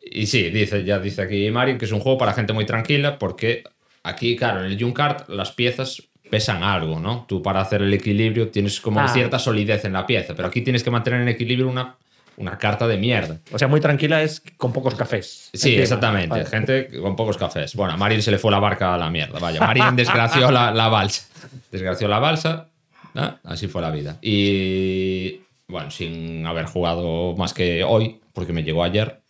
Y 0.02 0.26
sí, 0.26 0.50
dice, 0.50 0.82
ya 0.84 0.98
dice 0.98 1.22
aquí 1.22 1.50
Mario 1.50 1.78
que 1.78 1.84
es 1.84 1.92
un 1.92 2.00
juego 2.00 2.18
para 2.18 2.32
gente 2.32 2.52
muy 2.52 2.64
tranquila 2.66 3.18
porque 3.18 3.62
aquí, 4.02 4.34
claro, 4.36 4.64
en 4.64 4.72
el 4.72 4.80
Junkart 4.82 5.28
las 5.28 5.52
piezas 5.52 6.02
pesan 6.30 6.62
algo, 6.62 7.00
¿no? 7.00 7.24
Tú 7.28 7.42
para 7.42 7.60
hacer 7.60 7.82
el 7.82 7.92
equilibrio 7.92 8.48
tienes 8.48 8.80
como 8.80 9.00
Ah. 9.00 9.08
cierta 9.08 9.38
solidez 9.38 9.84
en 9.84 9.92
la 9.92 10.06
pieza, 10.06 10.34
pero 10.34 10.48
aquí 10.48 10.60
tienes 10.62 10.82
que 10.82 10.90
mantener 10.90 11.20
en 11.22 11.28
equilibrio 11.28 11.68
una, 11.68 11.96
una 12.36 12.56
carta 12.56 12.86
de 12.86 12.96
mierda. 12.96 13.38
O 13.52 13.58
sea, 13.58 13.68
muy 13.68 13.80
tranquila 13.80 14.22
es 14.22 14.42
con 14.56 14.72
pocos 14.72 14.94
cafés. 14.94 15.50
Sí, 15.52 15.68
Encima. 15.70 15.82
exactamente. 15.82 16.28
Vale. 16.28 16.46
Gente 16.46 16.88
con 17.00 17.16
pocos 17.16 17.36
cafés. 17.36 17.74
Bueno, 17.74 17.92
a 17.94 17.96
Marin 17.96 18.22
se 18.22 18.30
le 18.30 18.38
fue 18.38 18.50
la 18.50 18.58
barca 18.60 18.94
a 18.94 18.98
la 18.98 19.10
mierda. 19.10 19.38
Vaya, 19.38 19.60
Marin 19.60 19.96
desgració 19.96 20.50
la, 20.50 20.70
la 20.70 20.88
balsa. 20.88 21.26
Desgració 21.70 22.08
la 22.08 22.18
balsa. 22.18 22.68
¿ah? 23.16 23.36
Así 23.44 23.66
fue 23.68 23.82
la 23.82 23.90
vida. 23.90 24.16
Y 24.22 25.40
bueno, 25.68 25.90
sin 25.90 26.46
haber 26.46 26.64
jugado 26.66 27.34
más 27.36 27.52
que 27.52 27.84
hoy, 27.84 28.20
porque 28.32 28.52
me 28.52 28.62
llegó 28.62 28.82
ayer, 28.84 29.20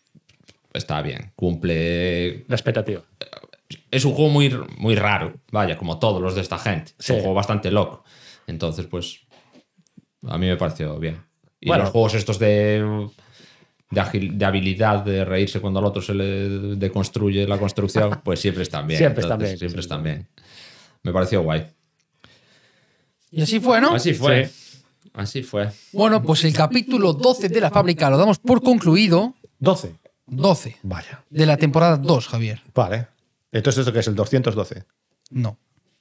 está 0.72 1.01
bien. 1.02 1.32
Cumple. 1.35 2.44
La 2.48 2.55
expectativa. 2.56 3.01
Es 3.90 4.05
un 4.05 4.14
juego 4.14 4.30
muy, 4.30 4.55
muy 4.78 4.94
raro. 4.94 5.34
Vaya, 5.52 5.76
como 5.78 5.98
todos 5.98 6.20
los 6.20 6.34
de 6.34 6.40
esta 6.40 6.59
gente. 6.59 6.92
Es 6.98 7.10
un 7.10 7.18
juego 7.20 7.34
bastante 7.34 7.70
loco. 7.70 8.05
Entonces, 8.47 8.86
pues. 8.86 9.20
A 10.26 10.36
mí 10.38 10.47
me 10.47 10.56
pareció 10.56 10.98
bien. 10.98 11.22
Y 11.60 11.68
Bueno. 11.68 11.84
los 11.84 11.92
juegos 11.92 12.14
estos 12.14 12.38
de 12.38 13.09
de, 13.90 14.01
agil- 14.01 14.36
de 14.36 14.44
habilidad 14.44 15.01
de 15.05 15.24
reírse 15.24 15.60
cuando 15.60 15.80
al 15.80 15.84
otro 15.86 16.01
se 16.01 16.14
le 16.14 16.48
deconstruye 16.76 17.47
la 17.48 17.59
construcción, 17.59 18.20
pues 18.24 18.38
siempre 18.40 18.62
están 18.62 18.86
bien. 18.86 18.98
Siempre 18.98 19.22
están 19.22 19.38
bien, 19.38 19.59
Siempre 19.59 19.82
sí, 19.82 19.86
están 19.86 20.02
bien. 20.02 20.28
Me 21.02 21.12
pareció 21.12 21.42
guay. 21.42 21.66
Y 23.30 23.42
así 23.42 23.60
fue, 23.60 23.80
¿no? 23.80 23.94
Así 23.94 24.14
fue. 24.14 24.47
Sí. 24.47 24.80
Así 25.14 25.42
fue. 25.42 25.70
Bueno, 25.92 26.22
pues 26.22 26.44
el 26.44 26.52
capítulo 26.52 27.12
12 27.12 27.48
de 27.48 27.60
la 27.60 27.70
fábrica 27.70 28.09
lo 28.10 28.16
damos 28.16 28.38
por 28.38 28.62
concluido. 28.62 29.34
12. 29.59 29.94
12 30.26 30.76
Vaya. 30.84 31.24
de 31.28 31.47
la 31.47 31.56
temporada 31.56 31.97
2, 31.97 32.28
Javier. 32.28 32.62
Vale. 32.74 33.09
Entonces, 33.52 33.81
¿esto 33.81 33.93
qué 33.93 33.98
es? 34.01 34.06
¿El 34.09 34.14
212? 34.14 34.85
No, 35.31 35.59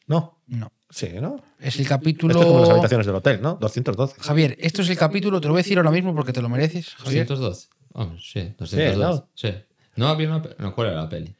No. 0.07 0.39
no. 0.47 0.71
Sí, 0.91 1.09
¿no? 1.21 1.39
Es 1.59 1.79
el 1.79 1.87
capítulo. 1.87 2.31
Esto 2.33 2.41
es 2.41 2.47
como 2.47 2.59
las 2.61 2.69
habitaciones 2.71 3.05
del 3.05 3.15
hotel, 3.15 3.41
¿no? 3.41 3.55
212. 3.61 4.15
Javier, 4.19 4.55
esto 4.59 4.81
es 4.81 4.89
el 4.89 4.97
capítulo, 4.97 5.39
te 5.39 5.47
lo 5.47 5.53
voy 5.53 5.59
a 5.59 5.63
decir 5.63 5.77
ahora 5.77 5.91
mismo 5.91 6.15
porque 6.15 6.33
te 6.33 6.41
lo 6.41 6.49
mereces, 6.49 6.95
Javier. 6.95 7.27
212. 7.27 7.67
Hombre, 7.93 8.19
sí, 8.19 8.53
212. 8.57 9.23
Sí, 9.35 9.53
¿no? 9.95 10.07
había 10.07 10.27
una 10.29 10.41
pe- 10.41 10.55
No, 10.57 10.73
¿cuál 10.73 10.87
era 10.89 11.01
la 11.03 11.09
peli? 11.09 11.35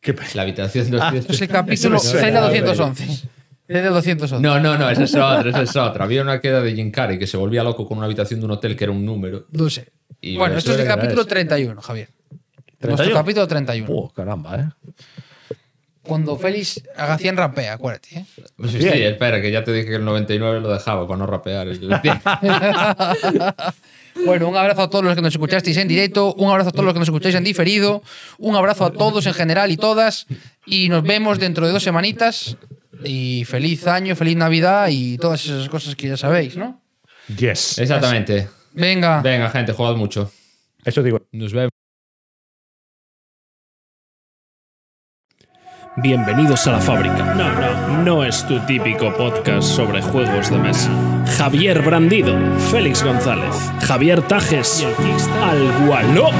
¿Qué 0.00 0.12
pe- 0.12 0.24
La 0.34 0.42
habitación 0.42 0.84
Esto 0.84 0.96
212. 0.98 1.32
es 1.32 1.40
el 1.42 1.48
capítulo 1.48 1.74
Eso 1.74 1.90
me 1.90 1.98
suena, 1.98 2.20
Zelda 2.26 2.46
a 2.46 2.50
ver. 2.50 2.64
211. 2.64 3.28
Zelda 3.66 3.90
211. 3.90 4.42
No, 4.46 4.60
no, 4.60 4.76
no, 4.78 4.90
esa 4.90 5.04
es 5.04 5.14
otra, 5.14 5.48
esa 5.50 5.62
es 5.62 5.76
otra. 5.76 6.04
Había 6.04 6.20
una 6.22 6.40
queda 6.40 6.60
de 6.60 6.74
Jim 6.74 6.90
Carrey 6.90 7.18
que 7.18 7.26
se 7.26 7.36
volvía 7.38 7.62
loco 7.64 7.86
con 7.86 7.96
una 7.98 8.06
habitación 8.06 8.40
de 8.40 8.46
un 8.46 8.52
hotel 8.52 8.76
que 8.76 8.84
era 8.84 8.92
un 8.92 9.04
número. 9.06 9.46
No 9.52 9.70
sé. 9.70 9.92
Y 10.20 10.36
bueno, 10.36 10.56
esto 10.58 10.72
es 10.74 10.80
el 10.80 10.86
capítulo 10.86 11.22
ese. 11.22 11.30
31, 11.30 11.80
Javier. 11.80 12.08
Nuestro 12.82 12.96
31. 12.96 13.14
capítulo 13.14 13.48
31. 13.48 13.88
Oh, 13.94 14.10
caramba, 14.12 14.56
¿eh? 14.56 14.68
Cuando 16.02 16.36
Félix 16.38 16.82
haga 16.96 17.18
100 17.18 17.36
rapea, 17.36 17.74
acuérdate. 17.74 18.20
¿eh? 18.20 18.24
Sí, 18.68 18.80
sí, 18.80 18.88
espera, 18.88 19.40
que 19.40 19.50
ya 19.50 19.62
te 19.62 19.72
dije 19.72 19.88
que 19.88 19.96
el 19.96 20.04
99 20.04 20.60
lo 20.60 20.72
dejaba 20.72 21.06
para 21.06 21.18
no 21.18 21.26
rapear. 21.26 21.68
el 21.68 21.78
100. 21.78 22.00
Bueno, 24.24 24.48
un 24.48 24.56
abrazo 24.56 24.82
a 24.82 24.90
todos 24.90 25.04
los 25.04 25.14
que 25.14 25.22
nos 25.22 25.32
escuchasteis 25.32 25.76
en 25.76 25.88
directo, 25.88 26.34
un 26.34 26.50
abrazo 26.50 26.70
a 26.70 26.72
todos 26.72 26.84
los 26.84 26.92
que 26.92 26.98
nos 26.98 27.08
escucháis 27.08 27.34
en 27.36 27.44
diferido, 27.44 28.02
un 28.38 28.56
abrazo 28.56 28.84
a 28.84 28.92
todos 28.92 29.24
en 29.26 29.34
general 29.34 29.70
y 29.70 29.76
todas, 29.76 30.26
y 30.66 30.88
nos 30.88 31.04
vemos 31.04 31.38
dentro 31.38 31.64
de 31.64 31.72
dos 31.72 31.82
semanitas. 31.82 32.56
Y 33.02 33.44
feliz 33.46 33.86
año, 33.86 34.14
feliz 34.14 34.36
Navidad 34.36 34.88
y 34.90 35.16
todas 35.16 35.44
esas 35.46 35.68
cosas 35.70 35.96
que 35.96 36.08
ya 36.08 36.16
sabéis, 36.18 36.56
¿no? 36.56 36.82
Yes. 37.34 37.78
Exactamente. 37.78 38.48
Venga. 38.72 39.22
Venga, 39.22 39.48
gente, 39.48 39.72
jugad 39.72 39.94
mucho. 39.94 40.30
Eso 40.84 41.02
digo. 41.02 41.22
Nos 41.32 41.52
vemos. 41.52 41.70
Bienvenidos 45.96 46.68
a 46.68 46.72
la 46.72 46.78
fábrica. 46.78 47.34
No, 47.34 47.52
no, 47.52 48.04
no 48.04 48.24
es 48.24 48.46
tu 48.46 48.60
típico 48.60 49.12
podcast 49.12 49.66
sobre 49.68 50.00
juegos 50.00 50.48
de 50.48 50.56
mesa. 50.56 50.88
Javier 51.36 51.82
Brandido, 51.82 52.32
Félix 52.70 53.02
González, 53.02 53.56
Javier 53.82 54.22
Tajes 54.22 54.82
y 54.82 54.84
el 54.84 54.94
Kickstarter 54.94 55.42
al 55.42 55.86
Gualop. 55.86 56.32